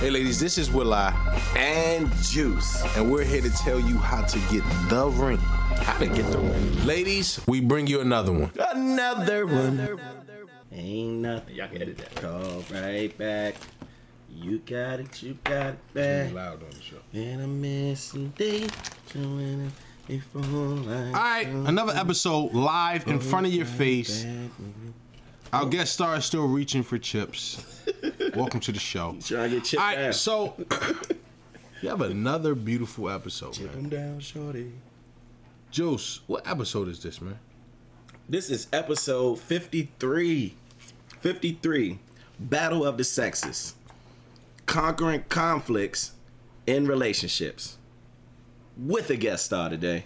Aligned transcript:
Hey, 0.00 0.08
ladies, 0.08 0.40
this 0.40 0.56
is 0.56 0.70
Will 0.70 0.94
I, 0.94 1.12
and 1.54 2.10
Juice. 2.22 2.82
and 2.96 3.12
we're 3.12 3.22
here 3.22 3.42
to 3.42 3.50
tell 3.50 3.78
you 3.78 3.98
how 3.98 4.22
to 4.22 4.38
get 4.50 4.64
the 4.88 5.06
ring. 5.10 5.36
How 5.36 5.98
to 5.98 6.06
get 6.06 6.24
the 6.32 6.38
ring. 6.38 6.86
Ladies, 6.86 7.38
we 7.46 7.60
bring 7.60 7.86
you 7.86 8.00
another 8.00 8.32
one. 8.32 8.50
Another 8.72 9.44
one. 9.44 10.00
Ain't 10.72 11.18
nothing. 11.20 11.54
Y'all 11.54 11.68
can 11.68 11.82
edit 11.82 11.98
that. 11.98 12.14
Call 12.14 12.64
right 12.72 13.16
back. 13.18 13.56
You 14.34 14.60
got 14.60 15.00
it, 15.00 15.22
you 15.22 15.36
got 15.44 15.74
it 15.74 15.92
back. 15.94 16.32
Loud 16.32 16.62
on 16.62 16.70
the 16.70 16.80
show. 16.80 16.96
And 17.12 17.42
I'm 17.42 17.60
missing 17.60 18.32
day. 18.38 18.68
Showing 19.12 19.70
it 20.08 20.22
before 20.22 20.42
I 20.42 21.06
All 21.06 21.12
right, 21.12 21.46
another 21.46 21.92
episode 21.94 22.54
live 22.54 23.06
in 23.06 23.20
front 23.20 23.46
of 23.46 23.52
your 23.52 23.66
face. 23.66 24.24
Our 25.52 25.66
guest 25.66 25.92
star 25.94 26.16
is 26.16 26.24
still 26.24 26.46
reaching 26.46 26.82
for 26.82 26.98
chips. 26.98 27.64
Welcome 28.36 28.60
to 28.60 28.72
the 28.72 28.78
show. 28.78 29.16
Trying 29.20 29.50
to 29.50 29.56
get 29.56 29.64
chipped 29.64 29.82
All 29.82 29.88
right, 29.88 29.96
down. 29.96 30.12
so 30.12 30.54
you 31.82 31.88
have 31.88 32.02
another 32.02 32.54
beautiful 32.54 33.10
episode, 33.10 33.54
Chip 33.54 33.66
man. 33.74 33.84
him 33.84 33.88
down, 33.88 34.20
shorty. 34.20 34.72
Juice, 35.72 36.20
what 36.26 36.46
episode 36.48 36.88
is 36.88 37.02
this, 37.02 37.20
man? 37.20 37.38
This 38.28 38.48
is 38.48 38.68
episode 38.72 39.40
53. 39.40 40.54
53. 41.20 41.98
Battle 42.38 42.86
of 42.86 42.96
the 42.96 43.04
Sexes. 43.04 43.74
Conquering 44.66 45.24
conflicts 45.28 46.12
in 46.66 46.86
relationships. 46.86 47.76
With 48.76 49.10
a 49.10 49.16
guest 49.16 49.46
star 49.46 49.68
today. 49.68 50.04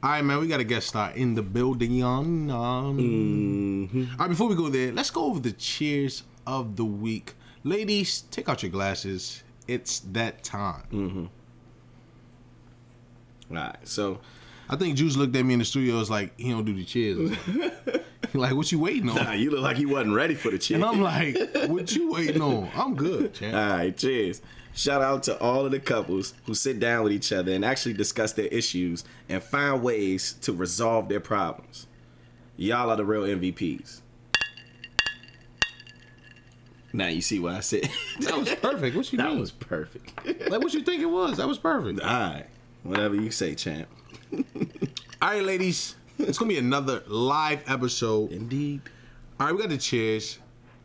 All 0.00 0.10
right, 0.10 0.24
man, 0.24 0.38
we 0.40 0.46
got 0.46 0.60
a 0.60 0.64
guest 0.64 0.88
star 0.88 1.10
in 1.12 1.34
the 1.34 1.42
building. 1.42 2.02
Um, 2.04 2.48
Mm-hmm. 2.48 4.04
All 4.12 4.16
right, 4.18 4.28
before 4.28 4.48
we 4.48 4.54
go 4.54 4.68
there, 4.68 4.92
let's 4.92 5.10
go 5.10 5.24
over 5.24 5.40
the 5.40 5.52
cheers 5.52 6.22
of 6.46 6.76
the 6.76 6.84
week. 6.84 7.34
Ladies, 7.64 8.22
take 8.30 8.48
out 8.48 8.62
your 8.62 8.70
glasses. 8.70 9.42
It's 9.66 10.00
that 10.00 10.44
time. 10.44 10.82
Mm. 10.92 11.28
Alright, 13.50 13.88
so 13.88 14.20
I 14.68 14.76
think 14.76 14.96
Juice 14.96 15.16
looked 15.16 15.34
at 15.34 15.44
me 15.44 15.54
in 15.54 15.58
the 15.58 15.64
studio. 15.64 15.96
Was 15.96 16.10
like, 16.10 16.38
he 16.38 16.50
don't 16.50 16.64
do 16.64 16.74
the 16.74 16.84
cheers. 16.84 17.36
like, 18.34 18.54
what 18.54 18.70
you 18.70 18.78
waiting 18.78 19.08
on? 19.10 19.16
nah, 19.16 19.32
you 19.32 19.50
look 19.50 19.62
like 19.62 19.78
you 19.78 19.88
wasn't 19.88 20.14
ready 20.14 20.34
for 20.34 20.50
the 20.50 20.58
cheers. 20.58 20.80
And 20.80 20.84
I'm 20.84 21.00
like, 21.00 21.36
what 21.68 21.90
you 21.94 22.12
waiting 22.12 22.40
on? 22.40 22.70
I'm 22.74 22.94
good, 22.94 23.34
champ. 23.34 23.54
Alright, 23.54 23.96
cheers. 23.96 24.42
Shout 24.78 25.02
out 25.02 25.24
to 25.24 25.36
all 25.40 25.66
of 25.66 25.72
the 25.72 25.80
couples 25.80 26.34
who 26.46 26.54
sit 26.54 26.78
down 26.78 27.02
with 27.02 27.12
each 27.12 27.32
other 27.32 27.52
and 27.52 27.64
actually 27.64 27.94
discuss 27.94 28.34
their 28.34 28.46
issues 28.46 29.02
and 29.28 29.42
find 29.42 29.82
ways 29.82 30.34
to 30.42 30.52
resolve 30.52 31.08
their 31.08 31.18
problems. 31.18 31.88
Y'all 32.56 32.88
are 32.88 32.94
the 32.94 33.04
real 33.04 33.22
MVPs. 33.22 34.02
Now 36.92 37.08
you 37.08 37.20
see 37.20 37.40
what 37.40 37.54
I 37.54 37.60
said. 37.60 37.90
That 38.20 38.38
was 38.38 38.54
perfect. 38.54 38.94
What 38.96 39.12
you 39.12 39.18
that 39.18 39.30
mean? 39.30 39.40
was 39.40 39.50
perfect. 39.50 40.24
like, 40.48 40.62
what 40.62 40.72
you 40.72 40.82
think 40.82 41.02
it 41.02 41.06
was? 41.06 41.38
That 41.38 41.48
was 41.48 41.58
perfect. 41.58 41.98
Alright. 41.98 42.46
Whatever 42.84 43.16
you 43.16 43.32
say, 43.32 43.56
champ. 43.56 43.88
All 44.32 44.42
right, 45.22 45.42
ladies, 45.42 45.96
it's 46.20 46.38
gonna 46.38 46.50
be 46.50 46.58
another 46.58 47.02
live 47.08 47.64
episode. 47.68 48.30
Indeed. 48.30 48.82
All 49.40 49.46
right, 49.46 49.56
we 49.56 49.60
got 49.60 49.70
the 49.70 49.78
cheers. 49.78 50.38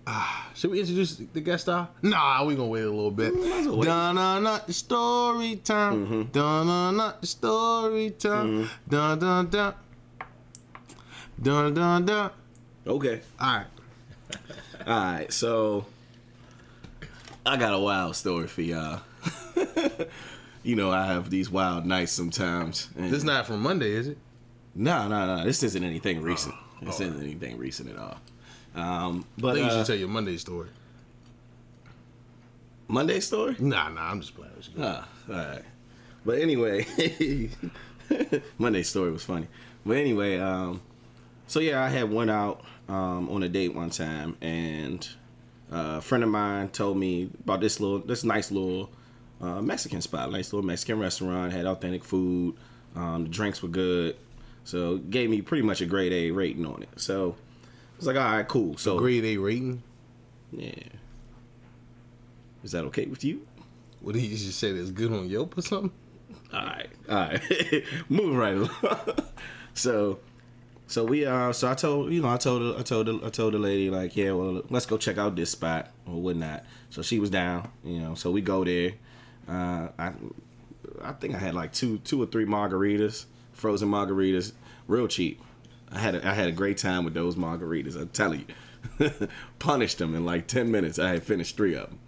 Ah, 0.05 0.49
should 0.53 0.71
we 0.71 0.79
introduce 0.81 1.15
the 1.15 1.39
guest 1.39 1.63
star? 1.63 1.87
Nah, 2.01 2.43
we 2.43 2.55
gonna 2.55 2.67
wait 2.67 2.81
a 2.83 2.89
little 2.89 3.09
bit. 3.11 3.33
might 3.33 3.45
as 3.59 3.67
well 3.67 3.77
wait. 3.77 3.85
Dun 3.85 4.15
dun 4.15 4.43
dun, 4.43 4.61
the 4.67 4.73
story 4.73 5.55
time. 5.57 6.29
Dun 6.31 6.67
dun 6.67 6.97
dun, 6.97 7.13
the 7.21 7.27
story 7.27 8.09
time. 8.11 8.69
Dun 8.89 9.19
dun 9.19 9.49
dun. 9.49 9.73
Dun 11.41 11.73
dun 11.73 12.05
dun. 12.05 12.31
Okay. 12.85 13.21
All 13.39 13.55
right. 13.57 13.65
Alright, 14.87 15.31
so 15.31 15.85
I 17.45 17.55
got 17.55 17.73
a 17.73 17.79
wild 17.79 18.15
story 18.17 18.47
for 18.47 18.61
y'all. 18.61 19.01
you 20.63 20.75
know, 20.75 20.91
I 20.91 21.05
have 21.05 21.29
these 21.29 21.49
wild 21.49 21.85
nights 21.85 22.11
sometimes. 22.11 22.89
This 22.95 23.23
not 23.23 23.45
from 23.47 23.61
Monday, 23.61 23.91
is 23.91 24.09
it? 24.09 24.17
No, 24.75 25.07
no, 25.07 25.37
no. 25.37 25.45
This 25.45 25.63
isn't 25.63 25.83
anything 25.83 26.21
recent. 26.21 26.55
This 26.81 26.99
isn't 26.99 27.21
anything 27.21 27.57
recent 27.57 27.89
at 27.89 27.97
all. 27.97 28.17
Um, 28.75 29.25
I 29.37 29.41
but 29.41 29.53
think 29.55 29.65
you 29.65 29.71
uh, 29.71 29.77
should 29.77 29.87
tell 29.87 29.95
your 29.95 30.09
Monday 30.09 30.37
story. 30.37 30.69
Monday 32.87 33.19
story. 33.19 33.55
Nah, 33.59 33.89
nah, 33.89 34.11
I'm 34.11 34.21
just 34.21 34.35
playing 34.35 34.53
with 34.55 34.69
you. 34.69 34.83
Ah, 34.83 35.07
all 35.29 35.35
right. 35.35 35.61
But 36.25 36.39
anyway, 36.39 36.85
Monday 38.57 38.83
story 38.83 39.11
was 39.11 39.23
funny. 39.23 39.47
But 39.85 39.97
anyway, 39.97 40.37
um, 40.39 40.81
so 41.47 41.59
yeah, 41.59 41.83
I 41.83 41.89
had 41.89 42.11
went 42.11 42.31
out 42.31 42.63
um, 42.87 43.29
on 43.29 43.43
a 43.43 43.49
date 43.49 43.73
one 43.73 43.89
time, 43.89 44.37
and 44.41 45.07
uh, 45.71 45.95
a 45.97 46.01
friend 46.01 46.23
of 46.23 46.29
mine 46.29 46.69
told 46.69 46.97
me 46.97 47.29
about 47.43 47.61
this 47.61 47.79
little, 47.79 47.99
this 47.99 48.23
nice 48.23 48.51
little 48.51 48.89
uh, 49.41 49.61
Mexican 49.61 50.01
spot, 50.01 50.31
nice 50.31 50.53
little 50.53 50.65
Mexican 50.65 50.99
restaurant, 50.99 51.51
had 51.51 51.65
authentic 51.65 52.03
food, 52.03 52.55
um, 52.95 53.23
the 53.23 53.29
drinks 53.29 53.61
were 53.61 53.69
good, 53.69 54.15
so 54.63 54.97
gave 54.97 55.29
me 55.29 55.41
pretty 55.41 55.63
much 55.63 55.81
a 55.81 55.85
grade 55.85 56.13
A 56.13 56.31
rating 56.31 56.65
on 56.65 56.83
it. 56.83 56.89
So 56.95 57.35
I 58.03 58.05
was 58.05 58.15
like, 58.15 58.25
all 58.25 58.31
right, 58.33 58.47
cool. 58.47 58.77
So 58.77 58.97
Grade 58.97 59.23
A 59.23 59.37
rating. 59.37 59.81
yeah, 60.51 60.71
is 62.63 62.73
that 62.73 62.83
okay 62.85 63.05
with 63.05 63.23
you? 63.23 63.47
What 64.01 64.13
did 64.13 64.23
you 64.23 64.35
just 64.35 64.59
say? 64.59 64.73
That's 64.73 64.91
good 64.91 65.13
on 65.13 65.29
Yelp 65.29 65.57
or 65.57 65.61
something? 65.61 65.91
All 66.53 66.65
right, 66.65 66.89
all 67.09 67.15
right, 67.15 67.83
moving 68.09 68.35
right 68.35 68.55
along. 68.55 69.05
so, 69.73 70.19
so 70.87 71.05
we 71.05 71.25
uh, 71.25 71.53
so 71.53 71.71
I 71.71 71.75
told 71.75 72.11
you 72.11 72.21
know 72.21 72.27
I 72.29 72.35
told 72.35 72.61
her, 72.61 72.79
I 72.79 72.83
told 72.83 73.23
I 73.23 73.29
told 73.29 73.53
the 73.53 73.59
lady 73.59 73.89
like 73.89 74.17
yeah 74.17 74.33
well 74.33 74.63
let's 74.69 74.85
go 74.85 74.97
check 74.97 75.17
out 75.17 75.35
this 75.37 75.51
spot 75.51 75.89
or 76.05 76.15
whatnot. 76.21 76.65
So 76.89 77.01
she 77.01 77.19
was 77.19 77.29
down, 77.29 77.71
you 77.85 77.99
know. 77.99 78.15
So 78.15 78.31
we 78.31 78.41
go 78.41 78.65
there. 78.65 78.93
Uh, 79.47 79.87
I 79.97 80.11
I 81.01 81.13
think 81.13 81.35
I 81.35 81.37
had 81.37 81.55
like 81.55 81.71
two 81.71 81.99
two 81.99 82.21
or 82.21 82.25
three 82.25 82.45
margaritas, 82.45 83.25
frozen 83.53 83.89
margaritas, 83.89 84.51
real 84.87 85.07
cheap. 85.07 85.41
I 85.93 85.99
had 85.99 86.15
a, 86.15 86.27
I 86.27 86.33
had 86.33 86.47
a 86.47 86.51
great 86.51 86.77
time 86.77 87.05
with 87.05 87.13
those 87.13 87.35
margaritas. 87.35 87.95
I'm 87.95 88.09
telling 88.09 88.45
you, 88.99 89.11
punished 89.59 89.99
them 89.99 90.15
in 90.15 90.25
like 90.25 90.47
ten 90.47 90.71
minutes. 90.71 90.99
I 90.99 91.09
had 91.09 91.23
finished 91.23 91.55
three 91.55 91.75
of 91.75 91.89
them. 91.89 91.99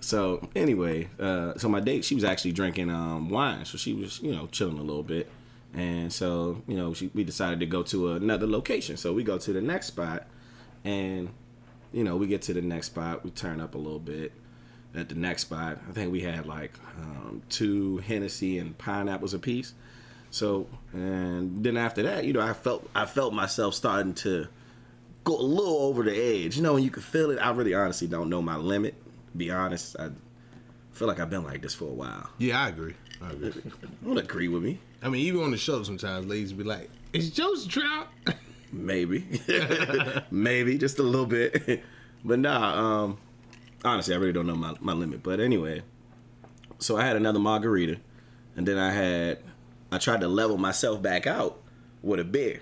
So 0.00 0.48
anyway, 0.54 1.08
uh, 1.18 1.54
so 1.56 1.68
my 1.68 1.80
date, 1.80 2.04
she 2.04 2.14
was 2.14 2.24
actually 2.24 2.52
drinking 2.52 2.90
um, 2.90 3.30
wine, 3.30 3.64
so 3.64 3.76
she 3.76 3.94
was, 3.94 4.20
you 4.20 4.32
know, 4.32 4.46
chilling 4.46 4.78
a 4.78 4.82
little 4.82 5.02
bit, 5.02 5.28
and 5.74 6.12
so 6.12 6.62
you 6.66 6.76
know, 6.76 6.94
she, 6.94 7.10
we 7.14 7.24
decided 7.24 7.60
to 7.60 7.66
go 7.66 7.82
to 7.84 8.12
another 8.12 8.46
location. 8.46 8.96
So 8.96 9.12
we 9.12 9.22
go 9.22 9.38
to 9.38 9.52
the 9.52 9.60
next 9.60 9.86
spot, 9.86 10.26
and 10.84 11.30
you 11.92 12.04
know, 12.04 12.16
we 12.16 12.26
get 12.26 12.42
to 12.42 12.54
the 12.54 12.62
next 12.62 12.88
spot, 12.88 13.24
we 13.24 13.30
turn 13.30 13.60
up 13.60 13.74
a 13.74 13.78
little 13.78 13.98
bit. 13.98 14.32
At 14.94 15.10
the 15.10 15.14
next 15.14 15.42
spot, 15.42 15.78
I 15.88 15.92
think 15.92 16.10
we 16.10 16.22
had 16.22 16.46
like 16.46 16.72
um, 16.98 17.42
two 17.50 17.98
Hennessy 17.98 18.58
and 18.58 18.76
pineapples 18.78 19.34
apiece. 19.34 19.74
So 20.30 20.66
and 20.92 21.64
then 21.64 21.76
after 21.76 22.02
that, 22.02 22.24
you 22.24 22.32
know, 22.32 22.40
I 22.40 22.52
felt 22.52 22.88
I 22.94 23.06
felt 23.06 23.32
myself 23.32 23.74
starting 23.74 24.14
to 24.14 24.48
go 25.24 25.38
a 25.38 25.42
little 25.42 25.78
over 25.78 26.02
the 26.02 26.16
edge. 26.16 26.56
You 26.56 26.62
know, 26.62 26.74
when 26.74 26.82
you 26.82 26.90
can 26.90 27.02
feel 27.02 27.30
it. 27.30 27.38
I 27.38 27.50
really 27.50 27.74
honestly 27.74 28.08
don't 28.08 28.28
know 28.28 28.42
my 28.42 28.56
limit. 28.56 28.94
Be 29.36 29.50
honest, 29.50 29.96
I 29.98 30.10
feel 30.92 31.08
like 31.08 31.20
I've 31.20 31.30
been 31.30 31.44
like 31.44 31.62
this 31.62 31.74
for 31.74 31.84
a 31.84 31.94
while. 31.94 32.30
Yeah, 32.38 32.62
I 32.64 32.68
agree. 32.68 32.94
I 33.22 33.30
agree. 33.30 33.52
Don't 34.04 34.18
agree 34.18 34.48
with 34.48 34.62
me. 34.62 34.78
I 35.02 35.08
mean, 35.08 35.24
even 35.26 35.42
on 35.42 35.50
the 35.50 35.56
show, 35.56 35.82
sometimes 35.82 36.26
ladies 36.26 36.52
be 36.52 36.64
like, 36.64 36.90
"Is 37.12 37.30
Joe's 37.30 37.66
drought?" 37.66 38.08
Maybe, 38.70 39.24
maybe 40.30 40.76
just 40.76 40.98
a 40.98 41.02
little 41.02 41.24
bit, 41.24 41.82
but 42.22 42.38
nah. 42.38 43.04
Um, 43.04 43.18
honestly, 43.82 44.14
I 44.14 44.18
really 44.18 44.34
don't 44.34 44.46
know 44.46 44.56
my, 44.56 44.74
my 44.80 44.92
limit. 44.92 45.22
But 45.22 45.40
anyway, 45.40 45.80
so 46.78 46.98
I 46.98 47.06
had 47.06 47.16
another 47.16 47.38
margarita, 47.38 47.98
and 48.56 48.68
then 48.68 48.76
I 48.76 48.92
had 48.92 49.38
I 49.90 49.98
tried 49.98 50.20
to 50.20 50.28
level 50.28 50.58
myself 50.58 51.00
back 51.02 51.26
out 51.26 51.60
with 52.02 52.20
a 52.20 52.24
beer. 52.24 52.60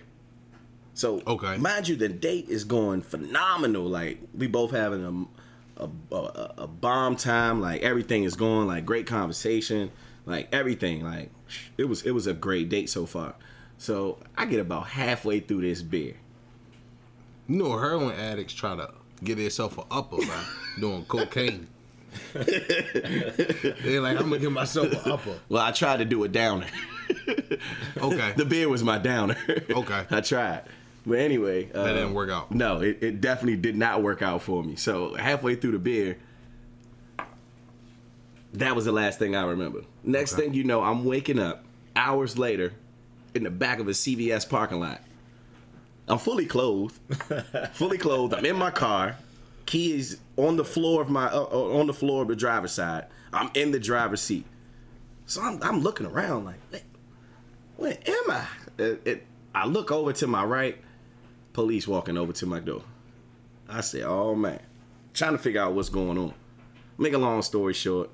So 0.94 1.20
Okay. 1.26 1.56
mind 1.58 1.88
you, 1.88 1.96
the 1.96 2.08
date 2.08 2.48
is 2.48 2.64
going 2.64 3.02
phenomenal. 3.02 3.84
Like 3.84 4.18
we 4.34 4.46
both 4.46 4.70
having 4.70 5.04
a 5.04 5.82
a, 5.84 5.88
a, 6.14 6.54
a 6.58 6.66
bomb 6.66 7.16
time. 7.16 7.60
Like 7.60 7.82
everything 7.82 8.24
is 8.24 8.34
going 8.34 8.66
like 8.66 8.86
great 8.86 9.06
conversation. 9.06 9.90
Like 10.24 10.48
everything. 10.52 11.04
Like 11.04 11.30
it 11.76 11.84
was 11.84 12.02
it 12.02 12.12
was 12.12 12.26
a 12.26 12.32
great 12.32 12.68
date 12.68 12.88
so 12.88 13.04
far. 13.06 13.34
So 13.78 14.18
I 14.38 14.46
get 14.46 14.58
about 14.60 14.86
halfway 14.88 15.40
through 15.40 15.60
this 15.62 15.82
beer. 15.82 16.14
You 17.48 17.56
know, 17.58 17.78
heroin 17.78 18.14
addicts 18.18 18.54
try 18.54 18.74
to 18.74 18.90
get 19.22 19.36
themselves 19.36 19.76
an 19.76 19.84
upper 19.90 20.16
by 20.16 20.44
doing 20.80 21.04
cocaine. 21.04 21.68
They're 22.32 24.00
like, 24.00 24.16
I'm 24.18 24.30
gonna 24.30 24.38
give 24.38 24.52
myself 24.52 24.92
an 24.92 25.12
upper. 25.12 25.38
Well, 25.48 25.62
I 25.62 25.72
tried 25.72 25.98
to 25.98 26.04
do 26.04 26.24
a 26.24 26.28
downer. 26.28 26.66
Okay. 27.98 28.32
the 28.36 28.44
beer 28.44 28.68
was 28.68 28.82
my 28.84 28.98
downer. 28.98 29.36
Okay. 29.70 30.04
I 30.10 30.20
tried. 30.20 30.62
But 31.06 31.18
anyway, 31.18 31.70
uh, 31.72 31.84
That 31.84 31.92
didn't 31.94 32.14
work 32.14 32.30
out. 32.30 32.50
No, 32.52 32.80
it, 32.80 32.98
it 33.00 33.20
definitely 33.20 33.56
did 33.56 33.76
not 33.76 34.02
work 34.02 34.22
out 34.22 34.42
for 34.42 34.62
me. 34.62 34.76
So 34.76 35.14
halfway 35.14 35.54
through 35.54 35.72
the 35.72 35.78
beer, 35.78 36.18
that 38.54 38.74
was 38.74 38.84
the 38.84 38.92
last 38.92 39.18
thing 39.18 39.36
I 39.36 39.44
remember. 39.44 39.82
Next 40.02 40.32
Okay. 40.34 40.42
thing 40.44 40.54
you 40.54 40.64
know, 40.64 40.82
I'm 40.82 41.04
waking 41.04 41.38
up 41.38 41.64
hours 41.94 42.38
later 42.38 42.72
in 43.34 43.42
the 43.44 43.50
back 43.50 43.78
of 43.78 43.86
a 43.88 43.92
CVS 43.92 44.48
parking 44.48 44.80
lot. 44.80 45.00
I'm 46.08 46.18
fully 46.18 46.46
clothed, 46.46 46.94
fully 47.72 47.98
clothed. 47.98 48.34
I'm 48.34 48.44
in 48.46 48.56
my 48.56 48.70
car. 48.70 49.16
Key 49.66 49.94
is 49.94 50.18
on 50.36 50.56
the 50.56 50.64
floor 50.64 51.02
of 51.02 51.10
my 51.10 51.26
uh, 51.26 51.40
uh, 51.50 51.78
on 51.80 51.88
the 51.88 51.92
floor 51.94 52.22
of 52.22 52.28
the 52.28 52.36
driver's 52.36 52.70
side. 52.72 53.06
I'm 53.32 53.50
in 53.54 53.72
the 53.72 53.80
driver's 53.80 54.20
seat, 54.20 54.46
so 55.26 55.42
I'm 55.42 55.60
I'm 55.64 55.80
looking 55.80 56.06
around 56.06 56.44
like, 56.44 56.60
"Wait, 56.72 56.82
where 57.76 57.96
am 58.06 58.30
I? 58.30 58.46
It, 58.78 59.02
it, 59.04 59.26
I 59.54 59.66
look 59.66 59.90
over 59.90 60.12
to 60.12 60.26
my 60.26 60.44
right, 60.44 60.78
police 61.52 61.88
walking 61.88 62.16
over 62.16 62.32
to 62.34 62.46
my 62.46 62.60
door. 62.60 62.82
I 63.68 63.80
say, 63.80 64.02
oh 64.02 64.34
man, 64.34 64.60
trying 65.14 65.32
to 65.32 65.38
figure 65.38 65.60
out 65.60 65.74
what's 65.74 65.88
going 65.88 66.18
on. 66.18 66.34
Make 66.98 67.12
a 67.12 67.18
long 67.18 67.42
story 67.42 67.74
short, 67.74 68.10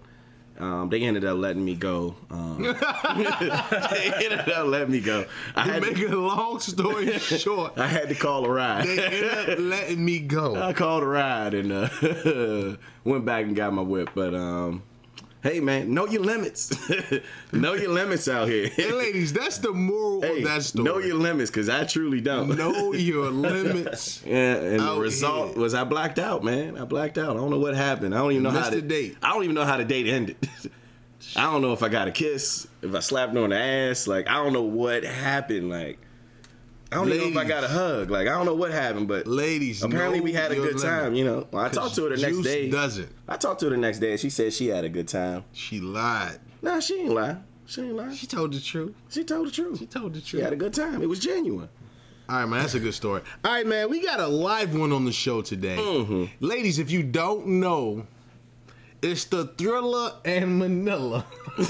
um, 0.58 0.90
they 0.90 1.02
ended 1.02 1.24
up 1.24 1.38
letting 1.38 1.64
me 1.64 1.74
go. 1.74 2.14
Um, 2.30 2.62
they 2.62 4.12
ended 4.16 4.48
up 4.48 4.66
letting 4.66 4.92
me 4.92 5.00
go. 5.00 5.24
I 5.56 5.62
had, 5.62 5.82
Make 5.82 5.96
to, 5.96 6.06
a 6.06 6.18
long 6.18 6.60
story 6.60 7.18
short, 7.18 7.78
I 7.78 7.86
had 7.86 8.08
to 8.08 8.14
call 8.14 8.44
a 8.44 8.50
ride. 8.50 8.86
they 8.86 9.04
ended 9.04 9.48
up 9.50 9.58
letting 9.58 10.04
me 10.04 10.20
go. 10.20 10.54
I 10.54 10.72
called 10.72 11.02
a 11.02 11.06
ride 11.06 11.54
and 11.54 11.72
uh, 11.72 12.76
went 13.04 13.24
back 13.24 13.46
and 13.46 13.56
got 13.56 13.72
my 13.72 13.82
whip. 13.82 14.10
But 14.14 14.34
um, 14.34 14.82
hey, 15.42 15.60
man, 15.60 15.92
know 15.92 16.06
your 16.06 16.22
limits. 16.22 16.70
know 17.52 17.74
your 17.74 17.90
limits 17.90 18.28
out 18.28 18.48
here. 18.48 18.68
Hey, 18.68 18.92
ladies, 18.92 19.32
that's 19.32 19.58
the 19.58 19.72
moral 19.72 20.22
Hey, 20.22 20.38
of 20.38 20.44
that 20.44 20.62
story. 20.62 20.84
know 20.84 20.98
your 20.98 21.16
limits, 21.16 21.50
cause 21.50 21.68
I 21.68 21.84
truly 21.84 22.20
don't. 22.20 22.56
Know 22.56 22.92
your 22.94 23.30
limits. 23.30 24.22
Yeah, 24.24 24.54
and 24.56 24.80
the 24.80 24.96
result 25.00 25.50
here. 25.52 25.58
was 25.60 25.74
I 25.74 25.84
blacked 25.84 26.18
out, 26.18 26.42
man. 26.44 26.76
I 26.78 26.84
blacked 26.84 27.18
out. 27.18 27.36
I 27.36 27.40
don't 27.40 27.50
know 27.50 27.58
what 27.58 27.74
happened. 27.74 28.14
I 28.14 28.18
don't 28.18 28.32
even 28.32 28.42
know 28.44 28.50
how 28.50 28.60
Missed 28.60 28.70
the 28.72 28.80
the 28.80 28.88
date. 28.88 29.16
I 29.22 29.32
don't 29.32 29.42
even 29.44 29.54
know 29.54 29.64
how 29.64 29.76
the 29.76 29.84
date 29.84 30.06
ended. 30.06 30.36
I 31.36 31.42
don't 31.44 31.62
know 31.62 31.72
if 31.72 31.82
I 31.82 31.88
got 31.88 32.08
a 32.08 32.10
kiss, 32.12 32.66
if 32.82 32.94
I 32.94 33.00
slapped 33.00 33.32
her 33.34 33.42
on 33.44 33.50
the 33.50 33.56
ass. 33.58 34.06
Like 34.06 34.28
I 34.28 34.34
don't 34.42 34.52
know 34.52 34.62
what 34.62 35.04
happened. 35.04 35.70
Like 35.70 35.98
I 36.92 36.96
don't 36.96 37.08
even 37.08 37.32
know 37.32 37.40
if 37.40 37.46
I 37.46 37.48
got 37.48 37.64
a 37.64 37.68
hug. 37.68 38.10
Like 38.10 38.28
I 38.28 38.30
don't 38.30 38.46
know 38.46 38.54
what 38.54 38.70
happened, 38.70 39.08
but 39.08 39.26
Ladies, 39.26 39.82
apparently 39.82 40.20
we 40.20 40.32
had 40.32 40.52
a 40.52 40.56
good 40.56 40.78
time. 40.78 41.14
You 41.14 41.24
know, 41.24 41.48
well, 41.50 41.64
I 41.64 41.68
talked 41.68 41.94
to 41.96 42.04
her 42.04 42.10
the 42.10 42.22
next 42.22 42.36
Juice 42.36 42.46
day. 42.46 42.70
doesn't. 42.70 43.10
I 43.28 43.36
talked 43.36 43.60
to 43.60 43.66
her 43.66 43.70
the 43.70 43.76
next 43.76 43.98
day, 43.98 44.12
and 44.12 44.20
she 44.20 44.30
said 44.30 44.52
she 44.52 44.68
had 44.68 44.84
a 44.84 44.88
good 44.88 45.08
time. 45.08 45.44
She 45.52 45.80
lied. 45.80 46.38
Nah, 46.60 46.80
she 46.80 47.00
ain't 47.00 47.14
lie. 47.14 47.38
She 47.66 47.80
ain't 47.80 47.96
lie. 47.96 48.14
She 48.14 48.26
told 48.26 48.52
the 48.52 48.60
truth. 48.60 48.94
She 49.08 49.24
told 49.24 49.48
the 49.48 49.50
truth. 49.50 49.78
She 49.78 49.86
told 49.86 50.12
the 50.14 50.20
truth. 50.20 50.28
She 50.28 50.40
had 50.40 50.52
a 50.52 50.56
good 50.56 50.74
time. 50.74 51.02
It 51.02 51.08
was 51.08 51.18
genuine. 51.18 51.68
All 52.28 52.36
right, 52.36 52.46
man, 52.46 52.60
that's 52.60 52.74
a 52.74 52.80
good 52.80 52.94
story. 52.94 53.22
All 53.44 53.52
right, 53.52 53.66
man, 53.66 53.90
we 53.90 54.02
got 54.02 54.20
a 54.20 54.26
live 54.26 54.74
one 54.78 54.92
on 54.92 55.04
the 55.04 55.12
show 55.12 55.42
today. 55.42 55.76
Mm-hmm. 55.76 56.24
Ladies, 56.44 56.78
if 56.78 56.90
you 56.90 57.02
don't 57.02 57.46
know, 57.46 58.06
it's 59.02 59.24
the 59.24 59.46
Thriller 59.46 60.12
and 60.24 60.58
Manila. 60.58 61.26
All 61.58 61.64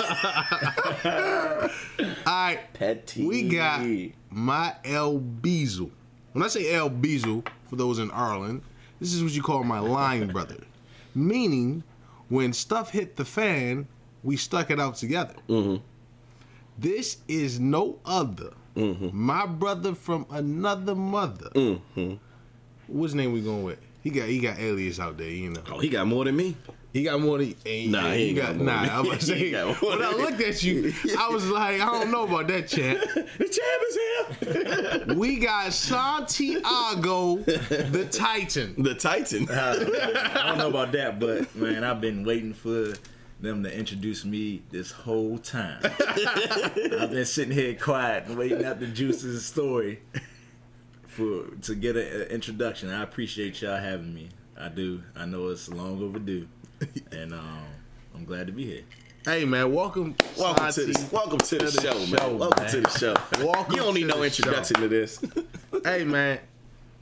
right, 2.27 2.61
Petty. 2.75 3.27
we 3.27 3.49
got 3.49 3.85
my 4.31 4.75
El 4.85 5.19
Beazle. 5.19 5.91
When 6.33 6.45
I 6.45 6.49
say 6.49 6.73
El 6.73 6.91
Beazle, 6.91 7.47
for 7.69 7.77
those 7.77 7.99
in 7.99 8.11
Ireland, 8.11 8.63
this 9.01 9.13
is 9.15 9.23
what 9.23 9.33
you 9.33 9.43
call 9.43 9.65
my 9.65 9.79
line 9.79 10.29
brother. 10.29 10.59
Meaning, 11.15 11.83
when 12.29 12.53
stuff 12.53 12.91
hit 12.91 13.17
the 13.17 13.25
fan, 13.25 13.89
we 14.23 14.37
stuck 14.37 14.71
it 14.71 14.79
out 14.79 14.97
together. 14.97 15.35
Mm-hmm. 15.49 15.83
This 16.79 17.19
is 17.29 17.59
no 17.59 17.99
other. 18.05 18.53
Mm-hmm. 18.77 19.11
My 19.13 19.47
brother 19.47 19.95
from 19.95 20.27
another 20.31 20.95
mother. 20.95 21.51
Mm-hmm. 21.55 22.15
What's 22.87 23.15
name 23.15 23.33
we 23.33 23.41
going 23.41 23.65
with? 23.65 23.79
He 24.03 24.11
got 24.11 24.29
he 24.29 24.41
got 24.41 24.59
alias 24.59 24.99
out 24.99 25.19
there, 25.19 25.29
you 25.29 25.51
know. 25.51 25.63
Oh, 25.71 25.79
he 25.79 25.89
got 25.89 26.07
more 26.07 26.25
than 26.25 26.37
me. 26.37 26.57
He 26.93 27.05
got 27.05 27.21
more 27.21 27.39
than 27.39 27.55
and 27.65 27.93
Nah, 27.93 28.11
he 28.13 28.29
ain't 28.29 28.37
got 28.37 28.57
more 28.57 28.67
nah. 28.67 28.83
than 28.83 28.91
I'm 28.91 29.03
me. 29.05 29.09
about 29.11 29.21
to 29.21 29.27
say, 29.27 29.39
He 29.39 29.51
got 29.51 29.83
more 29.83 29.91
when 29.93 30.03
I 30.03 30.11
looked 30.13 30.41
at 30.43 30.63
you, 30.63 30.93
I 31.19 31.29
was 31.29 31.49
like, 31.49 31.81
I 31.81 31.87
don't 31.87 32.11
know 32.11 32.25
about 32.25 32.49
that, 32.49 32.69
champ. 32.69 33.01
The 33.39 33.49
champ 33.49 33.83
is 33.89 33.97
here. 33.97 35.15
We 35.17 35.39
got 35.39 35.73
Santiago 35.73 37.37
the 37.37 38.09
Titan. 38.11 38.83
the 38.83 38.95
Titan. 38.95 39.49
Uh, 39.49 40.33
I 40.35 40.47
don't 40.49 40.59
know 40.59 40.69
about 40.69 40.93
that, 40.93 41.19
but 41.19 41.55
man, 41.57 41.85
I've 41.85 42.01
been 42.01 42.25
waiting 42.25 42.53
for 42.55 42.93
them 43.41 43.63
to 43.65 43.77
introduce 43.77 44.25
me 44.25 44.63
this 44.71 44.91
whole 44.93 45.39
time. 45.39 45.81
I've 45.85 47.11
been 47.11 47.25
sitting 47.25 47.53
here 47.53 47.75
quiet 47.75 48.27
and 48.27 48.37
waiting 48.39 48.65
out 48.65 48.79
the 48.81 48.87
juice's 48.87 49.45
story 49.45 50.01
for 51.09 51.47
to 51.63 51.75
get 51.75 51.97
an 51.97 52.23
introduction. 52.29 52.91
I 52.91 53.03
appreciate 53.03 53.61
y'all 53.63 53.79
having 53.81 54.15
me. 54.15 54.29
I 54.57 54.69
do. 54.69 55.03
I 55.17 55.27
know 55.27 55.49
it's 55.49 55.69
long 55.69 56.03
overdue, 56.03 56.47
and 57.13 57.33
um, 57.33 57.65
I'm 58.15 58.25
glad 58.25 58.47
to 58.47 58.53
be 58.53 58.65
here. 58.65 58.83
Hey 59.25 59.45
man, 59.45 59.73
welcome, 59.73 60.17
Welcome 60.37 60.67
to 60.67 60.73
Santi. 60.73 60.93
the 60.93 61.15
welcome 61.15 61.39
to 61.39 61.59
the, 61.59 61.71
show, 61.71 61.95
man. 61.95 62.07
show, 62.07 62.37
welcome 62.37 62.65
man. 62.65 62.73
to 62.73 62.81
the 62.81 62.91
show. 62.91 63.15
Welcome 63.45 63.75
you 63.75 63.83
don't 63.83 63.95
need 63.95 64.07
no 64.09 64.19
the 64.19 64.25
introduction 64.25 64.77
to 64.81 64.89
this. 64.89 65.23
Hey 65.85 66.05
man, 66.05 66.41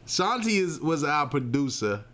Santi 0.04 0.58
is 0.58 0.80
was 0.80 1.02
our 1.04 1.26
producer. 1.28 2.04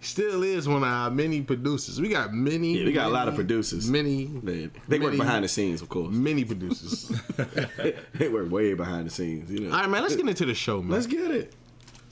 Still 0.00 0.42
is 0.42 0.68
one 0.68 0.82
of 0.82 0.88
our 0.88 1.10
many 1.10 1.42
producers. 1.42 2.00
We 2.00 2.08
got 2.08 2.32
many. 2.32 2.74
Mm-hmm. 2.74 2.80
Yeah, 2.80 2.84
we 2.86 2.92
got 2.92 3.06
a 3.06 3.12
lot 3.12 3.28
of 3.28 3.34
producers. 3.34 3.88
Many. 3.90 4.26
They, 4.26 4.70
they 4.86 4.98
work 4.98 5.16
behind 5.16 5.44
the 5.44 5.48
scenes, 5.48 5.82
of 5.82 5.88
course. 5.88 6.12
Many 6.12 6.44
producers. 6.44 7.10
they 8.14 8.28
work 8.28 8.50
way 8.50 8.74
behind 8.74 9.06
the 9.06 9.10
scenes. 9.10 9.50
You 9.50 9.60
know. 9.60 9.74
All 9.74 9.80
right, 9.80 9.88
man. 9.88 10.02
Let's 10.02 10.16
get 10.16 10.28
into 10.28 10.46
the 10.46 10.54
show, 10.54 10.82
man. 10.82 10.90
Let's 10.90 11.06
get 11.06 11.30
it. 11.30 11.54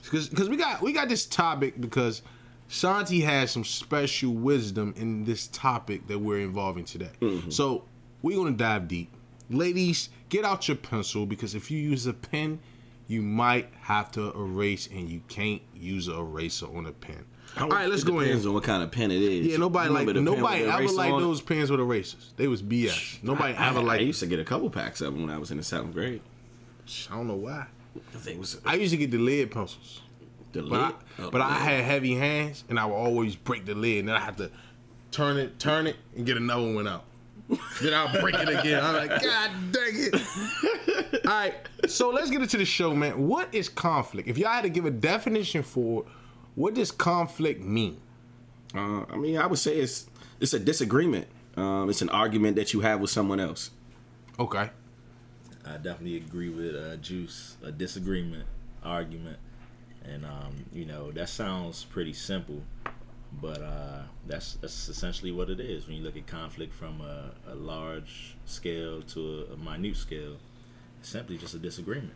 because 0.03 0.49
we 0.49 0.57
got 0.57 0.81
we 0.83 0.93
got 0.93 1.09
this 1.09 1.27
topic 1.27 1.81
because 1.81 2.23
Santi 2.69 3.21
has 3.21 3.51
some 3.51 3.65
special 3.65 4.33
wisdom 4.33 4.93
in 4.97 5.25
this 5.25 5.47
topic 5.49 6.07
that 6.09 6.19
we're 6.19 6.41
involving 6.41 6.85
today. 6.85 7.11
Mm-hmm. 7.21 7.51
So 7.51 7.85
we're 8.23 8.37
gonna 8.37 8.57
dive 8.57 8.89
deep. 8.89 9.13
Ladies, 9.49 10.09
get 10.29 10.45
out 10.45 10.67
your 10.67 10.77
pencil 10.77 11.27
because 11.27 11.55
if 11.55 11.71
you 11.71 11.79
use 11.79 12.07
a 12.07 12.13
pen, 12.13 12.59
you 13.09 13.23
might 13.23 13.73
have 13.83 14.11
to 14.13 14.33
erase, 14.33 14.89
and 14.89 15.09
you 15.09 15.23
can't 15.29 15.63
use 15.75 16.09
an 16.09 16.17
eraser 16.17 16.67
on 16.67 16.87
a 16.87 16.93
pen. 16.93 17.25
All 17.57 17.69
right, 17.69 17.89
let's 17.89 18.03
it 18.03 18.07
go 18.07 18.19
Depends 18.19 18.45
in. 18.45 18.49
on 18.49 18.55
what 18.55 18.65
kind 18.65 18.83
of 18.83 18.91
pen 18.91 19.13
it 19.13 19.23
is. 19.23 19.47
Yeah, 19.47 19.59
nobody 19.59 19.89
like 19.89 20.07
Remember 20.07 20.21
the 20.21 20.31
pen 20.31 20.43
nobody 20.43 20.65
ever 20.65 20.93
liked 20.93 21.19
those 21.21 21.41
pens 21.41 21.71
with 21.71 21.79
erasers. 21.79 22.35
They 22.37 22.49
was 22.49 22.63
BS. 22.63 23.23
Nobody 23.23 23.55
I, 23.55 23.69
ever 23.69 23.81
I, 23.89 23.95
I 23.95 23.99
used 23.99 24.21
to 24.21 24.27
get 24.27 24.41
a 24.41 24.45
couple 24.45 24.69
packs 24.69 25.01
of 25.01 25.15
them 25.15 25.23
when 25.23 25.35
I 25.35 25.39
was 25.39 25.53
in 25.53 25.57
the 25.57 25.63
seventh 25.63 25.95
grade. 25.95 26.21
I 27.11 27.15
don't 27.15 27.29
know 27.29 27.35
why. 27.35 27.67
They 28.25 28.35
was 28.37 28.61
I 28.65 28.75
used 28.75 28.91
to 28.91 28.99
get 28.99 29.11
the 29.11 29.19
lead 29.19 29.53
pencils. 29.53 30.03
The 30.57 30.63
But 30.63 30.81
I, 30.81 30.87
lid- 30.87 30.95
oh, 31.21 31.31
but 31.31 31.41
I 31.41 31.53
had 31.55 31.85
heavy 31.85 32.15
hands, 32.15 32.65
and 32.69 32.79
I 32.79 32.87
would 32.87 32.95
always 32.95 33.37
break 33.37 33.65
the 33.67 33.75
lid, 33.75 34.01
and 34.01 34.09
then 34.09 34.17
I 34.17 34.21
had 34.21 34.37
to 34.39 34.51
turn 35.11 35.37
it, 35.39 35.59
turn 35.59 35.87
it, 35.87 35.97
and 36.17 36.27
get 36.27 36.37
another 36.37 36.73
one 36.73 36.87
out. 36.89 37.05
then 37.81 37.95
I'll 37.95 38.21
break 38.21 38.35
it 38.35 38.49
again. 38.49 38.83
I'm 38.83 38.95
like, 38.95 39.23
God 39.23 39.51
dang 39.71 39.93
it! 39.93 41.25
All 41.27 41.33
right, 41.33 41.55
so 41.87 42.11
let's 42.11 42.31
get 42.31 42.43
into 42.43 42.57
the 42.57 42.65
show, 42.65 42.93
man. 42.95 43.27
What 43.29 43.55
is 43.55 43.69
conflict? 43.69 44.29
If 44.29 44.37
y'all 44.37 44.51
had 44.53 44.63
to 44.63 44.69
give 44.69 44.85
a 44.85 44.91
definition 44.91 45.63
for 45.63 46.03
it, 46.03 46.09
what 46.57 46.75
does 46.75 46.91
conflict 46.91 47.63
mean? 47.63 48.01
Uh, 48.75 49.05
I 49.11 49.17
mean, 49.17 49.39
I 49.39 49.47
would 49.47 49.59
say 49.61 49.77
it's 49.79 50.07
it's 50.41 50.55
a 50.55 50.59
disagreement. 50.59 51.29
Um, 51.57 51.89
it's 51.89 52.03
an 52.03 52.09
argument 52.11 52.57
that 52.57 52.73
you 52.75 52.81
have 52.81 53.01
with 53.01 53.11
someone 53.11 53.39
else. 53.41 53.71
Okay. 54.39 54.71
I 55.65 55.77
definitely 55.79 56.17
agree 56.19 56.49
with 56.49 56.75
uh, 56.77 56.97
Juice. 56.97 57.57
A 57.65 57.73
disagreement, 57.73 58.45
argument, 58.85 59.39
and 60.09 60.25
um, 60.25 60.65
you 60.73 60.85
know 60.85 61.11
that 61.13 61.29
sounds 61.29 61.85
pretty 61.85 62.13
simple, 62.13 62.63
but 63.41 63.63
uh, 63.63 64.03
that's 64.27 64.55
that's 64.55 64.89
essentially 64.89 65.33
what 65.33 65.51
it 65.51 65.61
is. 65.61 65.87
When 65.87 65.97
you 65.97 66.03
look 66.03 66.17
at 66.17 66.27
conflict 66.27 66.75
from 66.75 67.01
a, 67.01 67.33
a 67.51 67.55
large 67.55 68.37
scale 68.45 69.03
to 69.03 69.47
a, 69.51 69.55
a 69.55 69.57
minute 69.57 69.97
scale, 69.97 70.37
it's 71.01 71.09
simply 71.09 71.37
just 71.39 71.55
a 71.55 71.59
disagreement. 71.59 72.15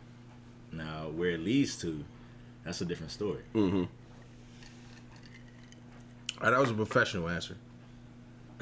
Now, 0.71 1.09
where 1.09 1.31
it 1.31 1.41
leads 1.41 1.75
to, 1.81 2.03
that's 2.63 2.79
a 2.81 2.85
different 2.85 3.11
story. 3.11 3.43
All 3.55 3.71
right, 6.41 6.51
that 6.51 6.59
was 6.59 6.71
a 6.71 6.73
professional 6.73 7.27
answer. 7.29 7.57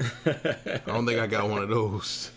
I 0.00 0.80
don't 0.86 1.06
think 1.06 1.20
I 1.20 1.26
got 1.26 1.48
one 1.48 1.62
of 1.62 1.68
those. 1.68 2.30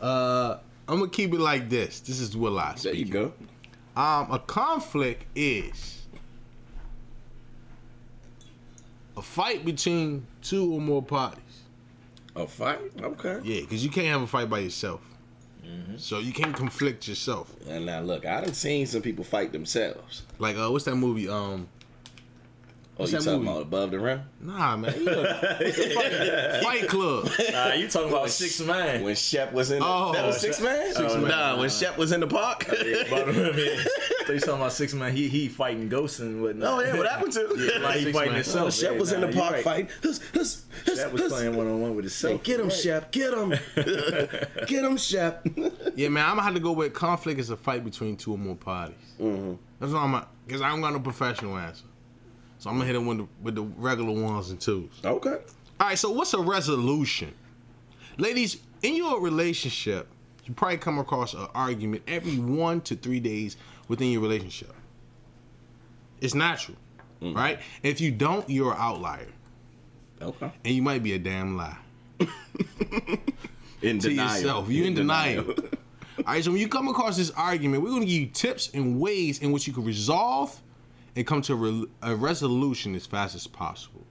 Uh, 0.00 0.58
I'm 0.88 0.98
gonna 0.98 1.10
keep 1.10 1.34
it 1.34 1.40
like 1.40 1.68
this. 1.68 2.00
This 2.00 2.20
is 2.20 2.36
Will 2.36 2.58
I 2.58 2.74
speak. 2.74 2.82
There 2.82 2.94
you 2.94 3.04
go. 3.06 3.32
Um, 3.96 4.32
a 4.32 4.38
conflict 4.38 5.26
is 5.34 5.99
a 9.20 9.22
fight 9.22 9.66
between 9.66 10.26
two 10.40 10.72
or 10.72 10.80
more 10.80 11.02
parties. 11.02 11.56
A 12.34 12.46
fight? 12.46 12.80
Okay. 13.02 13.38
Yeah, 13.44 13.60
because 13.60 13.84
you 13.84 13.90
can't 13.90 14.06
have 14.06 14.22
a 14.22 14.26
fight 14.26 14.48
by 14.48 14.60
yourself. 14.60 15.02
Mm-hmm. 15.62 15.98
So 15.98 16.20
you 16.20 16.32
can't 16.32 16.56
conflict 16.56 17.06
yourself. 17.06 17.54
And 17.68 17.84
now 17.84 18.00
look, 18.00 18.24
I 18.24 18.40
done 18.40 18.54
seen 18.54 18.86
some 18.86 19.02
people 19.02 19.22
fight 19.22 19.52
themselves. 19.52 20.22
Like, 20.38 20.56
uh, 20.56 20.70
what's 20.70 20.86
that 20.86 20.96
movie? 20.96 21.28
Um, 21.28 21.68
Oh, 22.98 23.04
What's 23.04 23.12
you 23.12 23.18
talking 23.18 23.32
movie? 23.44 23.48
about 23.48 23.62
above 23.62 23.90
the 23.92 23.98
rim? 23.98 24.20
nah, 24.42 24.76
man. 24.76 24.94
You 24.94 25.04
know, 25.06 25.22
what's 25.22 25.76
the 25.76 26.60
fight, 26.62 26.62
fight 26.80 26.88
Club. 26.88 27.30
Uh, 27.54 27.72
you 27.74 27.88
talking 27.88 28.10
about 28.10 28.28
six 28.28 28.60
man? 28.60 29.02
When 29.02 29.14
Shep 29.14 29.54
was 29.54 29.70
in 29.70 29.82
Oh, 29.82 30.12
that 30.12 30.26
was 30.26 30.38
six 30.38 30.60
man? 30.60 30.92
Six 30.94 31.14
Man. 31.14 31.28
Nah, 31.28 31.58
when 31.58 31.70
Shep 31.70 31.96
was 31.96 32.12
in 32.12 32.20
the 32.20 32.26
park. 32.26 32.66
But, 32.68 32.78
I 33.28 33.32
mean, 33.32 33.78
so 34.26 34.32
you 34.34 34.40
talking 34.40 34.54
about 34.56 34.72
six 34.74 34.92
man? 34.92 35.16
He 35.16 35.28
he 35.28 35.48
fighting 35.48 35.88
ghosts 35.88 36.18
and 36.18 36.42
whatnot. 36.42 36.68
oh 36.78 36.84
yeah, 36.84 36.94
what 36.94 37.08
happened 37.08 37.32
to? 37.32 37.40
Yeah, 37.56 37.78
like 37.82 37.96
he 37.96 38.04
Six 38.04 38.16
fighting 38.18 38.32
Man. 38.32 38.42
himself. 38.42 38.66
Oh, 38.66 38.70
Shep 38.70 38.92
Yeah, 38.92 38.98
was 38.98 39.12
in 39.12 39.20
the 39.22 39.28
park 39.28 39.52
right. 39.52 39.64
fighting. 39.64 39.88
Hus, 40.02 40.20
hus, 40.34 40.64
hus, 40.84 40.98
Shep 40.98 41.12
was 41.12 41.22
playing 41.32 41.56
one 41.56 41.68
on 41.68 41.80
one 41.80 41.94
with 41.96 42.04
Hey, 42.04 42.32
himself. 42.32 42.42
get 42.42 42.60
him, 42.60 42.68
Shep. 42.70 43.12
Get 43.12 43.32
him. 43.32 43.50
get 44.66 44.84
him, 44.84 44.96
Shep. 44.98 45.46
Yeah, 45.96 46.08
man, 46.10 46.24
I'm 46.24 46.32
gonna 46.32 46.42
have 46.42 46.54
to 46.54 46.60
go 46.60 46.72
with 46.72 46.92
conflict 46.92 47.40
is 47.40 47.48
a 47.48 47.56
fight 47.56 47.82
between 47.82 48.16
two 48.18 48.32
or 48.32 48.38
more 48.38 48.56
parties. 48.56 48.96
Mm-hmm. 49.18 49.54
That's 49.78 49.92
what 49.92 50.00
I'm 50.00 50.24
because 50.46 50.60
I 50.60 50.68
don't 50.68 50.82
got 50.82 50.92
no 50.92 51.00
professional 51.00 51.56
answer. 51.56 51.84
So 52.60 52.68
I'm 52.68 52.76
gonna 52.76 52.86
hit 52.86 52.94
him 52.94 53.06
with 53.06 53.18
the, 53.18 53.26
with 53.42 53.54
the 53.54 53.62
regular 53.62 54.12
ones 54.12 54.50
and 54.50 54.60
twos. 54.60 54.90
Okay. 55.02 55.30
All 55.80 55.86
right, 55.86 55.98
so 55.98 56.10
what's 56.10 56.34
a 56.34 56.40
resolution? 56.40 57.32
Ladies, 58.18 58.58
in 58.82 58.94
your 58.96 59.18
relationship, 59.18 60.06
you 60.44 60.52
probably 60.52 60.76
come 60.76 60.98
across 60.98 61.32
an 61.32 61.46
argument 61.54 62.02
every 62.06 62.38
one 62.38 62.82
to 62.82 62.96
three 62.96 63.18
days 63.18 63.56
within 63.88 64.10
your 64.10 64.20
relationship. 64.20 64.74
It's 66.20 66.34
natural, 66.34 66.76
mm. 67.22 67.34
right? 67.34 67.60
If 67.82 67.98
you 67.98 68.10
don't, 68.10 68.48
you're 68.50 68.72
an 68.72 68.78
outlier, 68.78 69.28
Okay. 70.20 70.52
and 70.62 70.74
you 70.74 70.82
might 70.82 71.02
be 71.02 71.14
a 71.14 71.18
damn 71.18 71.56
lie 71.56 71.78
In 73.80 73.98
to 74.00 74.10
denial. 74.10 74.36
yourself. 74.36 74.68
You 74.68 74.84
in 74.84 74.94
denial. 74.94 75.48
All 75.48 75.54
right, 76.26 76.44
so 76.44 76.50
when 76.50 76.60
you 76.60 76.68
come 76.68 76.88
across 76.88 77.16
this 77.16 77.30
argument, 77.30 77.82
we're 77.82 77.88
gonna 77.88 78.04
give 78.04 78.20
you 78.20 78.26
tips 78.26 78.68
and 78.74 79.00
ways 79.00 79.38
in 79.38 79.50
which 79.50 79.66
you 79.66 79.72
can 79.72 79.84
resolve 79.84 80.60
and 81.16 81.26
come 81.26 81.42
to 81.42 81.52
a, 81.52 81.56
re- 81.56 81.86
a 82.02 82.14
resolution 82.14 82.94
as 82.94 83.06
fast 83.06 83.34
as 83.34 83.46
possible. 83.46 84.04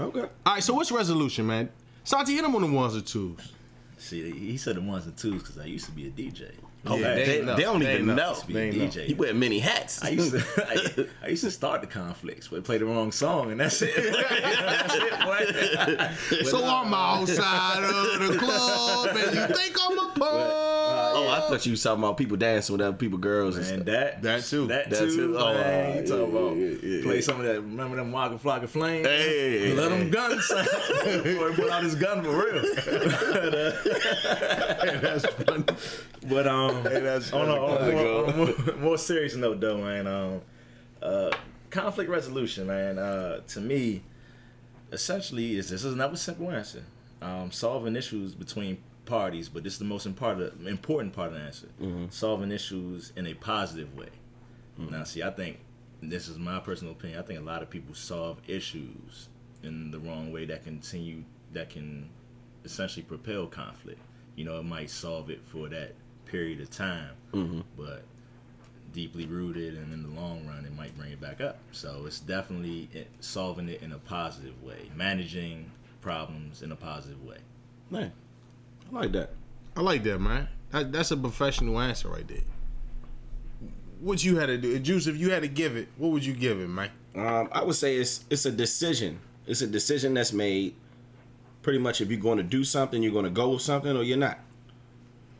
okay. 0.00 0.20
All 0.20 0.54
right, 0.54 0.62
so 0.62 0.74
what's 0.74 0.90
resolution, 0.92 1.46
man? 1.46 1.70
Santi, 2.04 2.34
hit 2.34 2.44
him 2.44 2.54
on 2.54 2.62
the 2.62 2.68
ones 2.70 2.96
or 2.96 3.00
twos. 3.00 3.52
See, 3.98 4.30
he 4.30 4.56
said 4.56 4.76
the 4.76 4.80
ones 4.80 5.06
and 5.06 5.16
twos 5.16 5.42
because 5.42 5.58
I 5.58 5.64
used 5.64 5.86
to 5.86 5.90
be 5.92 6.06
a 6.06 6.10
DJ. 6.10 6.52
Oh, 6.86 6.96
Yeah, 6.96 7.14
they, 7.16 7.24
they 7.24 7.40
they, 7.40 7.62
don't 7.62 7.80
They 7.80 7.94
even 7.94 8.06
know. 8.06 8.14
know. 8.14 8.28
Used 8.28 8.40
to 8.42 8.46
be 8.46 8.52
They 8.54 8.68
a 8.68 8.72
know. 8.72 8.84
DJ. 8.86 9.06
He 9.06 9.14
wear 9.14 9.34
many 9.34 9.58
hats. 9.58 10.02
I 10.04 10.10
used 10.10 10.30
to 10.30 10.44
I, 10.68 11.26
I 11.26 11.28
used 11.30 11.42
to 11.42 11.50
start 11.50 11.80
the 11.80 11.88
conflicts, 11.88 12.46
but 12.48 12.62
play 12.62 12.78
the 12.78 12.84
wrong 12.86 13.10
song, 13.10 13.50
and 13.50 13.58
that's 13.60 13.82
it. 13.82 13.90
that's 13.96 14.94
it, 14.94 16.30
boy. 16.30 16.44
So 16.44 16.64
I'm 16.64 16.94
outside 16.94 17.82
of 17.82 18.28
the 18.32 18.38
club, 18.38 19.08
and 19.16 19.34
you 19.34 19.56
think 19.56 19.76
I'm 19.82 19.98
a 19.98 20.12
punk. 20.12 20.52
Oh, 21.18 21.28
I 21.28 21.40
thought 21.48 21.64
you 21.66 21.72
was 21.72 21.82
talking 21.82 22.02
about 22.02 22.16
people 22.16 22.36
dancing 22.36 22.72
with 22.76 22.80
other 22.86 22.96
people, 22.96 23.18
girls 23.18 23.56
and 23.56 23.66
And 23.66 23.82
stuff. 23.82 23.86
that, 23.86 24.22
That 24.22 24.44
too. 24.44 24.66
that, 24.68 24.90
That 24.90 24.98
too, 24.98 25.16
too. 25.16 25.36
Oh, 25.38 25.54
man. 25.54 25.96
You 25.96 26.06
talking 26.08 26.36
about 26.36 26.56
yeah, 26.56 26.66
yeah, 26.66 26.96
yeah. 26.98 27.02
play 27.02 27.20
some 27.20 27.40
of 27.40 27.46
that? 27.46 27.60
Remember 27.60 27.96
them 27.96 28.12
Waka 28.12 28.36
Flocka 28.36 28.68
Flame? 28.68 29.04
Hey, 29.04 29.72
let 29.74 29.90
hey. 29.90 29.98
them 29.98 30.10
guns 30.10 30.46
sound. 30.46 30.68
Boy, 31.24 31.52
put 31.54 31.70
out 31.70 31.82
his 31.82 31.94
gun 31.94 32.22
for 32.22 32.30
real. 32.30 32.62
That's 35.00 35.26
funny. 35.26 35.64
But 36.28 36.46
um, 36.46 36.82
that's- 36.82 37.32
on, 37.32 37.48
a, 37.48 37.52
on, 37.54 37.70
that's 37.70 37.82
a 37.82 37.88
a 37.88 37.92
more, 37.92 38.02
good 38.02 38.24
on 38.24 38.30
a 38.30 38.36
more, 38.72 38.76
more 38.76 38.98
serious 38.98 39.34
note, 39.36 39.60
though, 39.60 39.78
man. 39.78 40.06
Um, 40.06 40.40
uh, 41.02 41.30
conflict 41.70 42.10
resolution, 42.10 42.66
man. 42.66 42.98
Uh, 42.98 43.40
to 43.48 43.60
me, 43.60 44.02
essentially, 44.92 45.56
is 45.56 45.70
this 45.70 45.84
is 45.84 45.92
another 45.94 46.16
simple 46.16 46.50
answer. 46.50 46.82
Um, 47.20 47.50
solving 47.50 47.96
issues 47.96 48.34
between 48.34 48.78
parties, 49.08 49.48
but 49.48 49.64
this 49.64 49.72
is 49.72 49.78
the 49.78 49.84
most 49.84 50.06
important 50.06 50.66
important 50.66 51.12
part 51.12 51.28
of 51.28 51.34
the 51.34 51.40
answer. 51.40 51.68
Mm-hmm. 51.80 52.06
Solving 52.10 52.52
issues 52.52 53.12
in 53.16 53.26
a 53.26 53.34
positive 53.34 53.94
way. 53.96 54.10
Mm-hmm. 54.78 54.92
Now, 54.94 55.04
see, 55.04 55.22
I 55.22 55.30
think 55.30 55.58
this 56.00 56.28
is 56.28 56.38
my 56.38 56.60
personal 56.60 56.92
opinion. 56.92 57.18
I 57.18 57.22
think 57.22 57.40
a 57.40 57.42
lot 57.42 57.62
of 57.62 57.70
people 57.70 57.94
solve 57.94 58.38
issues 58.46 59.28
in 59.62 59.90
the 59.90 59.98
wrong 59.98 60.30
way 60.30 60.44
that 60.44 60.62
continue 60.62 61.24
that 61.52 61.70
can 61.70 62.08
essentially 62.64 63.02
propel 63.02 63.46
conflict. 63.46 64.00
You 64.36 64.44
know, 64.44 64.58
it 64.60 64.64
might 64.64 64.90
solve 64.90 65.30
it 65.30 65.40
for 65.46 65.68
that 65.68 65.94
period 66.26 66.60
of 66.60 66.70
time, 66.70 67.10
mm-hmm. 67.32 67.60
but 67.76 68.04
deeply 68.92 69.26
rooted, 69.26 69.74
and 69.74 69.92
in 69.92 70.02
the 70.02 70.20
long 70.20 70.46
run, 70.46 70.64
it 70.64 70.74
might 70.76 70.96
bring 70.96 71.12
it 71.12 71.20
back 71.20 71.40
up. 71.40 71.58
So 71.72 72.04
it's 72.06 72.20
definitely 72.20 72.88
it, 72.92 73.08
solving 73.20 73.68
it 73.68 73.82
in 73.82 73.92
a 73.92 73.98
positive 73.98 74.62
way, 74.62 74.90
managing 74.94 75.70
problems 76.00 76.62
in 76.62 76.72
a 76.72 76.76
positive 76.76 77.22
way. 77.24 77.38
Man, 77.90 78.12
I 78.90 78.94
like 78.94 79.12
that. 79.12 79.30
I 79.76 79.80
like 79.80 80.02
that, 80.04 80.18
man. 80.18 80.48
That, 80.70 80.92
that's 80.92 81.10
a 81.10 81.16
professional 81.16 81.80
answer 81.80 82.08
right 82.08 82.26
there. 82.26 82.38
What 84.00 84.22
you 84.22 84.36
had 84.36 84.46
to 84.46 84.58
do, 84.58 84.78
Juice? 84.78 85.06
If 85.06 85.16
you 85.16 85.30
had 85.30 85.42
to 85.42 85.48
give 85.48 85.76
it, 85.76 85.88
what 85.96 86.12
would 86.12 86.24
you 86.24 86.34
give 86.34 86.60
it, 86.60 86.68
Mike? 86.68 86.92
Um, 87.14 87.48
I 87.52 87.64
would 87.64 87.74
say 87.74 87.96
it's 87.96 88.24
it's 88.30 88.44
a 88.44 88.52
decision. 88.52 89.20
It's 89.46 89.60
a 89.60 89.66
decision 89.66 90.14
that's 90.14 90.32
made. 90.32 90.74
Pretty 91.62 91.80
much, 91.80 92.00
if 92.00 92.10
you're 92.10 92.20
going 92.20 92.38
to 92.38 92.44
do 92.44 92.62
something, 92.64 93.02
you're 93.02 93.12
going 93.12 93.24
to 93.24 93.30
go 93.30 93.50
with 93.50 93.62
something, 93.62 93.96
or 93.96 94.02
you're 94.02 94.16
not. 94.16 94.38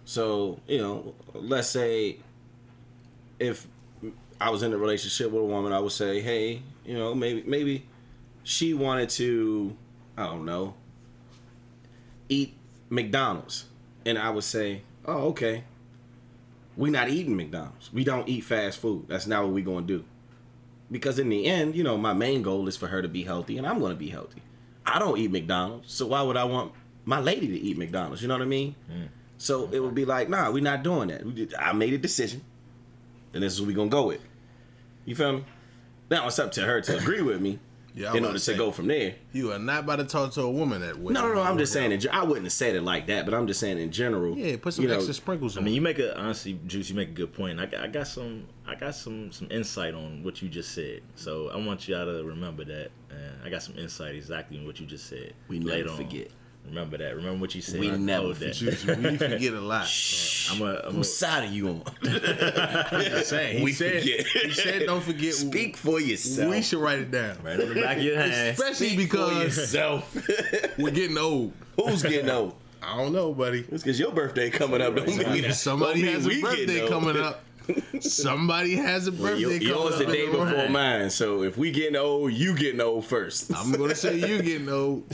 So 0.04 0.58
you 0.66 0.78
know, 0.78 1.14
let's 1.34 1.68
say 1.68 2.18
if 3.38 3.68
I 4.40 4.50
was 4.50 4.62
in 4.62 4.72
a 4.72 4.78
relationship 4.78 5.30
with 5.30 5.42
a 5.42 5.46
woman, 5.46 5.72
I 5.72 5.78
would 5.78 5.92
say, 5.92 6.20
hey, 6.20 6.62
you 6.84 6.94
know, 6.94 7.14
maybe 7.14 7.44
maybe 7.46 7.86
she 8.42 8.74
wanted 8.74 9.10
to, 9.10 9.76
I 10.16 10.24
don't 10.24 10.44
know, 10.44 10.74
eat 12.28 12.57
McDonald's, 12.88 13.66
and 14.04 14.18
I 14.18 14.30
would 14.30 14.44
say, 14.44 14.82
oh, 15.04 15.28
okay. 15.28 15.64
We 16.76 16.90
not 16.90 17.08
eating 17.08 17.36
McDonald's. 17.36 17.92
We 17.92 18.04
don't 18.04 18.28
eat 18.28 18.44
fast 18.44 18.78
food. 18.78 19.06
That's 19.08 19.26
not 19.26 19.44
what 19.44 19.52
we 19.52 19.62
gonna 19.62 19.86
do 19.86 20.04
because 20.90 21.18
in 21.18 21.28
the 21.28 21.46
end, 21.46 21.76
you 21.76 21.84
know, 21.84 21.96
my 21.96 22.12
main 22.12 22.42
goal 22.42 22.66
is 22.68 22.76
for 22.76 22.86
her 22.88 23.02
to 23.02 23.08
be 23.08 23.24
healthy, 23.24 23.58
and 23.58 23.66
I'm 23.66 23.78
going 23.78 23.92
to 23.92 23.98
be 23.98 24.08
healthy. 24.08 24.42
I 24.86 24.98
don't 24.98 25.18
eat 25.18 25.30
McDonald's, 25.30 25.92
so 25.92 26.06
why 26.06 26.22
would 26.22 26.36
I 26.36 26.44
want 26.44 26.72
my 27.04 27.20
lady 27.20 27.46
to 27.48 27.58
eat 27.58 27.76
McDonald's? 27.76 28.22
You 28.22 28.28
know 28.28 28.34
what 28.34 28.42
I 28.42 28.46
mean? 28.46 28.74
Mm. 28.90 29.08
So 29.36 29.68
it 29.70 29.80
would 29.80 29.94
be 29.94 30.04
like, 30.04 30.28
nah, 30.28 30.50
we're 30.50 30.62
not 30.62 30.82
doing 30.82 31.08
that. 31.08 31.24
We 31.24 31.32
did, 31.32 31.54
I 31.54 31.72
made 31.72 31.92
a 31.92 31.98
decision, 31.98 32.42
and 33.34 33.42
this 33.42 33.52
is 33.52 33.60
what 33.60 33.68
we're 33.68 33.76
gonna 33.76 33.90
go 33.90 34.06
with. 34.06 34.20
You 35.04 35.14
feel 35.14 35.32
me? 35.34 35.44
Now 36.10 36.26
it's 36.26 36.38
up 36.38 36.52
to 36.52 36.62
her 36.62 36.80
to 36.80 36.96
agree 36.96 37.20
with 37.20 37.40
me 37.40 37.58
Yeah, 37.94 38.12
I 38.12 38.16
in 38.16 38.24
order 38.24 38.34
to 38.34 38.38
saying. 38.38 38.58
go 38.58 38.70
from 38.70 38.86
there. 38.86 39.14
You 39.32 39.52
are 39.52 39.58
not 39.58 39.84
about 39.84 39.96
to 39.96 40.04
talk 40.04 40.32
to 40.34 40.42
a 40.42 40.50
woman 40.50 40.80
that 40.82 40.98
way. 40.98 41.12
No, 41.12 41.28
no, 41.28 41.34
no. 41.34 41.42
I'm 41.42 41.58
just 41.58 41.72
saying. 41.72 42.00
I 42.10 42.22
wouldn't 42.22 42.46
have 42.46 42.52
said 42.52 42.76
it 42.76 42.82
like 42.82 43.06
that, 43.08 43.24
but 43.24 43.34
I'm 43.34 43.46
just 43.46 43.60
saying 43.60 43.78
in 43.78 43.90
general. 43.90 44.36
Yeah, 44.36 44.56
put 44.56 44.74
some 44.74 44.84
you 44.84 44.88
know, 44.88 44.96
extra 44.96 45.14
sprinkles 45.14 45.58
I 45.58 45.60
mean, 45.60 45.74
you 45.74 45.80
make 45.80 45.98
a 45.98 46.18
honestly, 46.18 46.58
Juice. 46.66 46.90
You 46.90 46.96
make 46.96 47.08
a 47.08 47.12
good 47.12 47.32
point. 47.32 47.58
I 47.60 47.66
got, 47.66 47.80
I 47.82 47.88
got 47.88 48.06
some, 48.06 48.46
I 48.66 48.74
got 48.74 48.94
some, 48.94 49.32
some 49.32 49.50
insight 49.50 49.94
on 49.94 50.22
what 50.22 50.42
you 50.42 50.48
just 50.48 50.74
said. 50.74 51.02
So 51.14 51.48
I 51.48 51.56
want 51.56 51.88
y'all 51.88 52.04
to 52.04 52.24
remember 52.24 52.64
that. 52.64 52.90
And 53.10 53.42
I 53.44 53.48
got 53.48 53.62
some 53.62 53.76
insight 53.76 54.14
exactly 54.14 54.58
on 54.58 54.66
what 54.66 54.78
you 54.78 54.86
just 54.86 55.06
said. 55.06 55.34
We 55.48 55.58
never 55.58 55.70
later 55.70 55.90
on. 55.90 55.98
Forget. 56.68 56.74
Remember 56.76 56.98
that. 56.98 57.16
Remember 57.16 57.40
what 57.40 57.54
you 57.54 57.62
said. 57.62 57.80
We 57.80 57.90
I 57.90 57.96
never. 57.96 58.34
Juice, 58.34 58.84
we 58.84 59.16
forget 59.16 59.52
a 59.54 59.60
lot. 59.60 59.88
I'm 60.50 60.62
a, 60.62 60.82
I'm 60.86 60.94
Whose 60.94 61.14
side 61.16 61.44
are 61.44 61.52
you 61.52 61.68
on? 61.68 61.82
saying, 63.24 63.58
he 63.58 63.64
we 63.64 63.72
said, 63.72 64.00
forget. 64.00 64.26
He 64.26 64.50
said, 64.52 64.86
"Don't 64.86 65.02
forget." 65.02 65.34
Speak 65.48 65.76
for 65.76 66.00
yourself. 66.00 66.50
We 66.50 66.62
should 66.62 66.80
write 66.80 66.98
it 67.00 67.10
down, 67.10 67.36
right 67.42 67.60
on 67.60 67.68
the 67.68 67.74
back 67.80 67.98
of 67.98 68.02
your 68.02 68.16
hand. 68.16 68.32
especially 68.58 68.90
Speak 68.90 69.10
for 69.10 69.16
because 69.16 69.56
yourself. 69.56 70.78
we're 70.78 70.90
getting 70.90 71.18
old. 71.18 71.52
Who's 71.76 72.02
getting 72.02 72.30
old? 72.30 72.54
I 72.82 72.96
don't 72.96 73.12
know, 73.12 73.34
buddy. 73.34 73.66
It's 73.70 73.82
because 73.82 73.98
your 73.98 74.12
birthday 74.12 74.50
coming 74.50 74.80
up. 74.80 74.94
Don't 74.96 75.06
mean 75.06 75.42
that. 75.42 75.54
Somebody 75.54 76.02
has 76.02 76.26
a 76.26 76.40
birthday 76.40 76.88
coming 76.88 77.16
up. 77.16 77.44
Somebody 78.00 78.76
has 78.76 79.06
a 79.08 79.12
birthday 79.12 79.58
coming 79.58 79.62
yours 79.62 79.98
the 79.98 80.06
day 80.06 80.26
before 80.26 80.46
room. 80.46 80.72
mine. 80.72 81.10
So 81.10 81.42
if 81.42 81.58
we 81.58 81.70
getting 81.70 81.96
old, 81.96 82.32
you 82.32 82.56
getting 82.56 82.80
old 82.80 83.04
first. 83.04 83.52
I'm 83.54 83.72
gonna 83.72 83.94
say 83.94 84.16
you 84.16 84.40
getting 84.40 84.68
old. 84.70 85.04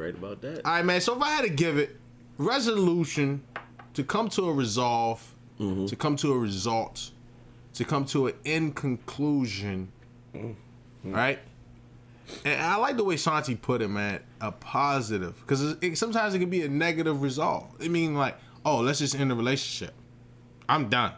Right 0.00 0.14
about 0.14 0.40
that. 0.40 0.64
All 0.64 0.72
right, 0.72 0.84
man. 0.84 1.02
So 1.02 1.14
if 1.14 1.22
I 1.22 1.28
had 1.28 1.42
to 1.42 1.50
give 1.50 1.76
it 1.76 1.94
resolution 2.38 3.42
to 3.92 4.02
come 4.02 4.30
to 4.30 4.48
a 4.48 4.52
resolve, 4.52 5.34
mm-hmm. 5.58 5.84
to 5.84 5.94
come 5.94 6.16
to 6.16 6.32
a 6.32 6.38
result, 6.38 7.10
to 7.74 7.84
come 7.84 8.06
to 8.06 8.28
an 8.28 8.34
end 8.46 8.76
conclusion, 8.76 9.92
mm-hmm. 10.34 11.12
right? 11.12 11.38
And 12.46 12.62
I 12.62 12.76
like 12.76 12.96
the 12.96 13.04
way 13.04 13.18
Santi 13.18 13.56
put 13.56 13.82
it, 13.82 13.88
man. 13.88 14.20
A 14.40 14.50
positive, 14.50 15.38
because 15.42 15.62
it, 15.62 15.78
it- 15.82 15.98
sometimes 15.98 16.32
it 16.32 16.38
can 16.38 16.48
be 16.48 16.62
a 16.62 16.68
negative 16.68 17.20
resolve. 17.20 17.70
I 17.78 17.88
mean, 17.88 18.14
like, 18.14 18.38
oh, 18.64 18.78
let's 18.78 19.00
just 19.00 19.14
end 19.14 19.30
the 19.30 19.34
relationship. 19.34 19.94
I'm 20.66 20.88
done. 20.88 21.12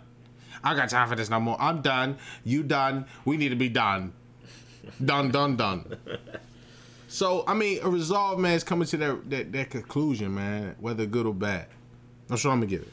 I 0.64 0.74
got 0.74 0.88
time 0.88 1.08
for 1.08 1.14
this 1.14 1.30
no 1.30 1.38
more. 1.38 1.56
I'm 1.60 1.82
done. 1.82 2.18
You 2.42 2.64
done. 2.64 3.06
We 3.24 3.36
need 3.36 3.50
to 3.50 3.56
be 3.56 3.68
done. 3.68 4.12
Done, 5.04 5.30
done, 5.30 5.54
done. 5.54 5.96
So 7.12 7.44
I 7.46 7.52
mean, 7.52 7.78
a 7.82 7.90
resolve 7.90 8.38
man 8.38 8.54
is 8.54 8.64
coming 8.64 8.88
to 8.88 8.96
that, 8.96 9.30
that 9.30 9.52
that 9.52 9.70
conclusion, 9.70 10.34
man, 10.34 10.74
whether 10.80 11.04
good 11.04 11.26
or 11.26 11.34
bad. 11.34 11.66
That's 12.28 12.42
what 12.42 12.52
I'm 12.52 12.58
gonna 12.60 12.66
give 12.70 12.82
it. 12.82 12.92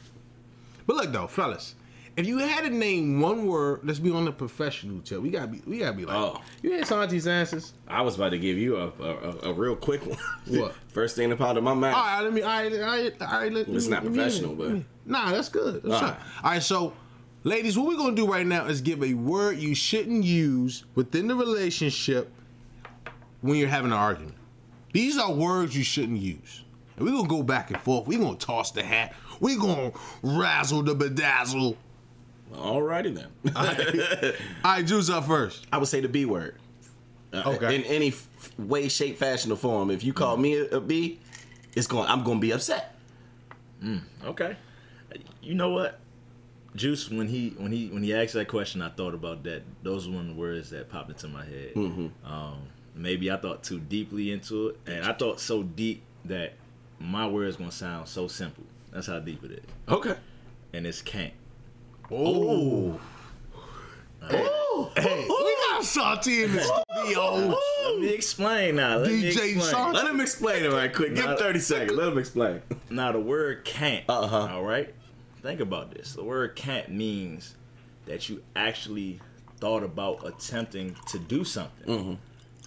But 0.86 0.96
look 0.96 1.10
though, 1.12 1.26
fellas, 1.26 1.74
if 2.18 2.26
you 2.26 2.36
had 2.36 2.64
to 2.64 2.70
name 2.70 3.20
one 3.22 3.46
word, 3.46 3.80
let's 3.82 3.98
be 3.98 4.10
on 4.10 4.26
the 4.26 4.32
professional 4.32 5.00
tip. 5.00 5.22
We 5.22 5.30
gotta 5.30 5.46
be, 5.46 5.62
we 5.66 5.78
gotta 5.78 5.96
be 5.96 6.04
like, 6.04 6.16
Oh. 6.16 6.40
you 6.62 6.72
had 6.72 6.86
Santi's 6.86 7.26
answers. 7.26 7.72
I 7.88 8.02
was 8.02 8.16
about 8.16 8.30
to 8.30 8.38
give 8.38 8.58
you 8.58 8.76
a 8.76 8.88
a, 9.02 9.50
a, 9.50 9.52
real 9.54 9.74
quick 9.74 10.04
one. 10.04 10.18
What? 10.48 10.74
First 10.88 11.16
thing 11.16 11.30
that 11.30 11.36
popped 11.38 11.56
in 11.56 11.64
my 11.64 11.72
mind. 11.72 11.94
All 11.94 12.02
right, 12.02 12.20
let 12.20 12.32
me. 12.34 12.42
All 12.42 12.48
right, 12.50 12.72
all 12.74 12.78
right, 12.80 13.22
all 13.22 13.40
right 13.40 13.52
let, 13.52 13.68
It's 13.68 13.86
not 13.86 14.04
me- 14.04 14.10
professional, 14.14 14.54
let 14.54 14.70
me- 14.70 14.84
but- 15.06 15.10
nah, 15.10 15.30
that's 15.30 15.48
good. 15.48 15.82
That's 15.82 15.94
All 15.94 16.02
right. 16.02 16.16
all 16.44 16.50
right, 16.50 16.62
so. 16.62 16.92
Ladies, 17.42 17.78
what 17.78 17.86
we're 17.86 17.96
gonna 17.96 18.14
do 18.14 18.26
right 18.30 18.46
now 18.46 18.66
is 18.66 18.82
give 18.82 19.02
a 19.02 19.14
word 19.14 19.56
you 19.56 19.74
shouldn't 19.74 20.24
use 20.24 20.84
within 20.94 21.26
the 21.26 21.34
relationship 21.34 22.30
when 23.40 23.56
you're 23.56 23.68
having 23.68 23.90
an 23.92 23.96
argument. 23.98 24.34
These 24.92 25.18
are 25.18 25.32
words 25.32 25.76
you 25.76 25.84
shouldn't 25.84 26.20
use. 26.20 26.62
And 26.96 27.04
we're 27.06 27.12
gonna 27.12 27.28
go 27.28 27.42
back 27.42 27.70
and 27.70 27.80
forth. 27.80 28.06
We're 28.06 28.18
gonna 28.18 28.36
toss 28.36 28.72
the 28.72 28.82
hat. 28.82 29.14
We're 29.40 29.58
gonna 29.58 29.92
razzle 30.22 30.82
the 30.82 30.94
bedazzle. 30.94 31.76
Alrighty 32.52 33.14
then. 33.14 33.28
All 34.64 34.72
right, 34.72 34.84
Juice 34.84 35.08
up 35.08 35.26
first. 35.26 35.66
I 35.72 35.78
would 35.78 35.88
say 35.88 36.00
the 36.00 36.08
B 36.08 36.24
word. 36.24 36.56
Uh, 37.32 37.42
Okay. 37.46 37.76
In 37.76 37.82
any 37.84 38.08
f- 38.08 38.28
way, 38.58 38.88
shape, 38.88 39.16
fashion, 39.18 39.52
or 39.52 39.56
form. 39.56 39.90
If 39.90 40.02
you 40.02 40.12
call 40.12 40.36
me 40.36 40.56
a, 40.58 40.64
a 40.76 40.80
B, 40.80 41.20
it's 41.76 41.86
going. 41.86 42.08
I'm 42.08 42.24
going 42.24 42.38
to 42.38 42.40
be 42.40 42.52
upset. 42.52 42.96
Okay. 44.24 44.56
You 45.40 45.54
know 45.54 45.70
what? 45.70 46.00
Juice, 46.74 47.08
when 47.08 47.28
he 47.28 47.50
when 47.56 47.70
he 47.72 47.88
when 47.88 48.02
he 48.02 48.12
asked 48.14 48.34
that 48.34 48.48
question, 48.48 48.82
I 48.82 48.88
thought 48.90 49.14
about 49.14 49.42
that. 49.44 49.62
Those 49.82 50.08
were 50.08 50.16
one 50.16 50.28
the 50.28 50.34
words 50.34 50.70
that 50.70 50.88
popped 50.88 51.10
into 51.10 51.28
my 51.28 51.44
head. 51.44 51.74
Mm-hmm. 51.74 52.08
Um, 52.24 52.58
maybe 53.00 53.30
I 53.30 53.36
thought 53.36 53.62
too 53.62 53.80
deeply 53.80 54.30
into 54.30 54.68
it, 54.68 54.78
and 54.86 55.04
I 55.04 55.12
thought 55.12 55.40
so 55.40 55.62
deep 55.62 56.02
that 56.26 56.52
my 56.98 57.26
words 57.26 57.56
gonna 57.56 57.72
sound 57.72 58.06
so 58.08 58.28
simple. 58.28 58.64
That's 58.92 59.06
how 59.06 59.18
deep 59.20 59.42
it 59.44 59.52
is, 59.52 59.64
Okay. 59.88 60.14
and 60.72 60.86
it's 60.86 61.00
can't. 61.02 61.32
Oh. 62.10 63.00
Oh, 64.22 64.92
Hey, 64.96 65.26
we 65.28 65.56
got 65.70 65.84
Santi 65.84 66.42
in 66.44 66.52
the 66.52 66.60
studio. 66.60 67.56
Let 67.84 67.98
me 68.00 68.08
explain 68.10 68.76
now. 68.76 68.98
Let 68.98 69.10
me 69.12 69.22
DJ 69.22 69.54
explain. 69.54 69.60
Sean- 69.70 69.92
Let 69.94 70.06
him 70.06 70.20
explain 70.20 70.64
it 70.64 70.72
right 70.72 70.92
quick. 70.94 71.14
Give 71.14 71.24
him 71.24 71.36
30 71.36 71.58
seconds. 71.60 71.92
Let 71.92 72.08
him 72.08 72.18
explain. 72.18 72.62
Now 72.90 73.12
the 73.12 73.20
word 73.20 73.64
can't. 73.64 74.04
Uh-huh. 74.08 74.48
All 74.52 74.62
right. 74.64 74.94
Think 75.42 75.60
about 75.60 75.92
this. 75.94 76.12
The 76.14 76.24
word 76.24 76.54
can't 76.56 76.90
means 76.90 77.54
that 78.06 78.28
you 78.28 78.42
actually 78.56 79.20
thought 79.58 79.82
about 79.82 80.26
attempting 80.26 80.96
to 81.08 81.18
do 81.18 81.44
something, 81.44 81.86
Mm-hmm. 81.98 82.14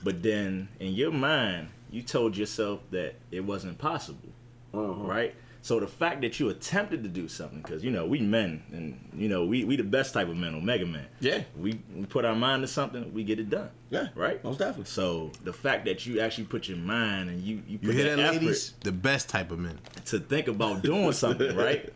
But 0.03 0.21
then 0.23 0.69
in 0.79 0.93
your 0.93 1.11
mind 1.11 1.69
you 1.91 2.01
told 2.01 2.35
yourself 2.35 2.81
that 2.91 3.15
it 3.31 3.41
wasn't 3.41 3.77
possible. 3.77 4.29
Uh-huh. 4.73 5.03
Right. 5.03 5.35
So 5.61 5.79
the 5.79 5.87
fact 5.87 6.21
that 6.21 6.41
you 6.41 6.49
attempted 6.49 7.03
to 7.03 7.09
do 7.09 7.29
something, 7.29 7.61
because 7.61 7.85
you 7.85 7.91
know 7.91 8.05
we 8.05 8.19
men, 8.19 8.63
and 8.73 8.99
you 9.15 9.29
know 9.29 9.45
we 9.45 9.63
we 9.63 9.77
the 9.77 9.83
best 9.83 10.13
type 10.13 10.27
of 10.27 10.35
men, 10.35 10.55
Omega 10.55 10.85
man. 10.85 11.05
Yeah. 11.21 11.43
We, 11.55 11.79
we 11.95 12.05
put 12.05 12.25
our 12.25 12.35
mind 12.35 12.63
to 12.63 12.67
something, 12.67 13.13
we 13.13 13.23
get 13.23 13.39
it 13.39 13.49
done. 13.49 13.69
Yeah. 13.89 14.07
Right. 14.13 14.43
Most 14.43 14.59
definitely. 14.59 14.85
So 14.85 15.31
the 15.45 15.53
fact 15.53 15.85
that 15.85 16.05
you 16.05 16.19
actually 16.19 16.45
put 16.45 16.67
your 16.67 16.79
mind 16.79 17.29
and 17.29 17.41
you 17.41 17.61
you 17.65 17.77
put 17.77 17.87
You 17.87 17.91
hear 17.93 18.15
that, 18.15 18.19
effort 18.19 18.41
ladies? 18.41 18.73
The 18.81 18.91
best 18.91 19.29
type 19.29 19.51
of 19.51 19.59
men. 19.59 19.79
to 20.05 20.19
think 20.19 20.49
about 20.49 20.81
doing 20.81 21.13
something, 21.13 21.55
right? 21.55 21.89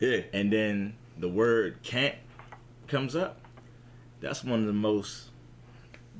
Yeah. 0.00 0.20
And 0.34 0.52
then 0.52 0.94
the 1.16 1.28
word 1.28 1.78
can't 1.82 2.16
comes 2.88 3.16
up. 3.16 3.40
That's 4.20 4.44
one 4.44 4.60
of 4.60 4.66
the 4.66 4.72
most 4.74 5.30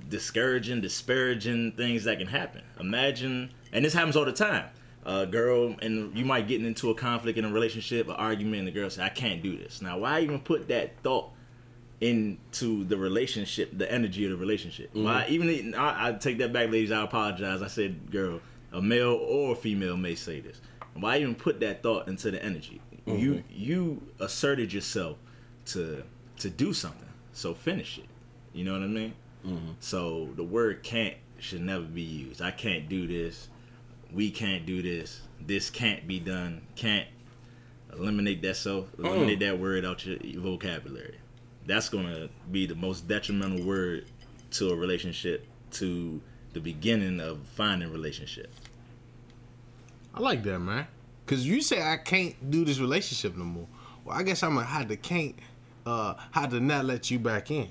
discouraging, 0.08 0.80
disparaging 0.80 1.72
things 1.72 2.04
that 2.04 2.18
can 2.18 2.26
happen. 2.26 2.62
Imagine, 2.78 3.50
and 3.72 3.84
this 3.84 3.92
happens 3.92 4.16
all 4.16 4.24
the 4.24 4.32
time. 4.32 4.66
A 5.06 5.26
girl, 5.26 5.76
and 5.82 6.16
you 6.16 6.24
might 6.24 6.48
get 6.48 6.64
into 6.64 6.90
a 6.90 6.94
conflict 6.94 7.38
in 7.38 7.44
a 7.44 7.52
relationship, 7.52 8.08
an 8.08 8.14
argument, 8.14 8.60
and 8.60 8.68
the 8.68 8.72
girl 8.72 8.88
say, 8.88 9.02
I 9.02 9.10
can't 9.10 9.42
do 9.42 9.56
this. 9.58 9.82
Now, 9.82 9.98
why 9.98 10.20
even 10.20 10.40
put 10.40 10.68
that 10.68 10.98
thought 11.02 11.30
into 12.00 12.84
the 12.84 12.96
relationship, 12.96 13.76
the 13.76 13.90
energy 13.92 14.24
of 14.24 14.30
the 14.30 14.36
relationship? 14.36 14.90
Mm-hmm. 14.94 15.04
Why 15.04 15.26
even, 15.28 15.74
I, 15.74 16.08
I 16.08 16.12
take 16.12 16.38
that 16.38 16.52
back, 16.54 16.70
ladies, 16.70 16.90
I 16.90 17.02
apologize. 17.02 17.60
I 17.60 17.66
said, 17.66 18.10
girl, 18.10 18.40
a 18.72 18.80
male 18.80 19.12
or 19.12 19.52
a 19.52 19.54
female 19.54 19.96
may 19.96 20.14
say 20.14 20.40
this. 20.40 20.60
Why 20.94 21.18
even 21.18 21.34
put 21.34 21.60
that 21.60 21.82
thought 21.82 22.08
into 22.08 22.30
the 22.30 22.42
energy? 22.42 22.80
You 23.06 23.34
mm-hmm. 23.34 23.48
you 23.50 24.02
asserted 24.18 24.72
yourself 24.72 25.18
to 25.66 26.04
to 26.38 26.50
do 26.50 26.72
something, 26.72 27.08
so 27.32 27.52
finish 27.52 27.98
it. 27.98 28.06
You 28.54 28.64
know 28.64 28.72
what 28.72 28.82
I 28.82 28.86
mean? 28.86 29.14
So 29.80 30.30
the 30.36 30.44
word 30.44 30.82
can't 30.82 31.16
should 31.38 31.60
never 31.60 31.84
be 31.84 32.02
used. 32.02 32.40
I 32.40 32.50
can't 32.50 32.88
do 32.88 33.06
this. 33.06 33.48
We 34.12 34.30
can't 34.30 34.64
do 34.64 34.82
this. 34.82 35.20
This 35.40 35.70
can't 35.70 36.06
be 36.06 36.20
done. 36.20 36.62
Can't 36.76 37.08
eliminate 37.92 38.42
that 38.42 38.56
self. 38.56 38.90
Mm. 38.96 39.06
Eliminate 39.06 39.40
that 39.40 39.58
word 39.58 39.84
out 39.84 40.06
your, 40.06 40.16
your 40.18 40.42
vocabulary. 40.42 41.18
That's 41.66 41.88
gonna 41.88 42.28
be 42.50 42.66
the 42.66 42.74
most 42.74 43.08
detrimental 43.08 43.64
word 43.64 44.06
to 44.52 44.70
a 44.70 44.76
relationship, 44.76 45.46
to 45.72 46.20
the 46.52 46.60
beginning 46.60 47.20
of 47.20 47.40
finding 47.48 47.92
relationship. 47.92 48.52
I 50.14 50.20
like 50.20 50.42
that, 50.44 50.60
man. 50.60 50.86
Cause 51.26 51.44
you 51.44 51.60
say 51.62 51.82
I 51.82 51.96
can't 51.96 52.50
do 52.50 52.64
this 52.64 52.78
relationship 52.78 53.36
no 53.36 53.44
more. 53.44 53.66
Well, 54.04 54.16
I 54.16 54.22
guess 54.22 54.42
I'm 54.42 54.54
gonna 54.54 54.66
have 54.66 54.88
to 54.88 54.96
can't 54.96 55.34
uh 55.86 56.14
have 56.32 56.50
to 56.50 56.60
not 56.60 56.84
let 56.84 57.10
you 57.10 57.18
back 57.18 57.50
in. 57.50 57.68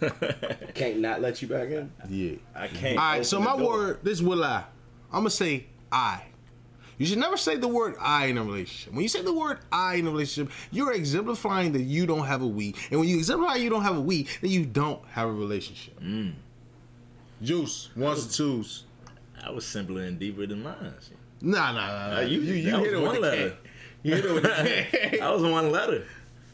Can't 0.74 0.98
not 0.98 1.20
let 1.20 1.42
you 1.42 1.48
back 1.48 1.68
in. 1.70 1.90
Yeah. 2.08 2.36
I 2.54 2.68
can't. 2.68 2.98
All 2.98 3.04
right, 3.04 3.26
so 3.26 3.40
my 3.40 3.56
door. 3.56 3.68
word, 3.68 3.98
this 4.02 4.22
will 4.22 4.42
I. 4.44 4.64
I'm 5.12 5.20
gonna 5.20 5.30
say 5.30 5.66
I. 5.92 6.22
You 6.98 7.06
should 7.06 7.18
never 7.18 7.38
say 7.38 7.56
the 7.56 7.66
word 7.68 7.94
I 7.98 8.26
in 8.26 8.36
a 8.36 8.44
relationship. 8.44 8.92
When 8.92 9.02
you 9.02 9.08
say 9.08 9.22
the 9.22 9.32
word 9.32 9.60
I 9.72 9.94
in 9.94 10.06
a 10.06 10.10
relationship, 10.10 10.52
you're 10.70 10.92
exemplifying 10.92 11.72
that 11.72 11.82
you 11.82 12.04
don't 12.06 12.26
have 12.26 12.42
a 12.42 12.46
we. 12.46 12.74
And 12.90 13.00
when 13.00 13.08
you 13.08 13.16
exemplify 13.16 13.54
you 13.56 13.70
don't 13.70 13.82
have 13.82 13.96
a 13.96 14.00
we, 14.02 14.26
then 14.42 14.50
you 14.50 14.66
don't 14.66 15.02
have 15.06 15.28
a 15.28 15.32
relationship. 15.32 15.98
Mm. 16.00 16.34
Juice, 17.42 17.88
ones 17.96 18.24
and 18.24 18.32
twos. 18.32 18.84
I 19.42 19.50
was 19.50 19.66
simpler 19.66 20.02
and 20.02 20.18
deeper 20.18 20.46
than 20.46 20.62
mine. 20.62 20.92
Nah, 21.40 21.72
nah, 21.72 21.86
nah. 21.86 22.10
nah. 22.16 22.20
You- 22.20 22.40
you 22.40 22.52
you 22.54 22.76
hit 22.78 22.92
it 22.92 22.96
with 22.96 23.06
one 23.06 23.20
letter. 23.22 23.56
You 24.02 24.14
hit 24.16 24.24
it 24.26 24.32
with 24.34 24.44
K. 24.44 25.18
Was 25.22 25.42
one 25.42 25.70
letter. 25.72 26.04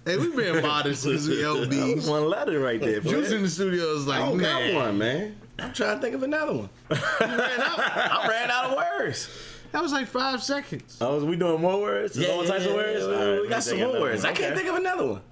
Hey, 0.06 0.16
we 0.16 0.34
been 0.34 0.62
modest 0.62 1.02
since 1.02 1.28
we 1.28 1.36
LBs. 1.36 2.08
one 2.08 2.28
letter 2.30 2.58
right 2.60 2.80
there. 2.80 3.00
Juice 3.00 3.30
in 3.32 3.42
the 3.42 3.48
studio 3.48 3.94
is 3.94 4.06
like, 4.06 4.20
I 4.22 4.26
don't 4.28 4.38
man. 4.38 4.72
got 4.72 4.82
one, 4.86 4.98
man. 4.98 5.36
I'm 5.58 5.72
trying 5.72 5.96
to 5.96 6.02
think 6.02 6.14
of 6.14 6.22
another 6.22 6.52
one. 6.54 6.68
I 6.90 8.26
ran 8.28 8.50
out 8.50 8.70
of 8.70 8.76
words. 8.76 9.28
That 9.72 9.82
was 9.82 9.92
like 9.92 10.06
five 10.06 10.42
seconds. 10.42 10.98
Oh, 11.00 11.22
we 11.24 11.36
doing 11.36 11.60
more 11.60 11.80
words? 11.80 12.14
There's 12.14 12.30
all 12.30 12.44
types 12.44 12.64
of 12.66 12.74
words. 12.74 13.06
we- 13.06 13.14
All 13.14 13.30
right, 13.32 13.40
we 13.42 13.48
got 13.48 13.62
some 13.62 13.78
more 13.78 14.00
words. 14.00 14.22
one. 14.22 14.32
I 14.32 14.34
can't 14.36 14.52
Okay. 14.52 14.62
think 14.62 14.68
of 14.70 14.76
another 14.76 15.06
one. 15.06 15.22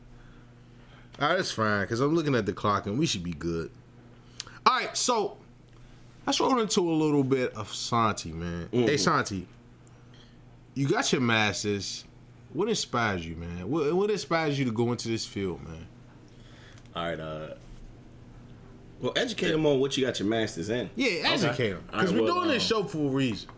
All 1.21 1.29
right, 1.29 1.37
that's 1.37 1.53
fine 1.53 1.83
because 1.83 2.01
I'm 2.01 2.15
looking 2.15 2.35
at 2.35 2.45
the 2.45 2.53
clock 2.53 2.87
and 2.87 2.99
we 2.99 3.07
should 3.07 3.23
be 3.23 3.33
good. 3.33 3.71
All 4.67 4.75
right, 4.77 4.97
so 4.97 5.37
let's 6.27 6.41
roll 6.41 6.59
into 6.59 6.81
a 6.81 6.93
little 6.93 7.23
bit 7.23 7.55
of 7.55 7.73
Santi, 7.73 8.33
man. 8.33 8.69
Hey, 8.73 8.79
mm-hmm. 8.79 8.97
Santi, 8.97 9.47
you 10.75 10.89
got 10.89 11.13
your 11.13 11.21
masters. 11.21 12.05
What 12.55 12.69
inspires 12.71 13.27
you, 13.27 13.37
man? 13.37 13.69
What, 13.69 13.93
what 13.95 14.11
inspires 14.11 14.59
you 14.59 14.65
to 14.65 14.71
go 14.73 14.91
into 14.93 15.09
this 15.09 15.27
field, 15.27 15.63
man? 15.63 15.87
All 16.97 17.05
right. 17.05 17.21
Uh, 17.21 17.49
Well, 19.01 19.13
educate 19.17 19.51
them 19.51 19.67
on 19.67 19.81
what 19.81 19.97
you 19.97 20.07
got 20.07 20.19
your 20.21 20.29
masters 20.29 20.71
in. 20.71 20.89
Yeah, 20.97 21.29
educate 21.33 21.71
them 21.73 21.85
because 21.91 22.13
we're 22.13 22.27
doing 22.27 22.49
this 22.49 22.63
um, 22.73 22.83
show 22.83 22.89
for 22.89 22.99
a 23.09 23.11
reason. 23.11 23.51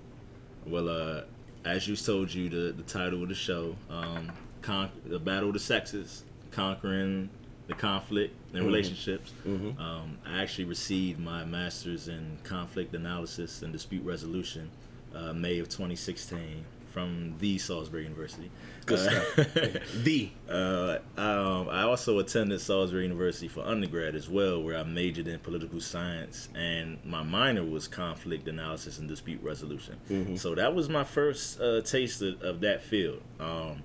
well, 0.67 0.89
uh, 0.89 1.21
as 1.65 1.87
you 1.87 1.95
told 1.97 2.33
you, 2.33 2.49
the, 2.49 2.73
the 2.73 2.83
title 2.83 3.23
of 3.23 3.29
the 3.29 3.35
show, 3.35 3.77
um, 3.91 4.33
con- 4.63 4.91
the 5.05 5.19
battle 5.19 5.49
of 5.49 5.53
the 5.55 5.61
sexes, 5.61 6.25
conquering 6.51 7.29
the 7.69 7.75
conflict 7.75 8.35
in 8.55 8.65
relationships. 8.65 9.33
Um, 9.45 10.17
I 10.25 10.41
actually 10.41 10.65
received 10.65 11.19
my 11.21 11.45
master's 11.45 12.09
in 12.09 12.39
conflict 12.45 12.95
analysis 12.95 13.63
and 13.63 13.73
dispute 13.73 14.05
resolution, 14.05 14.71
uh, 15.15 15.33
May 15.33 15.59
of 15.59 15.69
2016, 15.69 16.65
from 16.97 17.35
the 17.41 17.59
Salisbury 17.59 18.05
University. 18.05 18.51
Good 18.87 19.01
Uh, 19.01 19.03
stuff. 19.03 19.93
the. 20.03 20.31
Uh, 20.49 20.97
um, 21.19 21.69
I 21.69 21.83
also 21.83 22.19
attended 22.21 22.59
Salisbury 22.63 23.03
University 23.03 23.49
for 23.49 23.61
undergrad 23.67 24.15
as 24.15 24.31
well, 24.31 24.63
where 24.63 24.79
I 24.79 24.83
majored 24.83 25.29
in 25.29 25.39
political 25.41 25.79
science, 25.79 26.49
and 26.55 26.97
my 27.05 27.23
minor 27.23 27.65
was 27.67 27.87
conflict 27.87 28.49
analysis 28.49 28.99
and 28.99 29.07
dispute 29.07 29.43
resolution. 29.43 30.39
So 30.39 30.55
that 30.55 30.75
was 30.75 30.89
my 30.89 31.05
first 31.05 31.61
uh, 31.61 31.83
taste 31.83 32.23
of, 32.23 32.41
of 32.41 32.61
that 32.61 32.83
field. 32.83 33.21
Um, 33.39 33.83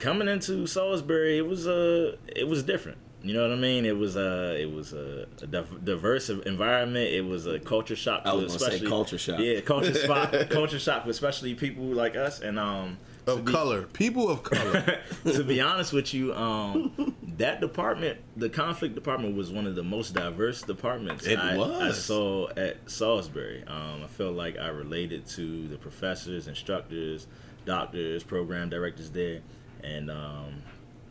coming 0.00 0.26
into 0.26 0.66
Salisbury, 0.66 1.38
it 1.38 1.46
was 1.46 1.68
uh, 1.68 2.16
it 2.26 2.48
was 2.48 2.64
different. 2.64 2.98
You 3.22 3.34
know 3.34 3.42
what 3.42 3.52
I 3.52 3.60
mean? 3.60 3.84
It 3.84 3.96
was 3.98 4.16
uh, 4.16 4.56
it 4.58 4.72
was 4.72 4.92
a, 4.94 5.26
a 5.42 5.46
diverse 5.46 6.30
environment. 6.30 7.10
It 7.10 7.24
was 7.24 7.46
a 7.46 7.58
culture 7.58 7.96
shock. 7.96 8.22
I 8.24 8.32
was 8.32 8.54
for 8.54 8.58
gonna 8.58 8.58
say 8.58 8.66
especially- 8.76 8.88
culture 8.88 9.18
shock. 9.18 9.40
Yeah, 9.40 9.60
culture 9.60 9.94
spot, 10.04 10.50
culture 10.50 10.78
shock, 10.78 11.06
especially 11.06 11.54
people 11.54 11.84
like 11.84 12.16
us. 12.16 12.40
And 12.40 12.58
um, 12.58 12.96
Of 13.26 13.44
be- 13.44 13.52
color, 13.52 13.82
people 13.82 14.30
of 14.30 14.42
color. 14.42 15.00
to 15.24 15.44
be 15.44 15.60
honest 15.60 15.92
with 15.92 16.14
you, 16.14 16.34
um, 16.34 17.14
that 17.36 17.60
department, 17.60 18.20
the 18.36 18.48
conflict 18.48 18.94
department, 18.94 19.36
was 19.36 19.50
one 19.52 19.66
of 19.66 19.74
the 19.74 19.84
most 19.84 20.14
diverse 20.14 20.62
departments 20.62 21.26
It 21.26 21.38
I, 21.38 21.54
I 21.54 21.56
was. 21.58 22.02
saw 22.02 22.48
at 22.56 22.78
Salisbury. 22.90 23.64
Um, 23.66 24.02
I 24.02 24.06
felt 24.06 24.34
like 24.34 24.58
I 24.58 24.68
related 24.68 25.26
to 25.36 25.68
the 25.68 25.76
professors, 25.76 26.48
instructors, 26.48 27.26
doctors, 27.66 28.22
program 28.24 28.70
directors 28.70 29.10
there, 29.10 29.40
and 29.84 30.10
um, 30.10 30.62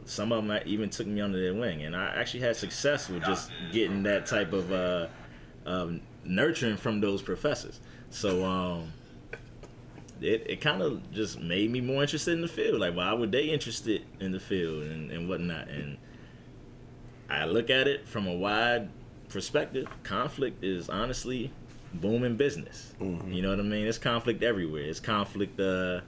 some 0.09 0.31
of 0.31 0.45
them 0.45 0.59
even 0.65 0.89
took 0.89 1.07
me 1.07 1.21
under 1.21 1.39
their 1.39 1.53
wing. 1.53 1.83
And 1.83 1.95
I 1.95 2.13
actually 2.15 2.41
had 2.41 2.55
success 2.55 3.09
with 3.09 3.23
just 3.23 3.51
getting 3.71 4.03
that 4.03 4.25
type 4.25 4.53
of 4.53 4.71
uh, 4.71 5.07
um, 5.65 6.01
nurturing 6.25 6.77
from 6.77 7.01
those 7.01 7.21
professors. 7.21 7.79
So. 8.09 8.45
Um, 8.45 8.93
it, 10.21 10.45
it 10.49 10.61
kind 10.61 10.81
of 10.81 11.11
just 11.11 11.39
made 11.39 11.71
me 11.71 11.81
more 11.81 12.01
interested 12.01 12.33
in 12.33 12.41
the 12.41 12.47
field. 12.47 12.81
Like, 12.81 12.95
why 12.95 13.13
were 13.13 13.27
they 13.27 13.43
interested 13.45 14.03
in 14.19 14.33
the 14.33 14.39
field 14.39 14.83
and, 14.83 15.11
and 15.11 15.29
whatnot? 15.29 15.69
And 15.69 15.97
I 17.29 17.45
look 17.45 17.69
at 17.69 17.87
it 17.87 18.07
from 18.07 18.27
a 18.27 18.33
wide 18.33 18.89
perspective. 19.29 19.87
Conflict 20.03 20.63
is 20.63 20.89
honestly 20.89 21.51
booming 21.93 22.35
business. 22.35 22.93
You 22.99 23.41
know 23.41 23.49
what 23.49 23.59
I 23.59 23.63
mean? 23.63 23.87
It's 23.87 23.97
conflict 23.97 24.43
everywhere. 24.43 24.83
It's 24.83 24.99
conflict 24.99 25.59
uh, 25.59 26.01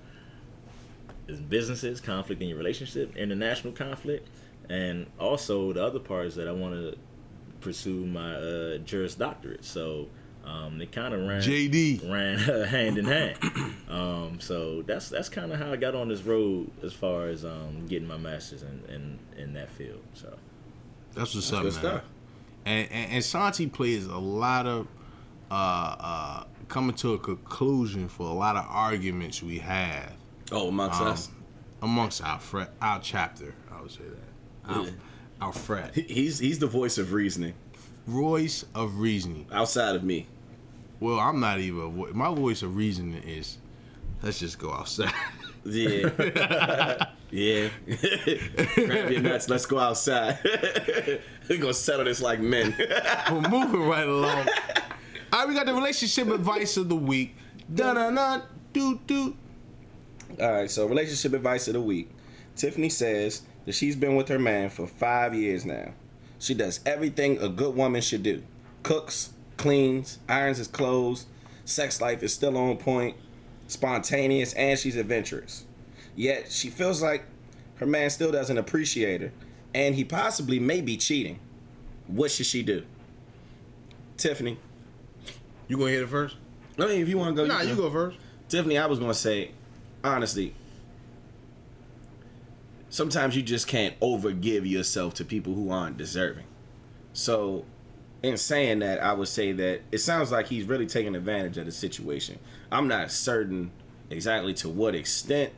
in 1.39 1.45
businesses, 1.47 1.99
conflict 2.01 2.41
in 2.41 2.47
your 2.49 2.57
relationship, 2.57 3.15
international 3.15 3.73
conflict, 3.73 4.27
and 4.69 5.05
also 5.19 5.73
the 5.73 5.83
other 5.83 5.99
part 5.99 6.25
is 6.27 6.35
that 6.35 6.47
I 6.47 6.51
want 6.51 6.73
to 6.75 6.97
pursue 7.59 8.05
my 8.05 8.35
uh, 8.35 8.77
Juris 8.79 9.15
Doctorate. 9.15 9.63
So 9.65 10.07
Um, 10.43 10.79
they 10.79 10.87
kind 10.87 11.13
of 11.13 11.21
ran 11.27 11.39
JD. 11.41 12.09
ran 12.11 12.39
hand 12.67 12.97
in 12.97 13.05
hand. 13.05 13.37
Um, 13.87 14.39
so 14.39 14.81
that's 14.81 15.07
that's 15.09 15.29
kind 15.29 15.51
of 15.53 15.59
how 15.59 15.71
I 15.71 15.75
got 15.75 15.93
on 15.93 16.07
this 16.09 16.23
road 16.23 16.71
as 16.83 16.93
far 16.93 17.27
as 17.27 17.45
um, 17.45 17.85
getting 17.87 18.07
my 18.07 18.17
masters 18.17 18.63
in, 18.63 18.81
in 18.89 19.19
in 19.37 19.53
that 19.53 19.69
field. 19.71 20.01
So 20.15 20.35
That's 21.13 21.35
what's 21.35 21.49
That's 21.51 21.57
up, 21.59 21.63
man. 21.63 21.71
stuff. 21.73 22.03
And, 22.65 22.91
and 22.91 23.11
and 23.13 23.23
Santi 23.23 23.67
plays 23.67 24.07
a 24.07 24.17
lot 24.17 24.65
of 24.65 24.87
uh, 25.51 25.53
uh, 25.99 26.43
coming 26.69 26.95
to 26.95 27.13
a 27.13 27.19
conclusion 27.19 28.07
for 28.07 28.23
a 28.27 28.33
lot 28.33 28.55
of 28.55 28.65
arguments 28.67 29.43
we 29.43 29.59
have 29.59 30.11
Oh, 30.51 30.67
amongst 30.67 31.01
um, 31.01 31.07
us. 31.07 31.29
amongst 31.81 32.23
our 32.23 32.39
fret, 32.39 32.71
our 32.81 32.99
chapter. 33.01 33.53
I 33.75 33.81
would 33.81 33.91
say 33.91 33.99
that 34.03 34.73
our, 34.75 34.83
Yeah. 34.85 34.91
our 35.41 35.91
He's 35.93 36.39
he's 36.39 36.59
the 36.59 36.67
voice 36.67 36.97
of 36.97 37.13
reasoning 37.13 37.53
voice 38.07 38.65
of 38.75 38.99
reasoning. 38.99 39.45
outside 39.51 39.95
of 39.95 40.03
me. 40.03 40.27
Well, 40.99 41.19
I'm 41.19 41.39
not 41.39 41.59
even. 41.59 41.81
a 41.81 41.87
vo- 41.89 42.13
My 42.13 42.33
voice 42.33 42.61
of 42.63 42.75
reasoning 42.75 43.21
is, 43.23 43.57
let's 44.21 44.39
just 44.39 44.59
go 44.59 44.71
outside. 44.71 45.13
Yeah. 45.63 46.09
yeah. 47.29 47.69
Grab 48.75 49.11
your 49.11 49.21
nuts. 49.21 49.47
Let's 49.47 49.67
go 49.67 49.77
outside. 49.77 50.39
We're 51.47 51.57
gonna 51.59 51.71
settle 51.75 52.05
this 52.05 52.19
like 52.19 52.39
men. 52.39 52.73
We're 53.31 53.41
moving 53.47 53.83
right 53.83 54.07
along. 54.07 54.47
All 55.31 55.39
right, 55.41 55.47
we 55.47 55.53
got 55.53 55.67
the 55.67 55.73
relationship 55.75 56.29
advice 56.29 56.77
of 56.77 56.89
the 56.89 56.95
week. 56.95 57.35
Da 57.71 57.93
da 57.93 58.09
da 58.09 58.41
do 58.73 58.99
do. 59.05 59.35
All 60.39 60.51
right, 60.51 60.71
so 60.71 60.85
relationship 60.87 61.33
advice 61.33 61.67
of 61.67 61.73
the 61.73 61.81
week. 61.81 62.09
Tiffany 62.55 62.89
says 62.89 63.41
that 63.65 63.73
she's 63.73 63.95
been 63.95 64.15
with 64.15 64.27
her 64.29 64.39
man 64.39 64.69
for 64.69 64.87
five 64.87 65.33
years 65.33 65.65
now. 65.65 65.93
She 66.39 66.53
does 66.53 66.79
everything 66.85 67.37
a 67.39 67.49
good 67.49 67.75
woman 67.75 68.01
should 68.01 68.23
do 68.23 68.43
cooks, 68.83 69.33
cleans, 69.57 70.19
irons 70.27 70.57
his 70.57 70.67
clothes, 70.67 71.25
sex 71.65 72.01
life 72.01 72.23
is 72.23 72.33
still 72.33 72.57
on 72.57 72.77
point, 72.77 73.15
spontaneous, 73.67 74.53
and 74.53 74.77
she's 74.79 74.95
adventurous. 74.95 75.65
Yet 76.15 76.51
she 76.51 76.69
feels 76.69 77.01
like 77.01 77.25
her 77.75 77.85
man 77.85 78.09
still 78.09 78.31
doesn't 78.31 78.57
appreciate 78.57 79.21
her, 79.21 79.31
and 79.73 79.95
he 79.95 80.03
possibly 80.03 80.59
may 80.59 80.81
be 80.81 80.97
cheating. 80.97 81.39
What 82.07 82.31
should 82.31 82.47
she 82.47 82.63
do? 82.63 82.83
Tiffany, 84.17 84.57
You 85.67 85.77
gonna 85.77 85.91
hit 85.91 86.01
it 86.01 86.09
first? 86.09 86.35
I 86.77 86.85
mean, 86.87 87.01
if 87.01 87.07
you 87.07 87.17
want 87.17 87.35
to 87.35 87.41
go, 87.41 87.47
Nah, 87.47 87.59
can. 87.59 87.69
you 87.69 87.75
go 87.75 87.89
first. 87.89 88.17
Tiffany, 88.49 88.77
I 88.77 88.85
was 88.87 88.99
gonna 88.99 89.13
say, 89.13 89.51
honestly, 90.03 90.53
sometimes 92.89 93.35
you 93.35 93.41
just 93.41 93.67
can't 93.67 93.99
overgive 93.99 94.69
yourself 94.69 95.13
to 95.15 95.25
people 95.25 95.53
who 95.53 95.71
aren't 95.71 95.97
deserving. 95.97 96.45
So, 97.13 97.65
in 98.23 98.37
saying 98.37 98.79
that, 98.79 99.01
I 99.01 99.13
would 99.13 99.27
say 99.27 99.51
that 99.51 99.81
it 99.91 99.97
sounds 99.97 100.31
like 100.31 100.47
he's 100.47 100.65
really 100.65 100.85
taking 100.85 101.15
advantage 101.15 101.57
of 101.57 101.65
the 101.65 101.71
situation. 101.71 102.39
I'm 102.71 102.87
not 102.87 103.11
certain 103.11 103.71
exactly 104.09 104.53
to 104.55 104.69
what 104.69 104.93
extent 104.93 105.53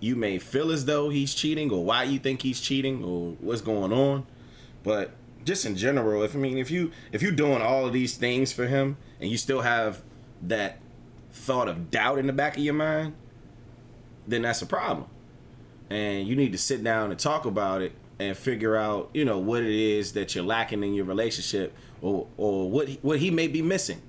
you 0.00 0.16
may 0.16 0.38
feel 0.38 0.70
as 0.70 0.86
though 0.86 1.10
he's 1.10 1.34
cheating 1.34 1.70
or 1.70 1.84
why 1.84 2.04
you 2.04 2.18
think 2.18 2.42
he's 2.42 2.60
cheating 2.60 3.04
or 3.04 3.32
what's 3.40 3.60
going 3.60 3.92
on, 3.92 4.26
but 4.82 5.10
just 5.44 5.66
in 5.66 5.76
general, 5.76 6.22
if 6.22 6.34
I 6.34 6.38
mean 6.38 6.58
if 6.58 6.70
you 6.70 6.90
if 7.12 7.22
you're 7.22 7.32
doing 7.32 7.62
all 7.62 7.86
of 7.86 7.92
these 7.92 8.16
things 8.16 8.52
for 8.52 8.66
him 8.66 8.96
and 9.20 9.30
you 9.30 9.36
still 9.36 9.62
have 9.62 10.02
that 10.42 10.78
thought 11.32 11.68
of 11.68 11.90
doubt 11.90 12.18
in 12.18 12.26
the 12.26 12.32
back 12.32 12.56
of 12.56 12.62
your 12.62 12.74
mind, 12.74 13.14
then 14.30 14.42
that's 14.42 14.62
a 14.62 14.66
problem. 14.66 15.06
And 15.88 16.26
you 16.26 16.36
need 16.36 16.52
to 16.52 16.58
sit 16.58 16.82
down 16.84 17.10
and 17.10 17.18
talk 17.18 17.44
about 17.44 17.82
it 17.82 17.92
and 18.18 18.36
figure 18.36 18.76
out, 18.76 19.10
you 19.12 19.24
know, 19.24 19.38
what 19.38 19.62
it 19.62 19.74
is 19.74 20.12
that 20.12 20.34
you're 20.34 20.44
lacking 20.44 20.82
in 20.84 20.94
your 20.94 21.04
relationship 21.04 21.74
or 22.00 22.26
or 22.36 22.70
what 22.70 22.88
he, 22.88 22.98
what 23.02 23.18
he 23.18 23.30
may 23.30 23.48
be 23.48 23.62
missing. 23.62 24.00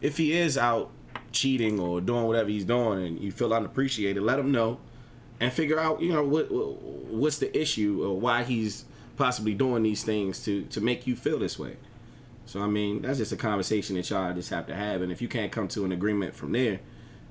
If 0.00 0.16
he 0.16 0.32
is 0.32 0.56
out 0.58 0.90
cheating 1.32 1.78
or 1.78 2.00
doing 2.00 2.24
whatever 2.24 2.48
he's 2.48 2.64
doing 2.64 3.04
and 3.04 3.20
you 3.20 3.30
feel 3.30 3.52
unappreciated, 3.52 4.22
let 4.22 4.38
him 4.38 4.50
know 4.50 4.78
and 5.40 5.52
figure 5.52 5.78
out, 5.78 6.00
you 6.00 6.12
know, 6.12 6.24
what 6.24 6.50
what- 6.50 6.82
what's 7.08 7.38
the 7.38 7.56
issue 7.58 8.02
or 8.04 8.18
why 8.18 8.42
he's 8.44 8.84
possibly 9.16 9.54
doing 9.54 9.82
these 9.82 10.02
things 10.04 10.42
to 10.44 10.62
to 10.64 10.80
make 10.80 11.06
you 11.06 11.14
feel 11.14 11.38
this 11.38 11.58
way. 11.58 11.76
So 12.46 12.60
I 12.60 12.66
mean, 12.66 13.02
that's 13.02 13.18
just 13.18 13.32
a 13.32 13.36
conversation 13.36 13.96
that 13.96 14.08
y'all 14.10 14.32
just 14.32 14.50
have 14.50 14.66
to 14.68 14.74
have. 14.74 15.02
And 15.02 15.12
if 15.12 15.20
you 15.20 15.28
can't 15.28 15.52
come 15.52 15.68
to 15.68 15.84
an 15.84 15.92
agreement 15.92 16.34
from 16.34 16.52
there, 16.52 16.80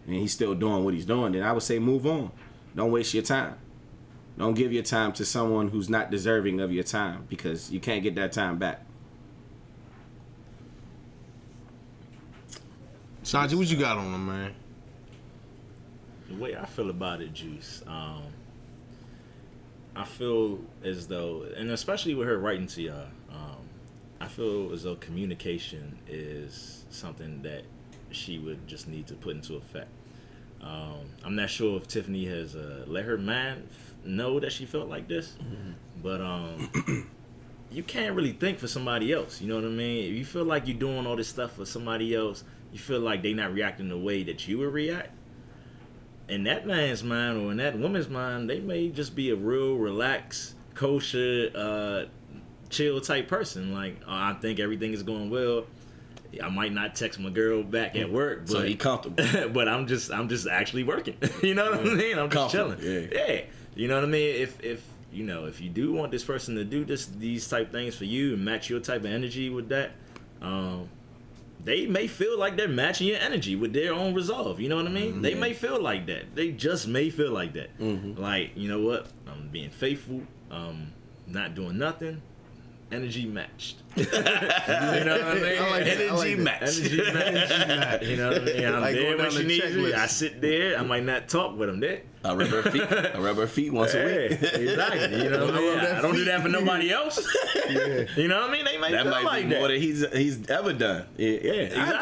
and 0.07 0.15
he's 0.15 0.33
still 0.33 0.55
doing 0.55 0.83
what 0.83 0.93
he's 0.93 1.05
doing, 1.05 1.33
then 1.33 1.43
I 1.43 1.51
would 1.51 1.63
say 1.63 1.77
move 1.77 2.07
on. 2.07 2.31
Don't 2.75 2.91
waste 2.91 3.13
your 3.13 3.23
time. 3.23 3.55
Don't 4.37 4.53
give 4.53 4.71
your 4.71 4.83
time 4.83 5.13
to 5.13 5.25
someone 5.25 5.69
who's 5.69 5.89
not 5.89 6.09
deserving 6.09 6.59
of 6.59 6.71
your 6.71 6.83
time 6.83 7.25
because 7.29 7.71
you 7.71 7.79
can't 7.79 8.01
get 8.01 8.15
that 8.15 8.31
time 8.31 8.57
back. 8.57 8.83
Santi, 13.23 13.55
what 13.55 13.67
you 13.67 13.77
got 13.77 13.97
on 13.97 14.13
him, 14.13 14.25
man? 14.25 14.53
the 16.27 16.35
way 16.35 16.55
I 16.55 16.65
feel 16.65 16.89
about 16.89 17.21
it, 17.21 17.33
Juice, 17.33 17.83
um, 17.87 18.23
I 19.95 20.03
feel 20.03 20.59
as 20.83 21.07
though, 21.07 21.45
and 21.55 21.71
especially 21.71 22.15
with 22.15 22.27
her 22.27 22.37
writing 22.37 22.67
to 22.67 22.81
y'all, 22.81 23.07
um, 23.31 23.57
I 24.19 24.27
feel 24.27 24.71
as 24.73 24.83
though 24.83 24.95
communication 24.95 25.97
is 26.07 26.85
something 26.89 27.41
that 27.43 27.63
she 28.11 28.39
would 28.39 28.67
just 28.67 28.87
need 28.87 29.07
to 29.07 29.13
put 29.13 29.35
into 29.35 29.55
effect. 29.55 29.89
Um, 30.61 31.05
I'm 31.23 31.35
not 31.35 31.49
sure 31.49 31.77
if 31.77 31.87
Tiffany 31.87 32.25
has 32.25 32.55
uh, 32.55 32.83
let 32.87 33.05
her 33.05 33.17
man 33.17 33.67
f- 33.69 33.93
know 34.05 34.39
that 34.39 34.51
she 34.51 34.65
felt 34.65 34.89
like 34.89 35.07
this, 35.07 35.35
but 36.01 36.19
um, 36.19 36.69
you 37.71 37.83
can't 37.83 38.15
really 38.15 38.31
think 38.31 38.57
for 38.59 38.67
somebody 38.67 39.13
else. 39.13 39.39
You 39.41 39.49
know 39.49 39.55
what 39.55 39.65
I 39.65 39.69
mean? 39.69 40.11
If 40.11 40.17
you 40.17 40.25
feel 40.25 40.45
like 40.45 40.67
you're 40.67 40.77
doing 40.77 41.05
all 41.05 41.15
this 41.15 41.27
stuff 41.27 41.53
for 41.53 41.65
somebody 41.65 42.15
else, 42.15 42.43
you 42.73 42.79
feel 42.79 42.99
like 42.99 43.21
they're 43.21 43.35
not 43.35 43.53
reacting 43.53 43.89
the 43.89 43.97
way 43.97 44.23
that 44.23 44.47
you 44.47 44.57
would 44.59 44.73
react. 44.73 45.11
In 46.27 46.43
that 46.43 46.67
man's 46.67 47.03
mind 47.03 47.37
or 47.37 47.51
in 47.51 47.57
that 47.57 47.77
woman's 47.77 48.09
mind, 48.09 48.49
they 48.49 48.59
may 48.59 48.89
just 48.89 49.15
be 49.15 49.29
a 49.29 49.35
real 49.35 49.75
relaxed, 49.75 50.55
kosher, 50.73 51.49
uh, 51.55 52.05
chill 52.69 52.99
type 52.99 53.27
person. 53.27 53.73
Like, 53.73 53.97
oh, 54.05 54.11
I 54.11 54.33
think 54.41 54.59
everything 54.59 54.93
is 54.93 55.03
going 55.03 55.29
well. 55.29 55.65
I 56.43 56.49
might 56.49 56.73
not 56.73 56.95
text 56.95 57.19
my 57.19 57.29
girl 57.29 57.63
back 57.63 57.95
at 57.95 58.11
work, 58.11 58.41
but 58.41 58.49
So 58.49 58.61
he 58.63 58.75
comfortable. 58.75 59.49
but 59.53 59.67
I'm 59.67 59.87
just 59.87 60.11
I'm 60.11 60.29
just 60.29 60.47
actually 60.47 60.83
working. 60.83 61.15
you 61.41 61.53
know 61.55 61.71
what 61.71 61.79
I 61.79 61.83
mean? 61.83 62.19
I'm 62.19 62.29
just 62.29 62.51
chilling. 62.51 62.79
Yeah. 62.81 63.07
yeah. 63.11 63.41
You 63.75 63.87
know 63.87 63.95
what 63.95 64.03
I 64.03 64.07
mean? 64.07 64.35
If 64.35 64.63
if 64.63 64.83
you 65.11 65.23
know 65.23 65.45
if 65.45 65.61
you 65.61 65.69
do 65.69 65.93
want 65.93 66.11
this 66.11 66.23
person 66.23 66.55
to 66.55 66.63
do 66.63 66.83
this 66.85 67.05
these 67.05 67.47
type 67.47 67.71
things 67.71 67.95
for 67.95 68.05
you 68.05 68.33
and 68.33 68.43
match 68.43 68.69
your 68.69 68.79
type 68.79 69.01
of 69.01 69.05
energy 69.11 69.49
with 69.49 69.69
that, 69.69 69.91
um, 70.41 70.89
they 71.63 71.85
may 71.85 72.07
feel 72.07 72.37
like 72.37 72.55
they're 72.57 72.67
matching 72.67 73.07
your 73.07 73.17
energy 73.19 73.55
with 73.55 73.73
their 73.73 73.93
own 73.93 74.13
resolve. 74.13 74.59
You 74.59 74.69
know 74.69 74.75
what 74.77 74.85
I 74.85 74.89
mean? 74.89 75.21
They 75.21 75.33
may 75.33 75.53
feel 75.53 75.81
like 75.81 76.05
that. 76.07 76.35
They 76.35 76.51
just 76.51 76.87
may 76.87 77.09
feel 77.09 77.31
like 77.31 77.53
that. 77.53 77.69
Like 77.79 78.51
you 78.55 78.67
know 78.69 78.81
what? 78.81 79.07
I'm 79.27 79.47
being 79.49 79.69
faithful. 79.69 80.21
Um, 80.51 80.93
not 81.25 81.55
doing 81.55 81.77
nothing. 81.77 82.21
Energy 82.89 83.25
matched. 83.25 83.77
you 83.97 84.05
know 84.05 84.11
what 84.11 84.25
I 84.25 85.33
mean? 85.35 85.59
I 85.59 85.69
like 85.71 85.83
that. 85.83 85.97
I 85.97 86.05
Energy 86.05 86.09
like 86.09 86.37
that. 86.37 86.43
match. 86.43 86.79
Energy 86.79 86.97
match. 86.97 88.01
you 88.07 88.15
know 88.15 88.29
what 88.29 88.41
I 88.41 88.45
mean? 88.45 88.65
I'm 88.65 88.81
Like 88.81 88.95
there 88.95 89.17
when 89.17 89.31
she 89.31 89.37
the 89.39 89.43
needs 89.43 89.75
me. 89.75 89.93
I 89.93 90.05
sit 90.05 90.39
there. 90.41 90.77
I 90.79 90.83
might 90.83 91.03
not 91.03 91.27
talk 91.27 91.57
with 91.57 91.67
them 91.67 91.79
there. 91.81 92.03
I 92.23 92.33
rub 92.33 92.47
her 92.47 92.63
feet. 92.71 92.81
I 92.83 93.17
rub 93.19 93.35
her 93.37 93.47
feet 93.47 93.73
once 93.73 93.93
Yeah, 93.93 94.01
a 94.01 94.29
week. 94.29 94.31
exactly. 94.41 95.23
You 95.23 95.29
know 95.29 95.45
what 95.47 95.55
I 95.55 95.59
mean? 95.59 95.79
I 95.79 96.01
don't 96.01 96.15
do 96.15 96.23
that 96.25 96.41
for 96.41 96.49
nobody 96.49 96.91
else. 96.91 97.17
You 98.15 98.27
know 98.29 98.39
what 98.41 98.49
I 98.49 98.53
mean? 98.53 98.63
They 98.65 98.77
may 98.77 98.91
That 98.91 99.03
feel 99.03 99.11
might 99.11 99.23
like 99.25 99.43
be 99.43 99.49
that. 99.49 99.59
more 99.59 99.67
than 99.67 99.81
he's 99.81 100.05
he's 100.13 100.49
ever 100.49 100.71
done. 100.73 101.05
Yeah, 101.17 101.39
yeah 101.41 101.93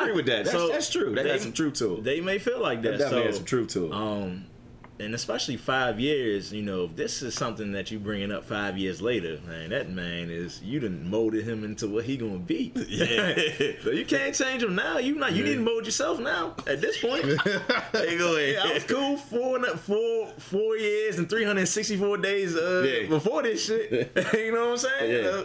I 4.97 5.03
Exactly. 5.03 5.15
agree 5.15 5.35
with 5.35 5.35
that. 5.35 5.35
That's, 5.35 5.35
So, 5.35 5.35
that's 5.35 5.35
true. 5.35 5.35
That 5.35 5.35
they- 5.35 5.35
has 5.35 5.35
some 5.35 5.35
truth 5.35 5.35
to 5.35 5.35
it. 5.35 5.35
They 5.35 5.35
may 5.35 5.35
feel 5.35 5.35
like 5.35 5.35
that. 5.35 5.35
That 5.35 5.35
definitely 5.35 5.35
so, 5.35 5.35
has 5.35 5.35
some 5.35 5.35
truth 5.35 5.39
to 5.39 5.43
it. 5.45 5.45
And 5.45 5.55
especially 5.55 5.57
five 5.57 5.99
years, 5.99 6.53
you 6.53 6.61
know, 6.61 6.83
if 6.85 6.95
this 6.95 7.21
is 7.21 7.33
something 7.35 7.71
that 7.73 7.91
you 7.91 7.99
bringing 7.99 8.31
up 8.31 8.45
five 8.45 8.77
years 8.77 9.01
later, 9.01 9.39
man, 9.45 9.69
that 9.71 9.89
man 9.89 10.29
is 10.29 10.61
you 10.63 10.79
done 10.79 11.09
molded 11.09 11.43
him 11.45 11.63
into 11.65 11.87
what 11.87 12.05
he 12.05 12.15
gonna 12.17 12.37
be. 12.39 12.71
Yeah. 12.87 13.35
so 13.83 13.89
you 13.91 14.05
can't 14.05 14.33
change 14.33 14.63
him 14.63 14.75
now. 14.75 14.97
You 14.97 15.15
not 15.15 15.33
you 15.33 15.43
need 15.43 15.55
to 15.55 15.59
mold 15.61 15.85
yourself 15.85 16.19
now. 16.19 16.55
At 16.65 16.79
this 16.79 16.97
point, 17.01 17.25
Hey, 17.91 18.17
go 18.17 18.37
ahead. 18.37 18.53
yeah, 18.55 18.69
I 18.69 18.73
was 18.75 18.83
cool 18.85 19.17
four 19.17 19.59
four 19.77 20.27
four 20.37 20.77
years 20.77 21.17
and 21.17 21.29
three 21.29 21.43
hundred 21.43 21.67
sixty 21.67 21.97
four 21.97 22.17
days 22.17 22.55
uh, 22.55 22.85
Yeah. 22.87 23.09
before 23.09 23.43
this 23.43 23.65
shit. 23.65 23.91
you 24.33 24.51
know 24.53 24.69
what 24.69 24.71
I'm 24.71 24.77
saying? 24.77 25.23
Yeah. 25.25 25.29
Uh, 25.29 25.43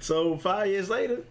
so 0.00 0.36
five 0.38 0.66
years 0.66 0.88
later, 0.90 1.22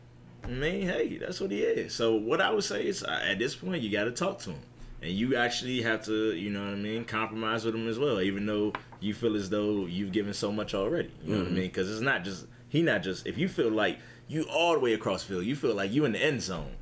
I 0.43 0.48
mean, 0.48 0.88
hey, 0.88 1.17
that's 1.17 1.41
what 1.41 1.52
he 1.52 1.60
is. 1.62 1.93
So 1.93 2.15
what 2.15 2.39
I 2.39 2.52
would 2.52 2.63
say 2.63 2.86
is, 2.86 3.04
uh, 3.04 3.19
at 3.30 3.38
this 3.39 3.56
point, 3.56 3.82
you 3.82 3.91
got 3.91 4.06
to 4.06 4.12
talk 4.12 4.39
to 4.39 4.52
him, 4.52 4.60
and 5.02 5.12
you 5.12 5.36
actually 5.36 5.82
have 5.82 6.04
to, 6.06 6.34
you 6.34 6.50
know 6.50 6.64
what 6.64 6.74
I 6.74 6.76
mean, 6.76 7.06
compromise 7.06 7.64
with 7.66 7.76
him 7.76 7.88
as 7.88 7.98
well. 7.98 8.22
Even 8.22 8.46
though 8.46 8.74
you 9.00 9.14
feel 9.14 9.36
as 9.36 9.50
though 9.50 9.86
you've 9.86 10.12
given 10.12 10.34
so 10.34 10.52
much 10.52 10.74
already, 10.74 11.12
you 11.24 11.32
know 11.32 11.38
what 11.38 11.42
I 11.42 11.46
mm-hmm. 11.48 11.56
mean? 11.56 11.68
Because 11.68 11.90
it's 11.90 12.02
not 12.02 12.24
just 12.24 12.46
he, 12.68 12.82
not 12.82 13.02
just 13.02 13.26
if 13.26 13.38
you 13.38 13.48
feel 13.48 13.72
like 13.72 14.00
you 14.28 14.44
all 14.44 14.74
the 14.74 14.80
way 14.80 14.94
across 14.94 15.24
field, 15.24 15.46
you 15.46 15.56
feel 15.56 15.74
like 15.74 15.92
you 15.92 16.06
in 16.06 16.12
the 16.12 16.24
end 16.24 16.42
zone, 16.42 16.76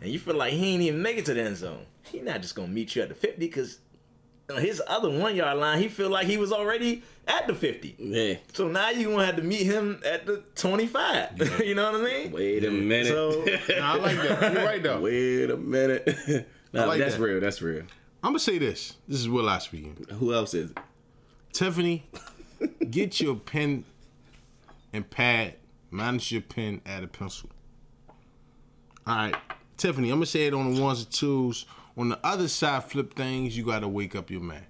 and 0.00 0.10
you 0.10 0.18
feel 0.18 0.34
like 0.34 0.52
he 0.52 0.74
ain't 0.74 0.82
even 0.82 1.02
make 1.02 1.18
it 1.18 1.26
to 1.26 1.34
the 1.34 1.42
end 1.42 1.56
zone. 1.56 1.84
He 2.04 2.20
not 2.20 2.42
just 2.42 2.54
gonna 2.54 2.68
meet 2.68 2.94
you 2.94 3.02
at 3.02 3.08
the 3.08 3.14
fifty 3.14 3.46
because 3.46 3.78
his 4.58 4.82
other 4.86 5.10
one 5.10 5.34
yard 5.34 5.58
line, 5.58 5.80
he 5.80 5.88
feel 5.88 6.10
like 6.10 6.26
he 6.26 6.36
was 6.36 6.52
already 6.52 7.02
at 7.26 7.46
the 7.46 7.54
fifty. 7.54 7.96
Yeah. 7.98 8.34
So 8.52 8.68
now 8.68 8.90
you 8.90 9.10
gonna 9.10 9.26
have 9.26 9.36
to 9.36 9.42
meet 9.42 9.64
him 9.64 10.00
at 10.04 10.26
the 10.26 10.42
twenty 10.54 10.86
five. 10.86 11.30
you 11.64 11.74
know 11.74 11.92
what 11.92 12.00
I 12.00 12.04
mean? 12.04 12.32
Wait 12.32 12.64
a 12.64 12.70
minute. 12.70 13.08
So 13.08 13.44
I 13.80 13.96
like 13.96 14.16
that. 14.16 14.52
You're 14.52 14.64
right 14.64 14.82
though. 14.82 15.00
Wait 15.02 15.50
a 15.50 15.56
minute. 15.56 16.48
no, 16.74 16.86
like 16.88 16.98
that's 16.98 17.16
that. 17.16 17.22
real. 17.22 17.40
That's 17.40 17.62
real. 17.62 17.82
I'm 18.22 18.30
gonna 18.30 18.38
say 18.38 18.58
this. 18.58 18.94
This 19.06 19.20
is 19.20 19.28
Will 19.28 19.48
I 19.48 19.58
speaking. 19.58 19.96
Who 20.18 20.32
else 20.34 20.54
is 20.54 20.70
it? 20.70 20.78
Tiffany, 21.52 22.08
get 22.90 23.20
your 23.20 23.36
pen 23.36 23.84
and 24.92 25.08
pad. 25.08 25.54
Minus 25.90 26.32
your 26.32 26.40
pen, 26.42 26.80
add 26.84 27.04
a 27.04 27.06
pencil. 27.06 27.50
All 29.06 29.14
right, 29.14 29.36
Tiffany. 29.76 30.10
I'm 30.10 30.16
gonna 30.16 30.26
say 30.26 30.46
it 30.46 30.54
on 30.54 30.74
the 30.74 30.80
ones 30.82 31.04
and 31.04 31.10
twos. 31.12 31.66
On 31.96 32.08
the 32.08 32.18
other 32.24 32.48
side, 32.48 32.82
flip 32.84 33.14
things. 33.14 33.56
You 33.56 33.64
gotta 33.64 33.86
wake 33.86 34.16
up 34.16 34.30
your 34.30 34.40
man. 34.40 34.66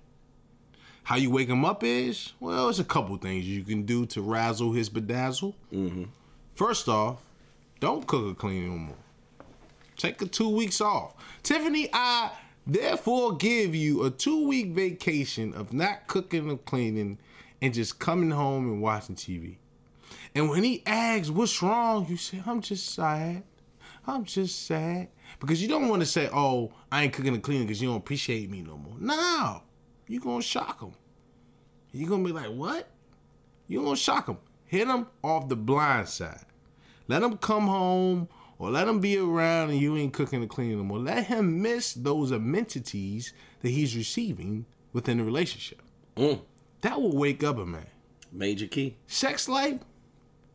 How 1.05 1.17
you 1.17 1.31
wake 1.31 1.49
him 1.49 1.65
up 1.65 1.83
is 1.85 2.33
well, 2.41 2.69
it's 2.69 2.79
a 2.79 2.85
couple 2.85 3.17
things 3.17 3.47
you 3.47 3.63
can 3.63 3.85
do 3.85 4.05
to 4.07 4.21
razzle 4.21 4.73
his 4.73 4.91
bedazzle. 4.91 5.55
Mm-hmm. 5.73 6.05
First 6.55 6.89
off, 6.89 7.21
don't 7.81 8.07
cook 8.07 8.33
or 8.33 8.35
clean 8.35 8.67
no 8.69 8.79
more. 8.79 8.97
Take 9.97 10.21
a 10.23 10.27
two 10.27 10.49
weeks 10.49 10.81
off. 10.81 11.15
Tiffany, 11.43 11.89
I 11.93 12.31
therefore 12.67 13.37
give 13.37 13.75
you 13.75 14.05
a 14.05 14.11
two 14.11 14.47
week 14.47 14.69
vacation 14.69 15.55
of 15.55 15.73
not 15.73 16.07
cooking 16.07 16.51
or 16.51 16.59
cleaning 16.59 17.19
and 17.63 17.73
just 17.73 17.99
coming 17.99 18.31
home 18.31 18.65
and 18.65 18.83
watching 18.83 19.15
TV. 19.15 19.57
And 20.35 20.51
when 20.51 20.65
he 20.65 20.83
asks 20.87 21.31
what's 21.31 21.63
wrong, 21.63 22.07
you 22.09 22.17
say, 22.17 22.43
I'm 22.45 22.61
just 22.61 22.95
sad. 22.95 23.45
I'm 24.07 24.25
just 24.25 24.67
sad. 24.67 25.09
Because 25.41 25.63
you 25.63 25.69
don't 25.69 25.89
want 25.89 26.03
to 26.03 26.07
say, 26.07 26.29
oh, 26.33 26.73
I 26.91 27.05
ain't 27.05 27.13
cooking 27.13 27.35
and 27.35 27.43
cleaning 27.43 27.67
because 27.67 27.81
you 27.81 27.89
don't 27.89 27.97
appreciate 27.97 28.51
me 28.51 28.63
no 28.63 28.77
more. 28.77 28.97
No. 28.99 29.63
you 30.09 30.21
going 30.21 30.41
to 30.41 30.47
shock 30.47 30.83
him. 30.83 30.93
you 31.93 32.07
going 32.07 32.25
to 32.25 32.33
be 32.33 32.39
like, 32.39 32.51
what? 32.51 32.89
you 33.69 33.81
going 33.81 33.95
to 33.95 34.01
shock 34.01 34.29
him. 34.29 34.39
Hit 34.67 34.89
him 34.89 35.07
off 35.23 35.49
the 35.49 35.57
blind 35.57 36.09
side. 36.09 36.45
Let 37.09 37.23
him 37.23 37.37
come 37.37 37.67
home 37.67 38.29
or 38.59 38.71
let 38.71 38.89
him 38.89 39.01
be 39.01 39.19
around 39.19 39.71
and 39.71 39.79
you 39.79 39.97
ain't 39.97 40.13
cooking 40.13 40.41
and 40.41 40.51
cleaning 40.51 40.79
no 40.79 40.85
more. 40.85 40.99
Let 40.99 41.27
him 41.27 41.63
miss 41.63 41.93
those 41.93 42.31
amenities 42.31 43.33
that 43.63 43.71
he's 43.71 43.97
receiving 43.97 44.67
within 44.93 45.19
the 45.19 45.25
relationship. 45.25 45.83
Mm. 46.17 46.41
That 46.83 47.01
will 47.01 47.17
wake 47.17 47.43
up 47.43 47.59
a 47.59 47.67
man. 47.67 47.87
Major 48.33 48.67
key. 48.67 48.97
Sex 49.07 49.49
life, 49.49 49.79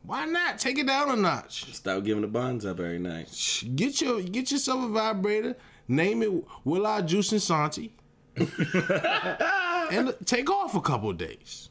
why 0.04 0.26
not? 0.26 0.60
Take 0.60 0.78
it 0.78 0.88
down 0.88 1.10
a 1.10 1.16
notch. 1.16 1.74
Stop 1.74 2.04
giving 2.04 2.22
the 2.22 2.28
bonds 2.28 2.66
up 2.66 2.80
every 2.80 3.00
night. 3.00 3.30
Get 3.76 4.02
your 4.02 4.22
get 4.22 4.52
yourself 4.52 4.86
a 4.86 4.88
vibrator. 4.88 5.56
Name 5.88 6.24
it 6.24 6.32
Will 6.64 6.86
I 6.86 7.02
Juice 7.02 7.32
and 7.32 7.42
Santi. 7.42 7.94
and 8.38 10.16
take 10.26 10.50
off 10.50 10.76
a 10.76 10.82
couple 10.82 11.12
days. 11.14 11.70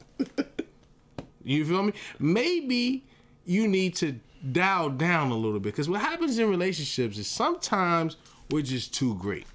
You 1.43 1.65
feel 1.65 1.83
me? 1.83 1.93
Maybe 2.19 3.05
you 3.45 3.67
need 3.67 3.95
to 3.95 4.19
dial 4.51 4.89
down 4.89 5.31
a 5.31 5.35
little 5.35 5.59
bit 5.59 5.73
because 5.73 5.89
what 5.89 6.01
happens 6.01 6.37
in 6.39 6.49
relationships 6.49 7.17
is 7.17 7.27
sometimes 7.27 8.17
we're 8.49 8.61
just 8.61 8.93
too 8.93 9.15
great. 9.15 9.45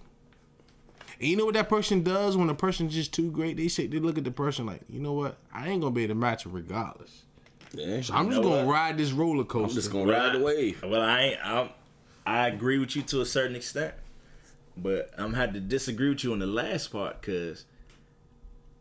And 1.20 1.29
you 1.29 1.37
know 1.37 1.44
what 1.44 1.55
that 1.55 1.68
person 1.68 2.03
does 2.03 2.37
when 2.37 2.51
a 2.51 2.55
person's 2.55 2.94
just 2.94 3.12
too 3.12 3.31
great? 3.31 3.57
They 3.57 3.68
say 3.68 3.87
they 3.87 3.99
look 3.99 4.18
at 4.18 4.25
the 4.25 4.31
person 4.31 4.66
like, 4.66 4.83
you 4.88 5.01
know 5.01 5.12
what? 5.12 5.38
I 5.53 5.68
ain't 5.68 5.81
gonna 5.81 5.94
be 5.94 6.05
able 6.05 6.14
to 6.14 6.20
match 6.20 6.44
him 6.44 6.53
regardless. 6.53 7.23
Yeah. 7.73 8.01
So 8.03 8.14
I'm 8.14 8.29
just 8.29 8.42
gonna 8.42 8.64
what? 8.64 8.73
ride 8.73 8.99
this 8.99 9.12
roller 9.12 9.44
coaster. 9.44 9.68
I'm 9.68 9.75
just 9.75 9.92
gonna 9.92 10.12
ride 10.12 10.35
the 10.35 10.44
wave. 10.44 10.83
Well, 10.83 11.03
I 11.03 11.20
ain't. 11.20 11.47
I'm, 11.47 11.70
I 12.27 12.49
agree 12.49 12.79
with 12.79 12.97
you 12.97 13.03
to 13.03 13.20
a 13.20 13.27
certain 13.27 13.57
extent, 13.57 13.94
but 14.77 15.11
I'm 15.18 15.35
had 15.35 15.55
to 15.55 15.61
disagree 15.61 16.09
with 16.09 16.25
you 16.25 16.33
on 16.33 16.38
the 16.38 16.47
last 16.47 16.88
part 16.88 17.20
because 17.20 17.64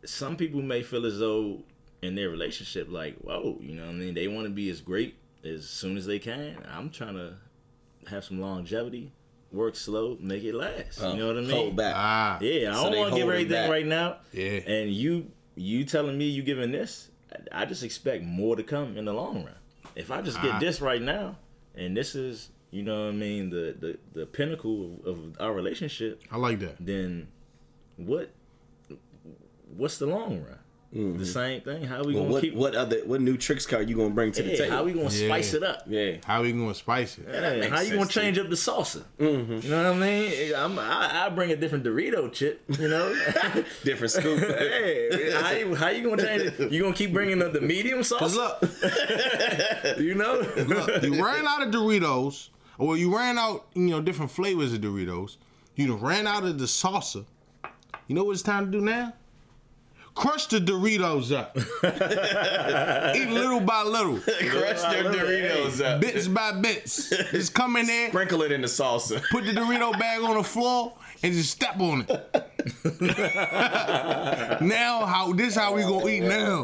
some 0.04 0.36
people 0.36 0.62
may 0.62 0.82
feel 0.82 1.06
as 1.06 1.18
though 1.18 1.62
in 2.02 2.14
their 2.14 2.30
relationship, 2.30 2.88
like, 2.90 3.16
whoa, 3.18 3.58
you 3.60 3.74
know, 3.74 3.86
what 3.86 3.90
I 3.90 3.94
mean, 3.94 4.14
they 4.14 4.28
want 4.28 4.46
to 4.46 4.50
be 4.50 4.70
as 4.70 4.80
great 4.80 5.16
as 5.44 5.68
soon 5.68 5.96
as 5.96 6.06
they 6.06 6.18
can. 6.18 6.56
I'm 6.70 6.90
trying 6.90 7.14
to 7.14 7.34
have 8.08 8.24
some 8.24 8.40
longevity, 8.40 9.12
work 9.52 9.76
slow, 9.76 10.16
make 10.20 10.42
it 10.44 10.54
last. 10.54 11.00
you 11.00 11.16
know 11.16 11.28
what 11.28 11.38
I 11.38 11.40
mean? 11.40 11.50
Hold 11.50 11.76
back. 11.76 11.94
ah, 11.96 12.38
Yeah, 12.40 12.72
I 12.72 12.74
So 12.74 12.90
don't 12.90 12.98
want 12.98 13.10
to 13.10 13.16
give 13.16 13.22
holding 13.22 13.22
everything 13.30 13.48
back. 13.50 13.70
right 13.70 13.86
now. 13.86 14.16
Yeah. 14.32 14.60
And 14.66 14.90
you 14.92 15.30
you 15.56 15.84
telling 15.84 16.18
me 16.18 16.24
you 16.26 16.42
giving 16.42 16.72
this, 16.72 17.10
I 17.52 17.62
I 17.62 17.64
just 17.66 17.82
expect 17.82 18.24
more 18.24 18.56
to 18.56 18.62
come 18.62 18.96
in 18.96 19.04
the 19.04 19.12
long 19.12 19.44
run. 19.44 19.54
If 19.94 20.10
I 20.10 20.20
just 20.22 20.40
get 20.42 20.54
Ah. 20.54 20.58
this 20.58 20.80
right 20.80 21.00
now, 21.02 21.36
and 21.76 21.96
this 21.96 22.14
is, 22.16 22.50
you 22.72 22.82
know 22.82 23.04
what 23.04 23.10
I 23.10 23.12
mean, 23.12 23.50
the 23.50 23.74
the, 23.78 23.98
the 24.20 24.26
pinnacle 24.26 25.00
of, 25.04 25.18
of 25.18 25.36
our 25.40 25.52
relationship, 25.52 26.22
I 26.30 26.36
like 26.38 26.58
that. 26.60 26.76
then 26.80 27.28
what 27.96 28.30
what's 29.76 29.98
the 29.98 30.06
long 30.06 30.42
run? 30.42 30.58
The 30.94 31.00
mm-hmm. 31.00 31.24
same 31.24 31.60
thing. 31.60 31.82
How 31.82 32.04
we 32.04 32.14
Well, 32.14 32.22
gonna 32.22 32.34
what 32.34 32.40
keep 32.40 32.54
what 32.54 32.76
other 32.76 32.98
what 33.04 33.20
new 33.20 33.36
tricks 33.36 33.66
card 33.66 33.88
you 33.88 33.96
gonna 33.96 34.10
bring 34.10 34.30
to 34.30 34.44
the 34.44 34.56
table? 34.56 34.70
how 34.76 34.84
we 34.84 34.92
gonna 34.92 35.10
Yeah. 35.10 35.26
spice 35.26 35.52
it 35.52 35.64
up? 35.64 35.82
yeah. 35.88 36.18
How 36.24 36.42
we 36.42 36.52
gonna 36.52 36.72
spice 36.72 37.18
it? 37.18 37.26
Yeah, 37.28 37.40
makes 37.56 37.66
how 37.66 37.80
you 37.80 37.90
gonna 37.90 38.02
sense 38.02 38.14
to 38.14 38.20
change 38.20 38.38
up 38.38 38.48
the 38.48 38.54
salsa? 38.54 39.02
Mm-hmm. 39.18 39.58
You 39.64 39.70
know 39.70 39.92
what 39.92 39.92
I 39.92 39.98
mean? 39.98 40.54
I'm, 40.54 40.78
I, 40.78 41.26
I 41.26 41.28
bring 41.30 41.50
a 41.50 41.56
different 41.56 41.82
Dorito 41.84 42.32
chip. 42.32 42.62
You 42.78 42.86
know, 42.86 43.12
Different 43.82 44.12
scoop. 44.12 44.38
Hey, 44.64 45.32
how 45.32 45.50
you, 45.50 45.74
how 45.74 45.88
you 45.88 46.08
gonna 46.08 46.22
change 46.22 46.42
it? 46.42 46.70
You 46.70 46.82
gonna 46.82 46.94
keep 46.94 47.12
bringing 47.12 47.40
the, 47.40 47.48
the 47.48 47.60
medium 47.60 48.04
sauce? 48.04 48.20
Cause 48.20 48.36
look, 48.36 48.62
you 49.98 50.14
know, 50.14 50.46
look, 50.68 51.02
you 51.02 51.24
ran 51.24 51.44
out 51.48 51.62
of 51.62 51.70
Doritos, 51.74 52.50
or 52.78 52.96
you 52.96 53.12
ran 53.16 53.36
out, 53.36 53.66
you 53.74 53.88
know, 53.88 54.00
different 54.00 54.30
flavors 54.30 54.72
of 54.72 54.80
Doritos. 54.80 55.38
You 55.74 55.88
done 55.88 56.00
ran 56.00 56.28
out 56.28 56.44
of 56.44 56.58
the 56.60 56.66
salsa. 56.66 57.24
You 58.06 58.14
know 58.14 58.22
what 58.22 58.32
it's 58.32 58.42
time 58.42 58.66
to 58.66 58.70
do 58.70 58.80
now? 58.80 59.12
Crush 60.14 60.46
the 60.46 60.60
Doritos 60.60 61.32
up. 61.36 61.56
Eat 63.16 63.30
little 63.30 63.60
by 63.60 63.82
little, 63.82 64.18
Crush 64.18 64.80
their 64.82 65.04
Doritos 65.04 65.84
up. 65.84 66.00
bits 66.00 66.28
by 66.28 66.52
bits. 66.52 67.08
Just 67.10 67.52
come 67.52 67.76
in 67.76 67.86
there, 67.86 68.10
Sprinkle 68.10 68.42
it 68.42 68.52
in 68.52 68.60
the 68.60 68.68
salsa. 68.68 69.20
put 69.30 69.44
the 69.44 69.50
Dorito 69.52 69.98
bag 69.98 70.22
on 70.22 70.36
the 70.36 70.44
floor, 70.44 70.92
and 71.22 71.32
just 71.34 71.50
step 71.50 71.80
on 71.80 72.06
it. 72.08 72.44
now, 74.60 75.04
how 75.04 75.32
this 75.32 75.56
how 75.56 75.74
we 75.74 75.82
gonna 75.82 76.06
eat 76.08 76.22
now? 76.22 76.62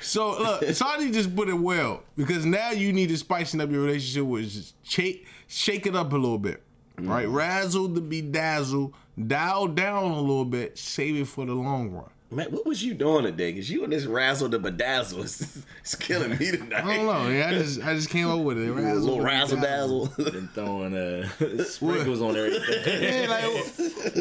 So 0.00 0.30
look, 0.40 0.64
Santi 0.74 1.10
just 1.12 1.34
put 1.36 1.48
it 1.48 1.54
well 1.54 2.02
because 2.16 2.44
now 2.44 2.70
you 2.72 2.92
need 2.92 3.10
to 3.10 3.16
spicing 3.16 3.60
up 3.60 3.70
your 3.70 3.82
relationship 3.82 4.26
with 4.26 4.50
just 4.50 4.74
shake, 4.84 5.26
shake 5.46 5.86
it 5.86 5.94
up 5.94 6.12
a 6.12 6.16
little 6.16 6.38
bit, 6.38 6.62
right? 6.98 7.26
Mm. 7.28 7.34
Razzle 7.34 7.88
the 7.88 8.00
bedazzle, 8.00 8.92
dial 9.26 9.68
down 9.68 10.10
a 10.10 10.20
little 10.20 10.44
bit, 10.44 10.76
save 10.76 11.16
it 11.16 11.28
for 11.28 11.46
the 11.46 11.54
long 11.54 11.90
run. 11.92 12.10
Man, 12.34 12.46
what 12.50 12.66
was 12.66 12.82
you 12.82 12.94
doing 12.94 13.24
today? 13.24 13.52
Cause 13.52 13.70
you 13.70 13.84
and 13.84 13.92
this 13.92 14.06
razzle 14.06 14.48
the 14.48 14.58
bedazzle 14.58 15.22
is 15.24 15.64
it's 15.80 15.94
killing 15.94 16.30
me 16.30 16.50
tonight. 16.50 16.84
I 16.84 16.96
don't 16.96 17.06
know. 17.06 17.28
Yeah, 17.28 17.48
I 17.48 17.52
just 17.52 17.80
I 17.82 17.94
just 17.94 18.10
came 18.10 18.28
up 18.28 18.40
with 18.40 18.58
it. 18.58 18.68
A 18.68 18.72
Razzle 18.72 19.02
little 19.02 19.20
razzle 19.20 19.60
dazzle. 19.60 20.06
been 20.16 20.48
throwing 20.48 20.94
uh, 20.96 21.28
sprinkles 21.64 22.20
on 22.20 22.36
everything. 22.36 23.02
Yeah, 23.02 23.26
like 23.28 23.44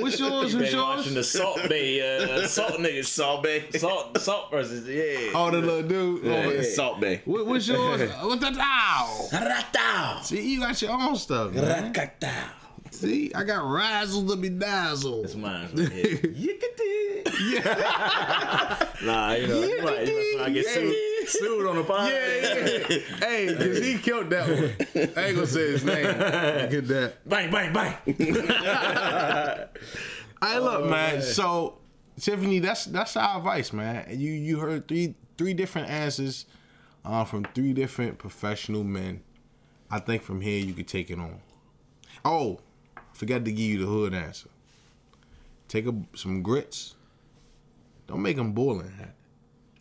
what's 0.01 0.19
yours? 0.19 0.53
What's 0.53 0.71
Been 0.71 0.77
watching 0.79 1.13
the? 1.15 1.23
Salt 1.23 1.57
Bae, 1.67 1.99
uh, 2.01 2.47
Salt 2.47 2.73
niggas, 2.73 3.05
Salt 3.19 3.43
Bae, 3.43 3.63
Salt, 3.77 4.17
Salt 4.19 4.51
versus 4.51 4.87
yeah. 4.87 5.31
Oh, 5.33 5.49
the 5.49 5.57
little 5.59 5.81
dude. 5.83 6.23
Yeah, 6.23 6.43
Oh, 6.45 6.49
it's 6.49 6.75
Salt 6.75 7.01
Bae. 7.01 7.21
what, 7.25 7.47
what's 7.47 7.67
yours? 7.67 8.11
What's 8.21 8.41
that? 8.41 8.57
Ow! 8.59 9.27
Ratao. 9.31 10.23
See, 10.23 10.53
you 10.53 10.59
got 10.59 10.79
your 10.81 10.91
own 10.91 11.15
stuff. 11.15 11.53
Man. 11.53 11.93
See, 12.91 13.31
I 13.33 13.43
got 13.43 13.63
razzle 13.69 14.21
the 14.21 14.35
bedazzle. 14.35 15.21
That's 15.21 15.35
mine. 15.35 15.69
Right 15.73 15.91
here. 15.91 16.19
nah, 19.03 19.33
you 19.33 19.47
know, 19.47 19.61
you 19.61 19.83
might, 19.83 20.07
you 20.07 20.37
might 20.39 20.53
get 20.53 20.65
sued, 20.67 20.95
sued 21.27 21.67
on 21.67 21.77
the 21.77 21.83
podcast. 21.83 22.89
Yeah, 22.89 22.97
yeah. 22.97 23.27
hey, 23.27 23.55
cause 23.55 23.77
he 23.79 23.97
killed 23.97 24.29
that 24.29 24.47
one. 24.47 24.73
I 25.15 25.27
ain't 25.27 25.35
gonna 25.35 25.47
say 25.47 25.71
his 25.71 25.83
name. 25.83 26.03
Get 26.69 26.87
that. 26.87 27.27
Bang, 27.27 27.51
bang, 27.51 27.73
bang. 27.73 27.97
Hey, 30.43 30.59
look, 30.59 30.89
man. 30.89 31.21
So, 31.21 31.77
Tiffany, 32.19 32.59
that's 32.59 32.83
that's 32.85 33.15
our 33.15 33.37
advice, 33.37 33.71
man. 33.71 34.07
You 34.09 34.31
you 34.33 34.59
heard 34.59 34.89
three 34.89 35.15
three 35.37 35.53
different 35.53 35.89
answers 35.89 36.45
uh, 37.05 37.23
from 37.23 37.45
three 37.55 37.71
different 37.71 38.17
professional 38.17 38.83
men. 38.83 39.21
I 39.89 39.99
think 39.99 40.21
from 40.21 40.41
here 40.41 40.59
you 40.59 40.73
could 40.73 40.87
take 40.87 41.09
it 41.09 41.19
on. 41.19 41.39
Oh, 42.25 42.59
forgot 43.23 43.45
to 43.45 43.51
give 43.51 43.59
you 43.65 43.79
the 43.79 43.85
hood 43.85 44.13
answer. 44.13 44.49
Take 45.69 45.87
a, 45.87 45.95
some 46.13 46.41
grits. 46.41 46.95
Don't 48.07 48.21
make 48.21 48.35
them 48.35 48.51
boiling 48.51 48.91
hot. 48.97 49.09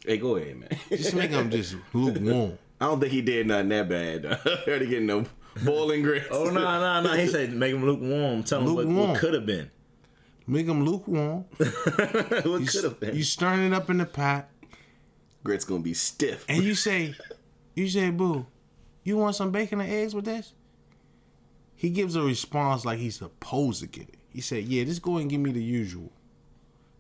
Hey, 0.07 0.16
go 0.16 0.37
ahead, 0.37 0.57
man. 0.57 0.68
Just 0.88 1.14
make 1.14 1.31
them 1.33 1.50
just 1.50 1.74
lukewarm. 1.92 2.57
I 2.81 2.87
don't 2.87 3.00
think 3.00 3.12
he 3.12 3.20
did 3.20 3.46
nothing 3.48 3.68
that 3.70 3.88
bad. 3.88 4.22
though. 4.22 4.35
heard 4.66 4.83
he 4.83 4.88
getting 4.88 5.07
no 5.07 5.24
boiling 5.64 6.02
grits. 6.02 6.28
Oh 6.31 6.44
no, 6.44 6.52
no, 6.61 7.02
no. 7.02 7.12
He 7.14 7.26
said 7.26 7.52
make 7.52 7.72
them 7.72 7.85
lukewarm. 7.85 8.42
Tell 8.44 8.61
him 8.61 8.74
what, 8.74 8.87
Lukewarm. 8.87 9.09
what 9.11 9.18
could 9.18 9.35
have 9.35 9.46
been. 9.46 9.70
Make 10.46 10.66
them 10.66 10.85
lukewarm. 10.85 11.44
what 11.57 12.61
You, 12.61 12.66
could 12.66 12.85
have 12.85 13.00
been. 13.00 13.14
you 13.16 13.22
stirring 13.22 13.66
it 13.66 13.72
up 13.72 13.90
in 13.90 13.98
the 13.98 14.07
pot. 14.07 14.48
Grits 15.44 15.64
gonna 15.64 15.83
be 15.83 15.94
stiff. 15.94 16.44
And 16.48 16.62
you 16.62 16.74
say, 16.74 17.14
you 17.74 17.88
say, 17.88 18.11
boo, 18.11 18.46
you 19.05 19.16
want 19.16 19.35
some 19.37 19.50
bacon 19.50 19.81
and 19.81 19.90
eggs 19.90 20.14
with 20.14 20.24
this? 20.24 20.52
He 21.83 21.90
gives 21.90 22.14
a 22.14 22.23
response 22.23 22.85
like 22.85 23.01
he's 23.01 23.16
supposed 23.16 23.81
to 23.81 23.88
get 23.88 24.09
it. 24.09 24.14
He 24.29 24.40
said, 24.40 24.66
yeah, 24.66 24.85
just 24.85 25.03
go 25.03 25.16
and 25.16 25.29
give 25.29 25.40
me 25.40 25.51
the 25.51 25.61
usual. 25.61 26.12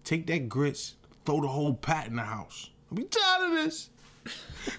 take 0.02 0.26
that 0.26 0.48
grits, 0.48 0.96
throw 1.24 1.40
the 1.40 1.46
whole 1.46 1.72
pat 1.72 2.08
in 2.08 2.16
the 2.16 2.22
house. 2.22 2.68
I'm 2.90 3.06
tired 3.06 3.46
of 3.46 3.52
this. 3.52 3.90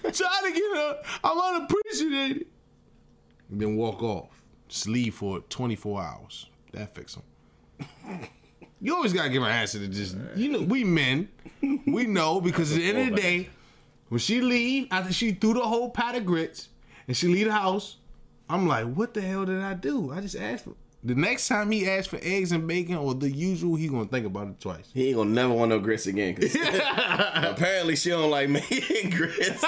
I'm 0.04 0.12
trying 0.12 0.44
to 0.44 0.52
get 0.52 0.76
her. 0.76 1.00
I'm 1.24 1.40
unappreciated. 1.40 2.46
And 3.50 3.58
then 3.62 3.76
walk 3.76 4.02
off. 4.02 4.42
Just 4.68 4.88
leave 4.88 5.14
for 5.14 5.40
24 5.40 6.02
hours. 6.02 6.50
That 6.72 6.94
fix 6.94 7.14
them. 7.14 8.28
You 8.82 8.94
always 8.94 9.14
gotta 9.14 9.30
give 9.30 9.42
an 9.42 9.48
answer 9.48 9.78
to 9.78 9.88
just 9.88 10.18
you 10.36 10.52
know 10.52 10.60
we 10.60 10.84
men, 10.84 11.30
we 11.86 12.04
know 12.04 12.42
because 12.42 12.72
at 12.72 12.76
the 12.76 12.88
end 12.90 12.98
of 12.98 13.14
the 13.14 13.22
day, 13.22 13.48
when 14.10 14.18
she 14.18 14.42
leave 14.42 14.88
after 14.90 15.14
she 15.14 15.32
threw 15.32 15.54
the 15.54 15.60
whole 15.60 15.88
pat 15.88 16.14
of 16.14 16.26
grits 16.26 16.68
and 17.08 17.16
she 17.16 17.26
leave 17.26 17.46
the 17.46 17.52
house, 17.54 17.96
I'm 18.48 18.66
like, 18.68 18.86
what 18.86 19.14
the 19.14 19.20
hell 19.20 19.44
did 19.44 19.60
I 19.60 19.74
do? 19.74 20.12
I 20.12 20.20
just 20.20 20.36
asked 20.36 20.64
for. 20.64 20.74
The 21.06 21.14
next 21.14 21.48
time 21.48 21.70
he 21.70 21.86
asks 21.86 22.06
for 22.06 22.18
eggs 22.22 22.50
and 22.50 22.66
bacon 22.66 22.96
or 22.96 23.14
the 23.14 23.30
usual, 23.30 23.76
he 23.76 23.88
gonna 23.88 24.06
think 24.06 24.24
about 24.24 24.48
it 24.48 24.58
twice. 24.58 24.90
He 24.94 25.08
ain't 25.08 25.16
gonna 25.16 25.30
never 25.30 25.52
want 25.52 25.68
no 25.68 25.78
grits 25.78 26.06
again. 26.06 26.34
apparently 27.34 27.94
she 27.94 28.08
don't 28.08 28.30
like 28.30 28.48
me 28.48 28.62
and 29.02 29.12
grits. 29.14 29.62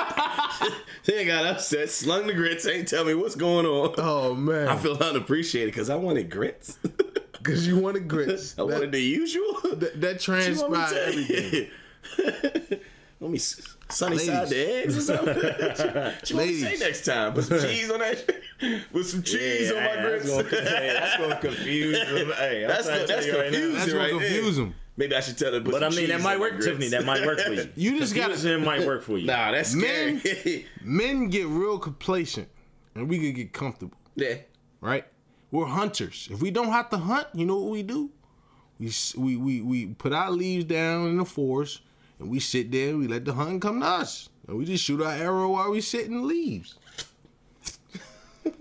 she 1.02 1.12
ain't 1.12 1.26
got 1.26 1.44
upset, 1.44 1.90
slung 1.90 2.26
the 2.26 2.32
grits, 2.32 2.66
ain't 2.66 2.88
tell 2.88 3.04
me 3.04 3.12
what's 3.12 3.34
going 3.34 3.66
on. 3.66 3.94
Oh 3.98 4.34
man, 4.34 4.68
I 4.68 4.76
feel 4.76 4.96
unappreciated 4.96 5.74
because 5.74 5.90
I 5.90 5.96
wanted 5.96 6.30
grits. 6.30 6.78
because 7.32 7.66
you 7.66 7.78
wanted 7.80 8.08
grits. 8.08 8.58
I 8.58 8.62
wanted 8.62 8.92
the 8.92 9.02
usual. 9.02 9.60
that, 9.74 10.00
that 10.00 10.22
She 10.22 10.30
want 10.30 10.40
me 10.40 10.54
transpired 10.56 10.96
everything. 10.96 11.70
Let 13.20 13.30
me 13.30 13.38
sunny 13.88 14.16
Ladies. 14.16 14.26
side 14.34 14.48
the 14.48 14.74
eggs 14.82 14.96
or 14.98 15.00
something. 15.00 15.34
she 16.24 16.34
want 16.34 16.46
me 16.48 16.60
to 16.60 16.66
say 16.76 16.76
next 16.84 17.04
time. 17.04 17.32
Put 17.34 17.44
some 17.44 17.60
cheese 17.60 17.90
on 17.90 17.98
that. 18.00 18.36
With 18.92 19.06
some 19.06 19.22
cheese 19.22 19.70
on 19.72 19.82
my 19.84 19.96
grits. 20.02 20.24
That's 20.34 20.50
gonna, 20.50 20.62
that's 20.62 21.16
gonna 21.18 21.36
confuse 21.40 21.98
them. 22.08 22.32
Hey, 22.36 22.62
I'm 22.64 22.68
That's 22.68 22.86
trying 22.86 22.98
go- 23.00 23.06
to 23.06 23.12
that's 23.12 23.26
you 23.26 23.32
right 23.32 23.38
now. 23.38 23.50
confusing. 23.50 23.74
That's 23.74 23.92
what 23.92 23.98
right 24.00 24.10
confuse 24.10 24.58
him. 24.58 24.74
Maybe 24.98 25.14
I 25.14 25.20
should 25.20 25.36
tell 25.36 25.52
her. 25.52 25.58
to 25.58 25.64
Put 25.64 25.72
But 25.72 25.82
I 25.84 25.90
mean, 25.90 26.08
that 26.08 26.22
might 26.22 26.40
work. 26.40 26.60
Tiffany. 26.60 26.88
That 26.88 27.04
might 27.04 27.24
work 27.26 27.38
for 27.38 27.52
you. 27.52 27.68
You 27.76 27.98
just 27.98 28.14
gotta- 28.14 28.32
Confusion 28.32 28.64
might 28.64 28.86
work 28.86 29.02
for 29.02 29.18
you. 29.18 29.26
Nah, 29.26 29.52
that's 29.52 29.74
Men- 29.74 30.20
scary. 30.20 30.66
Men 30.82 31.28
get 31.28 31.46
real 31.48 31.78
complacent, 31.78 32.48
and 32.94 33.08
we 33.08 33.18
can 33.18 33.32
get 33.34 33.52
comfortable. 33.52 33.98
yeah. 34.14 34.36
right? 34.80 35.04
We're 35.50 35.66
hunters. 35.66 36.28
If 36.30 36.40
we 36.42 36.50
don't 36.50 36.72
have 36.72 36.88
to 36.90 36.96
hunt, 36.98 37.28
you 37.34 37.44
know 37.46 37.58
what 37.60 37.70
we 37.72 37.82
do? 37.82 38.10
We 38.78 38.90
we 39.16 39.36
we, 39.36 39.60
we 39.60 39.86
put 39.86 40.12
our 40.12 40.30
leaves 40.30 40.64
down 40.64 41.08
in 41.08 41.18
the 41.18 41.24
forest 41.24 41.80
and 42.18 42.30
we 42.30 42.40
sit 42.40 42.70
there. 42.70 42.96
We 42.96 43.06
let 43.08 43.24
the 43.24 43.32
hunting 43.34 43.60
come 43.60 43.80
to 43.80 43.86
us, 43.86 44.28
and 44.46 44.56
we 44.56 44.64
just 44.64 44.84
shoot 44.84 45.02
our 45.02 45.12
arrow 45.12 45.50
while 45.50 45.70
we 45.70 45.80
sit 45.80 46.06
in 46.06 46.26
leaves. 46.26 46.76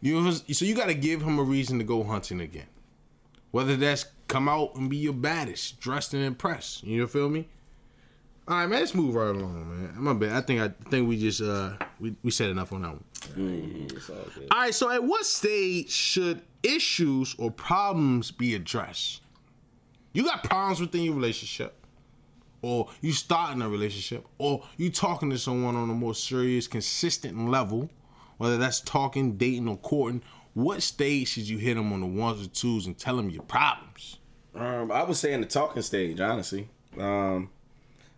you 0.00 0.20
know, 0.20 0.30
so 0.30 0.64
you 0.64 0.74
got 0.74 0.86
to 0.86 0.94
give 0.94 1.22
him 1.22 1.38
a 1.38 1.42
reason 1.42 1.78
to 1.78 1.84
go 1.84 2.02
hunting 2.02 2.40
again, 2.40 2.66
whether 3.50 3.76
that's 3.76 4.06
come 4.28 4.48
out 4.48 4.74
and 4.76 4.90
be 4.90 4.96
your 4.96 5.12
baddest, 5.12 5.80
dressed 5.80 6.14
and 6.14 6.24
impressed. 6.24 6.84
You 6.84 7.06
feel 7.06 7.28
me? 7.28 7.48
All 8.46 8.58
right, 8.58 8.66
man. 8.66 8.80
Let's 8.80 8.94
move 8.94 9.14
right 9.14 9.34
along, 9.34 9.70
man. 9.70 9.94
My 9.96 10.12
bad. 10.12 10.32
I 10.32 10.42
think 10.42 10.60
I 10.60 10.68
think 10.90 11.08
we 11.08 11.18
just 11.18 11.40
uh 11.40 11.72
we, 11.98 12.14
we 12.22 12.30
said 12.30 12.50
enough 12.50 12.72
on 12.74 12.82
that 12.82 12.90
one. 12.90 13.04
All. 14.10 14.46
All 14.50 14.58
right, 14.58 14.74
so 14.74 14.90
at 14.90 15.02
what 15.02 15.24
stage 15.24 15.90
should 15.90 16.42
issues 16.62 17.34
or 17.38 17.50
problems 17.50 18.30
be 18.30 18.54
addressed? 18.54 19.22
You 20.14 20.22
got 20.24 20.44
problems 20.44 20.80
within 20.80 21.02
your 21.02 21.14
relationship, 21.14 21.74
or 22.62 22.88
you 23.02 23.12
starting 23.12 23.60
a 23.60 23.68
relationship, 23.68 24.26
or 24.38 24.64
you 24.76 24.90
talking 24.90 25.28
to 25.30 25.38
someone 25.38 25.74
on 25.76 25.90
a 25.90 25.94
more 25.94 26.14
serious, 26.14 26.66
consistent 26.68 27.50
level, 27.50 27.90
whether 28.38 28.56
that's 28.56 28.80
talking, 28.80 29.36
dating, 29.36 29.68
or 29.68 29.76
courting. 29.76 30.22
What 30.54 30.82
stage 30.82 31.28
should 31.28 31.48
you 31.48 31.58
hit 31.58 31.74
them 31.74 31.92
on 31.92 32.00
the 32.00 32.06
ones 32.06 32.46
or 32.46 32.48
twos 32.48 32.86
and 32.86 32.96
tell 32.96 33.16
them 33.16 33.28
your 33.28 33.42
problems? 33.42 34.18
Um, 34.54 34.92
I 34.92 35.02
would 35.02 35.16
say 35.16 35.32
in 35.32 35.40
the 35.40 35.48
talking 35.48 35.82
stage, 35.82 36.20
honestly. 36.20 36.68
Um, 36.96 37.50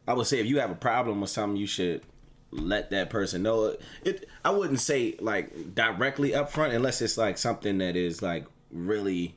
I 0.06 0.12
would 0.12 0.26
say 0.26 0.38
if 0.38 0.46
you 0.46 0.61
have 0.61 0.70
a 0.70 0.76
problem 0.76 1.22
with 1.22 1.30
something, 1.30 1.56
you 1.56 1.66
should 1.66 2.02
let 2.50 2.90
that 2.90 3.09
person 3.09 3.42
know 3.42 3.64
it. 3.64 3.80
it 4.04 4.28
I 4.44 4.50
wouldn't 4.50 4.80
say 4.80 5.16
like 5.18 5.74
directly 5.74 6.35
up 6.35 6.50
front 6.50 6.74
unless 6.74 7.00
it's 7.00 7.16
like 7.16 7.38
something 7.38 7.78
that 7.78 7.96
is 7.96 8.20
like 8.20 8.44
really 8.70 9.35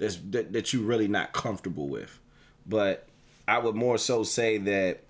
that's 0.00 0.16
that, 0.30 0.52
that 0.52 0.72
you 0.72 0.82
really 0.82 1.06
not 1.06 1.32
comfortable 1.32 1.86
with. 1.86 2.18
But 2.66 3.06
I 3.46 3.58
would 3.58 3.76
more 3.76 3.98
so 3.98 4.24
say 4.24 4.58
that 4.58 5.02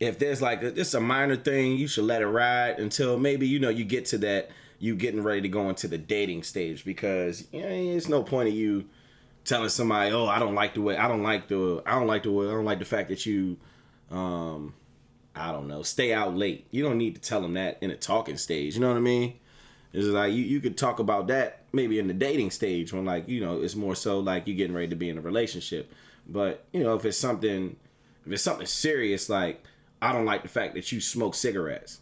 if 0.00 0.18
there's 0.18 0.42
like 0.42 0.62
it's 0.62 0.92
a 0.92 1.00
minor 1.00 1.36
thing, 1.36 1.76
you 1.76 1.86
should 1.88 2.04
let 2.04 2.20
it 2.20 2.26
ride 2.26 2.78
until 2.78 3.18
maybe 3.18 3.46
you 3.48 3.58
know 3.58 3.68
you 3.68 3.84
get 3.84 4.04
to 4.06 4.18
that 4.18 4.50
you 4.78 4.94
getting 4.94 5.22
ready 5.22 5.40
to 5.40 5.48
go 5.48 5.68
into 5.68 5.88
the 5.88 5.98
dating 5.98 6.42
stage 6.42 6.84
because 6.84 7.44
you 7.52 7.62
know, 7.62 7.68
it's 7.68 8.08
no 8.08 8.22
point 8.22 8.48
of 8.48 8.54
you 8.54 8.84
telling 9.44 9.68
somebody, 9.68 10.12
"Oh, 10.12 10.26
I 10.26 10.38
don't 10.38 10.54
like 10.54 10.74
the 10.74 10.82
way 10.82 10.96
I 10.96 11.08
don't 11.08 11.22
like 11.22 11.48
the 11.48 11.82
I 11.86 11.94
don't 11.94 12.06
like 12.06 12.24
the 12.24 12.32
way 12.32 12.46
I 12.46 12.50
don't 12.50 12.64
like 12.64 12.80
the 12.80 12.84
fact 12.84 13.08
that 13.08 13.24
you 13.24 13.56
um 14.10 14.74
I 15.34 15.52
don't 15.52 15.68
know, 15.68 15.82
stay 15.82 16.12
out 16.12 16.36
late." 16.36 16.66
You 16.72 16.82
don't 16.82 16.98
need 16.98 17.14
to 17.14 17.20
tell 17.20 17.40
them 17.40 17.54
that 17.54 17.78
in 17.80 17.90
a 17.90 17.96
talking 17.96 18.36
stage, 18.36 18.74
you 18.74 18.80
know 18.80 18.88
what 18.88 18.96
I 18.96 19.00
mean? 19.00 19.34
It's 19.92 20.06
like 20.06 20.32
you, 20.32 20.42
you 20.42 20.60
could 20.60 20.76
talk 20.76 20.98
about 20.98 21.28
that 21.28 21.57
maybe 21.78 22.00
in 22.00 22.08
the 22.08 22.14
dating 22.14 22.50
stage 22.50 22.92
when 22.92 23.04
like, 23.04 23.28
you 23.28 23.40
know, 23.40 23.62
it's 23.62 23.76
more 23.76 23.94
so 23.94 24.18
like 24.18 24.48
you're 24.48 24.56
getting 24.56 24.74
ready 24.74 24.88
to 24.88 24.96
be 24.96 25.08
in 25.08 25.16
a 25.16 25.20
relationship. 25.20 25.92
But, 26.28 26.64
you 26.72 26.82
know, 26.82 26.96
if 26.96 27.04
it's 27.04 27.16
something 27.16 27.76
if 28.26 28.32
it's 28.32 28.42
something 28.42 28.66
serious 28.66 29.28
like 29.28 29.62
I 30.02 30.12
don't 30.12 30.24
like 30.24 30.42
the 30.42 30.48
fact 30.48 30.74
that 30.74 30.90
you 30.90 31.00
smoke 31.00 31.34
cigarettes. 31.34 32.00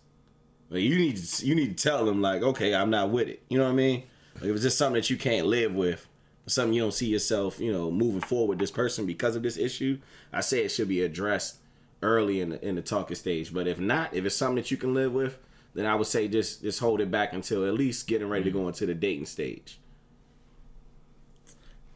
Like, 0.70 0.82
you 0.82 0.96
need 0.96 1.16
to, 1.16 1.46
you 1.46 1.54
need 1.54 1.76
to 1.76 1.82
tell 1.88 2.04
them 2.06 2.20
like, 2.20 2.42
okay, 2.42 2.74
I'm 2.74 2.90
not 2.90 3.10
with 3.10 3.28
it. 3.28 3.42
You 3.48 3.58
know 3.58 3.64
what 3.64 3.70
I 3.70 3.74
mean? 3.74 4.02
Like, 4.36 4.44
if 4.44 4.56
it's 4.56 4.62
just 4.62 4.78
something 4.78 5.00
that 5.00 5.10
you 5.10 5.16
can't 5.16 5.46
live 5.46 5.74
with, 5.74 6.06
something 6.46 6.74
you 6.74 6.82
don't 6.82 6.92
see 6.92 7.06
yourself, 7.06 7.60
you 7.60 7.72
know, 7.72 7.90
moving 7.90 8.20
forward 8.20 8.48
with 8.48 8.58
this 8.58 8.70
person 8.70 9.06
because 9.06 9.36
of 9.36 9.42
this 9.42 9.56
issue, 9.56 9.98
I 10.32 10.40
say 10.40 10.64
it 10.64 10.70
should 10.70 10.88
be 10.88 11.02
addressed 11.02 11.58
early 12.02 12.40
in 12.40 12.50
the 12.50 12.66
in 12.66 12.74
the 12.74 12.82
talking 12.82 13.16
stage. 13.16 13.52
But 13.54 13.66
if 13.66 13.78
not, 13.78 14.12
if 14.14 14.24
it's 14.24 14.36
something 14.36 14.56
that 14.56 14.70
you 14.70 14.76
can 14.76 14.94
live 14.94 15.12
with, 15.12 15.38
then 15.76 15.86
I 15.86 15.94
would 15.94 16.06
say 16.06 16.26
just 16.26 16.62
just 16.62 16.80
hold 16.80 17.00
it 17.00 17.10
back 17.10 17.32
until 17.32 17.66
at 17.66 17.74
least 17.74 18.06
getting 18.06 18.28
ready 18.28 18.44
to 18.44 18.50
go 18.50 18.66
into 18.66 18.86
the 18.86 18.94
dating 18.94 19.26
stage. 19.26 19.78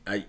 I 0.07 0.27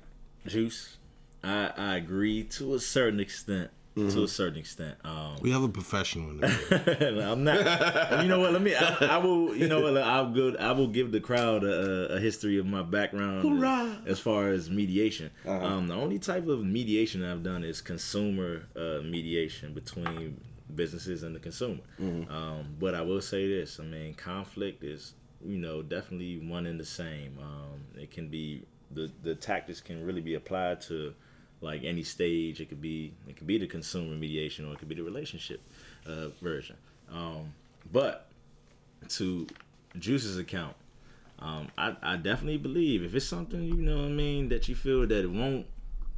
Juice, 0.48 0.98
I 1.44 1.72
I 1.76 1.98
agree 1.98 2.44
to 2.44 2.76
a 2.76 2.80
certain 2.80 3.20
extent. 3.20 3.72
To 3.94 4.24
a 4.24 4.28
certain 4.28 4.58
extent. 4.58 4.96
Um, 5.04 5.36
We 5.42 5.52
have 5.52 5.64
a 5.64 5.68
professional 5.68 6.30
in 6.30 6.38
there. 6.38 7.28
I'm 7.30 7.44
not. 7.44 8.24
You 8.24 8.30
know 8.30 8.40
what? 8.40 8.54
Let 8.54 8.62
me. 8.62 8.74
I, 8.74 9.16
I 9.16 9.18
will. 9.18 9.54
You 9.54 9.68
know 9.68 9.82
what? 9.82 9.98
I'll 9.98 10.32
go. 10.32 10.56
I 10.58 10.72
will 10.72 10.88
give 10.88 11.12
the 11.12 11.20
crowd 11.20 11.66
a, 11.66 12.14
a 12.14 12.20
history 12.20 12.58
of 12.58 12.66
my 12.66 12.84
background 12.84 13.42
Hoorah! 13.42 14.04
as 14.08 14.18
far 14.18 14.48
as 14.48 14.70
mediation. 14.70 15.30
Uh-huh. 15.46 15.66
Um, 15.66 15.90
the 15.90 15.94
only 15.96 16.20
type 16.20 16.48
of 16.48 16.64
mediation 16.64 17.22
I've 17.22 17.44
done 17.44 17.66
is 17.66 17.82
consumer 17.82 18.64
uh, 18.78 19.02
mediation 19.04 19.74
between 19.74 20.40
businesses 20.76 21.24
and 21.24 21.36
the 21.36 21.40
consumer. 21.40 21.82
Mm-hmm. 22.00 22.32
Um, 22.32 22.76
but 22.80 22.96
I 22.96 23.02
will 23.02 23.22
say 23.22 23.48
this: 23.48 23.80
I 23.80 23.84
mean, 23.84 24.14
conflict 24.14 24.84
is 24.84 25.14
you 25.44 25.58
know 25.58 25.82
definitely 25.82 26.40
one 26.40 26.66
and 26.66 26.80
the 26.80 26.86
same. 26.86 27.38
Um, 27.42 28.02
it 28.02 28.12
can 28.12 28.28
be 28.28 28.64
the 28.92 29.12
the 29.24 29.36
tactics 29.36 29.82
can 29.82 30.06
really 30.06 30.22
be 30.22 30.36
applied 30.36 30.82
to 30.82 31.14
like 31.62 31.84
any 31.84 32.04
stage. 32.04 32.60
It 32.60 32.70
could 32.70 32.82
be 32.82 33.14
it 33.28 33.38
could 33.38 33.48
be 33.48 33.58
the 33.58 33.68
consumer 33.68 34.16
mediation 34.16 34.68
or 34.68 34.74
it 34.74 34.80
could 34.80 34.90
be 34.90 34.96
the 34.96 35.04
relationship 35.04 35.62
uh, 36.06 36.30
version. 36.42 36.76
Um, 37.12 37.54
but 37.92 38.28
to 39.10 39.48
Juice's 40.00 40.38
account, 40.38 40.76
um, 41.40 41.70
I, 41.78 41.96
I 42.02 42.18
definitely 42.18 42.58
believe 42.58 43.04
if 43.04 43.16
it's 43.16 43.26
something 43.26 43.64
you 43.64 43.76
know 43.76 43.98
what 43.98 44.06
I 44.06 44.10
mean 44.10 44.50
that 44.50 44.68
you 44.68 44.76
feel 44.76 45.02
that 45.08 45.24
it 45.24 45.32
won't 45.32 45.66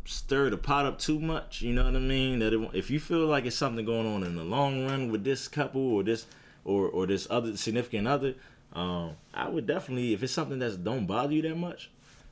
stir 0.05 0.49
the 0.49 0.57
pot 0.57 0.85
up 0.85 0.99
too 0.99 1.19
much, 1.19 1.61
you 1.61 1.73
know 1.73 1.85
what 1.85 1.95
I 1.95 1.99
mean. 1.99 2.39
That 2.39 2.53
it, 2.53 2.69
if 2.73 2.89
you 2.89 2.99
feel 2.99 3.25
like 3.25 3.45
it's 3.45 3.55
something 3.55 3.85
going 3.85 4.07
on 4.07 4.23
in 4.23 4.35
the 4.35 4.43
long 4.43 4.85
run 4.85 5.11
with 5.11 5.23
this 5.23 5.47
couple 5.47 5.81
or 5.81 6.03
this 6.03 6.25
or 6.65 6.87
or 6.87 7.07
this 7.07 7.27
other 7.29 7.55
significant 7.57 8.07
other, 8.07 8.35
um, 8.73 9.15
I 9.33 9.49
would 9.49 9.67
definitely 9.67 10.13
if 10.13 10.23
it's 10.23 10.33
something 10.33 10.59
that 10.59 10.83
don't 10.83 11.05
bother 11.05 11.33
you 11.33 11.41
that 11.43 11.57
much, 11.57 11.89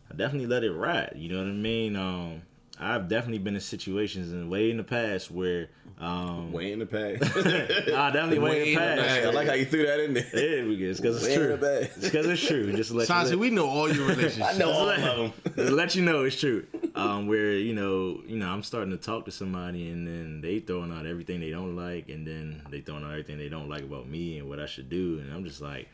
I 0.10 0.16
definitely 0.16 0.48
let 0.48 0.64
it 0.64 0.72
ride. 0.72 1.14
You 1.16 1.30
know 1.30 1.40
what 1.40 1.48
I 1.48 1.54
mean. 1.54 1.96
Um, 1.96 2.42
I've 2.80 3.08
definitely 3.08 3.40
been 3.40 3.54
in 3.56 3.62
situations 3.62 4.32
in 4.32 4.50
way 4.50 4.72
in 4.72 4.78
the 4.78 4.84
past 4.84 5.30
where 5.30 5.70
um, 6.00 6.52
Way 6.52 6.72
in 6.72 6.80
the 6.80 6.86
past. 6.88 7.22
nah, 7.88 8.10
definitely 8.10 8.40
way, 8.40 8.50
Way 8.50 8.74
in 8.74 8.80
the 8.80 8.90
in 8.92 8.96
the 8.98 9.04
past. 9.04 9.26
I 9.28 9.30
like 9.32 9.48
how 9.48 9.54
you 9.54 9.66
threw 9.66 9.86
that 9.86 10.00
in 10.00 10.14
there. 10.16 10.26
Yeah, 10.34 10.64
we 10.68 10.76
good. 10.78 10.98
because 10.98 11.18
it's 11.18 11.28
in 11.28 11.38
true. 11.40 11.48
the 11.50 11.58
bag. 11.58 11.84
It's 11.96 11.98
because 12.06 12.26
it's 12.26 12.42
true. 12.48 12.74
Just 12.74 12.90
to 12.90 12.98
let 12.98 13.04
you 13.04 13.06
Santi, 13.08 13.32
know. 13.34 13.38
we 13.38 13.50
know 13.52 13.68
all 13.70 13.92
your 13.94 14.08
relationships. 14.08 14.42
I 14.56 14.58
know 14.58 14.72
all 14.72 14.90
of 14.90 14.98
let- 15.00 15.16
them. 15.16 15.34
just 15.56 15.72
let 15.74 15.96
you 15.96 16.02
know 16.04 16.24
it's 16.24 16.40
true. 16.40 16.66
Um, 16.96 17.28
where 17.28 17.52
you 17.54 17.76
know, 17.76 18.22
you 18.26 18.38
know, 18.38 18.48
I'm 18.50 18.64
starting 18.64 18.90
to 18.92 18.98
talk 18.98 19.26
to 19.26 19.32
somebody, 19.32 19.90
and 19.90 20.08
then 20.08 20.42
they 20.42 20.60
throwing 20.60 20.92
out 20.92 21.06
everything 21.06 21.40
they 21.40 21.52
don't 21.52 21.76
like, 21.76 22.10
and 22.10 22.26
then 22.26 22.64
they 22.72 22.82
throwing 22.82 23.04
out 23.04 23.12
everything 23.12 23.38
they 23.38 23.50
don't 23.50 23.70
like 23.70 23.84
about 23.84 24.08
me 24.08 24.40
and 24.40 24.50
what 24.50 24.60
I 24.60 24.66
should 24.66 24.90
do, 24.90 25.20
and 25.20 25.32
I'm 25.32 25.44
just 25.46 25.62
like, 25.62 25.88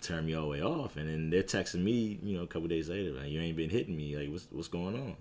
turn 0.00 0.24
me 0.24 0.32
all 0.34 0.44
the 0.44 0.48
way 0.48 0.62
off, 0.62 0.96
and 0.96 1.06
then 1.06 1.28
they're 1.28 1.42
texting 1.42 1.82
me, 1.82 2.18
you 2.22 2.38
know, 2.38 2.44
a 2.44 2.46
couple 2.46 2.66
days 2.68 2.88
later, 2.88 3.10
like 3.10 3.28
you 3.28 3.38
ain't 3.40 3.56
been 3.58 3.68
hitting 3.68 3.94
me, 3.94 4.16
like 4.16 4.30
what's 4.30 4.46
what's 4.50 4.68
going 4.68 4.94
on? 4.94 5.16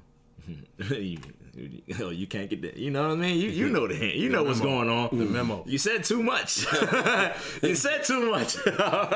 You, 0.78 1.18
you, 1.88 2.10
you 2.10 2.28
can't 2.28 2.50
get 2.50 2.62
that. 2.62 2.78
You 2.78 2.92
know 2.92 3.04
what 3.08 3.12
I 3.12 3.16
mean? 3.16 3.38
You 3.38 3.50
you 3.50 3.70
know 3.70 3.88
the 3.88 3.96
hint. 3.96 4.16
You 4.16 4.30
know 4.30 4.44
what's 4.44 4.60
going 4.60 4.90
on. 4.90 5.18
The 5.18 5.26
memo. 5.26 5.64
You 5.66 5.78
said 5.78 6.04
too 6.04 6.22
much. 6.24 6.66
you 7.64 7.76
said 7.76 8.04
too 8.04 8.32
much. 8.32 8.56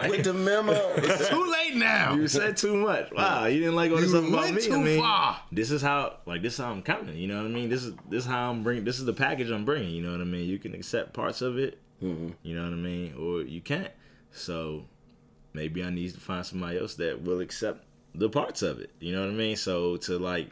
With 0.09 0.23
the 0.23 0.34
memo. 0.34 0.73
It's 0.97 1.29
too 1.29 1.45
late 1.51 1.75
now. 1.75 2.15
You 2.15 2.27
said 2.27 2.57
too 2.57 2.75
much. 2.75 3.11
Wow, 3.11 3.45
you 3.45 3.59
didn't 3.59 3.75
like 3.75 3.91
all 3.91 3.97
this 3.97 4.11
You 4.11 4.17
stuff 4.17 4.29
about 4.29 4.41
went 4.43 4.55
me. 4.55 4.61
too 4.61 4.73
I 4.73 4.77
mean, 4.77 4.99
far. 4.99 5.39
this 5.51 5.71
is 5.71 5.81
how, 5.81 6.17
like, 6.25 6.41
this 6.41 6.53
is 6.53 6.59
how 6.59 6.71
I'm 6.71 6.81
coming. 6.81 7.15
You 7.17 7.27
know 7.27 7.38
what 7.38 7.45
I 7.45 7.49
mean? 7.49 7.69
This 7.69 7.84
is 7.84 7.93
this 8.09 8.23
is 8.23 8.29
how 8.29 8.51
I'm 8.51 8.63
bringing. 8.63 8.84
This 8.84 8.99
is 8.99 9.05
the 9.05 9.13
package 9.13 9.49
I'm 9.49 9.65
bringing. 9.65 9.91
You 9.91 10.03
know 10.03 10.11
what 10.11 10.21
I 10.21 10.25
mean? 10.25 10.47
You 10.47 10.59
can 10.59 10.73
accept 10.73 11.13
parts 11.13 11.41
of 11.41 11.57
it. 11.57 11.79
Mm-hmm. 12.01 12.29
You 12.43 12.55
know 12.55 12.63
what 12.63 12.73
I 12.73 12.77
mean, 12.77 13.13
or 13.17 13.41
you 13.41 13.61
can't. 13.61 13.91
So 14.31 14.86
maybe 15.53 15.84
I 15.84 15.89
need 15.89 16.13
to 16.13 16.19
find 16.19 16.45
somebody 16.45 16.79
else 16.79 16.95
that 16.95 17.23
will 17.23 17.39
accept 17.39 17.86
the 18.15 18.29
parts 18.29 18.61
of 18.61 18.79
it. 18.79 18.91
You 18.99 19.13
know 19.13 19.21
what 19.21 19.29
I 19.29 19.34
mean? 19.34 19.55
So 19.55 19.97
to 19.97 20.17
like, 20.19 20.49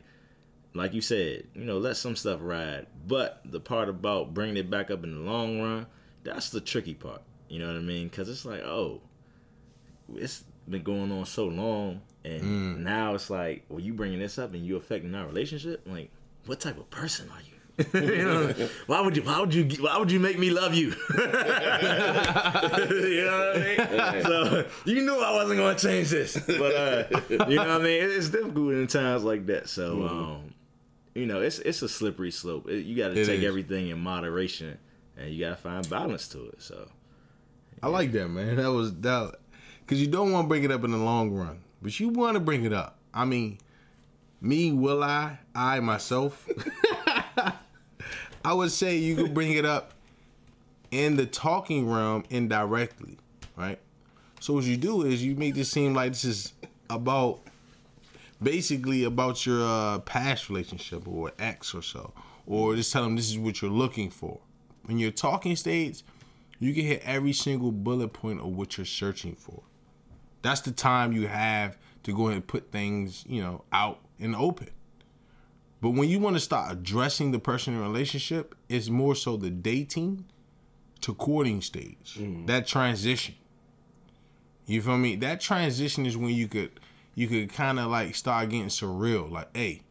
like 0.74 0.93
you 0.93 1.01
said, 1.01 1.47
you 1.53 1.65
know, 1.65 1.78
let 1.78 1.97
some 1.97 2.15
stuff 2.15 2.39
ride. 2.41 2.88
But 3.07 3.41
the 3.45 3.59
part 3.59 3.89
about 3.89 4.34
bringing 4.34 4.57
it 4.57 4.69
back 4.69 4.89
up 4.91 5.03
in 5.03 5.13
the 5.13 5.32
long 5.32 5.61
run, 5.61 5.88
that's 6.24 6.49
the 6.49 6.61
tricky 6.61 6.93
part. 6.93 7.22
You 7.49 7.59
know 7.59 7.67
what 7.67 7.76
I 7.76 7.80
mean? 7.82 8.07
Because 8.07 8.30
it's 8.30 8.45
like, 8.45 8.61
oh, 8.61 9.01
it's 10.15 10.43
been 10.69 10.84
going 10.84 11.11
on 11.11 11.26
so 11.26 11.45
long, 11.45 12.01
and 12.24 12.84
now 12.84 13.15
it's 13.15 13.30
like, 13.30 13.65
well, 13.67 13.80
you 13.80 13.93
bringing 13.93 14.19
this 14.19 14.39
up 14.39 14.53
and 14.53 14.65
you 14.65 14.78
affecting 14.78 15.13
our 15.15 15.26
relationship. 15.26 15.82
Like, 15.86 16.11
what 16.45 16.59
type 16.59 16.78
of 16.78 16.89
person 16.89 17.30
are 17.30 17.41
you? 17.41 17.51
you 17.93 18.24
know, 18.24 18.53
why 18.86 19.01
would 19.01 19.17
you? 19.17 19.24
Why 19.24 19.39
would 19.39 19.53
you? 19.53 19.67
Why 19.82 19.97
would 19.97 20.11
you 20.11 20.19
make 20.19 20.38
me 20.38 20.49
love 20.49 20.74
you? 20.76 20.89
you 21.09 21.17
know 21.17 21.34
what 23.38 23.57
I 23.57 24.13
mean? 24.13 24.24
So 24.24 24.67
you 24.86 25.01
knew 25.03 25.19
I 25.19 25.34
wasn't 25.34 25.57
going 25.57 25.76
to 25.76 25.88
change 25.88 26.09
this, 26.09 26.38
but 26.38 26.76
uh, 26.76 27.03
you 27.30 27.55
know 27.55 27.63
what 27.63 27.69
I 27.69 27.78
mean. 27.80 28.03
It's 28.03 28.30
difficult 28.30 28.74
in 28.74 28.88
times 28.88 29.24
like 29.24 29.45
that. 29.47 29.69
So 29.69 30.05
um, 30.05 30.53
you 31.14 31.26
know, 31.26 31.41
it's 31.41 31.59
it's 31.59 31.82
a 31.82 31.89
slippery 31.89 32.32
slope. 32.32 32.70
It- 32.70 32.86
you 32.86 32.95
got 32.95 33.09
to 33.09 33.26
take 33.26 33.39
is. 33.39 33.45
everything 33.45 33.89
in 33.89 33.99
moderation, 33.99 34.78
and 35.18 35.32
you 35.32 35.39
got 35.43 35.49
to 35.51 35.55
find 35.62 35.88
balance 35.89 36.28
to 36.30 36.45
it. 36.47 36.62
So 36.62 36.88
I 37.84 37.88
like 37.88 38.12
that, 38.14 38.28
man. 38.30 38.55
That 38.57 38.72
was 38.72 38.93
that 39.01 39.36
because 39.82 40.01
you 40.01 40.07
don't 40.07 40.32
want 40.32 40.45
to 40.45 40.47
bring 40.47 40.64
it 40.64 40.72
up 40.72 40.84
in 40.84 40.91
the 40.91 40.97
long 40.97 41.32
run, 41.32 41.62
but 41.82 41.99
you 41.99 42.09
want 42.09 42.36
to 42.36 42.39
bring 42.39 42.64
it 42.66 42.74
up. 42.74 42.97
I 43.14 43.26
mean, 43.26 43.57
me, 44.39 44.72
will 44.72 45.03
I? 45.03 45.39
I 45.53 45.80
myself, 45.82 46.47
I 48.45 48.53
would 48.53 48.72
say 48.72 48.97
you 48.97 49.16
could 49.16 49.34
bring 49.34 49.53
it 49.53 49.66
up 49.66 49.93
in 50.91 51.16
the 51.16 51.26
talking 51.26 51.89
realm 51.89 52.24
indirectly, 52.30 53.18
right? 53.55 53.80
So 54.39 54.53
what 54.53 54.64
you 54.64 54.78
do 54.78 55.03
is 55.03 55.24
you 55.24 55.36
make 55.36 55.55
this 55.55 55.70
seem 55.72 55.93
like 55.93 56.14
this 56.14 56.26
is 56.26 56.53
about 56.89 57.41
basically 58.41 59.03
about 59.03 59.45
your 59.45 59.63
uh, 59.63 59.99
past 59.99 60.49
relationship 60.49 61.07
or 61.07 61.31
ex 61.39 61.73
or 61.73 61.81
so, 61.81 62.13
or 62.45 62.75
just 62.75 62.91
tell 62.91 63.03
them 63.03 63.15
this 63.15 63.29
is 63.29 63.37
what 63.37 63.61
you're 63.61 63.71
looking 63.71 64.09
for. 64.09 64.39
When 64.85 64.97
you're 64.97 65.11
talking 65.11 65.55
stage, 65.55 66.03
you 66.59 66.73
can 66.73 66.83
hit 66.83 67.01
every 67.03 67.33
single 67.33 67.71
bullet 67.71 68.09
point 68.09 68.39
of 68.39 68.47
what 68.47 68.77
you're 68.77 68.85
searching 68.85 69.35
for. 69.35 69.61
That's 70.41 70.61
the 70.61 70.71
time 70.71 71.13
you 71.13 71.27
have 71.27 71.77
to 72.03 72.15
go 72.15 72.25
ahead 72.25 72.37
and 72.37 72.47
put 72.47 72.71
things, 72.71 73.23
you 73.27 73.41
know, 73.41 73.63
out 73.71 73.99
in 74.17 74.31
the 74.31 74.37
open. 74.37 74.69
But 75.81 75.91
when 75.91 76.09
you 76.09 76.19
want 76.19 76.35
to 76.35 76.39
start 76.39 76.71
addressing 76.71 77.31
the 77.31 77.39
person 77.39 77.73
in 77.73 77.79
a 77.79 77.83
relationship, 77.83 78.55
it's 78.69 78.89
more 78.89 79.15
so 79.15 79.37
the 79.37 79.49
dating 79.49 80.25
to 81.01 81.13
courting 81.15 81.61
stage. 81.61 82.19
That 82.45 82.67
transition. 82.67 83.35
You 84.67 84.81
feel 84.81 84.97
me? 84.97 85.15
That 85.15 85.41
transition 85.41 86.05
is 86.05 86.15
when 86.15 86.29
you 86.29 86.47
could 86.47 86.79
you 87.16 87.28
could 87.28 87.51
kind 87.53 87.80
of 87.80 87.89
like 87.91 88.16
start 88.16 88.49
getting 88.49 88.68
surreal. 88.68 89.30
Like, 89.30 89.55
hey, 89.55 89.82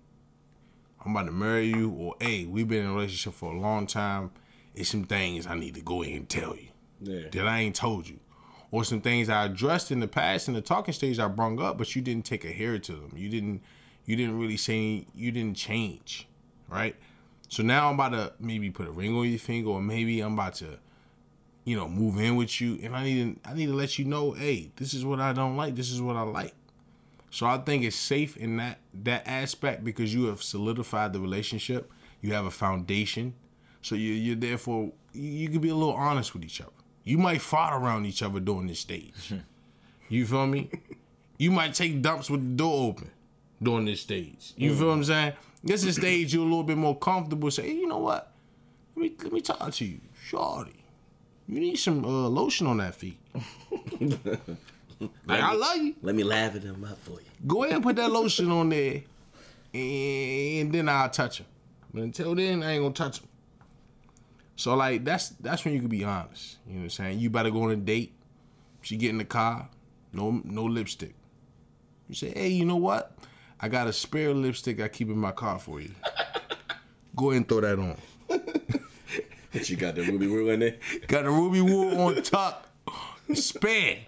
I'm 1.05 1.13
about 1.13 1.27
to 1.27 1.33
marry 1.33 1.67
you, 1.67 1.91
or 1.91 2.15
hey, 2.21 2.45
we've 2.47 2.69
been 2.69 2.85
in 2.85 2.91
a 2.91 2.95
relationship 2.95 3.35
for 3.35 3.53
a 3.53 3.59
long 3.59 3.87
time. 3.87 4.31
It's 4.75 4.89
some 4.89 5.05
things 5.05 5.47
I 5.47 5.55
need 5.55 5.75
to 5.75 5.81
go 5.81 6.03
ahead 6.03 6.17
and 6.17 6.29
tell 6.29 6.55
you 6.57 6.69
Yeah. 7.01 7.29
that 7.33 7.47
I 7.49 7.61
ain't 7.61 7.75
told 7.77 8.09
you. 8.09 8.19
Or 8.71 8.85
some 8.85 9.01
things 9.01 9.29
I 9.29 9.47
addressed 9.47 9.91
in 9.91 9.99
the 9.99 10.07
past 10.07 10.47
in 10.47 10.55
the 10.55 10.61
talking 10.61 10.95
stage 10.95 11.19
I 11.19 11.27
brung 11.27 11.61
up, 11.61 11.77
but 11.77 11.95
you 11.97 12.03
didn't 12.03 12.25
take 12.25 12.45
a 12.45 12.53
hair 12.53 12.79
to 12.79 12.93
them. 12.93 13.13
You 13.17 13.29
didn't 13.29 13.63
you 14.07 14.17
didn't 14.17 14.39
really 14.39 14.57
say 14.57 15.07
you 15.15 15.31
didn't 15.33 15.57
change. 15.57 16.29
Right? 16.69 16.95
So 17.49 17.63
now 17.65 17.89
I'm 17.89 17.95
about 17.95 18.11
to 18.13 18.33
maybe 18.39 18.71
put 18.71 18.87
a 18.87 18.93
ring 18.93 19.17
on 19.17 19.29
your 19.29 19.39
finger, 19.41 19.71
or 19.71 19.83
maybe 19.83 20.21
I'm 20.21 20.35
about 20.35 20.55
to, 20.57 20.79
you 21.65 21.77
know, 21.77 21.89
move 21.89 22.19
in 22.21 22.37
with 22.37 22.61
you. 22.61 22.79
And 22.85 22.95
I 22.95 23.03
need 23.03 23.43
to 23.43 23.51
I 23.51 23.55
need 23.55 23.67
to 23.67 23.75
let 23.75 23.99
you 23.99 24.05
know, 24.05 24.31
hey, 24.33 24.71
this 24.77 24.95
is 24.95 25.05
what 25.05 25.19
I 25.19 25.33
don't 25.33 25.57
like, 25.57 25.75
this 25.75 25.91
is 25.91 26.01
what 26.01 26.15
I 26.15 26.23
like. 26.23 26.55
So 27.31 27.47
I 27.47 27.59
think 27.59 27.85
it's 27.85 27.97
safe 27.97 28.37
in 28.37 28.57
that 28.57 28.79
that 29.03 29.27
aspect 29.27 29.85
because 29.85 30.13
you 30.13 30.25
have 30.27 30.43
solidified 30.43 31.13
the 31.13 31.21
relationship. 31.21 31.91
You 32.21 32.35
have 32.35 32.47
a 32.47 32.51
foundation. 32.51 33.35
So 33.83 33.95
you 33.95 34.13
you're 34.13 34.37
therefore 34.37 34.93
you, 35.13 35.49
can 35.49 35.61
be 35.61 35.71
a 35.71 35.75
little 35.75 35.95
honest 35.95 36.35
with 36.35 36.45
each 36.45 36.61
other. 36.61 36.71
You 37.05 37.19
might 37.19 37.41
fight 37.41 37.75
around 37.75 38.07
each 38.07 38.23
other 38.23 38.41
during 38.41 38.67
this 38.67 38.81
stage. 38.81 39.33
you 40.09 40.27
feel 40.27 40.47
me? 40.47 40.71
You 41.39 41.51
might 41.51 41.73
take 41.73 42.03
dumps 42.03 42.29
with 42.29 42.43
the 42.43 42.55
door 42.55 42.89
open 42.91 43.11
during 43.63 43.87
this 43.87 44.03
stage. 44.03 44.53
You 44.59 44.77
feel 44.77 44.89
what 44.89 44.93
I'm 44.93 45.05
saying? 45.05 45.33
This 45.65 45.85
is 45.85 45.97
stage 45.97 46.35
you're 46.35 46.43
a 46.43 46.45
little 46.45 46.63
bit 46.63 46.77
more 46.77 46.95
comfortable. 46.99 47.51
Say, 47.51 47.63
hey, 47.63 47.77
you 47.77 47.89
know 47.89 47.97
what? 47.97 48.31
Let 48.95 49.03
me 49.03 49.13
let 49.23 49.33
me 49.33 49.41
talk 49.41 49.73
to 49.73 49.85
you, 49.87 50.01
shorty. 50.23 50.85
You 51.49 51.61
need 51.61 51.77
some 51.77 52.05
uh, 52.05 52.29
lotion 52.29 52.67
on 52.67 52.77
that 52.77 52.95
feet. 52.95 53.19
like 55.01 55.43
I 55.43 55.55
love 55.55 55.77
you. 55.77 55.95
Let 56.03 56.15
me 56.15 56.25
lather 56.25 56.59
them 56.59 56.85
up 56.85 56.99
for 56.99 57.13
you. 57.13 57.27
Go 57.47 57.65
ahead 57.65 57.77
and 57.77 57.83
put 57.83 57.97
that 57.97 58.11
lotion 58.11 58.51
on 58.51 58.69
there, 58.69 59.03
and 59.73 60.73
then 60.73 60.89
I'll 60.89 61.11
touch 61.11 61.39
him. 61.39 61.47
But 61.93 62.03
until 62.03 62.35
then, 62.35 62.63
I 62.63 62.73
ain't 62.73 62.83
gonna 62.83 62.95
touch 62.95 63.21
him. 63.21 63.29
So 64.57 64.75
like 64.75 65.05
that's 65.05 65.31
that's 65.41 65.65
when 65.65 65.75
you 65.75 65.81
can 65.81 65.89
be 65.89 66.05
honest. 66.05 66.59
You 66.67 66.75
know 66.75 66.79
what 66.81 66.85
I'm 66.85 66.91
saying? 66.91 67.19
You 67.19 67.31
better 67.31 67.51
go 67.51 67.63
on 67.63 67.71
a 67.71 67.77
date. 67.77 68.13
She 68.83 68.97
get 68.97 69.11
in 69.11 69.19
the 69.19 69.25
car, 69.25 69.69
no 70.13 70.41
no 70.45 70.65
lipstick. 70.65 71.15
You 72.09 72.15
say, 72.15 72.33
hey, 72.35 72.49
you 72.49 72.65
know 72.65 72.77
what? 72.77 73.17
I 73.61 73.69
got 73.69 73.87
a 73.87 73.93
spare 73.93 74.35
lipstick 74.35 74.81
I 74.81 74.89
keep 74.89 75.09
in 75.09 75.19
my 75.19 75.33
car 75.33 75.59
for 75.59 75.81
you. 75.81 75.93
go 77.17 77.31
ahead 77.31 77.37
and 77.39 77.49
throw 77.49 77.61
that 77.61 77.79
on. 77.79 77.97
You 79.53 79.77
got 79.77 79.97
the 79.97 80.03
Ruby 80.03 80.29
Woo 80.29 80.49
in 80.51 80.61
there. 80.61 80.77
Got 81.09 81.27
a 81.27 81.31
Ruby 81.31 81.61
Woo 81.61 81.91
on 81.99 82.23
top, 82.23 82.69
spare, 83.35 83.99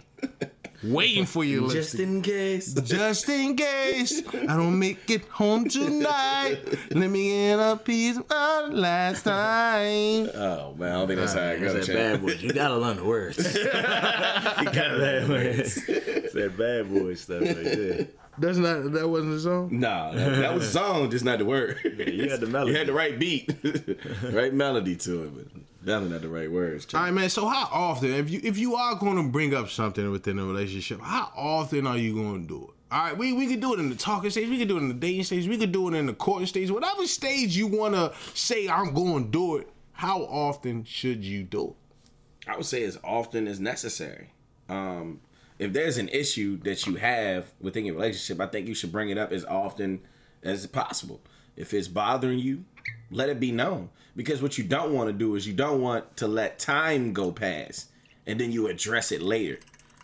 waiting 0.84 1.26
for 1.26 1.44
your 1.44 1.62
Just 1.70 1.94
lipstick. 1.94 2.00
in 2.00 2.22
case. 2.22 2.72
Just 2.74 3.28
in 3.28 3.56
case 3.56 4.22
I 4.34 4.56
don't 4.56 4.78
make 4.78 5.08
it 5.10 5.24
home 5.28 5.68
tonight, 5.68 6.58
let 6.90 7.08
me 7.10 7.28
get 7.30 7.58
a 7.58 7.76
piece 7.76 8.16
of 8.16 8.24
our 8.30 8.68
last 8.70 9.22
time. 9.24 10.30
Oh 10.34 10.74
man, 10.78 10.92
I 10.92 10.98
don't 10.98 11.06
think 11.08 11.20
that's 11.20 11.34
how 11.34 11.40
it 11.40 11.62
It's 11.62 11.72
goes. 11.74 11.86
that 11.88 11.94
bad 11.94 12.22
boy. 12.22 12.32
You 12.32 12.52
gotta 12.52 12.76
learn 12.76 12.96
the 12.96 13.04
words. 13.04 13.54
you 13.54 13.64
gotta 13.64 14.96
learn 14.96 15.28
the 15.28 15.32
words. 15.32 15.88
It's 15.88 16.32
that 16.34 16.56
bad 16.56 16.88
boy 16.92 17.14
stuff 17.14 17.40
right 17.42 17.54
there. 17.64 18.06
That's 18.38 18.56
not 18.56 18.92
that 18.92 19.08
wasn't 19.08 19.32
the 19.32 19.40
song. 19.40 19.68
Nah, 19.78 20.12
that, 20.12 20.36
that 20.36 20.54
was 20.54 20.64
a 20.64 20.70
song, 20.70 21.10
just 21.10 21.24
not 21.24 21.38
the 21.38 21.44
word. 21.44 21.78
you 21.84 22.30
had 22.30 22.40
the 22.40 22.46
melody. 22.50 22.72
You 22.72 22.78
had 22.78 22.86
the 22.86 22.92
right 22.94 23.18
beat, 23.18 23.54
right 24.32 24.52
melody 24.54 24.96
to 24.96 25.24
it, 25.24 25.30
but 25.36 25.62
definitely 25.84 26.10
not 26.10 26.22
the 26.22 26.28
right 26.28 26.50
words. 26.50 26.86
All 26.94 27.00
right, 27.00 27.12
man. 27.12 27.30
So 27.30 27.46
how 27.46 27.68
often, 27.70 28.10
if 28.10 28.30
you 28.30 28.40
if 28.42 28.58
you 28.58 28.74
are 28.74 28.94
going 28.94 29.16
to 29.16 29.30
bring 29.30 29.54
up 29.54 29.68
something 29.68 30.10
within 30.10 30.38
a 30.38 30.44
relationship, 30.44 31.00
how 31.00 31.30
often 31.36 31.86
are 31.86 31.96
you 31.98 32.14
going 32.14 32.42
to 32.42 32.48
do 32.48 32.64
it? 32.64 32.70
All 32.92 33.04
right, 33.04 33.16
we 33.16 33.32
we 33.32 33.46
could 33.46 33.60
do 33.60 33.74
it 33.74 33.80
in 33.80 33.88
the 33.88 33.96
talking 33.96 34.30
stage, 34.30 34.48
we 34.48 34.58
could 34.58 34.68
do 34.68 34.76
it 34.76 34.80
in 34.80 34.88
the 34.88 34.94
dating 34.94 35.24
stage, 35.24 35.48
we 35.48 35.56
could 35.56 35.72
do 35.72 35.88
it 35.88 35.94
in 35.94 36.06
the 36.06 36.12
courting 36.12 36.46
stage, 36.46 36.70
whatever 36.70 37.06
stage 37.06 37.56
you 37.56 37.66
want 37.66 37.94
to 37.94 38.12
say 38.34 38.68
I'm 38.68 38.92
going 38.92 39.24
to 39.24 39.30
do 39.30 39.56
it. 39.56 39.68
How 39.92 40.22
often 40.22 40.84
should 40.84 41.24
you 41.24 41.42
do 41.42 41.68
it? 41.68 42.50
I 42.50 42.56
would 42.56 42.66
say 42.66 42.82
as 42.82 42.98
often 43.02 43.46
as 43.46 43.60
necessary. 43.60 44.32
Um, 44.68 45.20
if 45.58 45.72
there's 45.72 45.96
an 45.96 46.08
issue 46.08 46.58
that 46.64 46.86
you 46.86 46.96
have 46.96 47.52
within 47.60 47.84
your 47.84 47.94
relationship, 47.94 48.40
I 48.40 48.46
think 48.46 48.66
you 48.66 48.74
should 48.74 48.92
bring 48.92 49.10
it 49.10 49.16
up 49.16 49.32
as 49.32 49.44
often 49.44 50.00
as 50.42 50.66
possible. 50.66 51.20
If 51.56 51.72
it's 51.72 51.88
bothering 51.88 52.40
you, 52.40 52.64
let 53.10 53.28
it 53.28 53.38
be 53.38 53.52
known. 53.52 53.90
Because 54.14 54.42
what 54.42 54.58
you 54.58 54.64
don't 54.64 54.92
want 54.92 55.08
to 55.08 55.12
do 55.12 55.34
is 55.36 55.46
you 55.46 55.54
don't 55.54 55.80
want 55.80 56.16
to 56.18 56.28
let 56.28 56.58
time 56.58 57.12
go 57.12 57.32
past 57.32 57.88
and 58.26 58.38
then 58.38 58.52
you 58.52 58.68
address 58.68 59.10
it 59.10 59.22
later. 59.22 59.58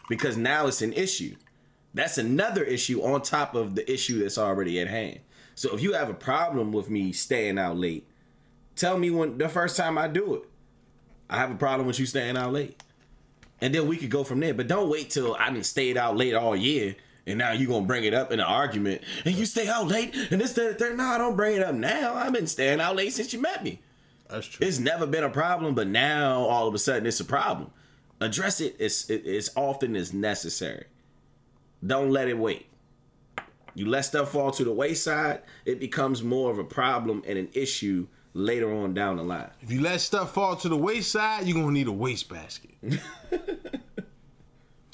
Because 0.09 0.37
now 0.37 0.67
it's 0.67 0.83
an 0.83 0.93
issue. 0.95 1.37
That's 1.95 2.19
another 2.19 2.65
issue 2.65 3.03
on 3.03 3.23
top 3.23 3.55
of 3.55 3.75
the 3.75 3.91
issue 3.91 4.21
that's 4.21 4.39
already 4.39 4.81
at 4.81 4.89
hand. 4.89 5.21
So 5.55 5.75
if 5.75 5.83
you 5.83 5.93
have 5.93 6.09
a 6.09 6.15
problem 6.15 6.73
with 6.73 6.89
me 6.89 7.13
staying 7.13 7.59
out 7.59 7.77
late, 7.77 8.07
tell 8.77 8.97
me 8.97 9.11
when 9.11 9.39
the 9.39 9.49
first 9.49 9.77
time 9.77 9.99
I 9.99 10.09
do 10.09 10.37
it. 10.37 10.43
I 11.29 11.37
have 11.37 11.51
a 11.51 11.57
problem 11.57 11.87
with 11.87 11.99
you 11.99 12.07
staying 12.07 12.37
out 12.37 12.53
late. 12.53 12.83
And 13.61 13.75
then 13.75 13.87
we 13.89 13.97
could 13.97 14.11
go 14.11 14.25
from 14.25 14.41
there. 14.41 14.55
But 14.55 14.69
don't 14.69 14.89
wait 14.89 15.11
till 15.11 15.35
I 15.35 15.51
didn't 15.51 15.67
stayed 15.67 15.97
out 15.97 16.17
late 16.17 16.35
all 16.35 16.57
year. 16.57 16.97
And 17.27 17.39
now 17.39 17.53
you're 17.53 17.69
gonna 17.69 17.85
bring 17.85 18.05
it 18.05 18.15
up 18.15 18.33
in 18.33 18.41
an 18.41 18.47
argument. 18.47 19.03
And 19.25 19.35
you 19.35 19.45
stay 19.45 19.69
out 19.69 19.89
late 19.89 20.15
and 20.31 20.41
this, 20.41 20.53
that, 20.55 20.79
that. 20.79 20.97
No, 20.97 21.05
I 21.05 21.19
don't 21.19 21.37
bring 21.37 21.57
it 21.57 21.63
up 21.63 21.75
now. 21.75 22.15
I've 22.15 22.33
been 22.33 22.47
staying 22.47 22.81
out 22.81 22.97
late 22.97 23.13
since 23.13 23.33
you 23.33 23.41
met 23.43 23.63
me. 23.63 23.81
That's 24.29 24.47
true. 24.47 24.67
It's 24.67 24.79
never 24.79 25.07
been 25.07 25.25
a 25.25 25.31
problem, 25.31 25.75
but 25.75 25.89
now 25.89 26.41
all 26.43 26.69
of 26.69 26.75
a 26.75 26.79
sudden 26.79 27.07
it's 27.07 27.21
a 27.21 27.25
problem. 27.25 27.71
Address 28.21 28.61
it 28.61 28.81
as, 28.81 29.11
as 29.11 29.51
often 29.57 29.97
as 29.97 30.13
necessary. 30.13 30.87
Don't 31.85 32.11
let 32.11 32.29
it 32.29 32.39
wait. 32.39 32.67
You 33.75 33.87
let 33.87 34.05
stuff 34.07 34.33
fall 34.33 34.51
to 34.53 34.65
the 34.65 34.73
wayside, 34.73 35.43
it 35.65 35.79
becomes 35.79 36.23
more 36.23 36.51
of 36.51 36.59
a 36.59 36.65
problem 36.65 37.23
and 37.27 37.39
an 37.39 37.49
issue 37.53 38.09
later 38.35 38.73
on 38.73 38.93
down 38.93 39.17
the 39.17 39.23
line. 39.23 39.51
If 39.61 39.71
you 39.71 39.81
let 39.81 40.01
stuff 40.01 40.35
fall 40.35 40.57
to 40.57 40.69
the 40.69 40.77
wayside, 40.77 41.47
you're 41.47 41.61
gonna 41.61 41.73
need 41.73 41.87
a 41.87 41.93
waste 41.93 42.29
basket. 42.29 42.71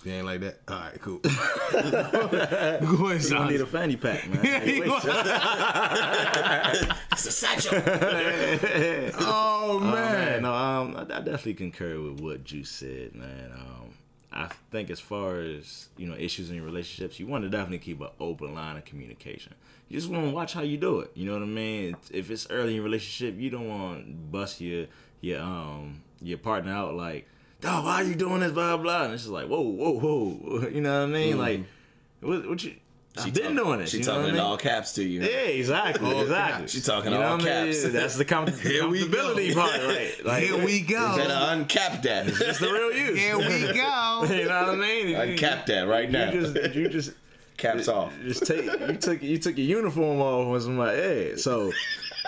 you 0.06 0.12
ain't 0.12 0.26
like 0.26 0.40
that? 0.40 0.58
All 0.68 0.78
right, 0.78 1.00
cool. 1.00 1.18
Go 1.22 3.08
ahead, 3.10 3.50
need 3.50 3.60
a 3.60 3.66
fanny 3.66 3.96
pack, 3.96 4.28
man. 4.28 4.44
Yeah, 4.44 4.64
you 4.64 4.84
gonna- 4.84 5.00
It's 7.12 7.26
a 7.26 7.32
satchel. 7.32 7.82
oh 9.20 9.78
Man, 9.80 9.92
man. 9.92 10.42
no, 10.42 10.52
um, 10.54 10.96
I, 10.96 11.00
I 11.02 11.20
definitely 11.20 11.54
concur 11.54 12.00
with 12.00 12.20
what 12.20 12.44
Juice 12.44 12.70
said, 12.70 13.14
man. 13.14 13.50
Um, 13.54 13.90
I 14.32 14.48
think 14.70 14.90
as 14.90 14.98
far 15.00 15.40
as 15.40 15.88
you 15.96 16.06
know 16.08 16.16
issues 16.16 16.50
in 16.50 16.56
your 16.56 16.64
relationships, 16.64 17.18
you 17.20 17.26
want 17.26 17.44
to 17.44 17.48
definitely 17.50 17.78
keep 17.78 18.00
an 18.00 18.08
open 18.20 18.54
line 18.54 18.76
of 18.76 18.84
communication. 18.84 19.54
You 19.88 19.98
just 19.98 20.10
want 20.10 20.24
to 20.26 20.30
watch 20.32 20.54
how 20.54 20.62
you 20.62 20.76
do 20.76 21.00
it. 21.00 21.12
You 21.14 21.26
know 21.26 21.34
what 21.34 21.42
I 21.42 21.46
mean? 21.46 21.96
If 22.10 22.30
it's 22.30 22.48
early 22.50 22.70
in 22.70 22.74
your 22.76 22.84
relationship, 22.84 23.38
you 23.40 23.50
don't 23.50 23.68
want 23.68 24.06
to 24.06 24.12
bust 24.12 24.60
your 24.60 24.86
your 25.20 25.40
um 25.40 26.02
your 26.20 26.38
partner 26.38 26.72
out 26.72 26.94
like, 26.94 27.28
"Dog, 27.64 27.84
why 27.84 27.94
are 28.02 28.04
you 28.04 28.14
doing 28.14 28.40
this?" 28.40 28.52
Blah 28.52 28.76
blah. 28.76 29.04
And 29.04 29.14
it's 29.14 29.22
just 29.24 29.32
like, 29.32 29.46
whoa, 29.48 29.60
whoa, 29.60 29.92
whoa. 29.98 30.68
You 30.72 30.80
know 30.80 31.00
what 31.00 31.08
I 31.08 31.12
mean? 31.12 31.32
Hmm. 31.34 31.38
Like, 31.40 31.60
what, 32.20 32.48
what 32.48 32.64
you? 32.64 32.74
I've 33.16 33.32
been 33.32 33.54
doing 33.54 33.80
it. 33.80 33.88
She 33.88 34.02
talking 34.02 34.30
in 34.34 34.40
all 34.40 34.56
caps 34.56 34.94
to 34.94 35.04
you. 35.04 35.20
Yeah, 35.20 35.28
exactly, 35.28 36.18
exactly. 36.20 36.60
caps. 36.62 36.72
She 36.72 36.80
talking 36.80 37.12
you 37.12 37.18
know 37.18 37.24
all 37.24 37.36
what 37.36 37.46
I 37.48 37.64
mean? 37.64 37.72
caps. 37.72 37.92
That's 37.92 38.16
the 38.16 38.24
com- 38.24 38.46
Here 38.52 38.82
comfortability 38.82 39.54
part, 39.54 39.70
right? 39.84 40.14
Like, 40.24 40.42
Here 40.42 40.64
we 40.64 40.78
You 40.78 40.86
go. 40.88 41.16
better 41.16 41.30
uncap 41.32 42.02
that. 42.02 42.26
It's 42.26 42.58
the 42.58 42.72
real 42.72 42.92
you. 42.92 43.14
Here 43.14 43.38
we 43.38 43.44
go. 43.72 44.24
you 44.28 44.46
know 44.48 44.66
what 44.66 44.70
I 44.70 44.74
mean? 44.74 45.08
You- 45.10 45.16
uncap 45.16 45.64
that 45.66 45.86
right 45.86 46.10
now. 46.10 46.32
You 46.32 46.40
just, 46.52 46.74
you 46.74 46.88
just, 46.88 47.12
Caps 47.56 47.86
off. 47.86 48.12
just 48.24 48.46
take. 48.46 48.64
You 48.64 48.96
took, 48.96 49.22
you 49.22 49.38
took 49.38 49.56
your 49.56 49.66
uniform 49.78 50.20
off 50.20 50.48
when 50.48 50.60
somebody, 50.60 50.96
hey, 50.96 51.36
so. 51.36 51.70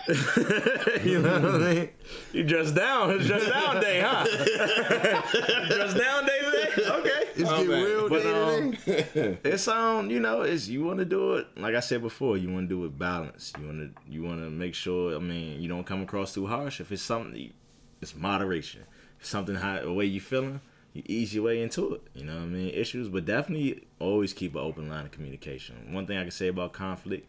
you 1.04 1.20
know 1.20 1.40
what 1.40 1.62
I 1.62 1.74
mean? 1.74 1.88
You 2.32 2.44
dress 2.44 2.70
down. 2.70 3.10
It's 3.12 3.26
dress 3.26 3.48
down 3.48 3.80
day, 3.80 4.00
huh? 4.04 4.24
dress 5.68 5.94
down 5.94 6.26
day 6.26 6.38
today. 6.44 6.88
Okay. 6.90 7.22
It's 7.36 7.50
Oh, 7.50 7.58
get 7.58 7.68
man. 7.68 7.84
real 7.84 8.08
But 8.08 8.22
day 8.22 8.32
um, 8.58 8.72
today. 8.72 9.38
it's 9.44 9.68
um, 9.68 10.10
you 10.10 10.20
know, 10.20 10.42
it's 10.42 10.68
you 10.68 10.84
want 10.84 10.98
to 11.00 11.04
do 11.04 11.34
it. 11.34 11.46
Like 11.56 11.74
I 11.74 11.80
said 11.80 12.02
before, 12.02 12.36
you 12.38 12.50
want 12.50 12.68
to 12.68 12.74
do 12.74 12.84
it 12.84 12.98
balanced. 12.98 13.58
You 13.58 13.66
want 13.66 13.96
to, 13.96 14.02
you 14.12 14.22
want 14.22 14.40
to 14.40 14.50
make 14.50 14.74
sure. 14.74 15.14
I 15.16 15.18
mean, 15.18 15.60
you 15.60 15.68
don't 15.68 15.84
come 15.84 16.02
across 16.02 16.32
too 16.34 16.46
harsh. 16.46 16.80
If 16.80 16.92
it's 16.92 17.02
something, 17.02 17.52
it's 18.00 18.14
moderation. 18.14 18.82
If 19.20 19.26
something 19.26 19.56
how 19.56 19.80
the 19.80 19.92
way 19.92 20.04
you 20.04 20.20
feeling, 20.20 20.60
you 20.92 21.02
ease 21.06 21.34
your 21.34 21.44
way 21.44 21.62
into 21.62 21.94
it. 21.94 22.02
You 22.14 22.24
know 22.24 22.34
what 22.36 22.42
I 22.42 22.46
mean? 22.46 22.70
Issues, 22.74 23.08
but 23.08 23.24
definitely 23.24 23.86
always 23.98 24.32
keep 24.32 24.54
an 24.54 24.60
open 24.60 24.88
line 24.88 25.04
of 25.06 25.10
communication. 25.10 25.92
One 25.92 26.06
thing 26.06 26.16
I 26.18 26.22
can 26.22 26.30
say 26.30 26.48
about 26.48 26.72
conflict 26.72 27.28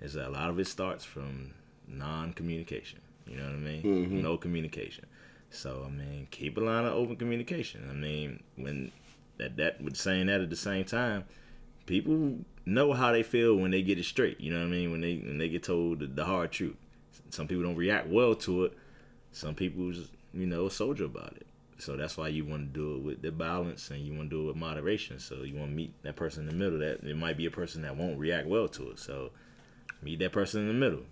is 0.00 0.14
that 0.14 0.28
a 0.28 0.30
lot 0.30 0.50
of 0.50 0.58
it 0.58 0.66
starts 0.66 1.04
from 1.04 1.52
non-communication. 1.88 3.00
You 3.26 3.36
know 3.36 3.44
what 3.44 3.54
I 3.54 3.58
mean? 3.58 3.82
Mm-hmm. 3.82 4.22
No 4.22 4.36
communication. 4.36 5.06
So 5.50 5.84
I 5.86 5.90
mean, 5.90 6.28
keep 6.30 6.56
a 6.56 6.60
line 6.60 6.84
of 6.84 6.92
open 6.94 7.16
communication. 7.16 7.88
I 7.90 7.94
mean, 7.94 8.42
when 8.56 8.92
that 9.38 9.56
that 9.56 9.80
with 9.80 9.96
saying 9.96 10.26
that 10.26 10.40
at 10.40 10.50
the 10.50 10.56
same 10.56 10.84
time, 10.84 11.24
people 11.86 12.38
know 12.64 12.92
how 12.92 13.12
they 13.12 13.22
feel 13.22 13.56
when 13.56 13.70
they 13.70 13.82
get 13.82 13.98
it 13.98 14.04
straight. 14.04 14.40
You 14.40 14.52
know 14.52 14.60
what 14.60 14.66
I 14.66 14.70
mean? 14.70 14.90
When 14.90 15.00
they 15.00 15.16
when 15.16 15.38
they 15.38 15.48
get 15.48 15.62
told 15.62 16.00
the, 16.00 16.06
the 16.06 16.24
hard 16.24 16.52
truth. 16.52 16.76
Some 17.30 17.48
people 17.48 17.64
don't 17.64 17.76
react 17.76 18.08
well 18.08 18.34
to 18.36 18.64
it. 18.66 18.72
Some 19.32 19.54
people, 19.54 19.90
just, 19.92 20.10
you 20.32 20.46
know, 20.46 20.68
soldier 20.68 21.04
about 21.04 21.34
it. 21.36 21.46
So 21.78 21.96
that's 21.96 22.16
why 22.16 22.28
you 22.28 22.44
want 22.44 22.72
to 22.72 22.80
do 22.80 22.96
it 22.96 23.02
with 23.02 23.22
the 23.22 23.30
balance 23.30 23.90
and 23.90 24.00
you 24.00 24.14
want 24.14 24.30
to 24.30 24.36
do 24.36 24.42
it 24.44 24.46
with 24.46 24.56
moderation. 24.56 25.18
So 25.18 25.42
you 25.42 25.56
want 25.56 25.70
to 25.70 25.76
meet 25.76 26.02
that 26.02 26.16
person 26.16 26.48
in 26.48 26.48
the 26.48 26.64
middle. 26.64 26.78
That 26.78 27.02
it 27.02 27.16
might 27.16 27.36
be 27.36 27.46
a 27.46 27.50
person 27.50 27.82
that 27.82 27.96
won't 27.96 28.18
react 28.18 28.46
well 28.46 28.68
to 28.68 28.90
it. 28.90 28.98
So 28.98 29.30
meet 30.02 30.20
that 30.20 30.32
person 30.32 30.62
in 30.62 30.68
the 30.68 30.74
middle. 30.74 31.04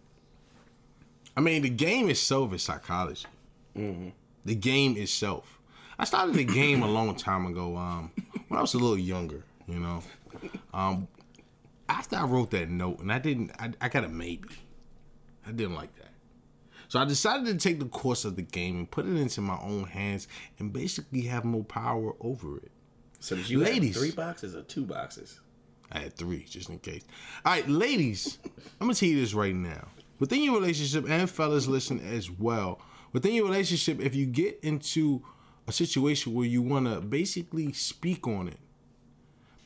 I 1.36 1.40
mean, 1.40 1.62
the 1.62 1.68
game 1.70 2.08
itself 2.08 2.52
is 2.54 2.62
psychology. 2.62 3.26
The 3.74 4.54
game 4.54 4.96
itself. 4.96 5.58
I 5.98 6.04
started 6.04 6.34
the 6.34 6.44
game 6.44 6.82
a 6.82 6.88
long 6.88 7.14
time 7.16 7.46
ago. 7.46 7.76
Um, 7.76 8.12
when 8.48 8.58
I 8.58 8.60
was 8.60 8.74
a 8.74 8.78
little 8.78 8.98
younger, 8.98 9.42
you 9.66 9.80
know. 9.80 10.02
Um, 10.72 11.08
after 11.88 12.16
I 12.16 12.24
wrote 12.24 12.50
that 12.52 12.68
note, 12.70 13.00
and 13.00 13.12
I 13.12 13.18
didn't, 13.18 13.52
I, 13.58 13.72
I 13.80 13.88
got 13.88 14.04
a 14.04 14.08
maybe. 14.08 14.48
I 15.46 15.52
didn't 15.52 15.74
like 15.74 15.94
that. 15.96 16.08
So 16.88 17.00
I 17.00 17.04
decided 17.04 17.46
to 17.46 17.56
take 17.56 17.80
the 17.80 17.86
course 17.86 18.24
of 18.24 18.36
the 18.36 18.42
game 18.42 18.76
and 18.76 18.90
put 18.90 19.06
it 19.06 19.16
into 19.16 19.40
my 19.40 19.58
own 19.60 19.84
hands 19.84 20.28
and 20.58 20.72
basically 20.72 21.22
have 21.22 21.44
more 21.44 21.64
power 21.64 22.12
over 22.20 22.58
it. 22.58 22.70
So 23.20 23.34
did 23.36 23.48
you 23.48 23.60
Ladies. 23.60 23.94
have 23.94 24.02
three 24.02 24.10
boxes 24.12 24.54
or 24.54 24.62
two 24.62 24.84
boxes? 24.84 25.40
I 25.90 26.00
had 26.00 26.14
three, 26.14 26.44
just 26.44 26.68
in 26.68 26.78
case. 26.78 27.04
All 27.44 27.52
right, 27.52 27.68
ladies, 27.68 28.38
I'm 28.80 28.86
gonna 28.86 28.94
tell 28.94 29.08
you 29.08 29.20
this 29.20 29.34
right 29.34 29.54
now. 29.54 29.88
Within 30.24 30.42
your 30.42 30.54
relationship, 30.54 31.04
and 31.06 31.28
fellas, 31.28 31.66
listen 31.66 32.00
as 32.00 32.30
well. 32.30 32.80
Within 33.12 33.34
your 33.34 33.44
relationship, 33.44 34.00
if 34.00 34.14
you 34.14 34.24
get 34.24 34.58
into 34.62 35.22
a 35.68 35.72
situation 35.72 36.32
where 36.32 36.46
you 36.46 36.62
wanna 36.62 37.02
basically 37.02 37.74
speak 37.74 38.26
on 38.26 38.48
it, 38.48 38.56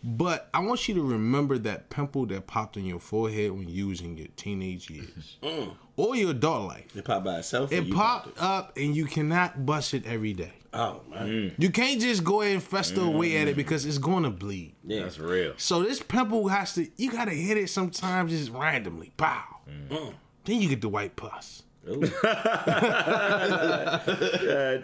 but 0.02 0.48
I 0.52 0.58
want 0.58 0.88
you 0.88 0.96
to 0.96 1.02
remember 1.02 1.58
that 1.58 1.90
pimple 1.90 2.26
that 2.26 2.48
popped 2.48 2.76
on 2.76 2.84
your 2.84 2.98
forehead 2.98 3.52
when 3.52 3.68
you 3.68 3.86
was 3.86 4.00
in 4.00 4.16
your 4.16 4.26
teenage 4.34 4.90
years 4.90 5.36
mm. 5.44 5.76
or 5.96 6.16
your 6.16 6.32
adult 6.32 6.66
life. 6.66 6.96
It 6.96 7.04
popped 7.04 7.24
by 7.24 7.38
itself. 7.38 7.70
It 7.70 7.84
you 7.84 7.94
popped 7.94 8.42
up, 8.42 8.76
and 8.76 8.96
you 8.96 9.04
cannot 9.04 9.64
bust 9.64 9.94
it 9.94 10.06
every 10.06 10.32
day. 10.32 10.54
Oh 10.74 11.02
man. 11.08 11.28
Mm. 11.28 11.54
You 11.56 11.70
can't 11.70 12.00
just 12.00 12.24
go 12.24 12.42
ahead 12.42 12.54
and 12.54 12.62
fester 12.64 13.02
mm. 13.02 13.14
away 13.14 13.36
at 13.36 13.46
it 13.46 13.54
because 13.54 13.86
it's 13.86 13.98
gonna 13.98 14.30
bleed. 14.30 14.74
Yeah. 14.84 15.04
That's 15.04 15.20
real. 15.20 15.54
So 15.56 15.84
this 15.84 16.02
pimple 16.02 16.48
has 16.48 16.74
to 16.74 16.88
you 16.96 17.12
gotta 17.12 17.30
hit 17.30 17.56
it 17.56 17.70
sometimes 17.70 18.32
just 18.32 18.50
randomly. 18.50 19.12
Pow. 19.16 19.44
Then 20.48 20.62
you 20.62 20.68
get 20.70 20.80
the 20.80 20.88
white 20.88 21.14
pus. 21.14 21.62
Yeah, 21.86 22.00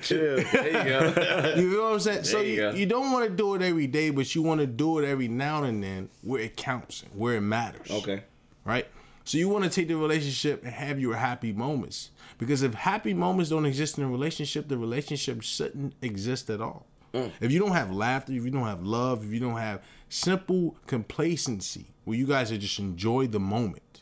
chill. 0.02 0.36
there 0.52 0.66
you 0.66 0.84
go. 0.84 1.54
You 1.56 1.70
know 1.70 1.82
what 1.84 1.92
I'm 1.94 2.00
saying? 2.00 2.24
so 2.24 2.40
you 2.42 2.54
you, 2.54 2.72
you 2.72 2.86
don't 2.86 3.10
want 3.12 3.24
to 3.24 3.34
do 3.34 3.54
it 3.54 3.62
every 3.62 3.86
day, 3.86 4.10
but 4.10 4.34
you 4.34 4.42
want 4.42 4.60
to 4.60 4.66
do 4.66 4.98
it 4.98 5.06
every 5.06 5.28
now 5.28 5.62
and 5.64 5.82
then 5.82 6.10
where 6.22 6.42
it 6.42 6.56
counts, 6.56 7.04
where 7.14 7.36
it 7.36 7.40
matters. 7.40 7.90
okay. 7.90 8.24
Right? 8.66 8.86
So 9.24 9.38
you 9.38 9.48
want 9.48 9.64
to 9.64 9.70
take 9.70 9.88
the 9.88 9.96
relationship 9.96 10.62
and 10.64 10.72
have 10.72 11.00
your 11.00 11.14
happy 11.16 11.52
moments. 11.54 12.10
Because 12.36 12.62
if 12.62 12.74
happy 12.74 13.14
moments 13.14 13.48
don't 13.48 13.64
exist 13.64 13.96
in 13.96 14.04
a 14.04 14.08
relationship, 14.08 14.68
the 14.68 14.76
relationship 14.76 15.40
shouldn't 15.42 15.94
exist 16.02 16.50
at 16.50 16.60
all. 16.60 16.84
Mm. 17.14 17.30
If 17.40 17.52
you 17.52 17.58
don't 17.58 17.72
have 17.72 17.90
laughter, 17.90 18.34
if 18.34 18.44
you 18.44 18.50
don't 18.50 18.66
have 18.66 18.82
love, 18.82 19.24
if 19.24 19.32
you 19.32 19.40
don't 19.40 19.56
have 19.56 19.80
simple 20.10 20.76
complacency 20.86 21.86
where 22.04 22.18
you 22.18 22.26
guys 22.26 22.52
are 22.52 22.58
just 22.58 22.78
enjoy 22.78 23.26
the 23.28 23.40
moment, 23.40 23.93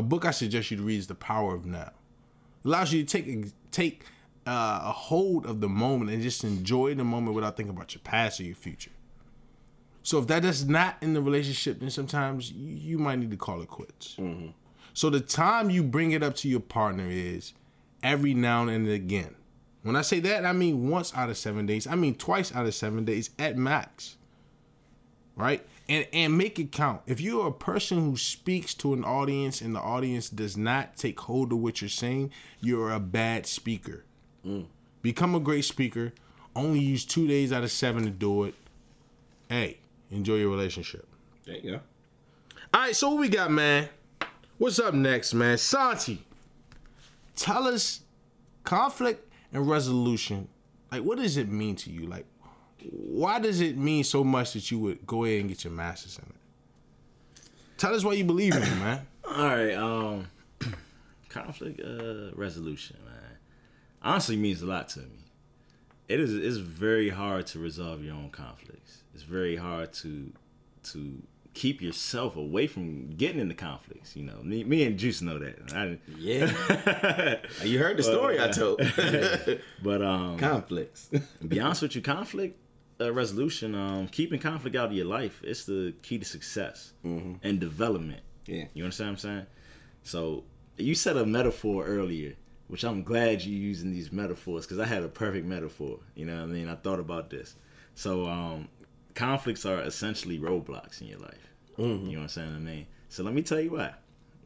a 0.00 0.02
book 0.02 0.24
I 0.24 0.30
suggest 0.30 0.70
you 0.70 0.78
to 0.78 0.82
read 0.82 0.98
is 0.98 1.08
The 1.08 1.14
Power 1.14 1.54
of 1.54 1.66
Now. 1.66 1.92
It 2.64 2.68
allows 2.68 2.90
you 2.90 3.04
to 3.04 3.06
take 3.06 3.52
take 3.70 4.04
uh, 4.46 4.80
a 4.84 4.92
hold 4.92 5.44
of 5.44 5.60
the 5.60 5.68
moment 5.68 6.10
and 6.10 6.22
just 6.22 6.42
enjoy 6.42 6.94
the 6.94 7.04
moment 7.04 7.34
without 7.34 7.58
thinking 7.58 7.76
about 7.76 7.94
your 7.94 8.00
past 8.02 8.40
or 8.40 8.44
your 8.44 8.54
future. 8.54 8.90
So 10.02 10.18
if 10.18 10.26
that 10.28 10.42
is 10.46 10.66
not 10.66 10.96
in 11.02 11.12
the 11.12 11.20
relationship, 11.20 11.80
then 11.80 11.90
sometimes 11.90 12.50
you, 12.50 12.74
you 12.74 12.98
might 12.98 13.18
need 13.18 13.30
to 13.30 13.36
call 13.36 13.60
it 13.60 13.68
quits. 13.68 14.16
So 14.94 15.10
the 15.10 15.20
time 15.20 15.68
you 15.68 15.82
bring 15.82 16.12
it 16.12 16.22
up 16.22 16.34
to 16.36 16.48
your 16.48 16.60
partner 16.60 17.06
is 17.06 17.52
every 18.02 18.32
now 18.32 18.66
and 18.66 18.88
again. 18.88 19.34
When 19.82 19.96
I 19.96 20.02
say 20.02 20.18
that, 20.20 20.46
I 20.46 20.52
mean 20.54 20.88
once 20.88 21.14
out 21.14 21.28
of 21.28 21.36
seven 21.36 21.66
days. 21.66 21.86
I 21.86 21.94
mean 21.94 22.14
twice 22.14 22.54
out 22.54 22.64
of 22.64 22.74
seven 22.74 23.04
days 23.04 23.28
at 23.38 23.58
max. 23.58 24.16
Right? 25.36 25.62
And 25.90 26.06
and 26.12 26.38
make 26.38 26.60
it 26.60 26.70
count. 26.70 27.02
If 27.06 27.20
you're 27.20 27.48
a 27.48 27.52
person 27.52 27.98
who 27.98 28.16
speaks 28.16 28.74
to 28.74 28.94
an 28.94 29.02
audience 29.04 29.60
and 29.60 29.74
the 29.74 29.80
audience 29.80 30.30
does 30.30 30.56
not 30.56 30.96
take 30.96 31.18
hold 31.18 31.52
of 31.52 31.58
what 31.58 31.82
you're 31.82 31.88
saying, 31.88 32.30
you're 32.60 32.92
a 32.92 33.00
bad 33.00 33.44
speaker. 33.44 34.04
Mm. 34.46 34.66
Become 35.02 35.34
a 35.34 35.40
great 35.40 35.64
speaker. 35.64 36.12
Only 36.54 36.78
use 36.78 37.04
two 37.04 37.26
days 37.26 37.52
out 37.52 37.64
of 37.64 37.72
seven 37.72 38.04
to 38.04 38.10
do 38.10 38.44
it. 38.44 38.54
Hey, 39.48 39.78
enjoy 40.12 40.36
your 40.36 40.50
relationship. 40.50 41.08
There 41.44 41.56
you 41.56 41.70
go. 41.72 41.80
All 42.72 42.80
right, 42.82 42.94
so 42.94 43.08
what 43.10 43.18
we 43.18 43.28
got, 43.28 43.50
man? 43.50 43.88
What's 44.58 44.78
up 44.78 44.94
next, 44.94 45.34
man? 45.34 45.58
Santi, 45.58 46.24
tell 47.34 47.66
us 47.66 48.02
conflict 48.62 49.28
and 49.52 49.68
resolution. 49.68 50.46
Like, 50.92 51.02
what 51.02 51.18
does 51.18 51.36
it 51.36 51.48
mean 51.48 51.74
to 51.76 51.90
you? 51.90 52.06
Like, 52.06 52.26
why 52.90 53.38
does 53.38 53.60
it 53.60 53.76
mean 53.76 54.04
so 54.04 54.24
much 54.24 54.52
that 54.54 54.70
you 54.70 54.78
would 54.78 55.06
go 55.06 55.24
ahead 55.24 55.40
and 55.40 55.48
get 55.48 55.64
your 55.64 55.72
master's 55.72 56.18
in 56.18 56.24
it? 56.24 56.36
Tell 57.78 57.94
us 57.94 58.04
why 58.04 58.12
you 58.12 58.24
believe 58.24 58.54
in 58.54 58.62
it, 58.62 58.76
man. 58.76 59.06
All 59.24 59.34
right. 59.44 59.72
Um, 59.74 60.26
conflict 61.28 61.80
uh, 61.80 62.34
resolution, 62.34 62.96
man. 63.04 63.14
Honestly, 64.02 64.36
means 64.36 64.62
a 64.62 64.66
lot 64.66 64.88
to 64.90 65.00
me. 65.00 65.06
It 66.08 66.20
is. 66.20 66.34
It's 66.34 66.56
very 66.56 67.08
hard 67.10 67.46
to 67.48 67.58
resolve 67.58 68.02
your 68.02 68.14
own 68.14 68.30
conflicts. 68.30 69.02
It's 69.14 69.22
very 69.22 69.56
hard 69.56 69.92
to 69.94 70.32
to 70.92 71.22
keep 71.54 71.82
yourself 71.82 72.36
away 72.36 72.66
from 72.66 73.10
getting 73.10 73.40
into 73.40 73.54
conflicts. 73.54 74.16
You 74.16 74.24
know, 74.24 74.42
me, 74.42 74.64
me 74.64 74.84
and 74.84 74.98
Juice 74.98 75.20
know 75.22 75.38
that. 75.38 75.72
I, 75.72 75.98
Yeah. 76.18 77.36
you 77.64 77.78
heard 77.78 77.96
the 77.96 78.02
story 78.02 78.40
I 78.40 78.48
told. 78.48 78.80
but 79.82 80.02
um, 80.02 80.38
Conflicts. 80.38 81.10
be 81.46 81.60
honest 81.60 81.82
with 81.82 81.94
you, 81.94 82.02
conflict 82.02 82.58
uh, 83.00 83.12
resolution, 83.12 83.74
um, 83.74 84.06
keeping 84.08 84.38
conflict 84.40 84.76
out 84.76 84.86
of 84.86 84.92
your 84.92 85.06
life, 85.06 85.40
it's 85.44 85.64
the 85.64 85.94
key 86.02 86.18
to 86.18 86.24
success 86.24 86.92
and 87.42 87.58
development. 87.60 88.20
Yeah. 88.46 88.64
You 88.74 88.84
understand 88.84 89.08
what 89.08 89.12
I'm 89.12 89.18
saying? 89.18 89.46
So 90.02 90.44
you 90.76 90.94
said 90.94 91.16
a 91.16 91.26
metaphor 91.26 91.84
earlier, 91.86 92.34
which 92.68 92.84
I'm 92.84 93.02
glad 93.02 93.42
you're 93.42 93.58
using 93.58 93.90
these 93.90 94.12
metaphors 94.12 94.66
because 94.66 94.78
I 94.78 94.86
had 94.86 95.02
a 95.02 95.08
perfect 95.08 95.46
metaphor. 95.46 95.98
You 96.14 96.26
know 96.26 96.36
what 96.36 96.42
I 96.42 96.46
mean? 96.46 96.68
I 96.68 96.74
thought 96.76 97.00
about 97.00 97.30
this. 97.30 97.56
So 97.94 98.26
um, 98.26 98.68
conflicts 99.14 99.64
are 99.66 99.80
essentially 99.80 100.38
roadblocks 100.38 101.00
in 101.00 101.08
your 101.08 101.18
life. 101.18 101.48
You 102.06 102.12
know 102.12 102.18
what 102.18 102.22
I'm 102.22 102.28
saying? 102.28 102.54
I 102.54 102.58
mean, 102.58 102.86
so 103.08 103.22
let 103.22 103.34
me 103.34 103.42
tell 103.42 103.60
you 103.60 103.72
why. 103.72 103.92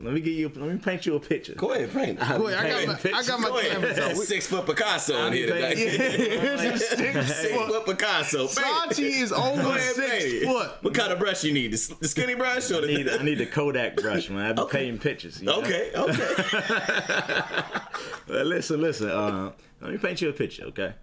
Let 0.01 0.13
me 0.13 0.21
give 0.21 0.33
you. 0.35 0.49
Let 0.49 0.73
me 0.73 0.77
paint 0.79 1.07
you 1.07 1.15
a 1.15 1.21
picture. 1.21 1.55
Go 1.55 1.73
ahead, 1.73 1.93
paint. 1.93 2.19
it. 2.21 2.41
Wait, 2.41 2.55
I 2.57 2.69
got 2.85 2.87
my, 3.05 3.11
I 3.17 3.23
got 3.25 3.41
my 3.41 3.49
Go 3.49 3.61
cameras 3.61 3.99
out. 3.99 4.17
We- 4.17 4.25
Six 4.25 4.47
foot 4.49 4.67
Picasso 4.67 5.27
in 5.29 5.33
here 5.35 5.51
painting- 5.53 5.89
today. 5.91 6.39
Here's 6.41 6.65
your 6.65 6.77
six 6.79 7.33
Six 7.37 7.47
foot. 7.55 7.69
foot 7.69 7.87
Picasso. 7.87 8.39
Paint. 8.49 8.51
Santi 8.53 9.05
is 9.05 9.31
over 9.33 9.63
Go 9.63 9.71
ahead, 9.71 9.95
six 9.95 10.11
paint 10.25 10.45
foot. 10.47 10.71
What 10.83 10.95
kind 10.95 11.13
of 11.13 11.21
brush 11.21 11.45
you 11.45 11.53
need? 11.53 11.73
The, 11.75 12.09
skinny 12.09 12.35
brush 12.35 12.71
or 12.73 12.83
I 12.83 12.87
need, 12.87 13.09
I 13.09 13.23
need 13.23 13.39
the 13.39 13.47
Kodak 13.47 13.97
brush, 13.97 14.29
man. 14.31 14.47
I've 14.51 14.57
been 14.57 14.67
painting 14.67 14.99
pictures. 14.99 15.41
you 15.41 15.47
know? 15.47 15.61
Okay, 15.61 15.93
okay. 15.95 17.43
Well, 18.29 18.45
listen, 18.47 18.81
listen. 18.81 19.11
Uh, 19.11 19.53
let 19.81 19.93
me 19.93 19.99
paint 19.99 20.21
you 20.23 20.29
a 20.29 20.33
picture, 20.33 20.65
okay? 20.65 20.95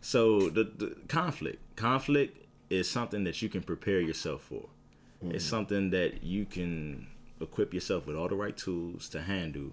So 0.00 0.50
the, 0.50 0.64
the 0.64 0.96
conflict, 1.08 1.76
conflict 1.76 2.44
is 2.70 2.90
something 2.90 3.24
that 3.24 3.40
you 3.40 3.48
can 3.48 3.62
prepare 3.62 4.00
yourself 4.00 4.42
for. 4.42 4.68
It's 5.30 5.44
something 5.44 5.90
that 5.90 6.22
you 6.22 6.44
can 6.44 7.06
equip 7.40 7.74
yourself 7.74 8.06
with 8.06 8.16
all 8.16 8.28
the 8.28 8.34
right 8.34 8.56
tools 8.56 9.08
to 9.10 9.22
handle, 9.22 9.72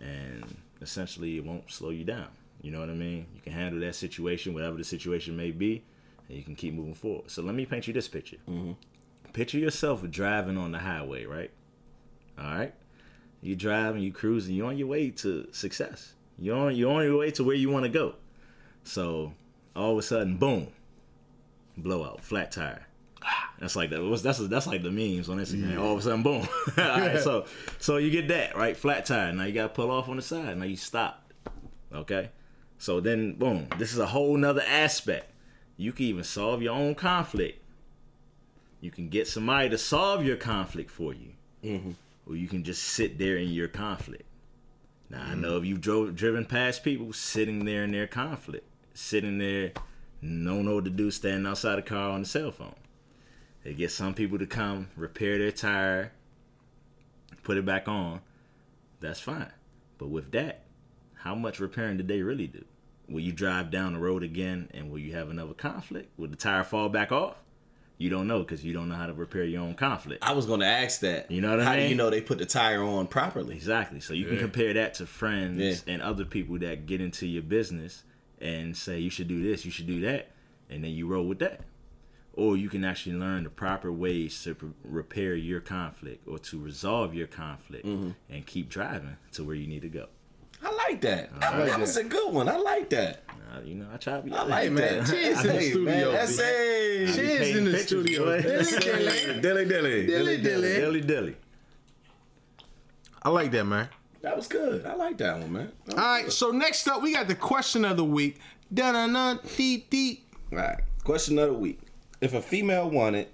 and 0.00 0.56
essentially 0.80 1.36
it 1.36 1.44
won't 1.44 1.70
slow 1.70 1.90
you 1.90 2.04
down. 2.04 2.28
You 2.62 2.70
know 2.70 2.80
what 2.80 2.90
I 2.90 2.94
mean? 2.94 3.26
You 3.34 3.40
can 3.40 3.52
handle 3.52 3.80
that 3.80 3.94
situation, 3.94 4.54
whatever 4.54 4.76
the 4.76 4.84
situation 4.84 5.36
may 5.36 5.50
be, 5.50 5.82
and 6.28 6.36
you 6.36 6.44
can 6.44 6.54
keep 6.54 6.74
moving 6.74 6.94
forward. 6.94 7.30
So 7.30 7.42
let 7.42 7.54
me 7.54 7.64
paint 7.66 7.86
you 7.86 7.94
this 7.94 8.08
picture. 8.08 8.36
Mm-hmm. 8.48 8.72
Picture 9.32 9.58
yourself 9.58 10.08
driving 10.10 10.58
on 10.58 10.72
the 10.72 10.78
highway, 10.78 11.24
right? 11.24 11.50
All 12.38 12.44
right. 12.44 12.74
You 13.40 13.56
driving, 13.56 14.02
you 14.02 14.12
cruising, 14.12 14.54
you're 14.54 14.66
on 14.66 14.76
your 14.76 14.88
way 14.88 15.10
to 15.10 15.48
success. 15.52 16.14
You're 16.38 16.56
on 16.56 16.76
you're 16.76 16.92
on 16.92 17.04
your 17.04 17.18
way 17.18 17.30
to 17.32 17.44
where 17.44 17.54
you 17.54 17.70
want 17.70 17.84
to 17.84 17.90
go. 17.90 18.14
So 18.82 19.32
all 19.76 19.92
of 19.92 19.98
a 19.98 20.02
sudden, 20.02 20.36
boom, 20.36 20.68
blowout, 21.76 22.22
flat 22.22 22.50
tire. 22.52 22.86
That's 23.58 23.76
like 23.76 23.90
that. 23.90 24.20
That's 24.22 24.38
that's 24.38 24.66
like 24.66 24.82
the 24.82 24.90
memes 24.90 25.28
on 25.28 25.38
Instagram. 25.38 25.78
All 25.80 25.92
of 25.92 25.98
a 25.98 26.02
sudden, 26.02 26.22
boom. 26.22 26.48
right, 26.76 27.20
so 27.20 27.44
so 27.78 27.98
you 27.98 28.10
get 28.10 28.28
that 28.28 28.56
right, 28.56 28.76
flat 28.76 29.04
tire. 29.04 29.32
Now 29.32 29.44
you 29.44 29.52
gotta 29.52 29.68
pull 29.68 29.90
off 29.90 30.08
on 30.08 30.16
the 30.16 30.22
side. 30.22 30.56
Now 30.56 30.64
you 30.64 30.76
stop. 30.76 31.32
Okay. 31.92 32.30
So 32.78 33.00
then, 33.00 33.34
boom. 33.34 33.68
This 33.76 33.92
is 33.92 33.98
a 33.98 34.06
whole 34.06 34.36
nother 34.36 34.64
aspect. 34.66 35.30
You 35.76 35.92
can 35.92 36.06
even 36.06 36.24
solve 36.24 36.62
your 36.62 36.74
own 36.74 36.94
conflict. 36.94 37.62
You 38.80 38.90
can 38.90 39.10
get 39.10 39.28
somebody 39.28 39.68
to 39.68 39.76
solve 39.76 40.24
your 40.24 40.36
conflict 40.36 40.90
for 40.90 41.12
you 41.12 41.32
mm-hmm. 41.64 41.90
or 42.26 42.36
you 42.36 42.48
can 42.48 42.64
just 42.64 42.82
sit 42.82 43.18
there 43.18 43.36
in 43.36 43.48
your 43.48 43.68
conflict. 43.68 44.24
Now 45.08 45.22
I 45.22 45.34
know 45.34 45.52
mm-hmm. 45.52 45.58
if 45.58 45.64
you've 45.66 45.80
drove, 45.80 46.16
driven 46.16 46.44
past 46.44 46.84
people 46.84 47.12
sitting 47.12 47.64
there 47.64 47.84
in 47.84 47.92
their 47.92 48.06
conflict, 48.06 48.66
sitting 48.94 49.38
there, 49.38 49.72
don't 50.22 50.64
know 50.64 50.76
what 50.76 50.84
to 50.84 50.90
do, 50.90 51.10
standing 51.10 51.46
outside 51.46 51.76
the 51.76 51.82
car 51.82 52.10
on 52.10 52.22
the 52.22 52.28
cell 52.28 52.50
phone. 52.50 52.74
They 53.64 53.74
get 53.74 53.90
some 53.90 54.14
people 54.14 54.38
to 54.38 54.46
come 54.46 54.88
repair 54.96 55.38
their 55.38 55.52
tire, 55.52 56.12
put 57.42 57.56
it 57.56 57.64
back 57.64 57.88
on. 57.88 58.20
That's 59.00 59.20
fine. 59.20 59.52
But 59.98 60.08
with 60.08 60.32
that, 60.32 60.64
how 61.14 61.34
much 61.34 61.60
repairing 61.60 61.98
did 61.98 62.08
they 62.08 62.22
really 62.22 62.46
do? 62.46 62.64
Will 63.08 63.20
you 63.20 63.32
drive 63.32 63.70
down 63.70 63.94
the 63.94 63.98
road 63.98 64.22
again 64.22 64.70
and 64.72 64.90
will 64.90 64.98
you 64.98 65.12
have 65.14 65.28
another 65.28 65.52
conflict? 65.54 66.10
Will 66.18 66.28
the 66.28 66.36
tire 66.36 66.64
fall 66.64 66.88
back 66.88 67.12
off? 67.12 67.36
You 67.98 68.08
don't 68.08 68.26
know 68.26 68.38
because 68.38 68.64
you 68.64 68.72
don't 68.72 68.88
know 68.88 68.94
how 68.94 69.06
to 69.06 69.12
repair 69.12 69.44
your 69.44 69.60
own 69.60 69.74
conflict. 69.74 70.24
I 70.24 70.32
was 70.32 70.46
going 70.46 70.60
to 70.60 70.66
ask 70.66 71.00
that. 71.00 71.30
You 71.30 71.42
know 71.42 71.50
what 71.50 71.60
I 71.60 71.64
How 71.64 71.76
do 71.76 71.82
you 71.82 71.94
know 71.94 72.08
they 72.08 72.22
put 72.22 72.38
the 72.38 72.46
tire 72.46 72.82
on 72.82 73.06
properly? 73.08 73.54
Exactly. 73.54 74.00
So 74.00 74.14
you 74.14 74.26
can 74.26 74.38
compare 74.38 74.72
that 74.72 74.94
to 74.94 75.06
friends 75.06 75.58
Yeah. 75.86 75.92
and 75.92 76.00
other 76.00 76.24
people 76.24 76.58
that 76.60 76.86
get 76.86 77.02
into 77.02 77.26
your 77.26 77.42
business 77.42 78.04
and 78.40 78.74
say 78.74 78.98
you 79.00 79.10
should 79.10 79.28
do 79.28 79.42
this, 79.42 79.66
you 79.66 79.70
should 79.70 79.86
do 79.86 80.00
that, 80.00 80.30
and 80.70 80.82
then 80.82 80.92
you 80.92 81.06
roll 81.08 81.26
with 81.26 81.40
that. 81.40 81.60
Or 82.34 82.56
you 82.56 82.68
can 82.68 82.84
actually 82.84 83.16
learn 83.16 83.44
the 83.44 83.50
proper 83.50 83.90
ways 83.92 84.42
to 84.44 84.54
p- 84.54 84.66
repair 84.84 85.34
your 85.34 85.60
conflict 85.60 86.26
or 86.28 86.38
to 86.38 86.58
resolve 86.58 87.14
your 87.14 87.26
conflict 87.26 87.84
Mm-hmm. 87.86 88.10
and 88.30 88.46
keep 88.46 88.68
driving 88.68 89.16
to 89.32 89.44
where 89.44 89.56
you 89.56 89.66
need 89.66 89.82
to 89.82 89.88
go. 89.88 90.06
I 90.62 90.72
like 90.74 91.00
that. 91.02 91.38
that 91.40 91.80
was 91.80 91.96
a 91.96 92.04
good 92.04 92.32
one. 92.32 92.48
I 92.48 92.56
like 92.58 92.90
that. 92.90 93.24
Uh, 93.30 93.60
you 93.64 93.74
know, 93.74 93.86
I 93.92 93.96
try 93.96 94.16
to 94.18 94.22
be. 94.22 94.32
I 94.32 94.42
like 94.44 94.70
man, 94.70 94.98
that. 95.04 95.06
cheers 95.10 95.40
in 95.44 95.46
the 95.46 95.52
Hey, 95.54 95.70
studio, 95.70 95.84
Man, 96.04 96.12
that's 96.12 96.38
a 96.38 97.06
Cheers 97.14 97.56
in 97.56 97.64
the 97.64 97.78
studio. 97.78 98.40
dilly 99.40 99.64
dilly. 99.64 100.06
Dilly 100.06 100.36
dilly. 100.42 100.74
dilly 100.74 101.00
dilly. 101.00 101.36
I 103.22 103.28
like 103.30 103.50
that, 103.52 103.64
man. 103.64 103.88
That 104.22 104.36
was 104.36 104.46
good. 104.48 104.84
I 104.86 104.94
like 104.94 105.18
that 105.18 105.38
one, 105.38 105.52
man. 105.52 105.72
All 105.92 105.96
right, 105.96 106.30
so 106.30 106.50
next 106.50 106.86
up, 106.88 107.02
we 107.02 107.12
got 107.14 107.26
the 107.28 107.34
question 107.34 107.84
of 107.84 107.96
the 107.96 108.04
week. 108.04 108.38
Da-na-na, 108.72 109.38
dee, 109.56 109.86
dee. 109.90 110.22
All 110.52 110.58
right. 110.58 110.80
Question 111.04 111.38
of 111.38 111.48
the 111.48 111.54
week. 111.54 111.80
If 112.20 112.34
a 112.34 112.42
female 112.42 112.88
wanted 112.88 113.28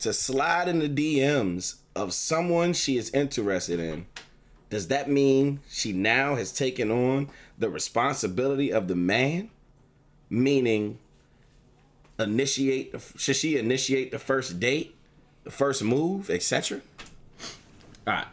to 0.00 0.12
slide 0.12 0.68
in 0.68 0.78
the 0.78 0.88
DMs 0.88 1.76
of 1.96 2.12
someone 2.12 2.72
she 2.72 2.96
is 2.96 3.10
interested 3.10 3.80
in, 3.80 4.06
does 4.70 4.88
that 4.88 5.10
mean 5.10 5.60
she 5.68 5.92
now 5.92 6.36
has 6.36 6.52
taken 6.52 6.90
on 6.90 7.30
the 7.58 7.68
responsibility 7.68 8.72
of 8.72 8.86
the 8.86 8.94
man? 8.94 9.50
Meaning, 10.30 10.98
initiate, 12.18 12.94
should 13.16 13.36
she 13.36 13.56
initiate 13.56 14.12
the 14.12 14.18
first 14.18 14.60
date, 14.60 14.94
the 15.44 15.50
first 15.50 15.82
move, 15.82 16.28
etc.? 16.30 16.82
All 18.06 18.14
right. 18.14 18.26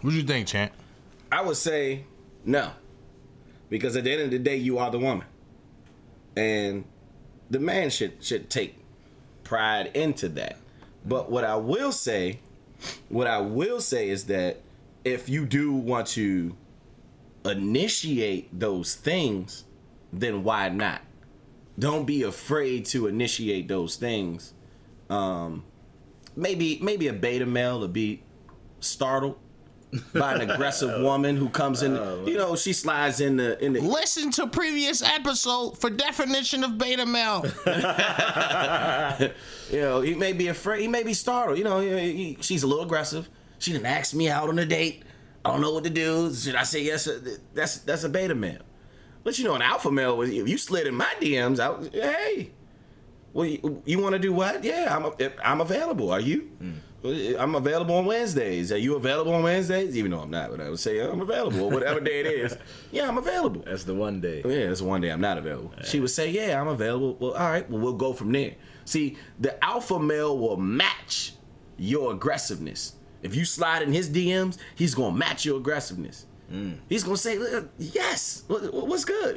What 0.00 0.10
do 0.10 0.16
you 0.16 0.22
think, 0.22 0.48
Chant? 0.48 0.72
I 1.30 1.42
would 1.42 1.56
say 1.56 2.04
no. 2.44 2.72
Because 3.68 3.96
at 3.96 4.04
the 4.04 4.12
end 4.12 4.22
of 4.22 4.30
the 4.32 4.38
day, 4.38 4.56
you 4.56 4.78
are 4.78 4.90
the 4.90 4.98
woman. 4.98 5.26
And 6.36 6.84
the 7.48 7.60
man 7.60 7.90
should 7.90 8.24
should 8.24 8.50
take 8.50 8.79
pride 9.50 9.90
into 9.94 10.28
that. 10.28 10.56
But 11.04 11.28
what 11.28 11.42
I 11.42 11.56
will 11.56 11.90
say, 11.90 12.38
what 13.08 13.26
I 13.26 13.40
will 13.40 13.80
say 13.80 14.08
is 14.08 14.26
that 14.26 14.60
if 15.04 15.28
you 15.28 15.44
do 15.44 15.72
want 15.72 16.06
to 16.08 16.56
initiate 17.44 18.56
those 18.56 18.94
things, 18.94 19.64
then 20.12 20.44
why 20.44 20.68
not? 20.68 21.02
Don't 21.76 22.06
be 22.06 22.22
afraid 22.22 22.84
to 22.86 23.08
initiate 23.08 23.66
those 23.66 23.96
things. 23.96 24.54
Um 25.08 25.64
maybe 26.36 26.78
maybe 26.80 27.08
a 27.08 27.12
beta 27.12 27.44
male 27.44 27.80
to 27.80 27.88
be 27.88 28.22
startled 28.78 29.36
by 30.14 30.34
an 30.34 30.50
aggressive 30.50 30.90
oh. 30.92 31.04
woman 31.04 31.36
who 31.36 31.48
comes 31.48 31.82
in. 31.82 31.96
Oh. 31.96 32.24
You 32.26 32.36
know, 32.36 32.56
she 32.56 32.72
slides 32.72 33.20
in 33.20 33.36
the 33.36 33.62
in 33.64 33.72
the. 33.72 33.80
Listen 33.80 34.30
to 34.32 34.46
previous 34.46 35.02
episode 35.02 35.78
for 35.78 35.90
definition 35.90 36.64
of 36.64 36.78
beta 36.78 37.06
male. 37.06 37.44
You 39.70 39.80
know, 39.80 40.00
he 40.00 40.14
may 40.14 40.32
be 40.32 40.48
afraid. 40.48 40.82
He 40.82 40.88
may 40.88 41.02
be 41.02 41.14
startled. 41.14 41.58
You 41.58 41.64
know, 41.64 41.80
he, 41.80 42.12
he- 42.12 42.38
she's 42.40 42.62
a 42.62 42.66
little 42.66 42.84
aggressive. 42.84 43.28
She 43.58 43.72
didn't 43.72 43.86
ask 43.86 44.14
me 44.14 44.28
out 44.28 44.48
on 44.48 44.58
a 44.58 44.66
date. 44.66 45.04
I 45.44 45.50
don't 45.50 45.60
know 45.60 45.72
what 45.72 45.84
to 45.84 45.90
do. 45.90 46.32
Should 46.34 46.56
I 46.56 46.64
say 46.64 46.82
yes? 46.82 47.08
That's 47.54 47.78
that's 47.78 48.04
a 48.04 48.08
beta 48.08 48.34
male. 48.34 48.62
But 49.22 49.38
you 49.38 49.44
know, 49.44 49.54
an 49.54 49.62
alpha 49.62 49.90
male, 49.90 50.20
if 50.22 50.48
you 50.48 50.58
slid 50.58 50.86
in 50.86 50.94
my 50.94 51.12
DMs, 51.20 51.60
I 51.60 51.68
was, 51.70 51.88
hey, 51.92 52.50
well, 53.32 53.46
you, 53.46 53.82
you 53.84 53.98
want 53.98 54.14
to 54.14 54.18
do 54.18 54.32
what? 54.32 54.64
Yeah, 54.64 54.94
I'm 54.94 55.30
I'm 55.42 55.60
available. 55.60 56.10
Are 56.10 56.20
you? 56.20 56.50
Hmm. 56.58 56.72
I'm 57.02 57.54
available 57.54 57.96
on 57.96 58.04
Wednesdays. 58.04 58.70
Are 58.72 58.76
you 58.76 58.94
available 58.96 59.32
on 59.32 59.42
Wednesdays? 59.42 59.96
Even 59.96 60.10
though 60.10 60.20
I'm 60.20 60.30
not, 60.30 60.50
but 60.50 60.60
I 60.60 60.68
would 60.68 60.78
say 60.78 61.00
I'm 61.00 61.20
available 61.20 61.70
whatever 61.70 62.00
day 62.00 62.20
it 62.20 62.26
is. 62.26 62.56
Yeah, 62.92 63.08
I'm 63.08 63.18
available. 63.18 63.62
That's 63.64 63.84
the 63.84 63.94
one 63.94 64.20
day. 64.20 64.42
Yeah, 64.44 64.70
it's 64.70 64.82
one 64.82 65.00
day 65.00 65.10
I'm 65.10 65.20
not 65.20 65.38
available. 65.38 65.72
She 65.84 66.00
would 66.00 66.10
say, 66.10 66.28
"Yeah, 66.30 66.60
I'm 66.60 66.66
available." 66.66 67.14
Well, 67.20 67.32
all 67.34 67.48
right. 67.50 67.68
Well, 67.70 67.80
we'll 67.80 67.92
go 67.92 68.12
from 68.12 68.32
there. 68.32 68.56
See, 68.84 69.16
the 69.38 69.62
alpha 69.64 70.00
male 70.00 70.36
will 70.36 70.56
match 70.56 71.34
your 71.78 72.12
aggressiveness. 72.12 72.94
If 73.22 73.36
you 73.36 73.44
slide 73.44 73.82
in 73.82 73.92
his 73.92 74.10
DMs, 74.10 74.58
he's 74.74 74.94
gonna 74.94 75.16
match 75.16 75.44
your 75.44 75.58
aggressiveness. 75.58 76.26
Mm. 76.52 76.78
He's 76.88 77.04
gonna 77.04 77.16
say, 77.16 77.38
"Yes, 77.78 78.42
what's 78.48 79.04
good?" 79.04 79.36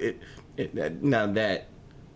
It, 0.57 0.75
it, 0.75 1.03
now 1.03 1.27
that 1.27 1.67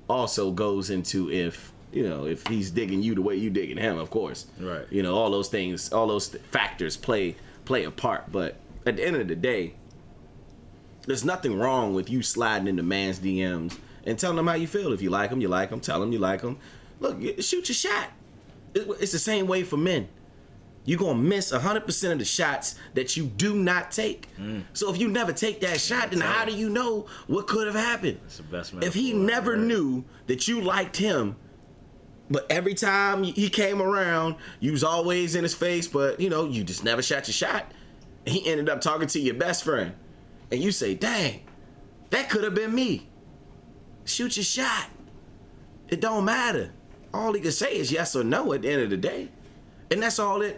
also 0.10 0.52
goes 0.52 0.90
into 0.90 1.30
if 1.30 1.72
you 1.98 2.08
know 2.08 2.28
if 2.28 2.46
he's 2.46 2.70
digging 2.70 3.02
you 3.02 3.16
the 3.16 3.24
way 3.24 3.36
you 3.36 3.50
digging 3.50 3.78
him, 3.78 3.98
of 3.98 4.12
course. 4.12 4.46
Right. 4.60 4.86
You 4.92 5.02
know, 5.02 5.16
all 5.16 5.32
those 5.32 5.50
things, 5.50 5.92
all 5.92 6.06
those 6.06 6.28
factors 6.52 6.96
play 6.96 7.36
play 7.66 7.86
a 7.86 7.92
part. 7.92 8.32
But 8.32 8.58
at 8.86 8.98
the 8.98 9.06
end 9.06 9.16
of 9.16 9.28
the 9.28 9.36
day, 9.36 9.74
there's 11.08 11.26
nothing 11.26 11.58
wrong 11.58 11.96
with 11.96 12.08
you 12.08 12.22
sliding 12.22 12.68
into 12.68 12.84
man's 12.84 13.20
DMs 13.20 13.80
and 14.06 14.20
telling 14.20 14.38
them 14.38 14.46
how 14.46 14.54
you 14.54 14.68
feel. 14.68 14.94
If 14.94 15.02
you 15.02 15.10
like 15.10 15.32
them, 15.32 15.42
you 15.42 15.48
like 15.48 15.72
them. 15.72 15.80
Tell 15.80 16.00
them 16.00 16.12
you 16.12 16.20
like 16.20 16.42
them. 16.42 16.60
Look, 17.00 17.20
shoot 17.42 17.68
your 17.68 17.76
shot. 17.76 18.10
It's 18.76 19.12
the 19.12 19.20
same 19.20 19.48
way 19.48 19.64
for 19.64 19.78
men. 19.78 20.08
You're 20.86 21.00
gonna 21.00 21.20
miss 21.20 21.52
100% 21.52 22.12
of 22.12 22.20
the 22.20 22.26
shots 22.26 22.76
that 22.94 23.18
you 23.18 23.26
do 23.26 23.56
not 23.56 23.92
take. 23.92 24.30
Mm. 24.40 24.64
So 24.74 24.90
if 24.94 25.00
you 25.00 25.10
never 25.10 25.34
take 25.34 25.60
that 25.62 25.82
shot, 25.82 26.12
then 26.12 26.22
how 26.22 26.46
do 26.46 26.54
you 26.54 26.70
know 26.70 27.08
what 27.26 27.48
could 27.48 27.66
have 27.66 27.76
happened? 27.76 28.20
That's 28.22 28.38
the 28.38 28.44
best 28.44 28.74
If 28.82 28.94
he 28.94 29.14
never 29.14 29.58
knew 29.58 30.06
that 30.28 30.48
you 30.48 30.62
liked 30.62 30.96
him, 30.96 31.36
But 32.30 32.46
every 32.50 32.74
time 32.74 33.24
he 33.24 33.50
came 33.50 33.82
around, 33.82 34.36
you 34.60 34.72
was 34.72 34.84
always 34.84 35.36
in 35.36 35.44
his 35.44 35.54
face, 35.54 35.88
but 35.88 36.20
you 36.20 36.30
know, 36.30 36.46
you 36.46 36.64
just 36.64 36.84
never 36.84 37.02
shot 37.02 37.28
your 37.28 37.34
shot. 37.34 37.72
He 38.26 38.46
ended 38.46 38.70
up 38.70 38.82
talking 38.82 39.08
to 39.08 39.20
your 39.20 39.36
best 39.36 39.64
friend. 39.64 39.94
And 40.52 40.62
you 40.62 40.72
say, 40.72 40.94
dang, 40.94 41.42
that 42.10 42.30
could 42.30 42.44
have 42.44 42.56
been 42.56 42.76
me. 42.76 43.08
Shoot 44.06 44.38
your 44.38 44.44
shot. 44.44 44.90
It 45.88 46.02
don't 46.02 46.26
matter. 46.26 46.72
All 47.14 47.34
he 47.34 47.40
can 47.40 47.52
say 47.52 47.78
is 47.78 47.92
yes 47.92 48.16
or 48.16 48.24
no 48.24 48.52
at 48.54 48.62
the 48.62 48.70
end 48.70 48.82
of 48.82 48.90
the 48.90 48.98
day. 48.98 49.30
And 49.90 50.04
that's 50.04 50.20
all 50.20 50.40
that 50.40 50.58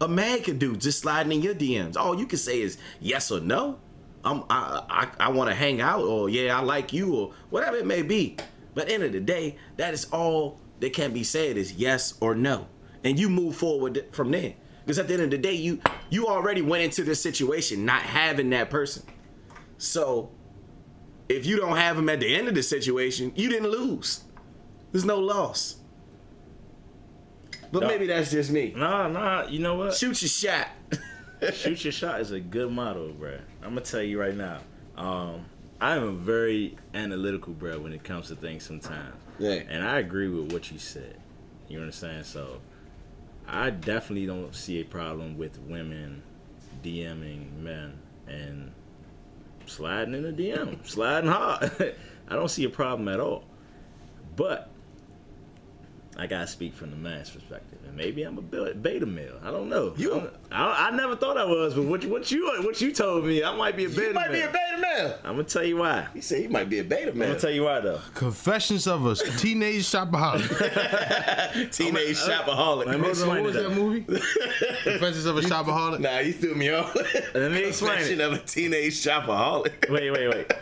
a 0.00 0.08
man 0.08 0.42
can 0.42 0.58
do, 0.58 0.76
just 0.76 1.00
sliding 1.00 1.32
in 1.32 1.42
your 1.42 1.54
DMs. 1.54 1.96
All 1.96 2.18
you 2.18 2.26
can 2.26 2.38
say 2.38 2.60
is 2.60 2.76
yes 3.00 3.30
or 3.30 3.40
no. 3.40 3.78
I'm, 4.24 4.44
I 4.50 4.82
I, 4.88 5.26
I 5.26 5.30
want 5.30 5.48
to 5.50 5.54
hang 5.54 5.80
out, 5.80 6.02
or 6.02 6.28
yeah, 6.28 6.58
I 6.58 6.62
like 6.62 6.92
you, 6.92 7.14
or 7.14 7.32
whatever 7.50 7.76
it 7.76 7.86
may 7.86 8.02
be. 8.02 8.36
But 8.74 8.90
end 8.90 9.02
of 9.02 9.12
the 9.12 9.20
day, 9.20 9.56
that 9.76 9.94
is 9.94 10.04
all 10.06 10.60
that 10.80 10.92
can't 10.92 11.14
be 11.14 11.24
said 11.24 11.56
is 11.56 11.72
yes 11.74 12.14
or 12.20 12.34
no, 12.34 12.66
and 13.04 13.18
you 13.18 13.28
move 13.28 13.56
forward 13.56 14.04
from 14.12 14.30
there. 14.30 14.54
Because 14.84 14.98
at 14.98 15.08
the 15.08 15.14
end 15.14 15.22
of 15.24 15.30
the 15.30 15.38
day, 15.38 15.54
you 15.54 15.80
you 16.10 16.26
already 16.28 16.62
went 16.62 16.84
into 16.84 17.02
this 17.02 17.20
situation 17.20 17.84
not 17.84 18.02
having 18.02 18.50
that 18.50 18.70
person. 18.70 19.02
So 19.78 20.30
if 21.28 21.44
you 21.44 21.56
don't 21.56 21.76
have 21.76 21.98
him 21.98 22.08
at 22.08 22.20
the 22.20 22.34
end 22.34 22.46
of 22.48 22.54
the 22.54 22.62
situation, 22.62 23.32
you 23.34 23.48
didn't 23.48 23.70
lose. 23.70 24.22
There's 24.92 25.04
no 25.04 25.18
loss. 25.18 25.76
But 27.72 27.80
No. 27.82 27.88
maybe 27.88 28.06
that's 28.06 28.30
just 28.30 28.50
me. 28.50 28.72
Nah, 28.76 29.08
nah. 29.08 29.48
You 29.48 29.58
know 29.58 29.74
what? 29.74 29.94
Shoot 29.94 30.22
your 30.22 30.28
shot. 30.28 30.68
Shoot 31.52 31.84
your 31.84 31.92
shot 31.92 32.20
is 32.20 32.30
a 32.30 32.40
good 32.40 32.70
motto, 32.70 33.12
bruh. 33.12 33.40
I'm 33.62 33.70
gonna 33.70 33.80
tell 33.80 34.02
you 34.02 34.20
right 34.20 34.34
now. 34.36 34.60
Um, 34.96 35.44
I 35.80 35.96
am 35.96 36.04
a 36.04 36.12
very 36.12 36.76
analytical, 36.94 37.52
bruh, 37.54 37.82
when 37.82 37.92
it 37.92 38.04
comes 38.04 38.28
to 38.28 38.36
things 38.36 38.64
sometimes. 38.64 39.14
Yeah. 39.38 39.62
And 39.68 39.84
I 39.84 39.98
agree 39.98 40.28
with 40.28 40.52
what 40.52 40.70
you 40.70 40.78
said. 40.78 41.18
You 41.68 41.80
understand? 41.80 42.26
So 42.26 42.60
I 43.46 43.70
definitely 43.70 44.26
don't 44.26 44.54
see 44.54 44.80
a 44.80 44.84
problem 44.84 45.36
with 45.36 45.58
women 45.60 46.22
DMing 46.82 47.58
men 47.58 47.98
and 48.26 48.72
sliding 49.66 50.14
in 50.14 50.22
the 50.22 50.32
DM, 50.32 50.86
sliding 50.88 51.30
hard. 51.30 51.94
I 52.28 52.34
don't 52.34 52.50
see 52.50 52.64
a 52.64 52.70
problem 52.70 53.08
at 53.08 53.20
all. 53.20 53.44
But 54.34 54.70
I 56.16 56.26
gotta 56.26 56.46
speak 56.46 56.74
from 56.74 56.90
the 56.90 56.96
man's 56.96 57.30
perspective, 57.30 57.75
maybe 57.96 58.22
I'm 58.22 58.38
a 58.38 58.42
be- 58.42 58.72
beta 58.74 59.06
male. 59.06 59.38
I 59.42 59.50
don't 59.50 59.68
know. 59.68 59.94
You- 59.96 60.14
I'm- 60.14 60.28
I, 60.52 60.88
I 60.88 60.90
never 60.96 61.16
thought 61.16 61.36
I 61.36 61.44
was, 61.44 61.74
but 61.74 61.84
what, 61.84 62.02
you- 62.04 62.10
what 62.10 62.30
you 62.30 62.46
what 62.62 62.80
you 62.80 62.92
told 62.92 63.24
me, 63.24 63.42
I 63.42 63.54
might 63.56 63.76
be 63.76 63.86
a 63.86 63.88
beta 63.88 64.00
male. 64.00 64.08
You 64.08 64.14
might 64.14 64.32
be 64.32 64.40
a 64.42 64.46
beta 64.46 64.78
male. 64.80 65.14
I'm 65.24 65.32
gonna 65.36 65.44
tell 65.44 65.64
you 65.64 65.78
why. 65.78 66.06
He 66.14 66.20
said 66.20 66.40
he 66.42 66.46
might 66.48 66.68
be 66.68 66.78
a 66.78 66.84
beta 66.84 67.12
male. 67.12 67.22
I'm 67.24 67.28
gonna 67.30 67.40
tell 67.40 67.50
you 67.50 67.64
why 67.64 67.80
though. 67.80 68.00
Confessions 68.14 68.86
of 68.86 69.04
a 69.06 69.14
Teenage 69.16 69.82
Shopaholic. 69.84 70.46
Teenage 71.72 72.16
shopaholic. 72.16 72.86
Let 72.86 72.96
me 72.96 73.02
what 73.02 73.10
explain 73.10 73.42
was 73.44 73.56
it. 73.56 73.62
that 73.62 73.68
though. 73.70 73.74
movie? 73.74 74.00
Confessions 74.02 75.26
of 75.26 75.36
a 75.38 75.40
Shopaholic. 75.50 76.00
Nah, 76.00 76.18
you 76.18 76.32
threw 76.32 76.54
me 76.54 76.70
off. 76.70 76.94
Let 77.34 77.50
me 77.52 77.64
explain 77.64 77.92
Confession 77.96 78.20
it. 78.20 78.24
of 78.24 78.32
a 78.34 78.38
teenage 78.38 78.94
shopaholic. 78.94 79.90
Wait, 79.90 80.10
wait, 80.10 80.28
wait. 80.28 80.52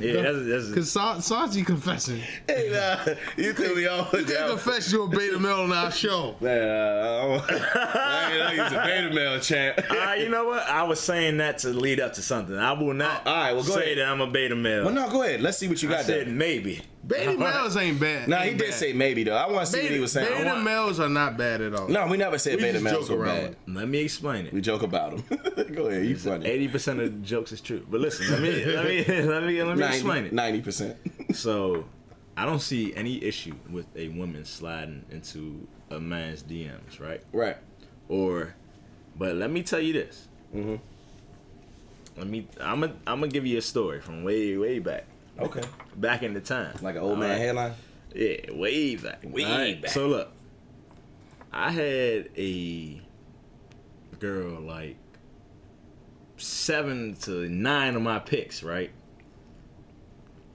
Yeah, 0.00 0.20
that's, 0.22 0.46
that's, 0.46 0.68
Because 0.68 0.92
Sa- 0.92 1.20
Santi 1.20 1.62
confessing. 1.62 2.20
hey, 2.46 2.68
nah, 2.70 3.14
you 3.36 3.52
threw 3.54 3.74
me 3.74 3.86
off 3.86 4.12
with 4.12 4.28
You 4.28 4.34
that. 4.34 4.50
confess 4.50 4.92
you're 4.92 5.06
a 5.06 5.08
beta 5.08 5.38
male 5.38 5.60
on 5.62 5.72
our 5.72 5.90
show. 5.90 6.36
Man, 6.40 6.68
uh, 6.80 7.42
I 7.74 8.30
ain't 8.32 8.56
know 8.58 8.64
he's 8.64 8.72
a 8.72 8.82
beta 8.84 9.14
male 9.14 9.40
champ. 9.40 9.80
Uh, 9.90 10.14
you 10.14 10.28
know 10.28 10.44
what? 10.46 10.66
I 10.68 10.82
was 10.84 10.98
saying 10.98 11.36
that 11.38 11.58
to 11.58 11.68
lead 11.68 12.00
up 12.00 12.14
to 12.14 12.22
something. 12.22 12.56
I 12.56 12.72
will 12.72 12.94
not 12.94 13.22
Oh, 13.26 13.30
all 13.30 13.36
right, 13.36 13.52
well, 13.52 13.62
go 13.62 13.74
say 13.74 13.92
ahead. 13.92 13.98
that 13.98 14.08
I'm 14.08 14.20
a 14.20 14.26
beta 14.26 14.56
male. 14.56 14.84
Well, 14.84 14.94
no, 14.94 15.08
go 15.10 15.22
ahead. 15.22 15.40
Let's 15.40 15.58
see 15.58 15.68
what 15.68 15.82
you 15.82 15.88
I 15.90 15.92
got 15.92 16.04
said 16.04 16.26
there. 16.26 16.34
maybe. 16.34 16.80
Beta 17.06 17.36
males 17.36 17.76
ain't 17.76 18.00
bad. 18.00 18.28
Nah, 18.28 18.38
he 18.40 18.50
Ain't 18.50 18.58
did 18.58 18.74
say 18.74 18.92
maybe 18.92 19.24
though. 19.24 19.36
I 19.36 19.50
want 19.50 19.66
to 19.66 19.72
see 19.72 19.82
what 19.82 19.90
he 19.92 19.98
was 20.00 20.12
saying. 20.12 20.28
Beta 20.32 20.44
want- 20.46 20.64
males 20.64 20.98
are 21.00 21.08
not 21.08 21.36
bad 21.36 21.60
at 21.60 21.74
all. 21.74 21.88
No, 21.88 22.06
we 22.06 22.16
never 22.16 22.38
said 22.38 22.56
We 22.56 22.62
beta 22.62 22.80
males 22.80 23.08
joke 23.08 23.16
were 23.18 23.24
around 23.24 23.36
bad. 23.40 23.56
with 23.66 23.76
Let 23.76 23.88
me 23.88 23.98
explain 24.00 24.46
it. 24.46 24.52
We 24.52 24.60
joke 24.60 24.82
about 24.82 25.16
them. 25.26 25.38
go 25.74 25.86
ahead, 25.86 26.04
you 26.06 26.16
funny. 26.16 26.46
Eighty 26.46 26.68
percent 26.68 27.00
of 27.00 27.12
the 27.12 27.18
jokes 27.26 27.52
is 27.52 27.60
true, 27.60 27.86
but 27.90 28.00
listen, 28.00 28.30
let 28.30 28.40
me 28.42 28.64
let 28.64 28.84
me 28.86 29.04
let 29.22 29.44
me 29.44 29.62
let 29.62 29.76
me 29.78 29.86
explain 29.86 30.24
it. 30.26 30.32
Ninety 30.32 30.60
percent. 30.60 30.96
So, 31.32 31.84
I 32.36 32.44
don't 32.44 32.60
see 32.60 32.94
any 32.94 33.22
issue 33.22 33.54
with 33.70 33.86
a 33.96 34.08
woman 34.08 34.44
sliding 34.44 35.04
into 35.10 35.66
a 35.90 35.98
man's 36.00 36.42
DMs, 36.42 37.00
right? 37.00 37.22
Right. 37.32 37.56
Or, 38.08 38.54
but 39.16 39.36
let 39.36 39.50
me 39.50 39.62
tell 39.62 39.80
you 39.80 39.92
this. 39.92 40.28
Mhm. 40.54 40.80
Let 42.16 42.26
me. 42.26 42.48
I'm 42.60 42.80
gonna 42.80 42.94
I'm 43.06 43.20
gonna 43.20 43.28
give 43.32 43.46
you 43.46 43.58
a 43.58 43.62
story 43.62 44.00
from 44.00 44.24
way 44.24 44.56
way 44.56 44.78
back, 44.78 45.04
Okay. 45.38 45.62
back 45.96 46.22
in 46.22 46.34
the 46.34 46.40
time. 46.40 46.76
Like 46.82 46.96
an 46.96 47.02
old 47.02 47.18
man 47.18 47.30
Alright? 47.30 47.40
headline. 47.40 47.72
Yeah, 48.14 48.52
way 48.52 48.96
back. 48.96 49.20
Way 49.24 49.74
back. 49.74 49.90
So 49.92 50.08
look, 50.08 50.32
I 51.52 51.70
had 51.70 52.28
a 52.36 53.00
girl 54.18 54.60
like 54.60 54.96
seven 56.36 57.14
to 57.22 57.48
nine 57.48 57.94
of 57.94 58.02
my 58.02 58.18
pics, 58.18 58.62
right? 58.62 58.90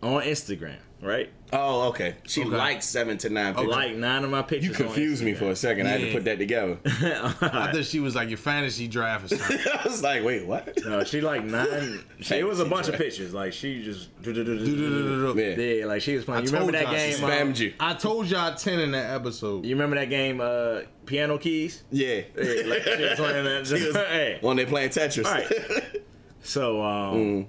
On 0.03 0.21
Instagram, 0.21 0.77
right? 1.01 1.29
Oh, 1.53 1.87
okay. 1.89 2.15
She 2.27 2.41
Okay. 2.41 2.49
liked 2.49 2.83
seven 2.83 3.17
to 3.19 3.29
nine 3.29 3.53
pictures. 3.55 3.71
Like 3.71 3.95
nine 3.95 4.23
of 4.23 4.29
my 4.29 4.41
pictures. 4.41 4.67
you 4.67 4.73
confused 4.75 5.23
me 5.23 5.33
for 5.33 5.45
a 5.45 5.55
second. 5.55 5.87
I 5.87 5.91
had 5.91 6.01
to 6.01 6.11
put 6.11 6.25
that 6.25 6.37
together. 6.37 6.77
I 6.85 7.71
thought 7.71 7.85
she 7.85 7.99
was 7.99 8.13
like 8.13 8.27
your 8.29 8.37
fantasy 8.37 8.87
draft 8.87 9.31
or 9.31 9.37
something. 9.37 9.59
I 9.73 9.87
was 9.87 10.03
like, 10.03 10.23
wait, 10.23 10.45
what? 10.45 10.77
No, 10.85 11.03
she 11.03 11.21
like 11.21 11.43
nine. 11.45 12.03
She, 12.21 12.35
it 12.35 12.47
was 12.47 12.59
a 12.59 12.65
bunch 12.65 12.87
of 12.87 12.95
pictures. 12.95 13.33
Like 13.33 13.53
she 13.53 13.83
just. 13.83 14.09
Yeah. 14.23 15.55
Yeah, 15.55 15.85
like 15.85 16.01
she 16.01 16.15
was 16.15 16.25
playing. 16.25 16.45
You 16.45 16.51
remember 16.51 16.71
that 16.73 16.89
game? 16.91 17.13
spammed 17.15 17.41
um, 17.41 17.53
you. 17.55 17.73
I 17.79 17.93
told 17.93 18.27
y'all 18.27 18.53
10 18.55 18.79
in 18.79 18.91
that 18.91 19.13
episode. 19.13 19.65
You 19.65 19.75
remember 19.75 19.95
that 19.97 20.09
game, 20.09 20.41
uh, 20.41 20.81
Piano 21.05 21.37
Keys? 21.37 21.83
Yeah. 21.91 22.21
Yeah, 22.35 22.63
like 22.65 22.83
she 22.83 23.03
was 23.03 23.13
playing 23.15 23.43
that. 23.45 24.07
Hey. 24.09 24.37
When 24.41 24.57
they 24.57 24.65
playing 24.65 24.89
Tetris. 24.89 25.25
All 25.25 25.31
right. 25.31 26.01
So, 26.43 26.81
um, 26.81 27.15
Mm. 27.15 27.47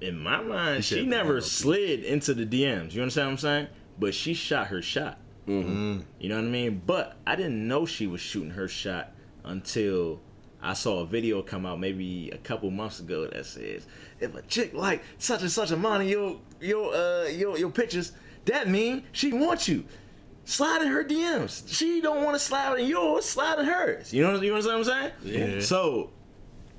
In 0.00 0.18
my 0.18 0.40
mind, 0.42 0.84
she 0.84 1.04
never 1.04 1.40
slid 1.40 2.04
into 2.04 2.34
the 2.34 2.46
DMs. 2.46 2.92
You 2.92 3.02
understand 3.02 3.28
what 3.28 3.32
I'm 3.32 3.38
saying? 3.38 3.66
But 3.98 4.14
she 4.14 4.34
shot 4.34 4.68
her 4.68 4.82
shot. 4.82 5.18
Mm-hmm. 5.46 6.00
You 6.18 6.28
know 6.28 6.36
what 6.36 6.44
I 6.44 6.48
mean? 6.48 6.82
But 6.84 7.16
I 7.26 7.36
didn't 7.36 7.66
know 7.66 7.86
she 7.86 8.06
was 8.06 8.20
shooting 8.20 8.50
her 8.50 8.68
shot 8.68 9.12
until 9.44 10.20
I 10.62 10.72
saw 10.72 11.00
a 11.00 11.06
video 11.06 11.42
come 11.42 11.66
out 11.66 11.78
maybe 11.78 12.30
a 12.30 12.38
couple 12.38 12.70
months 12.70 12.98
ago 12.98 13.26
that 13.26 13.44
says, 13.44 13.86
"If 14.20 14.34
a 14.34 14.42
chick 14.42 14.72
like 14.72 15.02
such 15.18 15.42
and 15.42 15.50
such 15.50 15.70
amount 15.70 16.02
of 16.02 16.08
your 16.08 16.40
your 16.60 16.94
uh 16.94 17.24
your 17.26 17.58
your 17.58 17.70
pictures, 17.70 18.12
that 18.46 18.68
mean 18.68 19.04
she 19.12 19.32
wants 19.32 19.68
you." 19.68 19.84
Slide 20.46 20.82
in 20.82 20.88
her 20.88 21.04
DMs. 21.04 21.64
She 21.68 22.02
don't 22.02 22.22
want 22.22 22.34
to 22.34 22.38
slide 22.38 22.78
in 22.78 22.86
yours. 22.86 23.24
Slide 23.24 23.58
in 23.60 23.64
hers. 23.64 24.12
You 24.12 24.22
know, 24.22 24.38
you 24.40 24.52
understand 24.54 24.80
what 24.80 24.94
I'm 24.94 25.12
saying? 25.22 25.56
Yeah. 25.56 25.60
So 25.60 26.10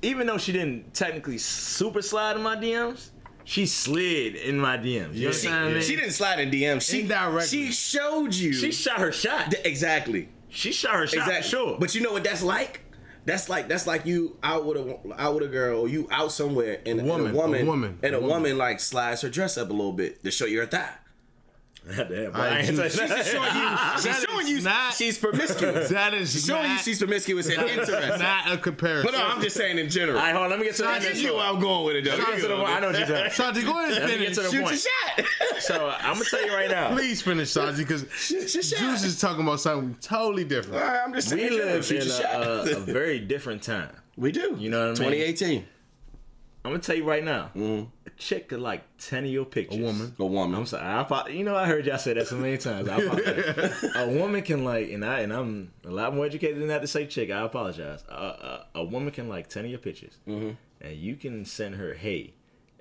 even 0.02 0.26
though 0.26 0.38
she 0.38 0.52
didn't 0.52 0.94
technically 0.94 1.38
super 1.38 2.02
slide 2.02 2.36
in 2.36 2.42
my 2.42 2.56
DMs, 2.56 3.10
she 3.44 3.66
slid 3.66 4.34
in 4.34 4.58
my 4.58 4.76
DMs. 4.76 5.14
You 5.14 5.20
Yeah. 5.22 5.26
understand 5.28 5.54
what 5.64 5.70
I 5.70 5.74
mean? 5.74 5.82
She 5.82 5.96
didn't 5.96 6.12
slide 6.12 6.40
in 6.40 6.50
DMs. 6.50 6.82
She 6.90 7.00
Indirectly. 7.02 7.46
She 7.66 7.72
showed 7.72 8.34
you. 8.34 8.52
She 8.52 8.72
shot 8.72 8.98
her 8.98 9.12
shot. 9.12 9.50
Th- 9.50 9.64
exactly. 9.64 10.28
She 10.48 10.72
shot 10.72 10.94
her 10.94 11.06
shot 11.06 11.26
Exactly. 11.28 11.48
sure. 11.50 11.76
But 11.78 11.94
you 11.94 12.00
know 12.02 12.12
what 12.12 12.24
that's 12.24 12.42
like? 12.42 12.80
That's 13.24 13.48
like 13.48 13.68
that's 13.68 13.86
like 13.88 14.06
you 14.06 14.36
out 14.42 14.64
with 14.66 14.76
a 14.76 14.98
out 15.18 15.34
with 15.34 15.42
a 15.44 15.48
girl 15.48 15.80
or 15.80 15.88
you 15.88 16.06
out 16.12 16.30
somewhere 16.30 16.80
and, 16.86 17.00
and 17.00 17.08
woman, 17.08 17.32
a 17.32 17.34
woman, 17.34 17.62
a 17.62 17.64
woman, 17.64 17.98
and 18.02 18.14
a 18.14 18.18
a 18.18 18.20
woman. 18.20 18.36
woman. 18.42 18.58
like 18.58 18.78
slides 18.78 19.22
her 19.22 19.28
dress 19.28 19.58
up 19.58 19.68
a 19.68 19.72
little 19.72 19.92
bit 19.92 20.22
to 20.22 20.30
show 20.30 20.46
you 20.46 20.60
her 20.60 20.66
thigh. 20.66 20.90
Damn, 21.96 22.34
I 22.34 22.48
I 22.48 22.58
ain't 22.62 22.66
do- 22.76 22.76
say 22.76 23.06
she's 23.06 23.28
showing 23.28 23.56
you- 23.56 23.76
She's 24.02 24.24
showing 24.24 24.46
you 24.48 24.60
not- 24.62 24.92
she's 24.94 25.18
promiscuous. 25.18 25.88
That 25.90 26.14
is 26.14 26.32
She's 26.32 26.44
showing 26.44 26.68
you 26.72 26.78
she's 26.78 26.98
promiscuous 26.98 27.48
and 27.48 27.62
interesting. 27.68 28.18
Not 28.18 28.50
a 28.52 28.58
comparison. 28.58 29.06
But 29.12 29.16
no, 29.16 29.24
I'm 29.24 29.40
just 29.40 29.56
saying 29.56 29.78
in 29.78 29.88
general. 29.88 30.18
All 30.18 30.24
right, 30.24 30.32
hold 30.32 30.44
on. 30.46 30.50
Let 30.50 30.58
me 30.58 30.64
get 30.66 30.74
to 30.76 30.82
the 30.82 30.88
I 30.88 30.94
end 30.94 31.02
get 31.04 31.12
of 31.12 31.16
the 31.18 31.22
you 31.22 31.34
where 31.34 31.44
I'm 31.46 31.60
going 31.60 31.86
with 31.86 31.96
it 31.96 32.04
though. 32.04 32.16
Get 32.16 32.40
to 32.40 32.48
the 32.48 32.56
point. 32.56 32.68
I 32.68 32.80
know 32.80 32.86
what 32.88 32.98
you're 32.98 33.06
saying. 33.06 33.30
Santi, 33.30 33.62
go 33.62 33.78
ahead 33.80 34.02
and 34.02 34.10
finish. 34.10 34.26
get 34.28 34.34
to 34.34 34.40
the 34.42 34.50
Shoot 34.50 34.62
point. 34.64 34.86
your 35.18 35.26
shot. 35.26 35.62
So 35.62 35.86
uh, 35.86 35.96
I'm 36.00 36.14
gonna 36.14 36.24
tell 36.24 36.44
you 36.44 36.52
right 36.54 36.70
now. 36.70 36.90
Please 36.92 37.22
finish, 37.22 37.50
Santi, 37.50 37.82
because 37.84 38.04
Shoot 38.16 38.52
your 38.54 38.62
shot. 38.64 38.78
Juice 38.80 39.04
is 39.04 39.20
talking 39.20 39.42
about 39.42 39.60
something 39.60 39.94
totally 40.00 40.44
different. 40.44 40.82
right, 40.82 41.00
I'm 41.04 41.14
just 41.14 41.28
saying. 41.28 41.50
We 41.50 41.56
live 41.62 41.88
in 41.90 42.02
a, 42.02 42.38
a, 42.38 42.76
a 42.78 42.80
very 42.80 43.20
different 43.20 43.62
time. 43.62 43.90
we 44.16 44.32
do. 44.32 44.56
You 44.58 44.70
know 44.70 44.90
what 44.90 44.98
I 45.00 45.02
mean? 45.04 45.10
2018. 45.12 45.64
I'm 46.64 46.72
gonna 46.72 46.82
tell 46.82 46.96
you 46.96 47.04
right 47.08 47.22
now. 47.22 47.50
A 47.54 47.86
chick 48.16 48.48
could 48.48 48.60
like 48.60 48.82
ten 48.98 49.24
of 49.24 49.30
your 49.30 49.44
pictures. 49.44 49.78
A 49.78 49.82
woman. 49.82 50.14
A 50.18 50.24
woman. 50.26 50.58
I'm 50.58 50.66
sorry. 50.66 50.84
I, 50.84 50.98
apo- 51.00 51.28
you 51.28 51.44
know, 51.44 51.54
I 51.56 51.66
heard 51.66 51.86
y'all 51.86 51.98
say 51.98 52.14
that 52.14 52.26
so 52.28 52.36
many 52.36 52.56
times. 52.58 52.88
I 52.88 52.96
apologize. 52.98 53.84
a 53.96 54.08
woman 54.08 54.42
can 54.42 54.64
like, 54.64 54.90
and 54.90 55.04
I 55.04 55.20
and 55.20 55.32
I'm 55.32 55.72
a 55.84 55.90
lot 55.90 56.14
more 56.14 56.26
educated 56.26 56.60
than 56.60 56.68
that 56.68 56.80
to 56.82 56.86
say 56.86 57.06
chick. 57.06 57.30
I 57.30 57.42
apologize. 57.42 58.04
A, 58.08 58.12
a, 58.14 58.66
a 58.76 58.84
woman 58.84 59.10
can 59.12 59.28
like 59.28 59.48
ten 59.48 59.64
of 59.64 59.70
your 59.70 59.80
pictures, 59.80 60.16
Mm-hmm. 60.26 60.50
and 60.80 60.96
you 60.96 61.16
can 61.16 61.44
send 61.44 61.74
her 61.76 61.94
hey, 61.94 62.34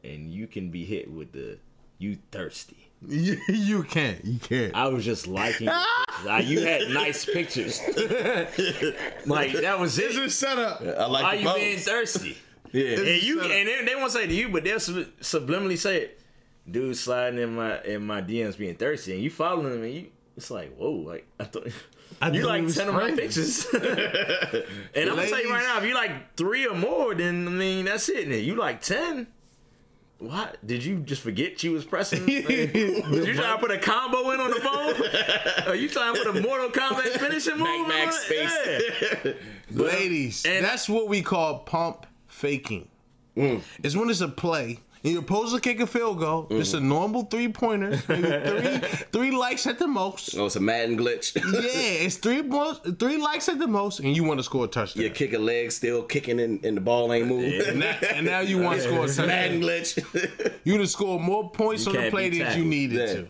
and 0.03 0.31
you 0.33 0.47
can 0.47 0.69
be 0.69 0.85
hit 0.85 1.11
with 1.11 1.31
the 1.31 1.57
you 1.97 2.17
thirsty. 2.31 2.89
You, 3.07 3.37
you 3.49 3.83
can't. 3.83 4.23
You 4.25 4.39
can't. 4.39 4.73
I 4.75 4.87
was 4.87 5.05
just 5.05 5.27
liking. 5.27 5.67
your. 5.67 5.75
Like, 6.23 6.45
you 6.47 6.61
had 6.61 6.87
nice 6.91 7.25
pictures. 7.25 7.81
like 9.25 9.51
that 9.53 9.77
was 9.79 9.99
it. 9.99 10.05
It's 10.11 10.17
a 10.17 10.29
setup. 10.29 10.81
I 10.81 11.05
like 11.07 11.25
Are 11.25 11.35
you 11.35 11.53
being 11.53 11.77
thirsty? 11.77 12.37
Yeah. 12.75 12.97
And 12.99 13.23
you 13.23 13.41
and 13.41 13.51
they, 13.51 13.85
they 13.85 13.95
won't 13.95 14.11
say 14.11 14.27
to 14.27 14.33
you, 14.33 14.49
but 14.49 14.63
they'll 14.63 14.79
sub- 14.79 15.07
subliminally 15.21 15.77
say 15.77 16.01
it. 16.01 16.21
Dude 16.69 16.97
sliding 16.97 17.39
in 17.39 17.55
my 17.55 17.81
in 17.83 18.05
my 18.05 18.21
DMs 18.21 18.57
being 18.57 18.75
thirsty, 18.75 19.13
and 19.13 19.23
you 19.23 19.29
following 19.29 19.73
him, 19.73 19.83
and 19.83 19.93
you 19.93 20.07
it's 20.35 20.51
like 20.51 20.75
whoa, 20.75 20.91
like 20.91 21.25
I 21.39 21.45
thought 21.45 21.67
I 22.21 22.29
you 22.31 22.41
thought 22.41 22.49
like 22.49 22.73
ten 22.73 22.87
of 22.89 22.95
my 22.95 23.11
pictures. 23.11 23.65
and 23.73 23.83
I'm 25.09 25.15
gonna 25.15 25.27
tell 25.27 25.41
you 25.41 25.51
right 25.51 25.63
now, 25.63 25.77
if 25.77 25.85
you 25.85 25.93
like 25.93 26.35
three 26.35 26.65
or 26.67 26.75
more, 26.75 27.13
then 27.15 27.47
I 27.47 27.51
mean 27.51 27.85
that's 27.85 28.09
it. 28.09 28.27
Then 28.27 28.43
you 28.43 28.55
like 28.55 28.81
ten. 28.81 29.27
What 30.17 30.65
did 30.65 30.83
you 30.83 30.99
just 30.99 31.21
forget 31.21 31.61
you 31.61 31.73
was 31.73 31.83
pressing? 31.85 32.25
Like, 32.25 32.47
was 32.47 33.27
you 33.27 33.33
trying 33.35 33.55
to 33.55 33.57
put 33.59 33.69
a 33.71 33.77
combo 33.77 34.31
in 34.31 34.39
on 34.39 34.49
the 34.49 34.61
phone? 34.61 35.67
Are 35.69 35.75
you 35.75 35.89
trying 35.89 36.15
to 36.15 36.23
put 36.23 36.37
a 36.37 36.41
Mortal 36.41 36.69
Kombat 36.69 37.19
finishing 37.19 37.57
move? 37.57 37.67
in 37.67 37.87
max 37.89 38.15
on 38.15 38.21
it? 38.31 38.47
space. 38.47 39.35
Yeah. 39.69 39.83
Ladies, 39.83 40.45
And- 40.45 40.63
that's 40.63 40.87
what 40.87 41.09
we 41.09 41.21
call 41.21 41.59
pump 41.59 42.05
faking. 42.35 42.89
Mm. 43.37 43.61
It's 43.83 43.95
when 43.95 44.09
it's 44.09 44.21
a 44.21 44.27
play 44.27 44.79
and 45.03 45.13
you're 45.13 45.21
supposed 45.21 45.53
to 45.53 45.61
kick 45.61 45.79
a 45.81 45.87
field 45.87 46.19
goal. 46.19 46.47
It's 46.49 46.71
Mm. 46.73 46.77
a 46.77 46.79
normal 46.81 47.23
three 47.23 47.49
pointer, 47.49 47.97
three 48.07 48.77
three 49.11 49.31
likes 49.31 49.67
at 49.67 49.77
the 49.79 49.87
most. 49.87 50.35
Oh, 50.37 50.45
it's 50.45 50.55
a 50.55 50.59
Madden 50.59 50.97
glitch. 50.97 51.35
Yeah, 51.53 52.05
it's 52.05 52.17
three 52.17 52.41
three 52.97 53.17
likes 53.17 53.49
at 53.49 53.59
the 53.59 53.67
most, 53.67 53.99
and 53.99 54.15
you 54.15 54.23
want 54.23 54.39
to 54.39 54.43
score 54.43 54.65
a 54.65 54.67
touchdown. 54.67 55.03
you 55.03 55.09
kick 55.09 55.33
a 55.33 55.37
leg, 55.39 55.71
still 55.71 56.03
kicking, 56.03 56.39
and, 56.39 56.63
and 56.65 56.77
the 56.77 56.81
ball 56.81 57.11
ain't 57.13 57.27
moving. 57.27 57.61
and, 57.67 57.79
now, 57.79 57.97
and 58.13 58.25
now 58.25 58.39
you 58.39 58.57
want 58.61 58.81
to 58.81 58.83
score 58.87 59.03
a 59.05 59.07
touchdown. 59.07 59.27
Madden 59.27 59.61
glitch. 59.61 60.53
You 60.63 60.77
to 60.77 60.87
score 60.87 61.19
more 61.19 61.49
points 61.51 61.85
You 61.85 61.95
on 61.97 62.03
the 62.05 62.09
play 62.09 62.29
be 62.29 62.39
than 62.39 62.57
you 62.57 62.65
needed 62.65 62.99
Yeah. 62.99 63.13
to. 63.15 63.27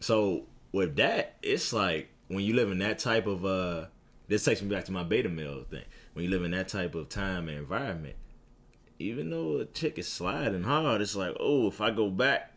So 0.00 0.44
with 0.72 0.96
that, 0.96 1.36
it's 1.42 1.72
like 1.72 2.08
when 2.28 2.44
you 2.44 2.54
live 2.54 2.70
in 2.70 2.78
that 2.80 2.98
type 2.98 3.26
of 3.26 3.44
uh 3.44 3.86
this 4.28 4.44
takes 4.44 4.62
me 4.62 4.68
back 4.68 4.84
to 4.86 4.92
my 4.92 5.02
beta 5.02 5.28
male 5.28 5.64
thing. 5.70 5.84
When 6.14 6.24
you 6.24 6.30
live 6.30 6.44
in 6.44 6.50
that 6.52 6.68
type 6.68 6.94
of 6.94 7.08
time 7.08 7.48
and 7.48 7.58
environment, 7.58 8.16
even 9.02 9.30
though 9.30 9.58
a 9.58 9.64
chick 9.64 9.98
is 9.98 10.08
sliding 10.08 10.64
hard, 10.64 11.00
it's 11.00 11.16
like, 11.16 11.36
oh, 11.40 11.68
if 11.68 11.80
I 11.80 11.90
go 11.90 12.10
back 12.10 12.54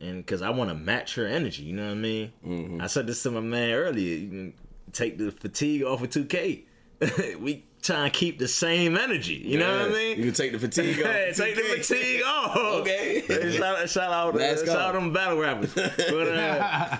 and 0.00 0.24
because 0.24 0.42
I 0.42 0.50
want 0.50 0.70
to 0.70 0.74
match 0.74 1.14
her 1.14 1.26
energy, 1.26 1.62
you 1.62 1.74
know 1.74 1.86
what 1.86 1.92
I 1.92 1.94
mean? 1.94 2.32
Mm-hmm. 2.46 2.80
I 2.80 2.86
said 2.86 3.06
this 3.06 3.22
to 3.24 3.30
my 3.30 3.40
man 3.40 3.72
earlier. 3.72 4.16
You 4.16 4.28
can 4.28 4.54
take 4.92 5.18
the 5.18 5.30
fatigue 5.30 5.82
off 5.82 6.02
of 6.02 6.10
2K. 6.10 6.64
we 7.40 7.64
trying 7.82 8.10
to 8.10 8.18
keep 8.18 8.38
the 8.38 8.48
same 8.48 8.96
energy. 8.96 9.34
You 9.34 9.58
know 9.58 9.70
what 9.70 9.90
I 9.90 9.92
mean? 9.92 10.18
You 10.18 10.24
can 10.24 10.34
take 10.34 10.52
the 10.52 10.58
fatigue 10.58 11.00
off. 11.00 11.06
Hey, 11.12 11.32
take 11.34 11.54
the 11.56 11.62
fatigue 11.62 12.22
off. 12.24 12.56
Okay. 12.84 13.22
Shout, 13.56 13.88
shout 13.88 14.12
out, 14.12 14.40
uh, 14.40 14.64
shout 14.64 14.76
out 14.76 14.94
them 14.94 15.12
battle 15.12 15.38
rappers. 15.38 15.72
But, 15.74 16.28
uh, 16.28 16.96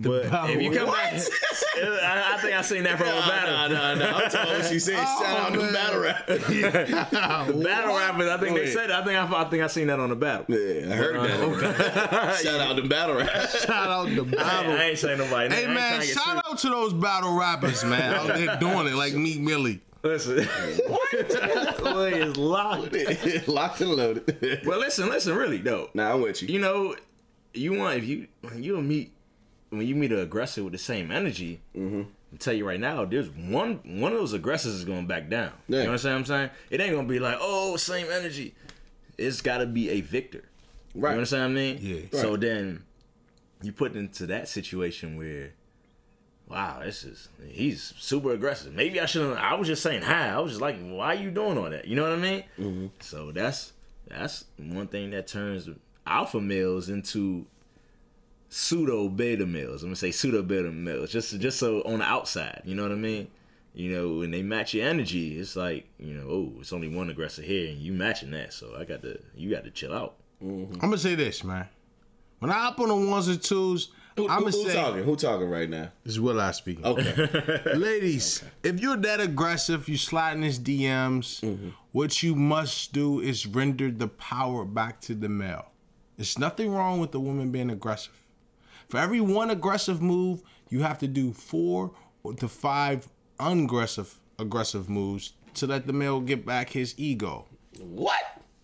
but 0.00 0.30
battle 0.30 0.56
if 0.56 0.62
you 0.62 0.70
come 0.70 0.90
rappers. 0.90 1.28
back, 1.28 1.38
I, 1.82 2.34
I 2.34 2.38
think 2.40 2.54
I 2.54 2.62
seen 2.62 2.82
that 2.84 2.98
from 2.98 3.08
a 3.08 3.10
battle. 3.12 3.68
No, 3.68 3.94
no, 3.94 4.10
no. 4.10 4.16
I'm 4.16 4.30
talking 4.30 4.52
what 4.54 4.66
she 4.66 4.78
said. 4.78 4.96
Oh, 5.00 5.22
shout 5.22 5.38
out 5.38 5.52
to 5.52 5.72
battle 5.72 6.00
rap. 6.00 6.26
The 6.26 7.62
battle 7.64 7.96
rappers, 7.96 8.28
I 8.28 8.36
think 8.38 8.50
Go 8.50 8.54
they 8.56 8.62
ahead. 8.62 8.72
said. 8.74 8.90
it. 8.90 8.96
I 8.96 9.04
think 9.04 9.16
I, 9.16 9.40
I 9.40 9.44
think 9.44 9.62
I 9.62 9.66
seen 9.66 9.86
that 9.88 10.00
on 10.00 10.10
the 10.10 10.16
battle. 10.16 10.46
Yeah, 10.48 10.92
I 10.92 10.96
heard 10.96 11.16
uh, 11.16 11.26
that. 11.26 12.40
Shout 12.42 12.60
out 12.60 12.76
to 12.76 12.88
battle 12.88 13.16
rap. 13.16 13.48
Shout 13.50 13.70
out 13.70 14.08
to 14.08 14.22
I, 14.22 14.24
battle. 14.24 14.72
I 14.72 14.84
ain't 14.84 14.98
saying 14.98 15.18
nobody. 15.18 15.54
Hey 15.54 15.64
I 15.66 15.74
man, 15.74 15.88
trying 15.96 16.00
to 16.00 16.06
shout 16.06 16.36
out 16.46 16.58
to 16.58 16.68
those 16.68 16.92
battle 16.92 17.36
rappers, 17.38 17.84
man. 17.84 18.14
Out 18.14 18.26
there 18.28 18.56
doing 18.58 18.86
it 18.86 18.94
like 18.94 19.14
Meek 19.14 19.40
Millie. 19.40 19.80
Listen, 20.02 20.44
what? 20.88 21.78
Boy 21.82 22.12
is 22.14 22.36
locked. 22.36 22.96
Locked 23.48 23.80
and 23.82 23.90
loaded. 23.90 24.62
Well, 24.64 24.78
listen, 24.78 25.08
listen, 25.10 25.36
really 25.36 25.58
though. 25.58 25.90
Nah, 25.92 26.14
I'm 26.14 26.22
with 26.22 26.40
you. 26.42 26.48
you 26.48 26.58
know, 26.58 26.96
you 27.52 27.74
want 27.74 27.98
if 27.98 28.04
you 28.04 28.26
when 28.40 28.62
you 28.62 28.80
meet 28.80 29.12
when 29.70 29.86
you 29.86 29.94
meet 29.94 30.12
an 30.12 30.18
aggressor 30.18 30.62
with 30.62 30.72
the 30.72 30.78
same 30.78 31.10
energy. 31.10 31.60
Mm-hmm. 31.76 32.02
I 32.32 32.36
tell 32.36 32.54
you 32.54 32.66
right 32.66 32.78
now, 32.78 33.04
there's 33.04 33.28
one 33.30 33.80
one 33.84 34.12
of 34.12 34.18
those 34.18 34.32
aggressors 34.32 34.74
is 34.74 34.84
going 34.84 35.06
back 35.06 35.28
down. 35.28 35.52
Yeah. 35.68 35.78
You 35.78 35.84
know 35.84 35.92
what 35.92 36.04
I'm 36.04 36.24
saying? 36.24 36.50
It 36.70 36.80
ain't 36.80 36.94
gonna 36.94 37.08
be 37.08 37.18
like, 37.18 37.38
oh, 37.40 37.76
same 37.76 38.06
energy. 38.10 38.54
It's 39.18 39.40
got 39.40 39.58
to 39.58 39.66
be 39.66 39.90
a 39.90 40.00
victor. 40.00 40.44
Right. 40.94 41.10
You 41.10 41.16
understand 41.16 41.54
what 41.54 41.60
I 41.60 41.62
mean? 41.62 41.78
Yeah. 41.80 42.20
So 42.20 42.36
then 42.36 42.84
you 43.62 43.72
put 43.72 43.94
into 43.94 44.26
that 44.26 44.48
situation 44.48 45.16
where, 45.16 45.52
wow, 46.48 46.80
this 46.82 47.04
is 47.04 47.28
he's 47.46 47.94
super 47.98 48.32
aggressive. 48.32 48.72
Maybe 48.72 49.00
I 49.00 49.06
shouldn't. 49.06 49.38
I 49.38 49.54
was 49.54 49.68
just 49.68 49.82
saying 49.82 50.02
hi. 50.02 50.28
I 50.28 50.38
was 50.38 50.52
just 50.52 50.62
like, 50.62 50.78
why 50.80 51.14
are 51.16 51.20
you 51.20 51.30
doing 51.30 51.58
all 51.58 51.70
that? 51.70 51.86
You 51.86 51.96
know 51.96 52.02
what 52.02 52.12
I 52.12 52.16
mean? 52.16 52.44
Mm-hmm. 52.58 52.86
So 53.00 53.32
that's 53.32 53.72
that's 54.06 54.44
one 54.56 54.86
thing 54.86 55.10
that 55.10 55.26
turns 55.26 55.68
alpha 56.06 56.40
males 56.40 56.88
into 56.88 57.46
pseudo 58.50 59.08
beta 59.08 59.46
males. 59.46 59.82
I'm 59.82 59.88
gonna 59.88 59.96
say 59.96 60.10
pseudo 60.10 60.42
beta 60.42 60.70
males, 60.70 61.10
just 61.10 61.38
just 61.40 61.58
so 61.58 61.80
on 61.82 62.00
the 62.00 62.04
outside. 62.04 62.60
You 62.66 62.74
know 62.74 62.82
what 62.82 62.92
I 62.92 62.96
mean? 62.96 63.28
You 63.72 63.92
know, 63.92 64.18
when 64.18 64.32
they 64.32 64.42
match 64.42 64.74
your 64.74 64.86
energy, 64.86 65.38
it's 65.38 65.56
like 65.56 65.88
you 65.98 66.12
know, 66.12 66.26
oh, 66.28 66.52
it's 66.60 66.72
only 66.72 66.88
one 66.88 67.08
aggressor 67.08 67.42
here, 67.42 67.68
and 67.70 67.78
you 67.78 67.92
matching 67.92 68.32
that. 68.32 68.52
So 68.52 68.74
I 68.78 68.84
got 68.84 69.00
to, 69.02 69.18
you 69.34 69.48
got 69.50 69.64
to 69.64 69.70
chill 69.70 69.94
out. 69.94 70.16
I'm 70.42 70.72
gonna 70.78 70.98
say 70.98 71.14
this, 71.14 71.42
man. 71.44 71.68
When 72.40 72.50
I 72.50 72.54
hop 72.54 72.80
on 72.80 72.88
the 72.88 72.94
ones 72.96 73.28
and 73.28 73.40
twos, 73.40 73.90
Who, 74.16 74.26
I'm 74.28 74.42
who, 74.42 74.50
gonna 74.50 74.56
who 74.56 74.68
say 74.70 74.74
talking? 74.74 75.04
Who 75.04 75.14
talking 75.16 75.48
right 75.50 75.68
now? 75.70 75.90
this 76.02 76.14
is 76.14 76.20
Will 76.20 76.40
I 76.40 76.50
speaking. 76.52 76.84
Okay. 76.86 77.60
Ladies, 77.76 78.42
if 78.62 78.80
you're 78.80 78.96
that 78.96 79.20
aggressive, 79.20 79.88
you 79.88 79.96
sliding 79.98 80.42
his 80.42 80.58
DMs, 80.58 81.40
Mm-hmm. 81.42 81.68
what 81.92 82.22
you 82.22 82.34
must 82.34 82.92
do 82.94 83.20
is 83.20 83.46
render 83.46 83.90
the 83.90 84.08
power 84.08 84.64
back 84.64 85.00
to 85.02 85.14
the 85.14 85.28
male. 85.28 85.66
There's 86.16 86.38
nothing 86.38 86.72
wrong 86.72 86.98
with 86.98 87.12
the 87.12 87.20
woman 87.20 87.50
being 87.52 87.70
aggressive. 87.70 88.14
For 88.90 88.98
every 88.98 89.20
one 89.20 89.50
aggressive 89.50 90.02
move, 90.02 90.42
you 90.68 90.82
have 90.82 90.98
to 90.98 91.06
do 91.06 91.32
four 91.32 91.92
to 92.36 92.48
five 92.48 93.08
unaggressive 93.38 94.18
aggressive 94.38 94.88
moves 94.88 95.32
to 95.54 95.66
let 95.66 95.86
the 95.86 95.92
male 95.92 96.20
get 96.20 96.44
back 96.44 96.70
his 96.70 96.94
ego. 96.98 97.46
what? 97.78 98.20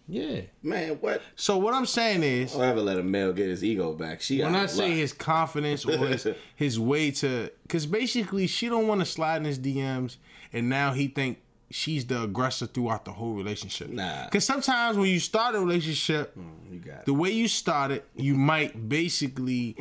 Yeah. 0.08 0.42
Man, 0.62 0.98
what? 1.00 1.22
So 1.34 1.58
what 1.58 1.74
I'm 1.74 1.86
saying 1.86 2.22
is, 2.22 2.54
I'll 2.54 2.62
ever 2.62 2.80
let 2.80 2.98
a 2.98 3.02
male 3.02 3.32
get 3.32 3.48
his 3.48 3.64
ego 3.64 3.92
back. 3.92 4.20
She 4.20 4.42
when 4.42 4.54
I 4.54 4.66
say 4.66 4.92
his 4.92 5.12
confidence 5.12 5.84
or 5.84 5.96
his, 5.96 6.26
his 6.56 6.78
way 6.78 7.10
to, 7.12 7.50
because 7.62 7.86
basically 7.86 8.46
she 8.46 8.68
don't 8.68 8.86
want 8.86 9.00
to 9.00 9.04
slide 9.06 9.38
in 9.38 9.44
his 9.44 9.58
DMs, 9.58 10.16
and 10.52 10.68
now 10.68 10.92
he 10.92 11.08
think 11.08 11.40
she's 11.70 12.06
the 12.06 12.22
aggressor 12.22 12.66
throughout 12.66 13.04
the 13.04 13.12
whole 13.12 13.34
relationship. 13.34 13.90
Nah. 13.90 14.26
Because 14.26 14.44
sometimes 14.44 14.96
when 14.96 15.08
you 15.08 15.18
start 15.18 15.56
a 15.56 15.60
relationship, 15.60 16.36
mm, 16.36 16.72
you 16.72 16.78
got 16.78 17.04
the 17.04 17.14
way 17.14 17.30
you 17.30 17.48
start 17.48 17.90
it, 17.90 18.08
you 18.14 18.34
might 18.34 18.88
basically 18.88 19.76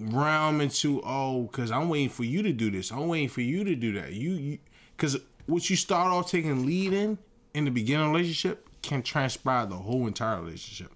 realm 0.00 0.60
into 0.60 1.02
oh, 1.04 1.42
because 1.42 1.70
I'm 1.70 1.88
waiting 1.88 2.08
for 2.08 2.24
you 2.24 2.42
to 2.42 2.52
do 2.52 2.70
this. 2.70 2.90
I'm 2.90 3.08
waiting 3.08 3.28
for 3.28 3.40
you 3.42 3.64
to 3.64 3.74
do 3.74 3.92
that. 4.00 4.12
You, 4.12 4.58
because 4.96 5.18
what 5.46 5.68
you 5.68 5.76
start 5.76 6.12
off 6.12 6.30
taking 6.30 6.66
lead 6.66 6.92
in 6.92 7.18
in 7.54 7.64
the 7.64 7.70
beginning 7.70 8.10
relationship 8.12 8.68
can 8.82 9.02
transpire 9.02 9.66
the 9.66 9.76
whole 9.76 10.06
entire 10.06 10.40
relationship. 10.40 10.92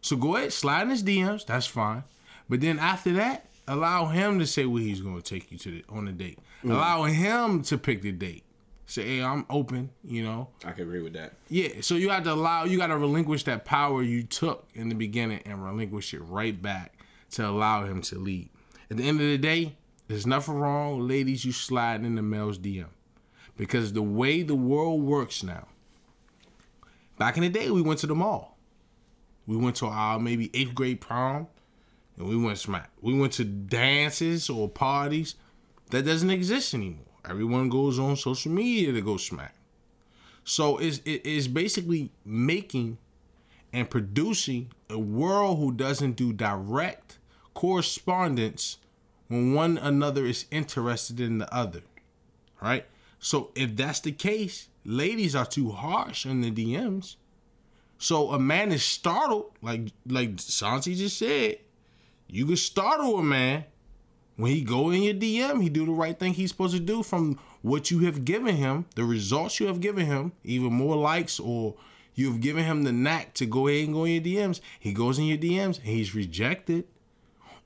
So 0.00 0.16
go 0.16 0.36
ahead, 0.36 0.52
slide 0.52 0.82
in 0.82 0.90
his 0.90 1.02
DMs. 1.02 1.46
That's 1.46 1.66
fine. 1.66 2.04
But 2.48 2.60
then 2.60 2.78
after 2.78 3.12
that, 3.14 3.46
allow 3.66 4.06
him 4.06 4.38
to 4.38 4.46
say 4.46 4.66
where 4.66 4.82
he's 4.82 5.00
going 5.00 5.20
to 5.20 5.22
take 5.22 5.50
you 5.50 5.58
to 5.58 5.70
the, 5.70 5.84
on 5.88 6.04
the 6.04 6.12
date. 6.12 6.38
Mm. 6.62 6.72
Allow 6.72 7.04
him 7.04 7.62
to 7.62 7.78
pick 7.78 8.02
the 8.02 8.12
date. 8.12 8.44
Say, 8.86 9.16
hey, 9.16 9.22
I'm 9.22 9.46
open. 9.48 9.90
You 10.04 10.24
know. 10.24 10.48
I 10.62 10.72
can 10.72 10.82
agree 10.82 11.00
with 11.00 11.14
that. 11.14 11.32
Yeah. 11.48 11.80
So 11.80 11.94
you 11.94 12.10
have 12.10 12.24
to 12.24 12.32
allow. 12.32 12.64
You 12.64 12.76
got 12.76 12.88
to 12.88 12.98
relinquish 12.98 13.44
that 13.44 13.64
power 13.64 14.02
you 14.02 14.24
took 14.24 14.68
in 14.74 14.90
the 14.90 14.94
beginning 14.94 15.40
and 15.46 15.64
relinquish 15.64 16.12
it 16.12 16.20
right 16.20 16.60
back 16.60 16.93
to 17.34 17.48
allow 17.48 17.84
him 17.84 18.02
to 18.02 18.18
lead. 18.18 18.50
At 18.90 18.96
the 18.96 19.08
end 19.08 19.20
of 19.20 19.26
the 19.26 19.38
day, 19.38 19.76
there's 20.08 20.26
nothing 20.26 20.54
wrong, 20.54 21.06
ladies. 21.06 21.44
You 21.44 21.52
sliding 21.52 22.06
in 22.06 22.14
the 22.14 22.22
male's 22.22 22.58
DM 22.58 22.86
because 23.56 23.92
the 23.92 24.02
way 24.02 24.42
the 24.42 24.54
world 24.54 25.02
works 25.02 25.42
now. 25.42 25.68
Back 27.18 27.36
in 27.36 27.42
the 27.42 27.48
day, 27.48 27.70
we 27.70 27.82
went 27.82 28.00
to 28.00 28.06
the 28.06 28.14
mall. 28.14 28.58
We 29.46 29.56
went 29.56 29.76
to 29.76 29.86
our 29.86 30.18
maybe 30.18 30.50
eighth 30.54 30.74
grade 30.74 31.00
prom, 31.00 31.46
and 32.16 32.28
we 32.28 32.36
went 32.36 32.58
smack. 32.58 32.90
We 33.00 33.18
went 33.18 33.34
to 33.34 33.44
dances 33.44 34.50
or 34.50 34.68
parties 34.68 35.36
that 35.90 36.04
doesn't 36.04 36.30
exist 36.30 36.74
anymore. 36.74 37.04
Everyone 37.28 37.68
goes 37.68 37.98
on 37.98 38.16
social 38.16 38.52
media 38.52 38.92
to 38.92 39.00
go 39.00 39.16
smack. 39.16 39.54
So 40.44 40.78
it's 40.78 40.98
it 41.04 41.24
is 41.24 41.48
basically 41.48 42.10
making 42.24 42.98
and 43.72 43.88
producing 43.88 44.70
a 44.90 44.98
world 44.98 45.58
who 45.58 45.72
doesn't 45.72 46.12
do 46.12 46.32
direct 46.32 47.18
correspondence 47.54 48.78
when 49.28 49.54
one 49.54 49.78
another 49.78 50.26
is 50.26 50.46
interested 50.50 51.20
in 51.20 51.38
the 51.38 51.54
other. 51.54 51.82
Right? 52.60 52.86
So 53.18 53.50
if 53.54 53.76
that's 53.76 54.00
the 54.00 54.12
case, 54.12 54.68
ladies 54.84 55.34
are 55.34 55.46
too 55.46 55.70
harsh 55.70 56.26
in 56.26 56.40
the 56.40 56.50
DMs. 56.50 57.16
So 57.98 58.32
a 58.32 58.38
man 58.38 58.72
is 58.72 58.84
startled, 58.84 59.52
like 59.62 59.92
like 60.06 60.38
Santi 60.38 60.94
just 60.94 61.18
said. 61.18 61.58
You 62.28 62.46
can 62.46 62.56
startle 62.56 63.18
a 63.18 63.22
man 63.22 63.64
when 64.36 64.52
he 64.52 64.62
go 64.62 64.90
in 64.90 65.02
your 65.02 65.14
DM. 65.14 65.62
He 65.62 65.68
do 65.68 65.86
the 65.86 65.92
right 65.92 66.18
thing 66.18 66.34
he's 66.34 66.50
supposed 66.50 66.74
to 66.74 66.80
do 66.80 67.02
from 67.02 67.38
what 67.62 67.90
you 67.90 68.00
have 68.00 68.24
given 68.24 68.56
him, 68.56 68.86
the 68.94 69.04
results 69.04 69.60
you 69.60 69.66
have 69.68 69.80
given 69.80 70.06
him, 70.06 70.32
even 70.42 70.72
more 70.72 70.96
likes, 70.96 71.40
or 71.40 71.76
you 72.14 72.30
have 72.30 72.40
given 72.40 72.64
him 72.64 72.82
the 72.82 72.92
knack 72.92 73.34
to 73.34 73.46
go 73.46 73.68
ahead 73.68 73.86
and 73.86 73.94
go 73.94 74.04
in 74.04 74.22
your 74.22 74.22
DMs. 74.22 74.60
He 74.78 74.92
goes 74.92 75.18
in 75.18 75.24
your 75.24 75.38
DMs 75.38 75.78
and 75.78 75.86
he's 75.86 76.14
rejected, 76.14 76.84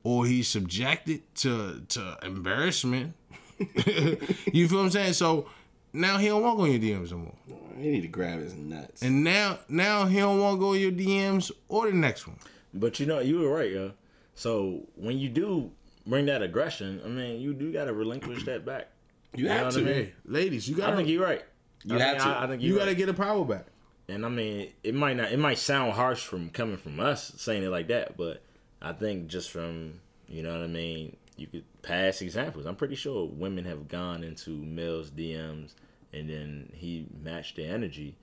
or 0.08 0.24
he's 0.24 0.48
subjected 0.48 1.20
to 1.34 1.82
to 1.86 2.16
embarrassment. 2.22 3.12
you 3.58 4.66
feel 4.66 4.78
what 4.78 4.84
I'm 4.84 4.90
saying? 4.90 5.12
So 5.12 5.46
now 5.92 6.16
he 6.16 6.28
don't 6.28 6.42
want 6.42 6.56
to 6.58 6.64
go 6.64 6.64
in 6.64 6.80
your 6.82 6.98
DMs 6.98 7.10
no 7.10 7.18
more. 7.18 7.34
He 7.78 7.90
need 7.90 8.00
to 8.00 8.08
grab 8.08 8.40
his 8.40 8.54
nuts. 8.54 9.02
And 9.02 9.22
now, 9.22 9.58
now 9.68 10.06
he 10.06 10.18
don't 10.18 10.40
want 10.40 10.56
to 10.56 10.60
go 10.60 10.72
in 10.72 10.80
your 10.80 10.92
DMs 10.92 11.50
or 11.68 11.90
the 11.90 11.92
next 11.92 12.26
one. 12.26 12.38
But 12.72 12.98
you 12.98 13.04
know, 13.04 13.18
you 13.18 13.40
were 13.40 13.52
right, 13.54 13.70
yo. 13.70 13.92
So 14.34 14.86
when 14.94 15.18
you 15.18 15.28
do 15.28 15.72
bring 16.06 16.24
that 16.26 16.40
aggression, 16.40 17.02
I 17.04 17.08
mean, 17.08 17.40
you 17.42 17.52
do 17.52 17.70
got 17.70 17.84
to 17.84 17.92
relinquish 17.92 18.46
that 18.46 18.64
back. 18.64 18.88
You 19.34 19.44
know 19.44 19.52
have 19.52 19.74
to. 19.74 19.80
I 19.80 19.82
mean? 19.82 20.12
Ladies, 20.24 20.66
you 20.70 20.74
gotta 20.74 20.96
think 20.96 21.08
you're 21.10 21.22
right. 21.22 21.44
You 21.84 21.96
I 21.96 21.98
have 21.98 22.10
think- 22.12 22.22
to. 22.22 22.28
I, 22.30 22.44
I 22.44 22.46
think 22.46 22.62
you 22.62 22.70
you're 22.70 22.78
gotta 22.78 22.92
right. 22.92 22.96
get 22.96 23.06
the 23.06 23.14
power 23.14 23.44
back. 23.44 23.66
And 24.08 24.24
I 24.24 24.30
mean, 24.30 24.72
it 24.82 24.94
might 24.94 25.18
not. 25.18 25.32
It 25.32 25.38
might 25.38 25.58
sound 25.58 25.92
harsh 25.92 26.24
from 26.24 26.48
coming 26.48 26.78
from 26.78 26.98
us 26.98 27.30
saying 27.36 27.62
it 27.62 27.68
like 27.68 27.88
that, 27.88 28.16
but 28.16 28.42
I 28.80 28.92
think 28.92 29.28
just 29.28 29.50
from 29.50 30.00
you 30.28 30.42
know 30.42 30.52
what 30.52 30.62
I 30.62 30.68
mean. 30.68 31.16
You 31.36 31.46
could 31.46 31.82
pass 31.82 32.20
examples. 32.20 32.66
I'm 32.66 32.74
pretty 32.74 32.96
sure 32.96 33.24
women 33.24 33.64
have 33.64 33.86
gone 33.86 34.24
into 34.24 34.50
males' 34.50 35.08
DMs 35.08 35.70
and 36.12 36.28
then 36.28 36.72
he 36.74 37.06
matched 37.22 37.56
the 37.56 37.64
energy, 37.64 38.16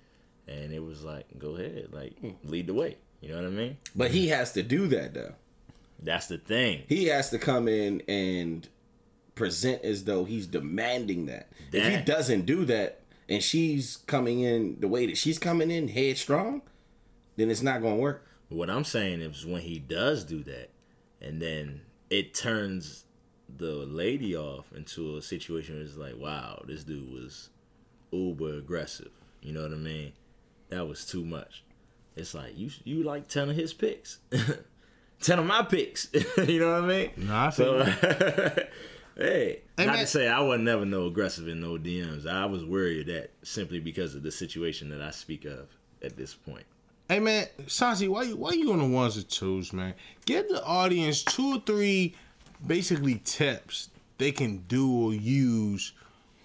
and 0.48 0.72
it 0.72 0.84
was 0.84 1.04
like, 1.04 1.26
go 1.38 1.56
ahead, 1.56 1.90
like 1.92 2.18
hmm. 2.20 2.32
lead 2.44 2.68
the 2.68 2.74
way. 2.74 2.98
You 3.22 3.30
know 3.30 3.36
what 3.36 3.46
I 3.46 3.50
mean? 3.50 3.78
But 3.96 4.12
he 4.12 4.28
has 4.28 4.54
to 4.54 4.64
do 4.64 4.88
that 4.88 5.14
though. 5.14 5.34
That's 6.02 6.28
the 6.28 6.38
thing. 6.38 6.84
He 6.88 7.06
has 7.06 7.30
to 7.30 7.40
come 7.40 7.68
in 7.68 8.02
and 8.08 8.68
present 9.34 9.84
as 9.84 10.04
though 10.04 10.26
he's 10.26 10.48
demanding 10.48 11.26
that. 11.28 11.50
If 11.72 11.88
he 11.88 12.04
doesn't 12.04 12.46
do 12.46 12.66
that 12.66 13.02
and 13.28 13.42
she's 13.42 13.98
coming 14.06 14.42
in 14.42 14.78
the 14.80 14.88
way 14.88 15.08
that 15.08 15.18
she's 15.18 15.40
coming 15.40 15.72
in 15.72 15.88
headstrong, 15.88 16.62
then 17.38 17.50
it's 17.50 17.62
not 17.62 17.82
gonna 17.82 17.96
work. 17.96 18.28
What 18.50 18.70
I'm 18.70 18.84
saying 18.84 19.22
is 19.22 19.46
when 19.46 19.62
he 19.62 19.80
does 19.80 20.24
do 20.24 20.44
that, 20.44 20.70
and 21.22 21.42
then 21.42 21.82
it 22.10 22.34
turns 22.34 23.06
the 23.58 23.74
lady 23.86 24.36
off 24.36 24.72
into 24.76 25.18
a 25.18 25.22
situation 25.22 25.76
where 25.76 25.84
it's 25.84 25.98
like, 25.98 26.18
wow, 26.18 26.64
this 26.68 26.84
dude 26.84 27.12
was 27.12 27.50
uber 28.12 28.58
aggressive. 28.58 29.12
You 29.42 29.54
know 29.54 29.64
what 29.64 29.72
I 29.72 29.76
mean? 29.76 30.14
That 30.70 30.88
was 30.88 31.06
too 31.06 31.26
much. 31.26 31.64
It's 32.16 32.34
like 32.34 32.58
you 32.58 32.70
you 32.84 33.04
like 33.04 33.28
ten 33.28 33.50
of 33.50 33.56
his 33.56 33.74
picks, 33.74 34.20
ten 35.22 35.40
of 35.40 35.46
my 35.46 35.64
picks. 35.64 36.08
you 36.48 36.60
know 36.60 36.74
what 36.82 36.84
I 36.84 36.88
mean? 36.88 37.12
Nah, 37.18 37.48
I 37.48 37.52
feel 37.52 37.86
So, 37.86 37.92
hey, 39.18 39.62
Hey, 39.78 39.86
not 39.86 39.88
man. 39.96 39.98
to 40.00 40.08
say 40.08 40.28
I 40.28 40.40
was 40.40 40.60
never 40.60 40.86
no 40.86 41.08
aggressive 41.08 41.48
in 41.48 41.60
no 41.62 41.78
DMs. 41.78 42.26
I 42.28 42.46
was 42.46 42.64
worried 42.66 43.02
of 43.02 43.14
that 43.16 43.32
simply 43.44 43.80
because 43.80 44.16
of 44.16 44.24
the 44.24 44.32
situation 44.32 44.90
that 44.90 45.02
I 45.02 45.12
speak 45.12 45.46
of 45.46 45.68
at 46.02 46.16
this 46.18 46.34
point. 46.34 46.66
Hey 47.08 47.20
man, 47.20 47.46
Santi, 47.68 48.08
why 48.08 48.24
you 48.24 48.36
why 48.36 48.52
you 48.52 48.72
on 48.74 48.80
the 48.80 48.86
ones 48.86 49.16
and 49.16 49.30
twos, 49.30 49.72
man? 49.72 49.94
Give 50.26 50.48
the 50.50 50.64
audience 50.64 51.24
two 51.24 51.58
or 51.58 51.60
three 51.60 52.16
basically 52.66 53.22
tips 53.24 53.90
they 54.18 54.32
can 54.32 54.58
do 54.68 54.92
or 54.92 55.14
use 55.14 55.94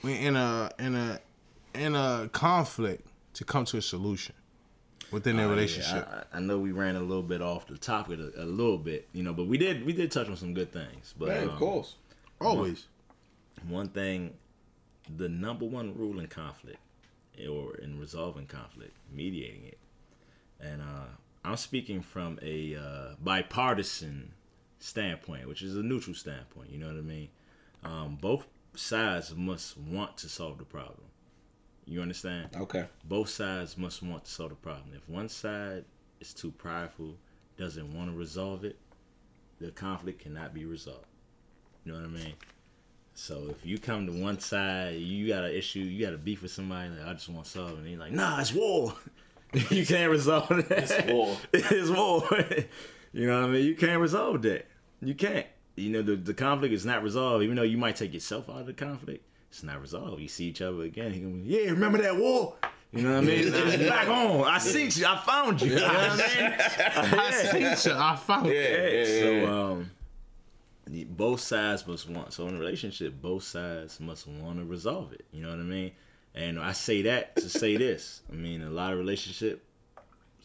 in 0.04 0.36
a 0.36 0.70
in 0.78 0.94
a 0.94 1.18
in 1.74 1.94
a 1.94 2.28
conflict 2.32 3.06
to 3.34 3.44
come 3.44 3.64
to 3.66 3.78
a 3.78 3.82
solution 3.82 4.34
within 5.10 5.38
their 5.38 5.46
yeah, 5.46 5.50
relationship. 5.50 6.08
I, 6.08 6.36
I 6.36 6.40
know 6.40 6.58
we 6.58 6.72
ran 6.72 6.94
a 6.94 7.00
little 7.00 7.22
bit 7.22 7.40
off 7.40 7.66
the 7.66 7.78
topic 7.78 8.18
a, 8.18 8.42
a 8.42 8.44
little 8.44 8.76
bit, 8.76 9.08
you 9.14 9.22
know, 9.22 9.32
but 9.32 9.46
we 9.46 9.56
did 9.56 9.86
we 9.86 9.94
did 9.94 10.10
touch 10.10 10.28
on 10.28 10.36
some 10.36 10.52
good 10.52 10.72
things. 10.72 11.14
But 11.18 11.38
um, 11.38 11.48
of 11.48 11.56
course, 11.56 11.94
Always. 12.38 12.86
one 13.66 13.88
thing, 13.88 14.34
the 15.16 15.30
number 15.30 15.64
one 15.64 15.96
rule 15.96 16.20
in 16.20 16.26
conflict, 16.26 16.80
or 17.48 17.76
in 17.76 17.98
resolving 17.98 18.44
conflict, 18.44 18.92
mediating 19.10 19.64
it, 19.64 19.78
and 20.62 20.82
uh, 20.82 21.06
I'm 21.44 21.56
speaking 21.56 22.02
from 22.02 22.38
a 22.42 22.76
uh, 22.76 23.14
bipartisan 23.22 24.32
standpoint, 24.78 25.48
which 25.48 25.62
is 25.62 25.76
a 25.76 25.82
neutral 25.82 26.14
standpoint. 26.14 26.70
You 26.70 26.78
know 26.78 26.86
what 26.86 26.96
I 26.96 27.02
mean? 27.02 27.28
Um, 27.84 28.18
both 28.20 28.46
sides 28.74 29.34
must 29.34 29.76
want 29.78 30.16
to 30.18 30.28
solve 30.28 30.58
the 30.58 30.64
problem. 30.64 31.06
You 31.86 32.02
understand? 32.02 32.50
Okay. 32.56 32.86
both 33.04 33.30
sides 33.30 33.76
must 33.76 34.02
want 34.02 34.24
to 34.24 34.30
solve 34.30 34.50
the 34.50 34.56
problem. 34.56 34.92
If 34.94 35.08
one 35.08 35.28
side 35.28 35.84
is 36.20 36.32
too 36.32 36.52
prideful, 36.52 37.16
doesn't 37.58 37.96
want 37.96 38.10
to 38.10 38.16
resolve 38.16 38.64
it, 38.64 38.78
the 39.60 39.70
conflict 39.72 40.20
cannot 40.20 40.54
be 40.54 40.64
resolved. 40.64 41.06
You 41.84 41.92
know 41.92 41.98
what 41.98 42.06
I 42.06 42.24
mean? 42.24 42.34
So 43.14 43.48
if 43.50 43.66
you 43.66 43.78
come 43.78 44.06
to 44.06 44.12
one 44.12 44.38
side, 44.38 44.96
you 44.96 45.28
got 45.28 45.44
an 45.44 45.52
issue, 45.52 45.80
you 45.80 46.04
got 46.04 46.14
a 46.14 46.18
beef 46.18 46.42
with 46.42 46.52
somebody, 46.52 46.90
like, 46.90 47.06
I 47.06 47.12
just 47.12 47.28
want 47.28 47.44
to 47.44 47.50
solve 47.50 47.72
it, 47.72 47.78
and 47.78 47.90
you're 47.90 47.98
like, 47.98 48.12
nah, 48.12 48.40
it's 48.40 48.54
war. 48.54 48.94
you 49.70 49.84
can't 49.86 50.10
resolve 50.10 50.48
that. 50.48 50.70
It's 50.70 51.12
war. 51.12 51.36
it's 51.52 51.90
war. 51.90 52.22
you 53.12 53.26
know 53.26 53.40
what 53.42 53.50
I 53.50 53.52
mean? 53.52 53.64
You 53.66 53.74
can't 53.74 54.00
resolve 54.00 54.42
that. 54.42 54.66
You 55.02 55.14
can't. 55.14 55.46
You 55.76 55.90
know, 55.90 56.02
the, 56.02 56.16
the 56.16 56.34
conflict 56.34 56.74
is 56.74 56.84
not 56.84 57.02
resolved, 57.02 57.42
even 57.42 57.56
though 57.56 57.62
you 57.62 57.78
might 57.78 57.96
take 57.96 58.12
yourself 58.12 58.48
out 58.50 58.60
of 58.60 58.66
the 58.66 58.74
conflict. 58.74 59.24
It's 59.50 59.62
not 59.62 59.80
resolved. 59.80 60.20
You 60.20 60.28
see 60.28 60.46
each 60.46 60.62
other 60.62 60.82
again. 60.82 61.12
He 61.12 61.20
be, 61.20 61.40
yeah, 61.44 61.70
remember 61.70 61.98
that 61.98 62.16
war? 62.16 62.54
You 62.92 63.02
know 63.02 63.14
what 63.14 63.24
I 63.24 63.26
mean? 63.26 63.88
Back 63.88 64.08
on. 64.08 64.44
I 64.44 64.58
see 64.58 64.84
you. 64.88 65.06
I 65.06 65.16
found 65.18 65.62
you. 65.62 65.70
You 65.70 65.76
know 65.76 65.86
what 65.86 65.96
I 65.96 66.16
mean? 66.16 67.18
I 67.20 67.30
seen 67.30 67.92
you. 67.92 67.98
I 67.98 68.16
found 68.16 68.46
Yeah, 68.46 68.52
it. 68.52 69.08
yeah, 69.08 69.20
So 69.22 69.30
yeah. 69.30 69.70
um, 69.70 69.90
both 71.16 71.40
sides 71.40 71.86
must 71.86 72.08
want. 72.08 72.32
So 72.32 72.48
in 72.48 72.56
a 72.56 72.58
relationship, 72.58 73.20
both 73.20 73.44
sides 73.44 74.00
must 74.00 74.26
want 74.26 74.58
to 74.58 74.64
resolve 74.64 75.12
it. 75.12 75.24
You 75.32 75.42
know 75.42 75.50
what 75.50 75.58
I 75.60 75.62
mean? 75.62 75.92
And 76.34 76.58
I 76.58 76.72
say 76.72 77.02
that 77.02 77.36
to 77.36 77.48
say 77.48 77.76
this. 77.76 78.22
I 78.32 78.36
mean, 78.36 78.62
a 78.62 78.70
lot 78.70 78.92
of 78.92 78.98
relationship, 78.98 79.64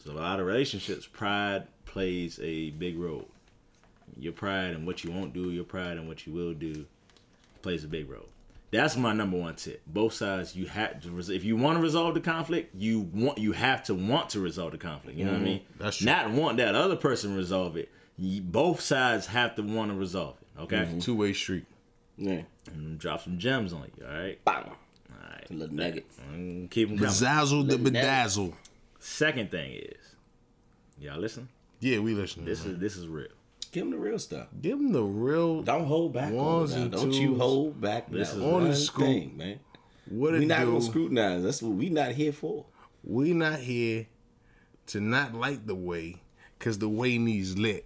so 0.04 0.12
a 0.12 0.14
lot 0.14 0.40
of 0.40 0.46
relationships, 0.46 1.06
pride 1.06 1.66
plays 1.84 2.40
a 2.42 2.70
big 2.70 2.98
role. 2.98 3.28
Your 4.18 4.32
pride 4.32 4.74
and 4.74 4.86
what 4.86 5.04
you 5.04 5.10
won't 5.10 5.32
do, 5.32 5.50
your 5.50 5.64
pride 5.64 5.96
and 5.96 6.08
what 6.08 6.26
you 6.26 6.32
will 6.32 6.54
do, 6.54 6.86
plays 7.62 7.84
a 7.84 7.88
big 7.88 8.10
role. 8.10 8.28
That's 8.72 8.96
my 8.96 9.12
number 9.12 9.38
one 9.38 9.54
tip. 9.54 9.82
Both 9.86 10.14
sides, 10.14 10.56
you 10.56 10.66
have 10.66 11.00
to. 11.02 11.32
If 11.32 11.44
you 11.44 11.56
want 11.56 11.78
to 11.78 11.82
resolve 11.82 12.14
the 12.14 12.20
conflict, 12.20 12.74
you 12.74 13.00
want 13.12 13.38
you 13.38 13.52
have 13.52 13.84
to 13.84 13.94
want 13.94 14.30
to 14.30 14.40
resolve 14.40 14.72
the 14.72 14.78
conflict. 14.78 15.16
You 15.16 15.24
know 15.24 15.32
what 15.32 15.36
I 15.36 15.40
mm-hmm. 15.40 15.46
mean? 15.46 15.60
That's 15.78 15.98
true. 15.98 16.06
Not 16.06 16.30
want 16.30 16.56
that 16.58 16.74
other 16.74 16.96
person 16.96 17.36
resolve 17.36 17.76
it. 17.76 17.90
You, 18.18 18.42
both 18.42 18.80
sides 18.80 19.26
have 19.26 19.54
to 19.56 19.62
want 19.62 19.92
to 19.92 19.96
resolve 19.96 20.36
it. 20.40 20.62
Okay. 20.62 20.76
Mm-hmm. 20.78 20.98
Two 20.98 21.14
way 21.14 21.32
street. 21.32 21.64
Yeah. 22.18 22.42
And 22.72 22.98
drop 22.98 23.22
some 23.22 23.38
gems 23.38 23.72
on 23.72 23.90
you. 23.96 24.06
All 24.06 24.12
right. 24.12 24.44
Bang. 24.44 24.72
All 25.26 25.32
right. 25.32 25.50
Little 25.50 25.74
nugget. 25.74 26.06
And 26.32 26.70
keep 26.70 26.88
them 26.88 26.98
coming. 26.98 27.10
Bezazzle 27.12 27.66
the 27.68 27.76
Let 27.76 27.80
me 27.80 27.90
know. 27.90 28.00
bedazzle. 28.00 28.52
Second 28.98 29.50
thing 29.50 29.72
is, 29.74 30.14
y'all 31.00 31.18
listen. 31.18 31.48
Yeah, 31.80 31.98
we 31.98 32.14
listening. 32.14 32.46
This 32.46 32.64
is 32.64 32.78
this 32.78 32.96
is 32.96 33.06
real. 33.06 33.28
Give 33.72 33.82
him 33.84 33.90
the 33.90 33.98
real 33.98 34.18
stuff. 34.18 34.46
Give 34.62 34.78
them 34.78 34.92
the 34.92 35.02
real. 35.02 35.62
Don't 35.62 35.84
hold 35.84 36.12
back. 36.12 36.32
Ones 36.32 36.72
on 36.72 36.78
it 36.78 36.82
and. 36.82 36.92
Don't 36.92 37.12
you 37.12 37.36
hold 37.36 37.80
back. 37.80 38.10
This 38.10 38.32
now. 38.32 38.38
is 38.38 38.42
on 38.44 38.62
the 38.62 38.68
One 38.68 38.76
scoop. 38.76 39.04
thing, 39.04 39.36
man. 39.36 39.60
What 40.08 40.34
it 40.34 40.38
We 40.40 40.46
not 40.46 40.60
do? 40.60 40.66
gonna 40.66 40.80
scrutinize. 40.82 41.42
That's 41.42 41.62
what 41.62 41.72
we 41.72 41.88
not 41.90 42.12
here 42.12 42.32
for. 42.32 42.64
We 43.04 43.32
not 43.34 43.58
here 43.60 44.06
to 44.88 45.00
not 45.00 45.34
light 45.34 45.66
the 45.66 45.74
way, 45.74 46.16
cause 46.58 46.78
the 46.78 46.88
way 46.88 47.18
needs 47.18 47.58
lit 47.58 47.84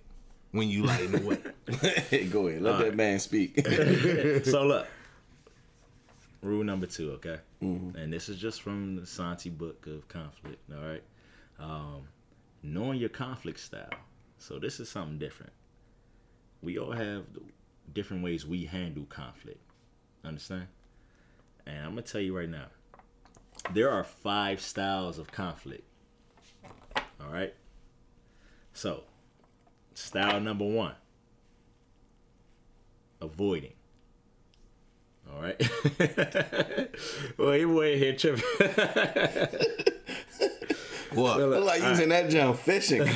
when 0.52 0.68
you 0.68 0.84
lighting 0.84 1.12
the 1.12 1.26
way. 1.26 2.26
Go 2.30 2.46
ahead. 2.48 2.62
Let 2.62 2.78
that 2.78 2.94
man 2.96 3.18
speak. 3.18 3.54
so 4.44 4.66
look, 4.66 4.86
rule 6.42 6.64
number 6.64 6.86
two, 6.86 7.12
okay, 7.12 7.38
and 7.60 8.12
this 8.12 8.28
is 8.28 8.38
just 8.38 8.62
from 8.62 8.96
the 8.96 9.06
Santi 9.06 9.50
book 9.50 9.86
of 9.86 10.08
conflict. 10.08 10.58
All 10.72 10.86
right, 10.86 11.02
um, 11.58 12.02
knowing 12.62 12.98
your 12.98 13.08
conflict 13.08 13.60
style. 13.60 13.90
So 14.38 14.58
this 14.58 14.80
is 14.80 14.88
something 14.88 15.18
different. 15.18 15.52
We 16.62 16.78
all 16.78 16.92
have 16.92 17.24
different 17.92 18.22
ways 18.22 18.46
we 18.46 18.64
handle 18.64 19.04
conflict. 19.04 19.60
Understand? 20.24 20.66
And 21.66 21.78
I'm 21.78 21.90
gonna 21.90 22.02
tell 22.02 22.20
you 22.20 22.36
right 22.36 22.48
now, 22.48 22.66
there 23.74 23.90
are 23.90 24.04
five 24.04 24.60
styles 24.60 25.18
of 25.18 25.30
conflict. 25.30 25.84
All 27.20 27.30
right. 27.30 27.54
So, 28.72 29.04
style 29.94 30.40
number 30.40 30.64
one 30.64 30.94
avoiding. 33.20 33.72
All 35.34 35.42
right. 35.42 36.90
well, 37.38 37.56
you 37.56 37.74
wait 37.74 37.98
here 37.98 38.16
tripping. 38.16 39.94
What? 41.12 41.38
Look 41.40 41.64
like 41.64 41.82
using 41.82 42.08
that 42.10 42.30
jump 42.30 42.58
fishing. 42.58 43.02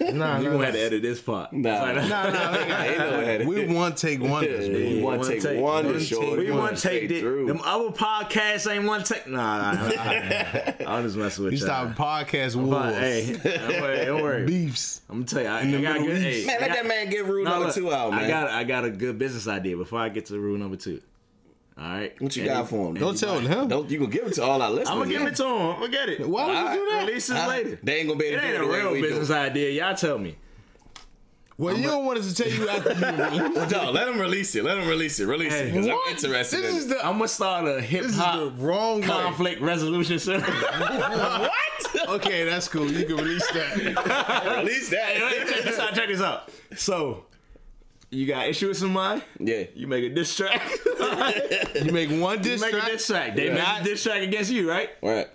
Nah, 0.00 0.38
you 0.38 0.44
nah, 0.44 0.52
gonna 0.52 0.64
have 0.66 0.74
to 0.74 0.80
edit 0.80 1.02
this 1.02 1.20
part. 1.20 1.52
Nah. 1.52 1.86
It's 1.90 1.96
like- 2.00 2.08
Nah, 2.08 2.30
nah, 2.30 2.52
we 2.52 2.68
got- 2.68 2.86
Ain't 2.86 2.98
no 2.98 3.20
edit. 3.20 3.46
We 3.46 3.66
one 3.66 3.94
take 3.94 4.20
wonders, 4.20 4.68
we 4.68 4.94
man. 4.94 5.02
want 5.02 5.18
one 5.20 5.28
take 5.28 5.42
take- 5.42 5.60
one 5.60 5.84
one 5.86 6.00
short. 6.00 6.38
we 6.38 6.50
one 6.50 6.60
want 6.60 6.78
take 6.78 7.04
straight 7.04 7.10
it. 7.12 7.46
Them 7.46 7.60
other 7.64 7.88
podcasts 7.90 8.70
ain't 8.70 8.84
one 8.84 9.02
take. 9.04 9.26
Nah, 9.26 9.72
nah, 9.72 9.88
nah, 9.88 9.94
nah. 9.94 10.72
I'm 10.96 11.04
just 11.04 11.16
messing 11.16 11.44
with 11.44 11.52
You 11.54 11.58
you. 11.58 11.64
stop 11.64 11.88
podcast 11.96 12.56
wars, 12.56 12.94
hey, 12.96 13.36
don't 13.42 13.80
worry, 13.80 14.04
don't 14.04 14.22
worry. 14.22 14.44
beefs. 14.46 15.00
I'm 15.08 15.16
gonna 15.24 15.26
tell 15.26 15.42
you, 15.42 15.48
I, 15.48 15.60
I 15.78 15.82
got 15.82 15.98
good. 16.06 16.22
Hey, 16.22 16.44
Man, 16.46 16.56
I 16.56 16.60
let 16.60 16.68
got- 16.68 16.76
that 16.76 16.86
man 16.86 17.10
get 17.10 17.24
rule 17.26 17.44
no, 17.44 17.50
number 17.50 17.66
look, 17.66 17.74
two 17.74 17.92
out, 17.92 18.10
man. 18.10 18.24
I 18.24 18.28
got, 18.28 18.50
I 18.50 18.64
got 18.64 18.84
a 18.84 18.90
good 18.90 19.18
business 19.18 19.46
idea 19.48 19.76
before 19.76 20.00
I 20.00 20.08
get 20.08 20.26
to 20.26 20.38
rule 20.38 20.58
number 20.58 20.76
two. 20.76 21.00
All 21.76 21.84
right. 21.84 22.20
what 22.22 22.36
you 22.36 22.42
And 22.42 22.50
got 22.52 22.64
it- 22.64 22.68
for 22.68 22.88
him? 22.88 22.94
Don't 22.94 23.18
tell 23.18 23.40
him. 23.40 23.68
Don't 23.68 23.90
you 23.90 23.98
gonna 23.98 24.10
give 24.10 24.26
it 24.28 24.34
to 24.34 24.44
all 24.44 24.62
our 24.62 24.70
listeners? 24.70 24.88
I'm 24.90 24.98
gonna 24.98 25.10
give 25.10 25.22
it 25.26 25.34
to 25.36 25.44
him. 25.44 25.52
I'm 25.52 25.80
gonna 25.80 25.88
get 25.88 26.08
it. 26.08 26.20
Why 26.28 26.46
would 26.46 26.54
you 26.78 26.84
do 26.84 26.90
that? 26.92 27.06
Release 27.08 27.26
this 27.26 27.36
Huh? 27.38 27.48
later. 27.48 27.78
They 27.82 27.96
ain't 27.96 28.08
gonna 28.08 28.18
be 28.20 28.26
able 28.26 28.42
It 28.42 28.46
ain't 28.46 28.58
do 28.58 28.64
a 28.64 28.68
way 28.68 28.78
real 28.78 28.92
we 28.92 29.00
do 29.02 29.08
business 29.08 29.30
it. 29.30 29.34
idea. 29.34 29.70
Y'all 29.84 29.96
tell 29.96 30.18
me. 30.18 30.36
Well, 31.56 31.76
you 31.76 31.86
don't 31.86 32.04
want 32.04 32.18
us 32.18 32.32
to 32.34 32.42
tell 32.42 32.52
you 32.52 32.68
after 32.68 32.92
you. 32.94 33.54
No, 33.70 33.90
let 33.92 34.08
him 34.08 34.20
release 34.20 34.54
it. 34.56 34.64
Let 34.64 34.76
him 34.78 34.88
release 34.88 35.20
it. 35.20 35.26
Release 35.26 35.52
it. 35.54 35.72
Because 35.72 35.86
I'm 35.86 35.98
interested 36.10 36.62
This 36.62 36.70
in 36.72 36.76
is 36.78 36.86
the 36.88 36.98
I'm 37.04 37.12
gonna 37.14 37.28
start 37.28 37.66
a 37.68 37.80
hip 37.80 38.06
the 38.06 38.12
hop 38.12 38.52
wrong 38.58 39.00
way. 39.00 39.06
conflict 39.06 39.60
resolution 39.60 40.18
center. 40.18 40.50
What? 40.50 41.50
Okay, 42.08 42.44
that's 42.44 42.66
cool. 42.68 42.90
You 42.90 43.04
can 43.06 43.16
release 43.16 43.46
that. 43.52 43.76
release 44.58 44.90
that. 44.90 45.46
check 45.48 45.64
this 45.64 45.78
out. 45.78 45.94
Check 45.94 46.08
this 46.08 46.20
out. 46.20 46.50
So, 46.76 47.24
You 48.14 48.26
got 48.26 48.48
issue 48.48 48.68
with 48.68 48.76
somebody? 48.76 49.22
Yeah. 49.40 49.64
You 49.74 49.86
make 49.88 50.04
a 50.04 50.14
diss 50.14 50.36
track. 50.36 50.62
You 51.74 51.90
make 51.92 52.10
one 52.10 52.40
diss 52.40 52.60
make 52.60 52.72
a 52.72 52.78
track. 52.78 52.90
diss 52.92 53.06
track. 53.06 53.34
They 53.36 53.46
Yeah. 53.46 53.54
make 53.54 53.80
a 53.80 53.84
diss 53.84 54.02
track 54.04 54.22
against 54.22 54.50
you, 54.52 54.68
right? 54.68 54.90
Right. 55.02 55.28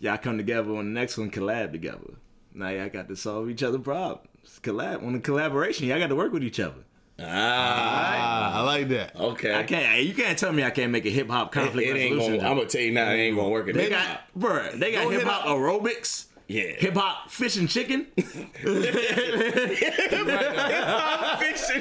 Y'all 0.00 0.16
come 0.18 0.36
together 0.38 0.70
on 0.76 0.86
the 0.92 1.00
next 1.00 1.18
one, 1.18 1.30
collab 1.30 1.72
together. 1.72 2.14
Now 2.54 2.70
y'all 2.70 2.88
got 2.88 3.08
to 3.08 3.16
solve 3.16 3.50
each 3.50 3.62
other 3.62 3.78
problems. 3.78 4.26
Collab 4.62 5.04
on 5.06 5.12
the 5.12 5.18
collaboration. 5.20 5.86
Y'all 5.88 5.98
got 5.98 6.08
to 6.08 6.16
work 6.16 6.32
with 6.32 6.42
each 6.42 6.58
other. 6.60 6.84
Ah. 7.18 7.24
Ah, 7.26 8.58
I 8.58 8.62
like 8.62 8.88
that. 8.88 9.14
Okay. 9.16 9.54
I 9.54 9.62
can't. 9.64 10.02
You 10.02 10.14
can't 10.14 10.38
tell 10.38 10.52
me 10.52 10.64
I 10.64 10.70
can't 10.70 10.90
make 10.90 11.06
a 11.06 11.10
hip 11.10 11.28
hop 11.28 11.52
conflict 11.52 11.86
it 11.88 11.96
ain't 11.96 12.16
resolution. 12.16 12.36
gonna. 12.40 12.48
I'm 12.50 12.56
gonna 12.56 12.68
tell 12.68 12.80
you 12.80 12.92
now. 12.92 13.10
It 13.10 13.16
ain't 13.18 13.36
gonna 13.36 13.48
work. 13.50 13.68
At 13.68 13.74
they 13.74 13.88
got, 13.90 14.20
bruh, 14.36 14.72
they 14.78 14.92
got 14.92 15.02
hip 15.04 15.20
hip 15.20 15.22
hop 15.28 15.42
hop. 15.42 15.56
aerobics. 15.58 16.26
Yeah. 16.54 16.70
Hip 16.78 16.94
hop 16.94 17.28
fish 17.32 17.56
and 17.56 17.68
chicken. 17.68 18.06
fish 18.16 18.28
and 18.62 18.78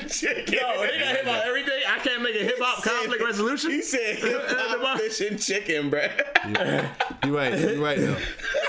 chicken. 0.09 0.51
Yo, 0.51 0.81
they 0.81 0.97
got 0.97 1.15
hip 1.15 1.25
hop 1.25 1.45
everything. 1.45 1.79
I 1.87 1.99
can't 1.99 2.23
make 2.23 2.35
a 2.35 2.43
hip 2.43 2.57
hop 2.59 2.83
conflict 2.83 3.23
resolution. 3.23 3.69
He 3.69 3.83
said 3.83 4.15
hip 4.15 4.41
hop 4.47 4.99
fish 4.99 5.21
and 5.21 5.39
chicken, 5.39 5.91
bruh. 5.91 6.09
You 7.23 7.37
right. 7.37 7.59
You 7.59 7.85
right 7.85 7.99
though. 7.99 8.17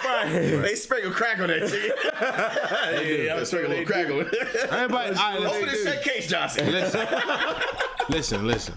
Right, 0.04 0.28
they 0.60 0.74
sprinkle 0.74 1.10
crack 1.10 1.38
on 1.38 1.48
that 1.48 1.70
chicken. 1.70 1.92
yeah, 3.24 3.36
I'm 3.36 3.46
sprinkle 3.46 3.72
a 3.72 3.80
little 3.80 3.86
crack 3.86 4.06
on 4.08 4.28
it. 4.30 4.34
Everybody, 4.70 5.16
all 5.16 5.30
right, 5.30 5.38
Open 5.38 5.62
let's, 5.62 5.84
the 5.84 5.90
shut 5.90 6.02
case, 6.02 6.28
Johnson. 6.28 6.70
listen, 6.70 7.08
listen, 8.10 8.46
listen. 8.46 8.74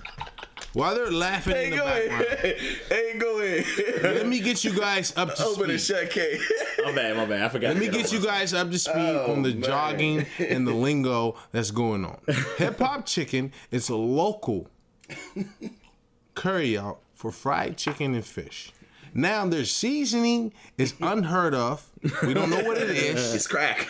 While 0.77 0.93
they're 0.95 1.11
laughing 1.11 1.55
in 1.57 1.69
the 1.71 1.77
go 1.77 1.85
background, 1.85 2.21
ahead. 2.23 2.57
Hey, 2.89 3.17
go 3.17 3.39
ahead. 3.41 4.03
let 4.03 4.27
me 4.27 4.39
get 4.39 4.63
you 4.63 4.77
guys 4.77 5.11
up 5.17 5.29
to 5.31 5.35
speed. 5.37 5.47
Open 5.47 5.67
the 5.69 5.79
speed. 5.79 5.95
shut 5.95 6.09
case. 6.11 6.51
My 6.85 6.91
bad, 6.93 7.17
my 7.17 7.25
bad. 7.25 7.41
I 7.41 7.49
forgot. 7.49 7.67
Let 7.73 7.77
me 7.77 7.89
get 7.89 8.13
you 8.13 8.19
guys 8.21 8.53
up 8.53 8.69
to 8.71 8.77
speed 8.77 8.93
Oh, 8.95 9.31
on 9.33 9.41
the 9.41 9.53
man. 9.53 9.63
jogging 9.63 10.25
and 10.39 10.67
the 10.67 10.73
lingo 10.85 11.35
that's 11.51 11.71
going 11.71 12.05
on. 12.05 12.19
Hip 12.57 12.77
Hop 12.79 13.05
Chicken 13.07 13.51
is 13.71 13.89
a 13.89 13.95
local 13.95 14.69
curry 16.35 16.77
out 16.77 16.99
for 17.13 17.31
fried 17.31 17.77
chicken 17.77 18.13
and 18.13 18.23
fish. 18.25 18.71
Now 19.17 19.47
their 19.47 19.65
seasoning 19.65 20.53
is 20.77 20.93
unheard 21.01 21.55
of. 21.55 21.83
We 22.21 22.35
don't 22.35 22.51
know 22.51 22.63
what 22.63 22.77
it 22.77 22.91
is. 22.91 23.33
It's 23.35 23.47
crack. 23.47 23.87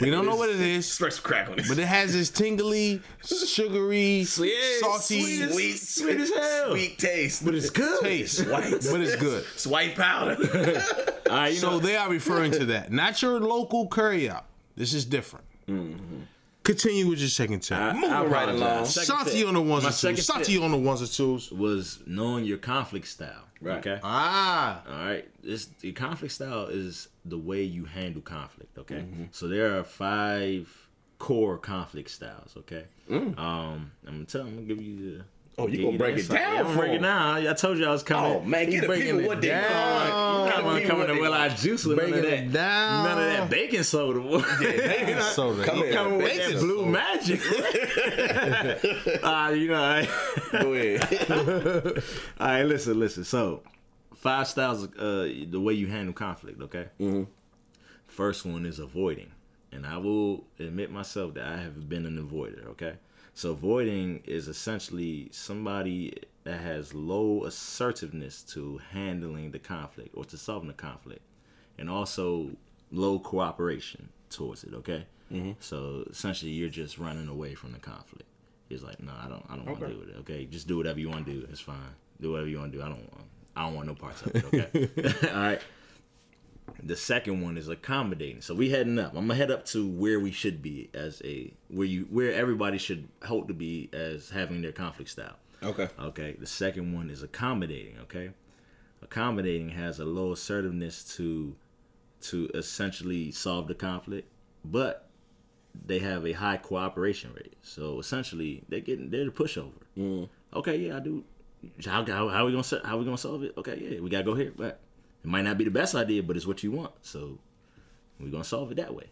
We 0.00 0.10
don't 0.10 0.26
know 0.26 0.34
what 0.34 0.50
it 0.50 0.60
is. 0.60 0.92
Some 0.92 1.08
crack 1.22 1.48
on 1.48 1.60
it. 1.60 1.66
But 1.68 1.78
it 1.78 1.86
has 1.86 2.12
this 2.12 2.28
tingly, 2.28 3.00
sugary, 3.22 4.18
Yeah, 4.18 4.80
salty 4.80 5.22
sweet 5.22 5.50
sweet, 5.52 5.76
sweet 5.78 6.20
as 6.20 6.30
hell. 6.30 6.70
Sweet 6.72 6.98
taste. 6.98 7.44
But 7.44 7.54
it's 7.54 7.70
good. 7.70 8.02
taste. 8.02 8.46
white. 8.48 8.70
But 8.90 9.00
it's 9.00 9.16
good. 9.16 9.44
It's 9.54 9.66
white 9.66 9.94
powder. 9.94 10.36
Right, 11.30 11.52
you 11.52 11.58
So 11.60 11.70
know, 11.70 11.78
they 11.78 11.96
are 11.96 12.10
referring 12.10 12.50
to 12.52 12.64
that. 12.66 12.90
Not 12.90 13.22
your 13.22 13.38
local 13.38 13.86
curry 13.86 14.28
out. 14.28 14.46
This 14.76 14.92
is 14.92 15.04
different. 15.04 15.44
Mm-hmm. 15.68 16.22
Continue 16.64 17.08
with 17.08 17.20
your 17.20 17.28
second 17.28 17.60
tip. 17.60 17.78
I, 17.78 17.92
Moving 17.92 18.10
I 18.10 18.24
right 18.24 18.48
along. 18.48 18.86
Santi 18.86 19.44
on 19.44 19.54
the 19.54 19.60
ones 19.60 19.84
My 19.84 19.90
and 19.90 20.16
twos. 20.16 20.26
Santi 20.26 20.58
on 20.58 20.72
the 20.72 20.78
ones 20.78 21.00
and 21.00 21.10
twos. 21.12 21.52
was 21.52 22.00
knowing 22.06 22.44
your 22.44 22.58
conflict 22.58 23.06
style. 23.06 23.44
Right. 23.64 23.78
Okay. 23.78 23.98
Ah. 24.02 24.82
All 24.88 25.06
right. 25.06 25.28
This 25.42 25.66
the 25.80 25.92
conflict 25.92 26.34
style 26.34 26.66
is 26.66 27.08
the 27.24 27.38
way 27.38 27.62
you 27.62 27.84
handle 27.84 28.22
conflict. 28.22 28.78
Okay. 28.78 28.96
Mm-hmm. 28.96 29.24
So 29.30 29.48
there 29.48 29.78
are 29.78 29.84
five 29.84 30.88
core 31.18 31.58
conflict 31.58 32.10
styles. 32.10 32.54
Okay. 32.58 32.84
Mm. 33.10 33.38
Um, 33.38 33.92
I'm 34.06 34.14
gonna 34.14 34.24
tell. 34.24 34.42
I'm 34.42 34.54
gonna 34.54 34.66
give 34.66 34.82
you 34.82 35.18
the. 35.18 35.24
Oh, 35.56 35.68
you 35.68 35.84
gonna 35.84 35.96
break 35.98 36.18
it 36.18 36.28
down 36.28 36.36
Yeah, 36.38 36.58
I'm 36.60 36.64
gonna 36.64 36.76
break 36.78 36.90
it 36.90 36.94
'em. 36.96 37.02
down. 37.02 37.46
I 37.46 37.52
told 37.52 37.78
you 37.78 37.86
I 37.86 37.90
was 37.92 38.02
coming. 38.02 38.32
Oh 38.32 38.40
man, 38.42 38.68
get 38.70 38.88
the 38.88 38.94
people 38.96 39.22
what 39.22 39.40
they 39.40 39.48
down. 39.48 39.70
want. 39.70 40.12
I'm 40.12 40.44
the 40.46 40.50
coming 40.50 40.82
people 40.82 40.90
coming 40.90 41.08
what 41.08 41.14
to 41.14 41.20
Will 41.20 41.32
I 41.32 41.48
juice 41.50 41.84
with 41.84 41.96
none 41.98 42.12
of 42.12 42.22
that. 42.22 42.52
down. 42.52 43.04
None 43.04 43.18
of 43.18 43.24
that 43.24 43.50
baking 43.50 43.82
soda. 43.84 44.18
boy. 44.20 44.40
So 45.34 45.54
Come 45.62 45.76
here. 45.78 45.92
coming 45.92 46.18
with 46.18 46.36
that 46.36 46.58
blue 46.58 46.78
soda. 46.78 46.90
magic. 46.90 47.40
Ah, 49.22 49.50
you 49.50 49.68
know. 49.68 49.82
I, 49.82 50.08
Go 50.52 50.72
ahead. 50.74 52.02
All 52.40 52.46
right, 52.48 52.62
listen, 52.64 52.98
listen. 52.98 53.24
So, 53.24 53.62
five 54.14 54.48
styles 54.48 54.82
of 54.84 54.94
uh, 54.98 55.22
the 55.50 55.60
way 55.60 55.74
you 55.74 55.86
handle 55.86 56.12
conflict. 56.14 56.60
Okay. 56.62 56.86
Mm-hmm. 57.00 57.24
First 58.06 58.44
one 58.44 58.66
is 58.66 58.78
avoiding, 58.78 59.30
and 59.72 59.86
I 59.86 59.98
will 59.98 60.44
admit 60.58 60.90
myself 60.90 61.34
that 61.34 61.44
I 61.46 61.56
have 61.58 61.88
been 61.88 62.06
an 62.06 62.18
avoider. 62.18 62.66
Okay. 62.70 62.94
So 63.34 63.50
avoiding 63.50 64.22
is 64.26 64.46
essentially 64.48 65.28
somebody 65.32 66.14
that 66.44 66.60
has 66.60 66.94
low 66.94 67.44
assertiveness 67.44 68.42
to 68.42 68.80
handling 68.92 69.50
the 69.50 69.58
conflict 69.58 70.10
or 70.14 70.24
to 70.26 70.36
solving 70.38 70.68
the 70.68 70.74
conflict, 70.74 71.22
and 71.78 71.90
also 71.90 72.50
low 72.92 73.18
cooperation 73.18 74.08
towards 74.30 74.62
it. 74.64 74.74
Okay. 74.74 75.06
Mm-hmm. 75.32 75.52
So 75.58 76.04
essentially, 76.10 76.52
you're 76.52 76.68
just 76.68 76.98
running 76.98 77.28
away 77.28 77.54
from 77.54 77.72
the 77.72 77.78
conflict. 77.78 78.24
He's 78.68 78.82
like, 78.82 79.00
no, 79.02 79.12
I 79.12 79.28
don't, 79.28 79.44
I 79.48 79.56
don't 79.56 79.66
want 79.66 79.80
to 79.80 79.84
Okay. 79.86 79.94
do 79.94 80.00
it. 80.02 80.16
Okay, 80.20 80.44
just 80.46 80.68
do 80.68 80.76
whatever 80.76 81.00
you 81.00 81.08
want 81.10 81.26
to 81.26 81.32
do. 81.32 81.46
It's 81.50 81.60
fine. 81.60 81.76
Do 82.20 82.32
whatever 82.32 82.48
you 82.48 82.58
want 82.58 82.72
to 82.72 82.78
do. 82.78 82.84
I 82.84 82.88
don't 82.88 82.98
want, 83.12 83.26
I 83.56 83.64
don't 83.66 83.74
want 83.74 83.86
no 83.88 83.94
parts 83.94 84.22
of 84.22 84.34
it. 84.34 84.44
Okay. 84.44 85.28
All 85.32 85.40
right. 85.40 85.60
The 86.86 86.96
second 86.96 87.40
one 87.40 87.56
is 87.56 87.68
accommodating. 87.68 88.42
So 88.42 88.54
we 88.54 88.70
heading 88.70 88.98
up. 88.98 89.12
I'm 89.12 89.26
gonna 89.26 89.34
head 89.34 89.50
up 89.50 89.64
to 89.66 89.88
where 89.88 90.20
we 90.20 90.30
should 90.30 90.60
be 90.60 90.90
as 90.92 91.22
a 91.24 91.52
where 91.68 91.86
you 91.86 92.06
where 92.10 92.32
everybody 92.32 92.78
should 92.78 93.08
hope 93.24 93.48
to 93.48 93.54
be 93.54 93.88
as 93.92 94.30
having 94.30 94.60
their 94.60 94.72
conflict 94.72 95.10
style. 95.10 95.36
Okay. 95.62 95.88
Okay. 95.98 96.36
The 96.38 96.46
second 96.46 96.92
one 96.92 97.08
is 97.08 97.22
accommodating. 97.22 97.98
Okay. 98.02 98.30
Accommodating 99.02 99.70
has 99.70 99.98
a 99.98 100.04
low 100.04 100.32
assertiveness 100.32 101.04
to 101.16 101.56
to 102.22 102.50
essentially 102.54 103.30
solve 103.30 103.66
the 103.68 103.74
conflict, 103.74 104.28
but 104.64 105.08
they 105.86 105.98
have 105.98 106.26
a 106.26 106.32
high 106.32 106.56
cooperation 106.56 107.32
rate. 107.34 107.54
So 107.62 107.98
essentially, 107.98 108.62
they're 108.68 108.80
getting 108.80 109.10
they're 109.10 109.24
the 109.24 109.30
pushover. 109.30 109.72
Mm-hmm. 109.96 110.24
Okay, 110.58 110.76
yeah, 110.76 110.96
I 110.96 111.00
do. 111.00 111.24
How, 111.84 112.04
how, 112.04 112.28
how 112.28 112.46
we 112.46 112.52
gonna 112.52 112.82
how 112.84 112.98
we 112.98 113.04
gonna 113.04 113.18
solve 113.18 113.42
it? 113.42 113.54
Okay, 113.56 113.78
yeah, 113.80 114.00
we 114.00 114.10
gotta 114.10 114.24
go 114.24 114.34
here, 114.34 114.52
but 114.54 114.80
it 115.24 115.28
might 115.30 115.42
not 115.42 115.56
be 115.58 115.64
the 115.64 115.70
best 115.70 115.94
idea, 115.94 116.22
but 116.22 116.36
it's 116.36 116.46
what 116.46 116.62
you 116.62 116.70
want. 116.70 116.92
So 117.02 117.38
we're 118.20 118.30
gonna 118.30 118.44
solve 118.44 118.70
it 118.72 118.76
that 118.76 118.94
way. 118.94 119.10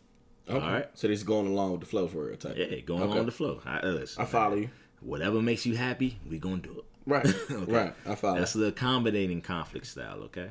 Okay. 0.49 0.65
All 0.65 0.73
right. 0.73 0.89
So 0.95 1.09
this 1.09 1.19
is 1.21 1.25
going 1.25 1.47
along 1.47 1.73
with 1.73 1.81
the 1.81 1.87
flow 1.87 2.07
for 2.09 2.27
real 2.27 2.37
type. 2.37 2.57
Yeah, 2.57 2.81
going 2.81 3.03
Okay. 3.03 3.13
along 3.13 3.27
the 3.27 3.33
flow. 3.33 3.61
I, 3.65 3.81
listen, 3.87 4.23
I 4.23 4.27
follow 4.27 4.57
you. 4.57 4.71
Whatever 5.01 5.41
makes 5.43 5.65
you 5.67 5.77
happy, 5.77 6.19
we 6.29 6.39
gonna 6.39 6.59
do 6.59 6.79
it. 6.79 6.85
Right. 7.07 7.27
Okay. 7.51 7.73
Right. 7.73 7.95
I 8.07 8.15
follow. 8.15 8.39
That's 8.39 8.53
the 8.53 8.67
accommodating 8.67 9.41
conflict 9.41 9.87
style, 9.87 10.19
okay? 10.25 10.51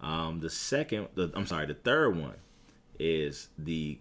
Um, 0.00 0.40
the 0.40 0.50
second, 0.50 1.08
the, 1.14 1.30
I'm 1.34 1.46
sorry, 1.46 1.66
the 1.66 1.74
third 1.74 2.16
one 2.16 2.34
is 2.98 3.48
the 3.58 3.98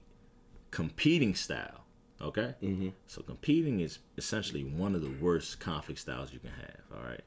competing 0.71 1.35
style, 1.35 1.83
okay? 2.21 2.55
Mm-hmm. 2.63 2.89
So 3.07 3.21
competing 3.21 3.79
is 3.79 3.99
essentially 4.17 4.63
one 4.63 4.95
of 4.95 5.01
the 5.01 5.11
worst 5.21 5.59
conflict 5.59 5.99
styles 5.99 6.33
you 6.33 6.39
can 6.39 6.51
have, 6.51 6.81
all 6.95 7.07
right? 7.07 7.21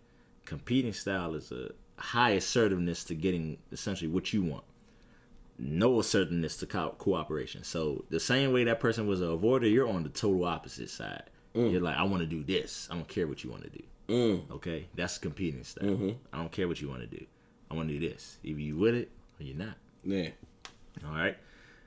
Competing 0.45 0.93
style 0.93 1.35
is 1.35 1.53
a 1.53 1.71
high 2.01 2.31
assertiveness 2.31 3.05
to 3.05 3.15
getting 3.15 3.59
essentially 3.73 4.09
what 4.11 4.33
you 4.33 4.43
want. 4.43 4.65
No 5.59 6.01
assertiveness 6.01 6.57
to 6.59 6.67
co- 6.67 6.95
cooperation. 6.99 7.63
So 7.65 8.05
the 8.09 8.19
same 8.19 8.53
way 8.53 8.65
that 8.65 8.81
person 8.81 9.07
was 9.07 9.21
an 9.21 9.29
avoider, 9.29 9.71
you're 9.71 9.89
on 9.89 10.03
the 10.03 10.09
total 10.09 10.45
opposite 10.45 10.89
side. 10.91 11.25
You're 11.55 11.81
like, 11.81 11.97
I 11.97 12.05
want 12.05 12.21
to 12.21 12.27
do 12.27 12.43
this. 12.45 12.89
I 12.91 12.95
don't 12.95 13.09
care 13.09 13.27
what 13.27 13.43
you 13.45 13.51
want 13.51 13.65
to 13.65 13.71
do. 13.71 13.83
Okay, 14.53 14.89
that's 14.95 15.19
competing 15.19 15.63
style. 15.63 16.15
I 16.33 16.39
don't 16.39 16.51
care 16.51 16.67
what 16.67 16.81
you 16.81 16.89
want 16.89 17.03
to 17.03 17.07
do. 17.07 17.25
I 17.71 17.75
want 17.75 17.89
to 17.89 17.99
do 17.99 18.09
this. 18.09 18.39
Either 18.43 18.61
you 18.61 18.77
with 18.77 18.95
it 18.95 19.11
or 19.39 19.45
you're 19.45 19.57
not. 19.57 19.75
yeah. 20.05 20.31
All 21.07 21.13
right. 21.15 21.37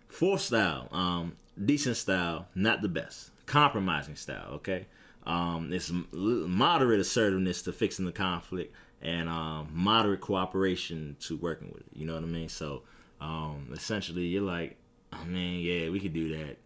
Fourth 0.09 0.41
style, 0.41 0.87
um, 0.91 1.35
decent 1.65 1.97
style, 1.97 2.47
not 2.55 2.81
the 2.81 2.87
best. 2.87 3.31
Compromising 3.45 4.15
style. 4.15 4.51
Okay. 4.53 4.85
Um, 5.25 5.71
it's 5.73 5.91
moderate 6.13 6.99
assertiveness 6.99 7.61
to 7.63 7.71
fixing 7.73 8.05
the 8.05 8.11
conflict 8.11 8.73
and 9.03 9.27
um, 9.29 9.69
moderate 9.73 10.21
cooperation 10.21 11.17
to 11.19 11.37
working 11.37 11.67
with 11.73 11.81
it. 11.81 11.93
You 11.93 12.07
know 12.07 12.15
what 12.15 12.23
I 12.23 12.27
mean? 12.27 12.49
So 12.49 12.83
um, 13.21 13.69
essentially, 13.73 14.23
you're 14.23 14.41
like, 14.41 14.77
oh 15.11 15.25
man, 15.25 15.59
yeah, 15.59 15.89
we 15.89 15.99
could 15.99 16.13
do 16.13 16.37
that, 16.37 16.57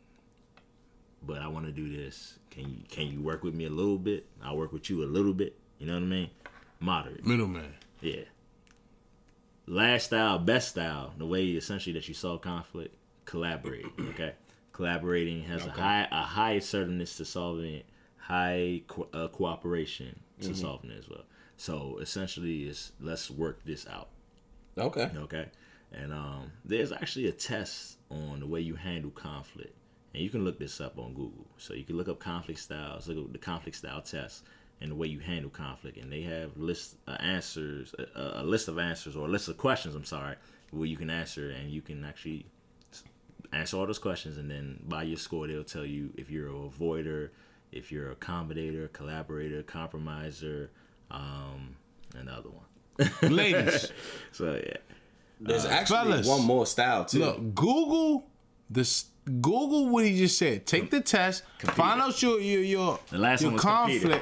but 1.24 1.42
I 1.42 1.48
want 1.48 1.66
to 1.66 1.72
do 1.72 1.96
this. 1.96 2.38
Can 2.52 2.70
you 2.70 2.78
can 2.90 3.08
you 3.08 3.22
work 3.22 3.44
with 3.44 3.54
me 3.54 3.66
a 3.66 3.70
little 3.70 3.98
bit? 3.98 4.26
I'll 4.44 4.56
work 4.56 4.72
with 4.72 4.90
you 4.90 5.04
a 5.04 5.06
little 5.06 5.34
bit. 5.34 5.58
You 5.80 5.88
know 5.88 5.94
what 5.94 6.04
I 6.04 6.06
mean? 6.06 6.30
Moderate. 6.80 7.26
Middleman. 7.26 7.74
Yeah. 8.02 8.22
Last 9.66 10.06
style, 10.06 10.40
best 10.40 10.70
style, 10.70 11.14
the 11.18 11.26
way 11.26 11.44
essentially 11.46 11.94
that 11.94 12.08
you 12.08 12.14
solve 12.14 12.42
conflict, 12.42 12.96
collaborate. 13.26 13.86
Okay, 14.10 14.34
collaborating 14.72 15.44
has 15.44 15.66
a 15.66 15.72
high 15.72 16.08
a 16.12 16.22
high 16.22 16.54
assertiveness 16.54 17.18
to 17.18 17.26
solving 17.26 17.74
it, 17.76 17.86
high 18.18 18.82
co- 18.88 19.10
uh, 19.14 19.28
cooperation 19.28 20.20
to 20.42 20.56
solving 20.56 20.92
it 20.92 21.00
as 21.00 21.10
well. 21.10 21.24
So 21.58 21.98
essentially, 22.00 22.64
it's 22.64 22.92
let's 23.02 23.30
work 23.30 23.66
this 23.66 23.88
out. 23.88 24.10
Okay. 24.78 25.10
Okay, 25.16 25.48
and 25.92 26.14
um, 26.14 26.52
there's 26.64 26.92
actually 26.92 27.28
a 27.28 27.32
test 27.32 27.98
on 28.10 28.40
the 28.40 28.46
way 28.46 28.62
you 28.62 28.76
handle 28.76 29.12
conflict, 29.12 29.74
and 30.14 30.24
you 30.24 30.30
can 30.30 30.46
look 30.46 30.60
this 30.60 30.80
up 30.80 30.98
on 31.00 31.14
Google. 31.14 31.48
So 31.58 31.74
you 31.74 31.84
can 31.84 31.98
look 31.98 32.08
up 32.08 32.20
conflict 32.20 32.60
styles, 32.60 33.08
look 33.08 33.18
up 33.18 33.34
the 33.34 33.40
conflict 33.40 33.78
style 33.78 34.02
test, 34.02 34.44
and 34.82 34.92
the 34.92 34.96
way 34.96 35.08
you 35.08 35.20
handle 35.20 35.50
conflict, 35.50 35.98
and 35.98 36.12
they 36.12 36.22
have 36.22 36.56
list 36.58 36.96
uh, 37.08 37.18
answers, 37.20 37.94
a, 38.16 38.42
a 38.42 38.44
list 38.44 38.68
of 38.68 38.78
answers 38.78 39.16
or 39.16 39.26
a 39.26 39.30
list 39.30 39.48
of 39.48 39.58
questions. 39.58 39.96
I'm 39.96 40.06
sorry, 40.06 40.36
where 40.72 40.88
you 40.88 40.98
can 40.98 41.10
answer, 41.10 41.50
and 41.50 41.72
you 41.72 41.82
can 41.82 42.06
actually 42.06 42.46
answer 43.52 43.78
all 43.78 43.88
those 43.88 44.00
questions, 44.00 44.38
and 44.38 44.52
then 44.52 44.80
by 44.88 45.04
your 45.04 45.18
score, 45.18 45.48
they'll 45.48 45.64
tell 45.64 45.86
you 45.86 46.12
if 46.18 46.30
you're 46.30 46.50
a 46.50 46.52
avoider, 46.52 47.30
if 47.72 47.92
you're 47.92 48.12
a 48.12 48.16
accommodator, 48.16 48.92
collaborator, 48.94 49.64
compromiser, 49.64 50.70
um, 51.12 51.76
and 52.18 52.28
the 52.28 52.32
other 52.34 52.50
one. 52.50 52.66
Ladies, 53.36 53.92
So 54.32 54.54
yeah, 54.66 54.78
There's 55.40 55.66
actually 55.66 55.98
fellas. 55.98 56.28
one 56.28 56.44
more 56.44 56.66
style 56.66 57.06
too. 57.06 57.20
look, 57.20 57.56
Google 57.56 58.26
this. 58.70 59.06
Google 59.26 59.90
what 59.90 60.06
he 60.06 60.18
just 60.18 60.38
said. 60.38 60.66
Take 60.66 60.90
the 60.90 61.02
test. 61.02 61.44
Find 61.60 62.02
out 62.02 62.22
your 62.22 62.40
your 62.40 62.62
your, 62.62 63.00
The 63.10 63.18
last 63.18 63.42
your 63.42 63.52
one 63.52 63.60
conflict, 63.60 64.02
competing. 64.04 64.22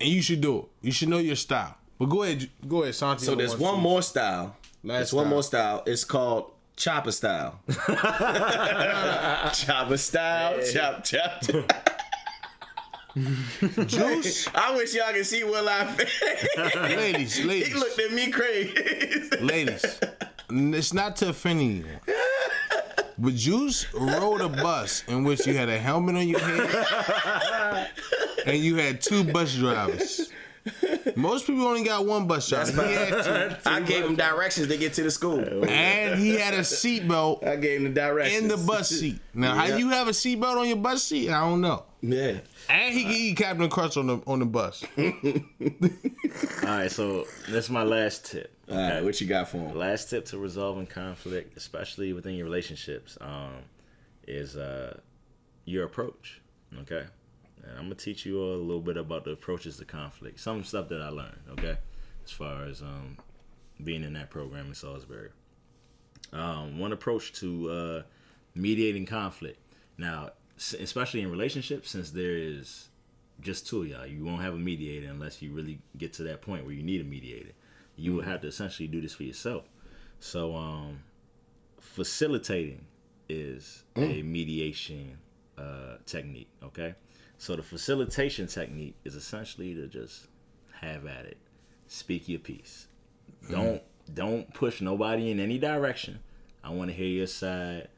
and 0.00 0.08
you 0.08 0.22
should 0.22 0.40
do 0.40 0.58
it. 0.60 0.64
You 0.82 0.92
should 0.92 1.08
know 1.08 1.18
your 1.18 1.34
style. 1.36 1.76
But 1.98 2.06
go 2.06 2.22
ahead, 2.22 2.48
go 2.66 2.82
ahead, 2.84 2.94
Santi. 2.94 3.24
So 3.24 3.34
there's 3.34 3.56
one 3.56 3.80
more 3.80 4.00
style. 4.02 4.56
Last 4.84 4.98
there's 4.98 5.12
one 5.12 5.26
more 5.28 5.42
style. 5.42 5.82
It's 5.84 6.04
called 6.04 6.52
chopper 6.76 7.10
style. 7.10 7.58
chopper 9.52 9.96
style. 9.96 10.60
Chop 10.72 11.02
chop. 11.04 11.40
chop. 11.42 11.90
juice. 13.86 14.48
I 14.54 14.74
wish 14.76 14.94
y'all 14.94 15.12
could 15.12 15.26
see 15.26 15.42
Will 15.44 15.68
I 15.68 15.84
face. 15.86 16.96
ladies, 16.96 17.36
he 17.38 17.44
ladies, 17.44 17.74
looked 17.74 17.98
at 17.98 18.12
me 18.12 18.30
crazy. 18.30 19.30
ladies. 19.40 20.00
It's 20.50 20.92
not 20.94 21.16
to 21.16 21.30
offend 21.30 21.60
anyone. 21.60 22.00
But 23.20 23.34
Juice 23.34 23.92
rode 23.92 24.40
a 24.40 24.48
bus 24.48 25.02
in 25.08 25.24
which 25.24 25.44
you 25.46 25.54
had 25.56 25.68
a 25.68 25.76
helmet 25.78 26.14
on 26.16 26.28
your 26.28 26.38
head 26.38 27.88
and 28.46 28.56
you 28.58 28.76
had 28.76 29.00
two 29.00 29.24
bus 29.24 29.56
drivers. 29.56 30.30
Most 31.16 31.46
people 31.46 31.66
only 31.66 31.82
got 31.82 32.06
one 32.06 32.26
bus 32.28 32.48
driver. 32.48 32.86
He 32.86 32.92
had 32.94 33.24
two. 33.24 33.56
I 33.70 33.80
gave 33.80 34.04
him 34.04 34.14
directions 34.14 34.68
to 34.68 34.76
get 34.76 34.92
to 34.94 35.02
the 35.02 35.10
school. 35.10 35.40
And 35.68 36.20
he 36.20 36.36
had 36.36 36.54
a 36.54 36.60
seatbelt 36.60 37.44
I 37.44 37.56
gave 37.56 37.78
him 37.80 37.84
the 37.92 38.00
directions. 38.00 38.42
in 38.42 38.48
the 38.48 38.56
bus 38.56 38.88
seat. 38.90 39.18
Now, 39.34 39.54
how 39.54 39.64
Yeah. 39.64 39.78
you 39.78 39.88
have 39.90 40.06
a 40.06 40.12
seatbelt 40.12 40.56
on 40.56 40.68
your 40.68 40.76
bus 40.76 41.02
seat? 41.02 41.30
I 41.30 41.40
don't 41.40 41.60
know. 41.60 41.84
Yeah. 42.00 42.38
And 42.70 42.94
he 42.94 43.02
can 43.02 43.12
eat 43.12 43.36
Captain 43.36 43.68
Crunch 43.68 43.96
on 43.96 44.06
the 44.06 44.20
on 44.26 44.38
the 44.38 44.46
bus. 44.46 44.84
all 44.98 46.68
right. 46.68 46.90
So 46.90 47.26
that's 47.48 47.68
my 47.70 47.82
last 47.82 48.26
tip. 48.26 48.54
All 48.70 48.76
right, 48.76 49.02
what 49.02 49.20
you 49.20 49.26
got 49.26 49.48
for 49.48 49.56
him? 49.58 49.74
last 49.76 50.10
tip 50.10 50.26
to 50.26 50.38
resolving 50.38 50.86
conflict, 50.86 51.56
especially 51.56 52.12
within 52.12 52.34
your 52.34 52.44
relationships, 52.44 53.16
um, 53.20 53.54
is 54.26 54.56
uh, 54.56 54.98
your 55.64 55.84
approach. 55.86 56.40
Okay, 56.82 57.04
and 57.62 57.72
I'm 57.78 57.84
gonna 57.84 57.94
teach 57.94 58.26
you 58.26 58.40
all 58.42 58.54
a 58.54 58.56
little 58.56 58.82
bit 58.82 58.96
about 58.98 59.24
the 59.24 59.30
approaches 59.32 59.78
to 59.78 59.84
conflict. 59.86 60.38
Some 60.38 60.64
stuff 60.64 60.88
that 60.90 61.00
I 61.00 61.08
learned. 61.08 61.38
Okay, 61.52 61.78
as 62.24 62.30
far 62.30 62.64
as 62.64 62.82
um, 62.82 63.16
being 63.82 64.04
in 64.04 64.12
that 64.12 64.30
program 64.30 64.66
in 64.66 64.74
Salisbury. 64.74 65.30
Um, 66.32 66.78
one 66.78 66.92
approach 66.92 67.32
to 67.40 67.70
uh, 67.70 68.02
mediating 68.54 69.06
conflict. 69.06 69.58
Now, 69.96 70.26
s- 70.26 70.32
especially 70.58 71.22
in 71.22 71.30
relationships, 71.30 71.90
since 71.90 72.10
there 72.10 72.36
is 72.36 72.88
just 73.40 73.66
two 73.66 73.82
of 73.82 73.88
y'all, 73.88 74.06
you 74.06 74.24
won't 74.24 74.42
have 74.42 74.54
a 74.54 74.58
mediator 74.58 75.08
unless 75.08 75.40
you 75.40 75.52
really 75.52 75.80
get 75.96 76.12
to 76.14 76.22
that 76.24 76.42
point 76.42 76.64
where 76.64 76.74
you 76.74 76.82
need 76.82 77.00
a 77.00 77.04
mediator. 77.04 77.52
You 77.96 78.14
will 78.14 78.22
have 78.22 78.40
to 78.42 78.48
essentially 78.48 78.88
do 78.88 79.00
this 79.00 79.14
for 79.14 79.24
yourself. 79.24 79.64
So, 80.20 80.54
um, 80.54 81.02
facilitating 81.80 82.84
is 83.28 83.84
a 83.96 84.22
mediation 84.22 85.18
uh, 85.56 85.96
technique. 86.06 86.48
Okay, 86.62 86.94
so 87.36 87.56
the 87.56 87.62
facilitation 87.62 88.46
technique 88.46 88.96
is 89.04 89.14
essentially 89.14 89.74
to 89.74 89.86
just 89.86 90.26
have 90.80 91.06
at 91.06 91.24
it, 91.24 91.38
speak 91.86 92.28
your 92.28 92.40
piece. 92.40 92.86
Don't 93.50 93.82
don't 94.12 94.52
push 94.54 94.80
nobody 94.80 95.30
in 95.30 95.40
any 95.40 95.58
direction. 95.58 96.20
I 96.64 96.70
want 96.70 96.90
to 96.90 96.96
hear 96.96 97.06
your 97.06 97.26
side. 97.26 97.88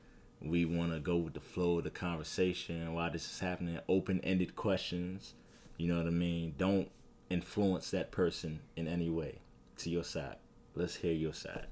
We 0.42 0.64
want 0.64 0.92
to 0.92 1.00
go 1.00 1.16
with 1.16 1.34
the 1.34 1.40
flow 1.40 1.78
of 1.78 1.84
the 1.84 1.90
conversation. 1.90 2.94
Why 2.94 3.10
this 3.10 3.30
is 3.30 3.40
happening? 3.40 3.78
Open 3.88 4.20
ended 4.22 4.56
questions. 4.56 5.34
You 5.76 5.88
know 5.88 5.98
what 5.98 6.06
I 6.06 6.10
mean? 6.10 6.54
Don't 6.56 6.90
influence 7.28 7.90
that 7.90 8.10
person 8.10 8.60
in 8.76 8.88
any 8.88 9.10
way 9.10 9.38
to 9.78 9.90
your 9.90 10.04
side. 10.04 10.36
Let's 10.74 10.96
hear 10.96 11.12
your 11.12 11.34
side. 11.34 11.66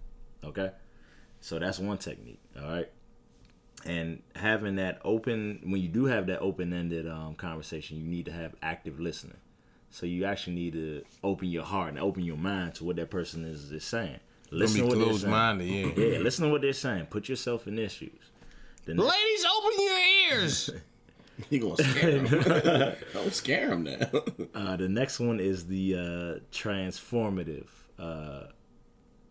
Okay? 0.44 0.70
So 1.40 1.58
that's 1.58 1.78
one 1.78 1.98
technique. 1.98 2.40
All 2.60 2.68
right. 2.68 2.90
And 3.84 4.22
having 4.34 4.76
that 4.76 5.00
open, 5.04 5.60
when 5.62 5.80
you 5.80 5.88
do 5.88 6.06
have 6.06 6.26
that 6.26 6.40
open 6.40 6.72
ended 6.72 7.08
um, 7.08 7.34
conversation, 7.34 7.96
you 7.96 8.04
need 8.04 8.26
to 8.26 8.32
have 8.32 8.54
active 8.62 8.98
listening. 8.98 9.36
So 9.90 10.04
you 10.04 10.24
actually 10.24 10.56
need 10.56 10.72
to 10.74 11.04
open 11.24 11.48
your 11.48 11.64
heart 11.64 11.90
and 11.90 11.98
open 11.98 12.24
your 12.24 12.36
mind 12.36 12.74
to 12.76 12.84
what 12.84 12.96
that 12.96 13.10
person 13.10 13.44
is, 13.44 13.70
is 13.72 13.84
saying. 13.84 14.18
Listen 14.50 14.82
to 14.82 14.86
what 14.86 14.98
they're 14.98 15.14
saying. 15.14 15.30
minded, 15.30 15.68
yeah. 15.68 16.04
Yeah, 16.04 16.18
listen 16.18 16.46
to 16.46 16.50
what 16.50 16.62
they're 16.62 16.72
saying. 16.72 17.06
Put 17.06 17.28
yourself 17.28 17.66
in 17.66 17.76
their 17.76 17.88
shoes. 17.88 18.10
The 18.88 18.94
next- 18.94 19.06
Ladies, 19.08 19.44
open 19.56 19.72
your 19.78 19.98
ears. 20.40 20.70
You 21.50 21.60
gonna 21.60 21.76
scare 21.76 22.10
him? 22.10 22.96
Don't 23.12 23.32
scare 23.32 23.70
him 23.72 23.84
now. 23.84 24.08
Uh, 24.56 24.74
the 24.76 24.88
next 24.88 25.20
one 25.20 25.38
is 25.38 25.66
the 25.66 25.94
uh, 25.94 26.40
transformative 26.50 27.68
uh, 27.98 28.44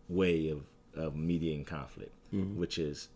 way 0.08 0.48
of, 0.48 0.62
of 0.94 1.14
mediating 1.16 1.64
conflict, 1.66 2.12
which 2.32 2.78
is 2.78 3.08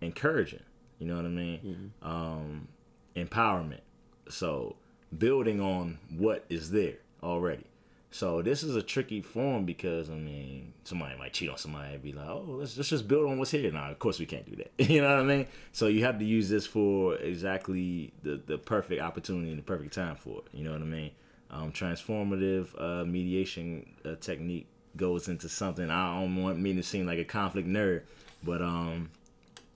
encouraging. 0.00 0.62
You 1.00 1.08
know 1.08 1.16
what 1.16 1.24
I 1.24 1.28
mean? 1.28 1.92
Um, 2.02 2.68
empowerment. 3.16 3.80
So 4.28 4.76
building 5.18 5.60
on 5.60 5.98
what 6.16 6.44
is 6.48 6.70
there 6.70 6.98
already. 7.24 7.64
So 8.12 8.42
this 8.42 8.64
is 8.64 8.74
a 8.74 8.82
tricky 8.82 9.20
form 9.20 9.64
because 9.64 10.10
I 10.10 10.14
mean 10.14 10.72
somebody 10.84 11.16
might 11.16 11.32
cheat 11.32 11.48
on 11.48 11.56
somebody 11.56 11.94
and 11.94 12.02
be 12.02 12.12
like, 12.12 12.26
oh 12.26 12.44
let's, 12.48 12.76
let's 12.76 12.88
just 12.88 13.06
build 13.06 13.30
on 13.30 13.38
what's 13.38 13.52
here. 13.52 13.70
Now 13.70 13.90
of 13.90 13.98
course 13.98 14.18
we 14.18 14.26
can't 14.26 14.48
do 14.48 14.56
that. 14.56 14.72
you 14.90 15.00
know 15.00 15.10
what 15.10 15.20
I 15.20 15.22
mean? 15.22 15.46
So 15.72 15.86
you 15.86 16.04
have 16.04 16.18
to 16.18 16.24
use 16.24 16.48
this 16.48 16.66
for 16.66 17.16
exactly 17.16 18.12
the, 18.22 18.40
the 18.44 18.58
perfect 18.58 19.00
opportunity 19.00 19.50
and 19.50 19.58
the 19.58 19.62
perfect 19.62 19.94
time 19.94 20.16
for 20.16 20.38
it. 20.38 20.44
You 20.52 20.64
know 20.64 20.72
what 20.72 20.82
I 20.82 20.86
mean? 20.86 21.10
Um, 21.52 21.72
transformative 21.72 22.68
uh, 22.80 23.04
mediation 23.04 23.88
uh, 24.04 24.14
technique 24.20 24.66
goes 24.96 25.28
into 25.28 25.48
something 25.48 25.88
I 25.88 26.20
don't 26.20 26.42
want 26.42 26.58
me 26.58 26.74
to 26.74 26.82
seem 26.82 27.06
like 27.06 27.18
a 27.18 27.24
conflict 27.24 27.68
nerd, 27.68 28.02
but 28.42 28.60
um, 28.60 29.10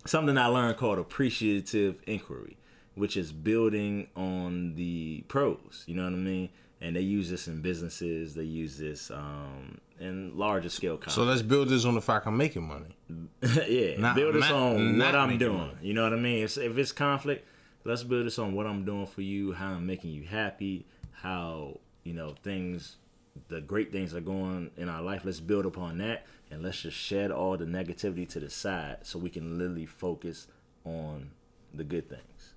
something 0.07 0.37
I 0.37 0.47
learned 0.47 0.77
called 0.77 0.99
appreciative 0.99 1.97
inquiry, 2.07 2.57
which 2.95 3.17
is 3.17 3.33
building 3.33 4.09
on 4.17 4.75
the 4.75 5.25
pros. 5.29 5.85
You 5.87 5.95
know 5.95 6.05
what 6.05 6.13
I 6.13 6.17
mean? 6.17 6.49
And 6.85 6.95
they 6.95 7.01
use 7.01 7.31
this 7.31 7.49
in 7.49 7.63
businesses. 7.63 8.35
They 8.35 8.43
use 8.45 8.77
this 8.77 9.11
um, 9.11 9.79
in 9.99 10.37
larger 10.37 10.69
scale. 10.69 11.01
so 11.09 11.23
let's 11.25 11.41
build 11.41 11.71
this 11.71 11.87
on 11.87 11.95
the 11.95 12.03
fact 12.03 12.27
I'm 12.27 12.37
making 12.37 12.69
money. 12.69 12.95
yeah, 13.67 13.97
Not- 13.97 14.17
build 14.17 14.35
this 14.35 14.43
not- 14.51 14.53
on 14.53 14.99
not 14.99 15.07
what 15.07 15.15
I'm 15.15 15.39
doing. 15.39 15.57
money. 15.57 15.73
You 15.81 15.95
know 15.95 16.03
what 16.03 16.13
I 16.13 16.17
mean? 16.17 16.45
If, 16.45 16.59
if 16.59 16.77
it's 16.77 16.93
conflict, 16.93 17.47
let's 17.85 18.03
build 18.03 18.27
this 18.27 18.39
on 18.39 18.55
what 18.55 18.67
I'm 18.67 18.85
doing 18.85 19.07
for 19.07 19.23
you, 19.23 19.53
how 19.55 19.69
I'm 19.71 19.87
making 19.87 20.11
you 20.11 20.25
happy, 20.25 20.85
how 21.13 21.81
you 22.03 22.13
know 22.13 22.35
things, 22.43 22.97
the 23.49 23.63
great 23.63 23.91
things 23.91 24.15
are 24.15 24.21
going 24.21 24.71
in 24.77 24.91
our 24.91 25.01
life. 25.01 25.23
Let's 25.25 25.41
build 25.41 25.65
upon 25.65 25.97
that, 25.99 26.27
and 26.51 26.63
let's 26.63 26.83
just 26.83 26.99
shed 26.99 27.31
all 27.31 27.57
the 27.57 27.65
negativity 27.65 28.29
to 28.29 28.41
the 28.41 28.51
side, 28.51 28.99
so 29.05 29.19
we 29.19 29.31
can 29.31 29.57
literally 29.57 29.87
focus 29.87 30.49
on 30.85 31.31
the 31.73 31.85
good 31.85 32.11
things. 32.11 32.55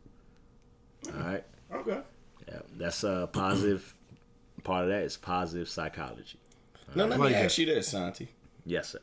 All 1.15 1.21
right. 1.25 1.43
okay. 1.73 2.01
Yeah, 2.47 2.59
that's 2.77 3.03
a 3.03 3.29
positive. 3.31 3.93
Part 4.63 4.83
of 4.85 4.89
that 4.89 5.03
is 5.03 5.17
positive 5.17 5.69
psychology. 5.69 6.39
Now 6.95 7.05
let 7.05 7.19
me 7.19 7.33
ask 7.33 7.57
you 7.57 7.65
this, 7.65 7.89
Santi. 7.89 8.29
Yes, 8.65 8.89
sir. 8.89 8.99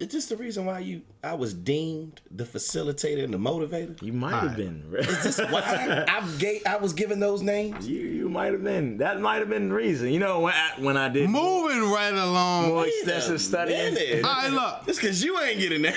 Is 0.00 0.08
this 0.08 0.26
the 0.26 0.36
reason 0.36 0.64
why 0.64 0.78
you 0.78 1.02
I 1.22 1.34
was 1.34 1.52
deemed 1.52 2.22
the 2.30 2.44
facilitator 2.44 3.22
and 3.22 3.34
the 3.34 3.38
motivator? 3.38 4.00
You 4.02 4.14
might 4.14 4.40
have 4.40 4.56
been. 4.56 4.82
Is 4.98 5.22
this 5.22 5.38
why 5.38 5.60
I, 5.60 6.04
I, 6.18 6.26
gave, 6.38 6.62
I 6.66 6.76
was 6.76 6.94
given 6.94 7.20
those 7.20 7.42
names? 7.42 7.86
You 7.86 7.98
you 8.00 8.30
might 8.30 8.52
have 8.52 8.64
been. 8.64 8.96
That 8.96 9.20
might 9.20 9.40
have 9.40 9.50
been 9.50 9.68
the 9.68 9.74
reason. 9.74 10.08
You 10.08 10.18
know 10.18 10.40
when 10.40 10.54
I, 10.54 10.70
when 10.80 10.96
I 10.96 11.10
did 11.10 11.28
Moving 11.28 11.82
right 11.90 12.14
along. 12.14 12.68
more 12.68 12.78
All 12.78 12.84
extensive 12.84 13.42
studying. 13.42 13.92
Minute. 13.92 14.22
right, 14.24 14.50
look. 14.50 14.84
It's 14.86 14.98
because 14.98 15.22
you 15.22 15.38
ain't 15.38 15.60
getting 15.60 15.82
that. 15.82 15.94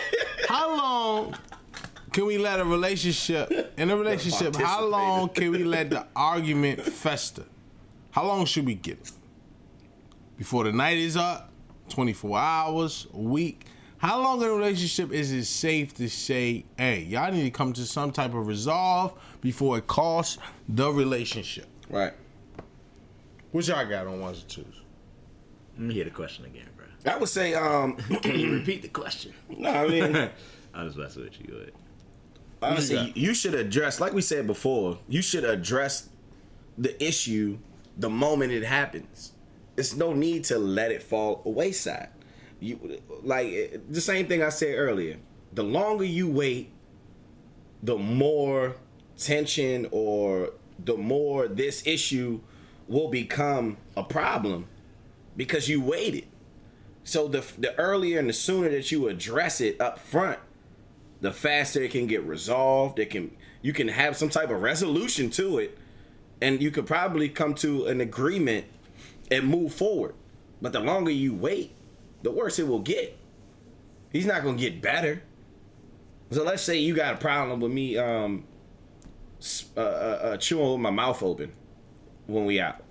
How 0.50 0.76
long 0.76 1.34
can 2.12 2.26
we 2.26 2.36
let 2.36 2.60
a 2.60 2.64
relationship 2.64 3.72
in 3.78 3.88
a 3.88 3.96
relationship? 3.96 4.54
How 4.56 4.84
long 4.84 5.30
can 5.30 5.50
we 5.50 5.64
let 5.64 5.88
the 5.88 6.06
argument 6.14 6.82
fester? 6.82 7.44
How 8.16 8.24
long 8.24 8.46
should 8.46 8.64
we 8.64 8.74
get 8.74 8.96
it? 8.96 9.12
Before 10.38 10.64
the 10.64 10.72
night 10.72 10.96
is 10.96 11.18
up, 11.18 11.50
24 11.90 12.38
hours, 12.38 13.06
a 13.12 13.18
week. 13.18 13.66
How 13.98 14.22
long 14.22 14.40
in 14.40 14.48
a 14.48 14.52
relationship 14.52 15.12
is 15.12 15.32
it 15.32 15.44
safe 15.44 15.92
to 15.96 16.08
say, 16.08 16.64
hey, 16.78 17.00
y'all 17.02 17.30
need 17.30 17.42
to 17.42 17.50
come 17.50 17.74
to 17.74 17.84
some 17.84 18.12
type 18.12 18.32
of 18.32 18.46
resolve 18.46 19.12
before 19.42 19.76
it 19.76 19.86
costs 19.86 20.38
the 20.66 20.90
relationship? 20.90 21.66
right. 21.90 22.14
What 23.52 23.68
y'all 23.68 23.84
got 23.86 24.06
on 24.06 24.18
ones 24.18 24.40
and 24.40 24.48
twos? 24.48 24.64
Let 25.76 25.88
me 25.88 25.92
hear 25.92 26.04
the 26.04 26.10
question 26.10 26.46
again, 26.46 26.68
bro. 26.74 26.86
I 27.12 27.18
would 27.18 27.28
say, 27.28 27.52
um, 27.52 27.96
Can 28.22 28.40
you 28.40 28.50
repeat 28.54 28.80
the 28.80 28.88
question? 28.88 29.34
no, 29.50 29.68
I 29.68 29.88
mean, 29.88 30.16
I 30.74 30.84
was 30.84 30.96
messing 30.96 31.22
with 31.22 31.38
you. 31.38 31.48
Go 31.48 31.56
ahead. 31.56 31.72
honestly, 32.62 33.12
you 33.14 33.34
should 33.34 33.54
address, 33.54 34.00
like 34.00 34.14
we 34.14 34.22
said 34.22 34.46
before, 34.46 35.00
you 35.06 35.20
should 35.20 35.44
address 35.44 36.08
the 36.78 37.02
issue 37.02 37.58
the 37.96 38.10
moment 38.10 38.52
it 38.52 38.64
happens. 38.64 39.32
It's 39.76 39.94
no 39.94 40.12
need 40.12 40.44
to 40.44 40.58
let 40.58 40.90
it 40.90 41.02
fall 41.02 41.42
wayside. 41.44 42.08
You 42.60 43.00
like 43.22 43.48
eh, 43.48 43.76
the 43.88 44.00
same 44.00 44.26
thing 44.26 44.42
I 44.42 44.48
said 44.48 44.74
earlier. 44.74 45.18
The 45.52 45.62
longer 45.62 46.04
you 46.04 46.28
wait, 46.30 46.72
the 47.82 47.96
more 47.96 48.76
tension 49.16 49.86
or 49.90 50.50
the 50.82 50.96
more 50.96 51.48
this 51.48 51.86
issue 51.86 52.40
will 52.88 53.08
become 53.08 53.76
a 53.96 54.02
problem 54.02 54.66
because 55.36 55.68
you 55.68 55.80
waited. 55.80 56.26
So 57.04 57.28
the 57.28 57.44
the 57.58 57.78
earlier 57.78 58.18
and 58.18 58.28
the 58.28 58.34
sooner 58.34 58.70
that 58.70 58.90
you 58.90 59.08
address 59.08 59.60
it 59.60 59.80
up 59.80 59.98
front, 59.98 60.38
the 61.20 61.32
faster 61.32 61.82
it 61.82 61.90
can 61.90 62.06
get 62.06 62.22
resolved. 62.24 62.98
It 62.98 63.10
can 63.10 63.36
you 63.62 63.72
can 63.72 63.88
have 63.88 64.16
some 64.16 64.28
type 64.28 64.50
of 64.50 64.62
resolution 64.62 65.30
to 65.30 65.58
it, 65.58 65.78
and 66.40 66.62
you 66.62 66.70
could 66.70 66.86
probably 66.86 67.28
come 67.28 67.54
to 67.54 67.86
an 67.86 68.00
agreement 68.00 68.66
and 69.30 69.46
move 69.46 69.72
forward. 69.72 70.14
But 70.60 70.72
the 70.72 70.80
longer 70.80 71.10
you 71.10 71.34
wait, 71.34 71.74
the 72.22 72.30
worse 72.30 72.58
it 72.58 72.66
will 72.66 72.80
get. 72.80 73.18
He's 74.12 74.26
not 74.26 74.42
gonna 74.42 74.56
get 74.56 74.80
better. 74.80 75.22
So 76.30 76.42
let's 76.42 76.62
say 76.62 76.78
you 76.78 76.94
got 76.94 77.14
a 77.14 77.18
problem 77.18 77.60
with 77.60 77.70
me 77.70 77.96
um, 77.98 78.44
uh, 79.76 79.80
uh, 79.80 79.82
uh, 79.82 80.36
chewing 80.38 80.72
with 80.72 80.80
my 80.80 80.90
mouth 80.90 81.22
open 81.22 81.52
when 82.26 82.44
we 82.44 82.60
out. 82.60 82.82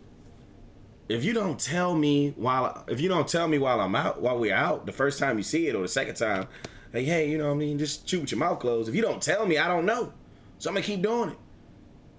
If 1.08 1.24
you 1.24 1.34
don't 1.34 1.60
tell 1.60 1.96
me 1.96 2.34
while 2.36 2.84
if 2.88 3.00
you 3.00 3.10
don't 3.10 3.28
tell 3.28 3.48
me 3.48 3.58
while 3.60 3.80
I'm 3.80 3.96
out 3.96 4.22
while 4.22 4.40
we're 4.40 4.56
out 4.56 4.86
the 4.86 4.92
first 4.92 5.20
time 5.20 5.38
you 5.38 5.44
see 5.44 5.68
it 5.68 5.76
or 5.76 5.82
the 5.82 5.88
second 5.88 6.16
time, 6.16 6.48
like 6.94 7.06
hey 7.06 7.30
you 7.30 7.38
know 7.38 7.48
what 7.48 7.56
I 7.56 7.58
mean 7.58 7.78
just 7.78 8.08
chew 8.08 8.22
with 8.22 8.32
your 8.32 8.40
mouth 8.40 8.60
closed. 8.60 8.90
If 8.90 8.96
you 8.96 9.02
don't 9.02 9.22
tell 9.22 9.46
me, 9.46 9.58
I 9.58 9.68
don't 9.68 9.86
know, 9.86 10.14
so 10.58 10.70
I'm 10.70 10.76
gonna 10.76 10.86
keep 10.86 11.02
doing 11.02 11.32
it. 11.32 11.38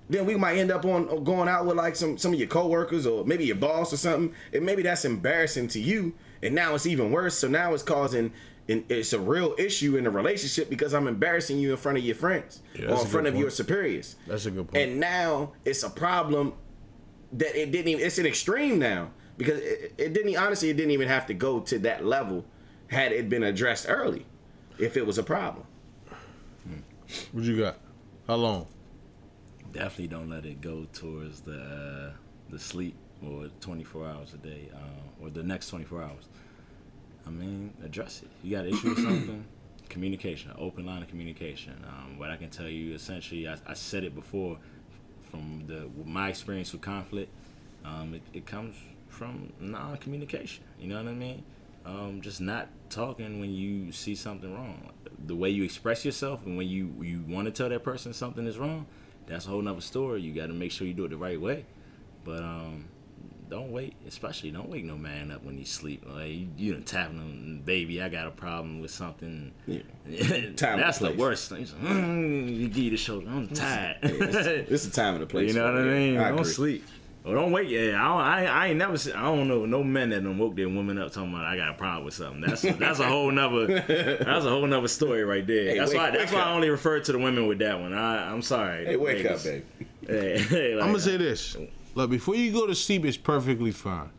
Then 0.09 0.24
we 0.24 0.37
might 0.37 0.57
end 0.57 0.70
up 0.70 0.85
on 0.85 1.24
going 1.24 1.49
out 1.49 1.66
with 1.66 1.77
like 1.77 1.97
some 1.97 2.16
some 2.16 2.33
of 2.33 2.39
your 2.39 2.49
coworkers 2.49 3.07
or 3.07 3.24
maybe 3.24 3.45
your 3.45 3.57
boss 3.57 3.93
or 3.93 3.97
something, 3.97 4.35
and 4.53 4.65
maybe 4.65 4.83
that's 4.83 5.05
embarrassing 5.05 5.69
to 5.69 5.81
you, 5.81 6.15
and 6.43 6.55
now 6.55 6.74
it's 6.74 6.87
even 6.87 7.11
worse. 7.11 7.37
So 7.39 7.49
now 7.49 7.74
it's 7.74 7.83
causing. 7.83 8.33
And 8.69 8.85
it's 8.89 9.12
a 9.12 9.20
real 9.20 9.55
issue 9.59 9.97
in 9.97 10.03
the 10.03 10.11
relationship 10.11 10.69
because 10.69 10.93
I'm 10.93 11.07
embarrassing 11.07 11.61
you 11.61 11.70
in 11.70 11.77
front 11.77 11.99
of 11.99 12.05
your 12.05 12.16
friends 12.16 12.62
Yeah, 12.74 12.87
or 12.87 13.01
in 13.01 13.07
front 13.07 13.28
of 13.28 13.37
your 13.37 13.49
superiors. 13.49 14.16
That's 14.27 14.45
a 14.47 14.51
good 14.51 14.66
point. 14.66 14.83
And 14.83 14.99
now 14.99 15.53
it's 15.65 15.85
a 15.85 15.89
problem 15.89 16.55
that 17.33 17.55
it 17.55 17.70
didn't 17.70 17.87
even. 17.87 18.05
It's 18.05 18.19
an 18.19 18.27
extreme 18.27 18.81
now 18.81 19.11
because 19.39 19.61
it, 19.61 19.95
it 19.99 20.12
didn't. 20.15 20.37
Honestly, 20.37 20.69
it 20.69 20.77
didn't 20.77 20.91
even 20.91 21.07
have 21.07 21.27
to 21.27 21.35
go 21.35 21.61
to 21.61 21.78
that 21.81 22.05
level 22.05 22.45
had 22.89 23.12
it 23.12 23.28
been 23.28 23.45
addressed 23.45 23.87
early. 23.89 24.27
If 24.81 24.97
it 24.97 25.07
was 25.07 25.16
a 25.16 25.23
problem, 25.23 25.65
hmm. 26.65 26.81
What 27.31 27.45
you 27.45 27.61
got? 27.61 27.78
How 28.27 28.35
long? 28.35 28.66
Definitely 29.77 30.07
don't 30.07 30.31
let 30.31 30.47
it 30.47 30.62
go 30.62 30.86
towards 30.94 31.43
the 31.43 31.61
uh, 31.61 32.11
the 32.48 32.59
sleep 32.59 32.97
or 33.23 33.48
24 33.61 34.07
hours 34.07 34.32
a 34.32 34.39
day 34.39 34.70
uh, 34.73 35.23
or 35.23 35.28
the 35.28 35.43
next 35.43 35.69
24 35.69 36.03
hours. 36.03 36.24
I 37.27 37.31
mean, 37.31 37.74
address 37.85 38.23
it. 38.23 38.31
You 38.43 38.57
got 38.57 38.65
an 38.65 38.73
issue 38.73 38.89
with 38.89 38.98
something? 39.05 39.44
Communication, 39.90 40.51
open 40.57 40.86
line 40.86 41.03
of 41.03 41.09
communication. 41.09 41.74
Um, 41.86 42.19
what 42.19 42.31
I 42.31 42.36
can 42.36 42.48
tell 42.48 42.69
you, 42.69 42.94
essentially, 42.94 43.47
I, 43.47 43.59
I 43.66 43.74
said 43.74 44.03
it 44.03 44.15
before, 44.15 44.57
from 45.31 45.65
the 45.66 45.90
my 46.07 46.31
experience 46.31 46.73
with 46.73 46.81
conflict, 46.81 47.31
um, 47.85 48.15
it, 48.15 48.23
it 48.32 48.47
comes 48.47 48.77
from 49.11 49.53
non-communication. 49.61 50.65
You 50.81 50.89
know 50.89 50.97
what 50.97 51.11
I 51.11 51.15
mean? 51.15 51.43
Um, 51.85 52.23
just 52.23 52.40
not 52.40 52.69
talking 52.89 53.40
when 53.40 53.53
you 53.53 53.93
see 53.93 54.15
something 54.15 54.55
wrong. 54.55 54.90
The 55.27 55.36
way 55.36 55.51
you 55.51 55.65
express 55.65 56.03
yourself 56.03 56.47
and 56.47 56.57
when 56.57 56.66
you 56.66 56.94
you 57.03 57.24
want 57.28 57.44
to 57.44 57.53
tell 57.53 57.69
that 57.69 57.82
person 57.82 58.15
something 58.15 58.47
is 58.47 58.57
wrong, 58.57 58.86
that's 59.27 59.47
a 59.47 59.51
whole 59.51 59.62
nother 59.62 59.81
story. 59.81 60.23
You 60.23 60.32
got 60.35 60.47
to 60.47 60.53
make 60.53 60.70
sure 60.73 60.86
you 60.86 60.94
do 60.94 61.05
it 61.05 61.09
the 61.11 61.16
right 61.16 61.40
way. 61.40 61.65
But 62.24 62.43
um, 62.43 62.86
don't 63.48 63.70
wait, 63.70 63.94
especially 64.09 64.51
don't 64.51 64.69
wake 64.69 64.85
no 64.85 64.97
man 64.97 65.31
up 65.31 65.44
when 65.44 65.57
he 65.57 65.65
sleep. 65.65 66.05
Like 66.09 66.31
you, 66.31 66.48
you 66.57 66.73
done 66.73 66.82
tapping 66.82 67.19
him, 67.19 67.62
baby. 67.65 68.03
I 68.03 68.09
got 68.09 68.27
a 68.27 68.31
problem 68.32 68.81
with 68.81 68.90
something. 68.90 69.53
Yeah. 69.66 69.81
That's 70.57 70.98
the 70.98 71.15
worst 71.16 71.51
thing. 71.51 71.61
Like, 71.61 71.93
"Mm," 71.93 72.57
you 72.57 72.69
give 72.69 72.77
you 72.78 72.90
the 72.90 72.97
shoulder. 72.97 73.28
I'm 73.28 73.48
tired. 73.48 73.98
this 74.03 74.85
is 74.85 74.90
the 74.90 74.94
time 74.94 75.15
and 75.15 75.23
the 75.23 75.27
place. 75.28 75.53
you 75.53 75.59
know 75.59 75.73
what. 75.73 75.81
I 75.81 75.85
mean? 75.85 76.19
I 76.19 76.28
don't 76.31 76.40
agree. 76.40 76.53
sleep. 76.53 76.85
Well, 77.27 77.35
don't 77.35 77.51
wait. 77.51 77.69
Yeah, 77.69 78.01
I, 78.01 78.05
don't, 78.09 78.20
I, 78.20 78.47
I 78.47 78.66
ain't 78.69 78.78
never. 78.78 78.97
See, 78.97 79.12
I 79.12 79.23
don't 79.24 79.48
know 79.48 79.66
no 79.66 79.82
men 79.82 80.11
that 80.11 80.23
done 80.23 80.39
woke 80.39 80.55
their 80.55 80.69
women 80.69 80.97
up 80.97 81.11
talking 81.12 81.31
about 81.35 81.44
I 81.44 81.57
got 81.57 81.70
a 81.70 81.74
problem 81.74 82.05
with 82.05 82.15
something. 82.15 82.40
That's 82.40 82.62
that's 82.62 83.01
a 83.01 83.05
whole 83.09 83.32
nother. 83.32 83.66
That's 83.81 84.44
a 84.44 84.48
whole 84.48 84.65
nother 84.65 84.86
story 84.86 85.24
right 85.24 85.44
there. 85.44 85.70
Hey, 85.70 85.78
that's 85.78 85.90
wake- 85.90 85.98
why. 85.98 86.11
That's 86.12 86.31
wake 86.31 86.35
why 86.35 86.43
up. 86.43 86.47
I 86.47 86.53
only 86.55 86.70
refer 86.70 87.01
to 87.01 87.11
the 87.12 87.19
women 87.19 87.48
with 87.48 87.59
that 87.59 87.81
one. 87.81 87.93
I, 87.94 88.31
I'm 88.31 88.43
sorry. 88.43 88.86
Hey, 88.86 88.94
wake 88.97 89.24
Niggas. 89.27 89.32
up, 89.39 89.43
babe. 89.43 89.65
Hey, 90.07 90.39
hey, 90.39 90.74
like, 90.77 90.85
I'm 90.85 90.90
gonna 90.93 91.03
say 91.03 91.16
this. 91.16 91.57
Look, 91.97 92.11
before 92.11 92.36
you 92.36 92.53
go 92.53 92.65
to 92.65 92.77
sleep, 92.77 93.05
it's 93.05 93.16
perfectly 93.16 93.73
fine. 93.73 94.11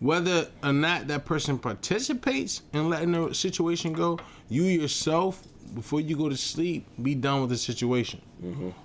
Whether 0.00 0.48
or 0.62 0.74
not 0.74 1.06
that 1.06 1.24
person 1.24 1.58
participates 1.58 2.60
in 2.74 2.90
letting 2.90 3.12
the 3.12 3.32
situation 3.34 3.94
go, 3.94 4.18
you 4.50 4.64
yourself, 4.64 5.42
before 5.74 6.00
you 6.02 6.16
go 6.16 6.28
to 6.28 6.36
sleep, 6.36 6.86
be 7.00 7.14
done 7.14 7.40
with 7.40 7.50
the 7.50 7.56
situation. 7.56 8.20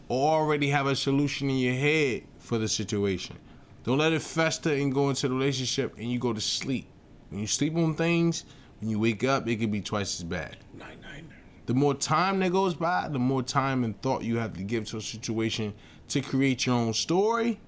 Or 0.07 0.39
already 0.39 0.69
have 0.69 0.85
a 0.88 0.95
solution 0.95 1.49
in 1.49 1.57
your 1.57 1.73
head 1.73 2.23
for 2.39 2.57
the 2.60 2.68
situation. 2.69 3.35
Don't 3.88 3.99
let 3.99 4.11
it 4.11 4.22
fester 4.22 4.73
and 4.73 4.93
go 4.93 5.07
into 5.07 5.30
the 5.30 5.34
relationship 5.34 5.95
and 5.97 6.11
you 6.11 6.19
go 6.19 6.34
to 6.34 6.41
sleep. 6.41 6.89
When 7.30 7.39
you 7.39 7.47
sleep 7.47 7.73
on 7.77 7.95
things, 7.95 8.43
when 8.81 8.89
you 8.89 8.99
wake 8.99 9.23
up, 9.23 9.47
it 9.47 9.55
could 9.55 9.72
be 9.72 9.80
twice 9.80 10.19
as 10.19 10.26
bad. 10.26 10.57
The 11.68 11.73
more 11.73 11.93
time 11.93 12.39
that 12.41 12.51
goes 12.51 12.73
by, 12.73 13.07
the 13.07 13.18
more 13.18 13.41
time 13.41 13.85
and 13.85 13.99
thought 14.01 14.23
you 14.23 14.39
have 14.39 14.57
to 14.57 14.64
give 14.64 14.84
to 14.89 14.97
a 14.97 15.01
situation 15.01 15.73
to 16.09 16.19
create 16.19 16.65
your 16.65 16.76
own 16.76 16.93
story 16.93 17.61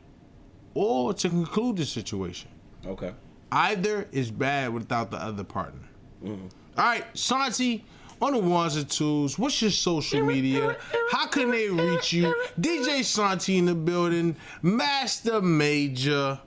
or 0.74 1.14
to 1.14 1.30
conclude 1.30 1.78
the 1.78 1.86
situation. 1.86 2.50
Okay. 2.86 3.14
Either 3.50 4.06
is 4.12 4.30
bad 4.30 4.74
without 4.74 5.12
the 5.12 5.18
other 5.24 5.46
partner. 5.46 5.88
All 6.26 6.38
right, 6.78 7.06
Santi, 7.18 7.86
on 8.22 8.34
the 8.34 8.40
ones 8.40 8.76
and 8.76 8.90
twos, 8.90 9.40
what's 9.40 9.62
your 9.62 9.72
social 9.72 10.24
media? 10.24 10.78
How 11.12 11.28
can 11.28 11.52
they 11.52 11.70
reach 11.70 12.14
you? 12.14 12.36
DJ 12.60 13.04
Santi 13.04 13.58
in 13.58 13.66
the 13.66 13.76
building, 13.76 14.36
Master 14.62 15.41
Major, 15.41 16.40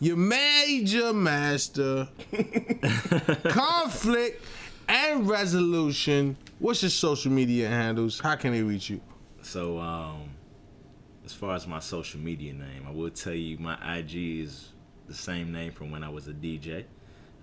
your 0.00 0.16
major 0.16 1.12
master, 1.12 2.08
conflict 3.48 4.44
and 4.88 5.28
resolution. 5.28 6.36
What's 6.58 6.82
your 6.82 6.90
social 6.90 7.32
media 7.32 7.68
handles? 7.68 8.20
How 8.20 8.36
can 8.36 8.52
they 8.52 8.62
reach 8.62 8.90
you? 8.90 9.00
So, 9.42 9.78
um, 9.78 10.30
as 11.24 11.32
far 11.32 11.54
as 11.54 11.66
my 11.66 11.80
social 11.80 12.20
media 12.20 12.52
name, 12.52 12.84
I 12.86 12.90
will 12.90 13.10
tell 13.10 13.34
you 13.34 13.58
my 13.58 13.98
IG 13.98 14.40
is 14.40 14.72
the 15.06 15.14
same 15.14 15.52
name 15.52 15.72
from 15.72 15.90
when 15.90 16.02
I 16.04 16.08
was 16.08 16.28
a 16.28 16.32
DJ. 16.32 16.84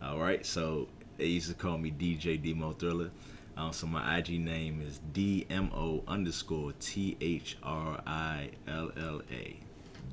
All 0.01 0.19
right, 0.19 0.45
so 0.45 0.87
they 1.17 1.27
used 1.27 1.49
to 1.49 1.53
call 1.53 1.77
me 1.77 1.91
DJ 1.91 2.41
Demo 2.41 2.73
Thrilla. 2.73 3.09
Um, 3.55 3.71
so 3.71 3.85
my 3.85 4.17
IG 4.17 4.39
name 4.39 4.81
is 4.81 4.99
DMO 5.13 6.05
underscore 6.07 6.73
T 6.79 7.17
H 7.21 7.57
R 7.61 8.01
I 8.05 8.49
L 8.67 8.91
L 8.97 9.21
A, 9.31 9.59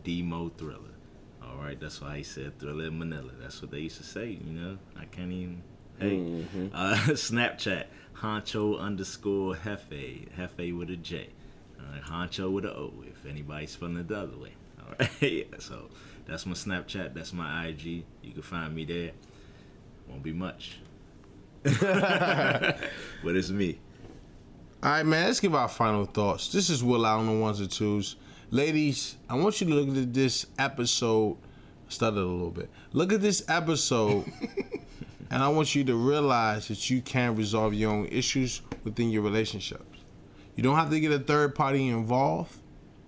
Demo 0.04 0.50
Thrilla. 0.50 0.90
All 1.42 1.56
right, 1.56 1.80
that's 1.80 2.00
why 2.00 2.18
he 2.18 2.22
said 2.22 2.58
Thrilla 2.58 2.88
in 2.88 2.98
Manila. 2.98 3.30
That's 3.40 3.62
what 3.62 3.70
they 3.70 3.80
used 3.80 3.96
to 3.96 4.04
say. 4.04 4.38
You 4.44 4.52
know, 4.52 4.78
I 4.98 5.06
can't 5.06 5.32
even. 5.32 5.62
Hey, 5.98 6.44
uh, 6.72 6.94
Snapchat 7.08 7.86
Honcho 8.20 8.78
underscore 8.78 9.56
Jefe, 9.56 10.28
Jefe 10.36 10.72
with 10.76 10.90
a 10.90 10.96
J, 10.96 11.28
uh, 11.78 12.00
Honcho 12.10 12.50
with 12.52 12.64
a 12.66 12.74
O. 12.74 12.92
If 13.06 13.24
anybody's 13.26 13.70
spelling 13.70 13.96
it 13.96 14.08
the 14.08 14.18
other 14.18 14.36
way. 14.36 14.52
All 14.80 14.94
right, 14.98 15.22
yeah, 15.22 15.44
so 15.58 15.88
that's 16.26 16.44
my 16.44 16.52
Snapchat. 16.52 17.14
That's 17.14 17.32
my 17.32 17.68
IG. 17.68 18.04
You 18.22 18.32
can 18.32 18.42
find 18.42 18.74
me 18.74 18.84
there. 18.84 19.12
Won't 20.08 20.22
be 20.22 20.32
much, 20.32 20.80
but 21.62 22.78
it's 23.24 23.50
me. 23.50 23.78
All 24.82 24.92
right, 24.92 25.04
man, 25.04 25.26
let's 25.26 25.40
give 25.40 25.54
our 25.54 25.68
final 25.68 26.06
thoughts. 26.06 26.50
This 26.50 26.70
is 26.70 26.82
Will 26.82 27.04
out 27.04 27.18
on 27.18 27.26
the 27.26 27.38
ones 27.38 27.60
and 27.60 27.70
twos. 27.70 28.16
Ladies, 28.50 29.16
I 29.28 29.34
want 29.34 29.60
you 29.60 29.66
to 29.66 29.74
look 29.74 29.94
at 29.94 30.14
this 30.14 30.46
episode. 30.58 31.36
Stuttered 31.88 32.18
a 32.18 32.24
little 32.24 32.50
bit. 32.50 32.70
Look 32.92 33.12
at 33.12 33.20
this 33.20 33.44
episode, 33.46 34.24
and 35.30 35.42
I 35.42 35.48
want 35.48 35.74
you 35.74 35.84
to 35.84 35.94
realize 35.94 36.68
that 36.68 36.88
you 36.88 37.02
can 37.02 37.36
resolve 37.36 37.74
your 37.74 37.90
own 37.90 38.06
issues 38.06 38.62
within 38.82 39.10
your 39.10 39.22
relationships. 39.22 39.98
You 40.56 40.62
don't 40.62 40.76
have 40.76 40.88
to 40.90 40.98
get 40.98 41.12
a 41.12 41.18
third 41.18 41.54
party 41.54 41.88
involved. 41.88 42.56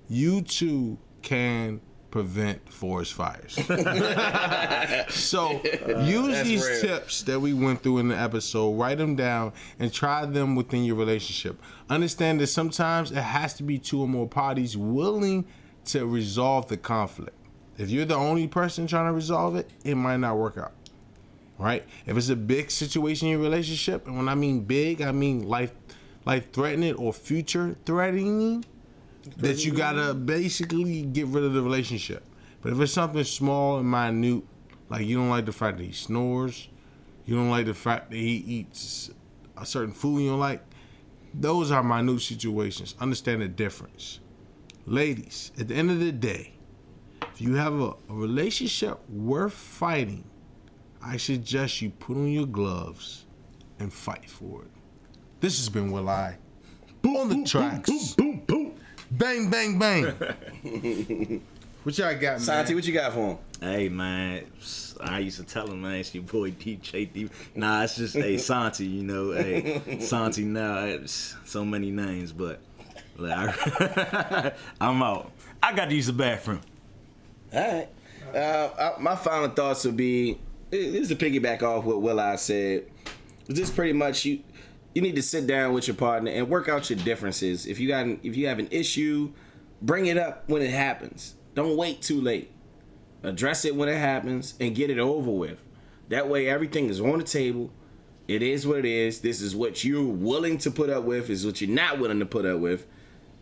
You 0.08 0.42
too 0.42 0.98
can 1.22 1.80
prevent 2.12 2.70
forest 2.70 3.14
fires. 3.14 3.54
so 5.08 5.46
uh, 5.48 6.04
use 6.04 6.28
That's 6.28 6.48
these 6.48 6.64
real. 6.64 6.80
tips 6.80 7.22
that 7.22 7.40
we 7.40 7.54
went 7.54 7.82
through 7.82 7.98
in 7.98 8.08
the 8.08 8.16
episode, 8.16 8.72
write 8.72 8.98
them 8.98 9.16
down, 9.16 9.52
and 9.80 9.92
try 9.92 10.24
them 10.26 10.54
within 10.54 10.84
your 10.84 10.94
relationship. 10.94 11.60
Understand 11.90 12.40
that 12.40 12.46
sometimes 12.48 13.10
it 13.10 13.16
has 13.16 13.54
to 13.54 13.64
be 13.64 13.78
two 13.78 14.00
or 14.00 14.06
more 14.06 14.28
parties 14.28 14.76
willing 14.76 15.46
to 15.86 16.06
resolve 16.06 16.68
the 16.68 16.76
conflict. 16.76 17.36
If 17.78 17.90
you're 17.90 18.04
the 18.04 18.14
only 18.14 18.46
person 18.46 18.86
trying 18.86 19.06
to 19.06 19.12
resolve 19.12 19.56
it, 19.56 19.70
it 19.82 19.96
might 19.96 20.18
not 20.18 20.36
work 20.36 20.58
out. 20.58 20.72
Right? 21.58 21.84
If 22.06 22.16
it's 22.16 22.28
a 22.28 22.36
big 22.36 22.70
situation 22.70 23.28
in 23.28 23.32
your 23.32 23.40
relationship, 23.40 24.06
and 24.06 24.16
when 24.16 24.28
I 24.28 24.34
mean 24.34 24.60
big, 24.60 25.00
I 25.00 25.12
mean 25.12 25.48
life 25.48 25.72
life 26.24 26.52
threatening 26.52 26.94
or 26.94 27.12
future 27.12 27.76
threatening, 27.84 28.64
that 29.38 29.64
you 29.64 29.72
gotta 29.72 30.14
basically 30.14 31.02
get 31.02 31.26
rid 31.28 31.44
of 31.44 31.52
the 31.54 31.62
relationship. 31.62 32.24
But 32.60 32.72
if 32.72 32.80
it's 32.80 32.92
something 32.92 33.24
small 33.24 33.78
and 33.78 33.90
minute, 33.90 34.44
like 34.88 35.06
you 35.06 35.16
don't 35.16 35.30
like 35.30 35.46
the 35.46 35.52
fact 35.52 35.78
that 35.78 35.84
he 35.84 35.92
snores, 35.92 36.68
you 37.24 37.34
don't 37.36 37.50
like 37.50 37.66
the 37.66 37.74
fact 37.74 38.10
that 38.10 38.16
he 38.16 38.36
eats 38.36 39.10
a 39.56 39.66
certain 39.66 39.92
food 39.94 40.20
you 40.22 40.30
don't 40.30 40.40
like, 40.40 40.62
those 41.34 41.70
are 41.70 41.82
minute 41.82 42.20
situations. 42.20 42.94
Understand 43.00 43.42
the 43.42 43.48
difference. 43.48 44.20
ladies, 44.86 45.52
at 45.58 45.68
the 45.68 45.74
end 45.74 45.90
of 45.90 46.00
the 46.00 46.12
day, 46.12 46.54
if 47.32 47.40
you 47.40 47.54
have 47.54 47.74
a, 47.80 47.90
a 48.08 48.14
relationship 48.14 48.98
worth 49.08 49.52
fighting, 49.54 50.24
I 51.02 51.16
suggest 51.16 51.80
you 51.82 51.90
put 51.90 52.16
on 52.16 52.28
your 52.28 52.46
gloves 52.46 53.26
and 53.78 53.92
fight 53.92 54.28
for 54.28 54.62
it. 54.62 54.70
This 55.40 55.58
has 55.58 55.68
been 55.68 55.90
Will 55.90 56.08
I. 56.08 56.38
on 57.04 57.28
the 57.28 57.44
tracks. 57.44 58.14
Boom, 58.14 58.42
boom. 58.46 58.61
Bang, 59.12 59.50
bang, 59.50 59.78
bang. 59.78 60.04
what 61.82 61.98
y'all 61.98 62.14
got, 62.14 62.22
man? 62.22 62.40
Santi, 62.40 62.74
what 62.74 62.86
you 62.86 62.94
got 62.94 63.12
for 63.12 63.32
him? 63.32 63.38
Hey 63.60 63.90
man, 63.90 64.46
I 65.02 65.18
used 65.18 65.36
to 65.36 65.44
tell 65.44 65.66
him, 65.66 65.82
man, 65.82 65.96
it's 65.96 66.14
your 66.14 66.24
boy 66.24 66.50
DJ 66.52 67.12
D. 67.12 67.28
Nah, 67.54 67.82
it's 67.82 67.96
just 67.96 68.16
hey 68.16 68.38
Santi, 68.38 68.86
you 68.86 69.02
know, 69.02 69.32
hey 69.32 70.00
Santi. 70.00 70.44
Now 70.44 70.86
it's 70.86 71.36
so 71.44 71.62
many 71.62 71.90
names, 71.90 72.32
but 72.32 72.60
like, 73.18 73.32
I, 73.36 74.52
I'm 74.80 75.02
out. 75.02 75.30
I 75.62 75.74
got 75.74 75.90
to 75.90 75.94
use 75.94 76.06
the 76.06 76.14
bathroom. 76.14 76.62
All 77.52 77.60
right. 77.60 77.88
Uh, 78.34 78.38
uh, 78.38 78.96
my 78.98 79.14
final 79.14 79.50
thoughts 79.50 79.84
would 79.84 79.96
be 79.96 80.38
this 80.70 80.80
is 80.80 81.08
to 81.08 81.16
piggyback 81.16 81.62
off 81.62 81.84
what 81.84 82.00
Will 82.00 82.18
I 82.18 82.36
said. 82.36 82.86
Just 83.50 83.76
pretty 83.76 83.92
much 83.92 84.24
you 84.24 84.40
you 84.94 85.02
need 85.02 85.16
to 85.16 85.22
sit 85.22 85.46
down 85.46 85.72
with 85.72 85.86
your 85.86 85.96
partner 85.96 86.30
and 86.30 86.48
work 86.48 86.68
out 86.68 86.90
your 86.90 86.98
differences. 86.98 87.66
If 87.66 87.80
you 87.80 87.88
got 87.88 88.06
an, 88.06 88.20
if 88.22 88.36
you 88.36 88.46
have 88.48 88.58
an 88.58 88.68
issue, 88.70 89.32
bring 89.80 90.06
it 90.06 90.18
up 90.18 90.48
when 90.48 90.62
it 90.62 90.70
happens. 90.70 91.34
Don't 91.54 91.76
wait 91.76 92.02
too 92.02 92.20
late. 92.20 92.50
Address 93.22 93.64
it 93.64 93.76
when 93.76 93.88
it 93.88 93.98
happens 93.98 94.54
and 94.60 94.74
get 94.74 94.90
it 94.90 94.98
over 94.98 95.30
with. 95.30 95.58
That 96.08 96.28
way 96.28 96.48
everything 96.48 96.88
is 96.88 97.00
on 97.00 97.18
the 97.18 97.24
table. 97.24 97.70
It 98.28 98.42
is 98.42 98.66
what 98.66 98.78
it 98.78 98.84
is. 98.84 99.20
This 99.20 99.40
is 99.40 99.54
what 99.54 99.84
you're 99.84 100.02
willing 100.02 100.58
to 100.58 100.70
put 100.70 100.90
up 100.90 101.04
with. 101.04 101.30
Is 101.30 101.46
what 101.46 101.60
you're 101.60 101.70
not 101.70 101.98
willing 101.98 102.18
to 102.18 102.26
put 102.26 102.44
up 102.44 102.60
with. 102.60 102.86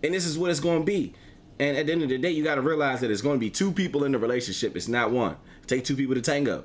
And 0.03 0.15
this 0.15 0.25
is 0.25 0.39
what 0.39 0.51
it's 0.51 0.61
going 0.61 0.81
to 0.81 0.87
be. 0.87 1.15
And 1.59 1.77
at 1.77 1.87
the 1.87 1.93
end 1.93 2.03
of 2.03 2.09
the 2.09 2.19
day, 2.19 2.31
you 2.31 2.43
got 2.43 2.55
to 2.55 2.63
realize 2.63 3.01
that 3.01 3.11
it's 3.11 3.21
going 3.21 3.37
to 3.37 3.41
be 3.41 3.51
two 3.51 3.71
people 3.71 4.05
in 4.05 4.13
the 4.13 4.19
relationship. 4.19 4.77
It's 4.77 4.89
not 4.89 5.11
one. 5.11 5.37
Take 5.67 5.85
two 5.85 5.95
people 5.95 6.15
to 6.15 6.23
tango. 6.23 6.65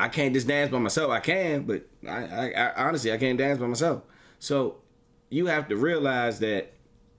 I 0.00 0.08
can't 0.08 0.32
just 0.32 0.46
dance 0.46 0.70
by 0.70 0.78
myself. 0.78 1.10
I 1.10 1.20
can, 1.20 1.64
but 1.64 1.86
I, 2.08 2.24
I, 2.24 2.50
I 2.52 2.86
honestly 2.86 3.12
I 3.12 3.18
can't 3.18 3.36
dance 3.36 3.58
by 3.58 3.66
myself. 3.66 4.02
So 4.38 4.76
you 5.28 5.46
have 5.46 5.68
to 5.68 5.76
realize 5.76 6.38
that 6.38 6.72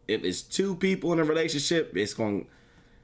if 0.07 0.23
it's 0.23 0.41
two 0.41 0.75
people 0.75 1.13
in 1.13 1.19
a 1.19 1.23
relationship, 1.23 1.95
it's 1.95 2.15
going 2.15 2.47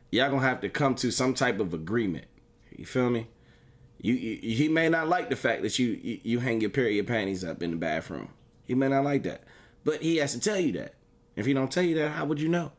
y'all 0.10 0.32
gonna 0.32 0.42
have 0.42 0.62
to 0.62 0.70
come 0.70 0.96
to 0.96 1.12
some 1.12 1.36
type 1.36 1.60
of 1.60 1.76
agreement. 1.76 2.26
You 2.76 2.88
feel 2.88 3.12
me? 3.12 3.28
You, 4.02 4.16
you 4.16 4.56
he 4.56 4.68
may 4.68 4.90
not 4.90 5.10
like 5.10 5.30
the 5.30 5.36
fact 5.36 5.62
that 5.62 5.78
you, 5.78 5.90
you 6.02 6.20
you 6.24 6.40
hang 6.40 6.60
your 6.60 6.72
period 6.72 7.06
panties 7.06 7.44
up 7.44 7.62
in 7.62 7.70
the 7.70 7.78
bathroom. 7.78 8.30
He 8.66 8.74
may 8.74 8.88
not 8.88 9.04
like 9.04 9.22
that, 9.24 9.44
but 9.84 10.02
he 10.02 10.18
has 10.18 10.34
to 10.34 10.40
tell 10.40 10.60
you 10.60 10.72
that. 10.74 10.96
If 11.36 11.46
he 11.46 11.54
don't 11.54 11.72
tell 11.72 11.84
you 11.84 11.94
that, 11.96 12.14
how 12.14 12.26
would 12.26 12.42
you 12.42 12.50
know? 12.50 12.72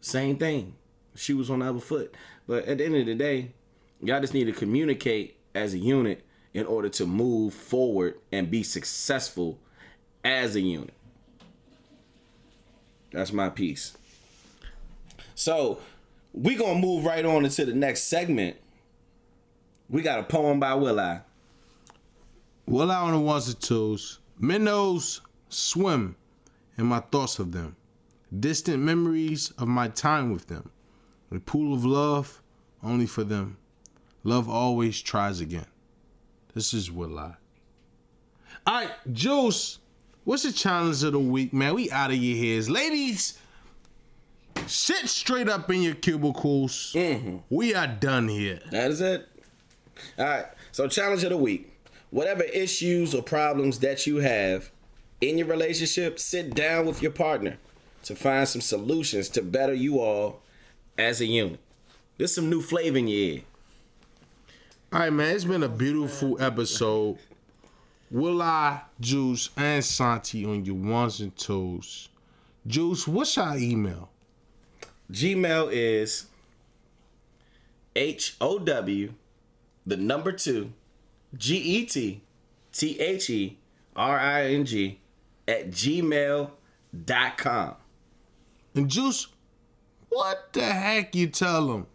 Same 0.00 0.36
thing. 0.36 0.74
She 1.14 1.32
was 1.32 1.48
on 1.48 1.60
the 1.60 1.66
other 1.66 1.78
foot. 1.78 2.16
But 2.48 2.64
at 2.64 2.78
the 2.78 2.86
end 2.86 2.96
of 2.96 3.06
the 3.06 3.14
day, 3.14 3.52
y'all 4.00 4.20
just 4.20 4.34
need 4.34 4.46
to 4.46 4.52
communicate 4.52 5.38
as 5.54 5.74
a 5.74 5.78
unit 5.78 6.24
in 6.54 6.66
order 6.66 6.88
to 6.88 7.06
move 7.06 7.54
forward 7.54 8.14
and 8.30 8.50
be 8.50 8.62
successful 8.62 9.58
as 10.24 10.54
a 10.54 10.60
unit. 10.60 10.94
That's 13.12 13.32
my 13.32 13.50
piece. 13.50 13.96
So 15.34 15.80
we're 16.32 16.58
gonna 16.58 16.78
move 16.78 17.04
right 17.04 17.24
on 17.24 17.44
into 17.44 17.64
the 17.64 17.74
next 17.74 18.04
segment. 18.04 18.56
We 19.88 20.02
got 20.02 20.18
a 20.18 20.22
poem 20.22 20.60
by 20.60 20.74
Will 20.74 20.98
I. 20.98 21.20
Will 22.66 22.90
I 22.90 22.96
on 22.96 23.12
the 23.12 23.18
ones 23.18 23.48
and 23.48 23.60
twos. 23.60 24.18
Minnows 24.38 25.20
swim 25.48 26.16
in 26.78 26.86
my 26.86 27.00
thoughts 27.00 27.38
of 27.38 27.52
them. 27.52 27.76
Distant 28.38 28.82
memories 28.82 29.52
of 29.58 29.68
my 29.68 29.88
time 29.88 30.32
with 30.32 30.46
them. 30.46 30.70
A 31.30 31.38
pool 31.38 31.74
of 31.74 31.84
love 31.84 32.40
only 32.82 33.06
for 33.06 33.24
them. 33.24 33.58
Love 34.24 34.48
always 34.48 35.00
tries 35.00 35.40
again. 35.40 35.66
This 36.54 36.74
is 36.74 36.90
Will 36.90 37.18
I. 37.18 37.34
All 38.66 38.74
right, 38.74 38.90
Juice. 39.12 39.78
What's 40.24 40.44
the 40.44 40.52
challenge 40.52 41.02
of 41.02 41.12
the 41.12 41.18
week, 41.18 41.52
man? 41.52 41.74
We 41.74 41.90
out 41.90 42.10
of 42.10 42.16
your 42.16 42.54
heads, 42.54 42.70
ladies. 42.70 43.38
Sit 44.66 45.08
straight 45.08 45.48
up 45.48 45.68
in 45.70 45.82
your 45.82 45.94
cubicles. 45.94 46.92
Mm-hmm. 46.94 47.38
We 47.50 47.74
are 47.74 47.88
done 47.88 48.28
here. 48.28 48.60
That 48.70 48.90
is 48.92 49.00
it. 49.00 49.28
All 50.18 50.24
right. 50.24 50.46
So 50.70 50.86
challenge 50.86 51.24
of 51.24 51.30
the 51.30 51.36
week. 51.36 51.72
Whatever 52.10 52.44
issues 52.44 53.14
or 53.14 53.22
problems 53.22 53.80
that 53.80 54.06
you 54.06 54.16
have 54.18 54.70
in 55.20 55.38
your 55.38 55.48
relationship, 55.48 56.20
sit 56.20 56.54
down 56.54 56.86
with 56.86 57.02
your 57.02 57.10
partner 57.10 57.56
to 58.04 58.14
find 58.14 58.46
some 58.46 58.60
solutions 58.60 59.28
to 59.30 59.42
better 59.42 59.74
you 59.74 59.98
all 59.98 60.42
as 60.98 61.20
a 61.20 61.26
unit. 61.26 61.58
There's 62.18 62.34
some 62.34 62.50
new 62.50 62.60
flavor 62.60 62.98
in 62.98 63.08
your 63.08 63.18
ear. 63.18 63.40
All 64.92 64.98
right, 64.98 65.10
man. 65.10 65.34
It's 65.34 65.46
been 65.46 65.62
a 65.62 65.70
beautiful 65.70 66.36
episode. 66.38 67.16
Will 68.10 68.42
I, 68.42 68.82
Juice, 69.00 69.48
and 69.56 69.82
Santi 69.82 70.44
on 70.44 70.66
your 70.66 70.74
ones 70.74 71.20
and 71.20 71.34
twos. 71.34 72.10
Juice, 72.66 73.08
what's 73.08 73.34
your 73.36 73.56
email? 73.56 74.10
Gmail 75.10 75.70
is 75.72 76.26
H 77.96 78.36
O 78.38 78.58
W, 78.58 79.14
the 79.86 79.96
number 79.96 80.30
two, 80.30 80.74
G 81.38 81.56
E 81.56 81.86
T 81.86 82.20
T 82.70 83.00
H 83.00 83.30
E 83.30 83.56
R 83.96 84.20
I 84.20 84.44
N 84.48 84.66
G 84.66 85.00
at 85.48 85.70
gmail.com. 85.70 86.50
And 88.74 88.90
Juice, 88.90 89.28
what 90.10 90.52
the 90.52 90.64
heck 90.64 91.14
you 91.14 91.28
tell 91.28 91.66
them? 91.68 91.86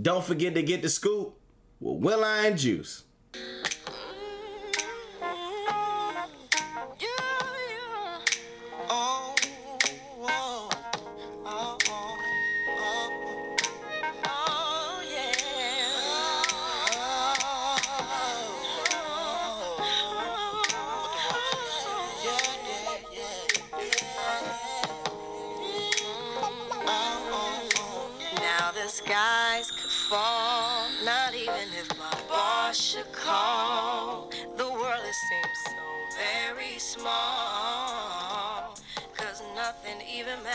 Don't 0.00 0.24
forget 0.24 0.54
to 0.54 0.62
get 0.62 0.80
the 0.80 0.88
scoop 0.88 1.35
with 1.80 2.02
Will 2.02 2.24
I 2.24 2.46
and 2.46 2.58
Juice. 2.58 3.02
Skies 28.88 29.72
could 29.72 29.90
fall, 29.90 30.55
very 36.16 36.78
small, 36.78 38.74
cause 39.16 39.42
nothing 39.54 40.00
even 40.08 40.42
matters. 40.42 40.52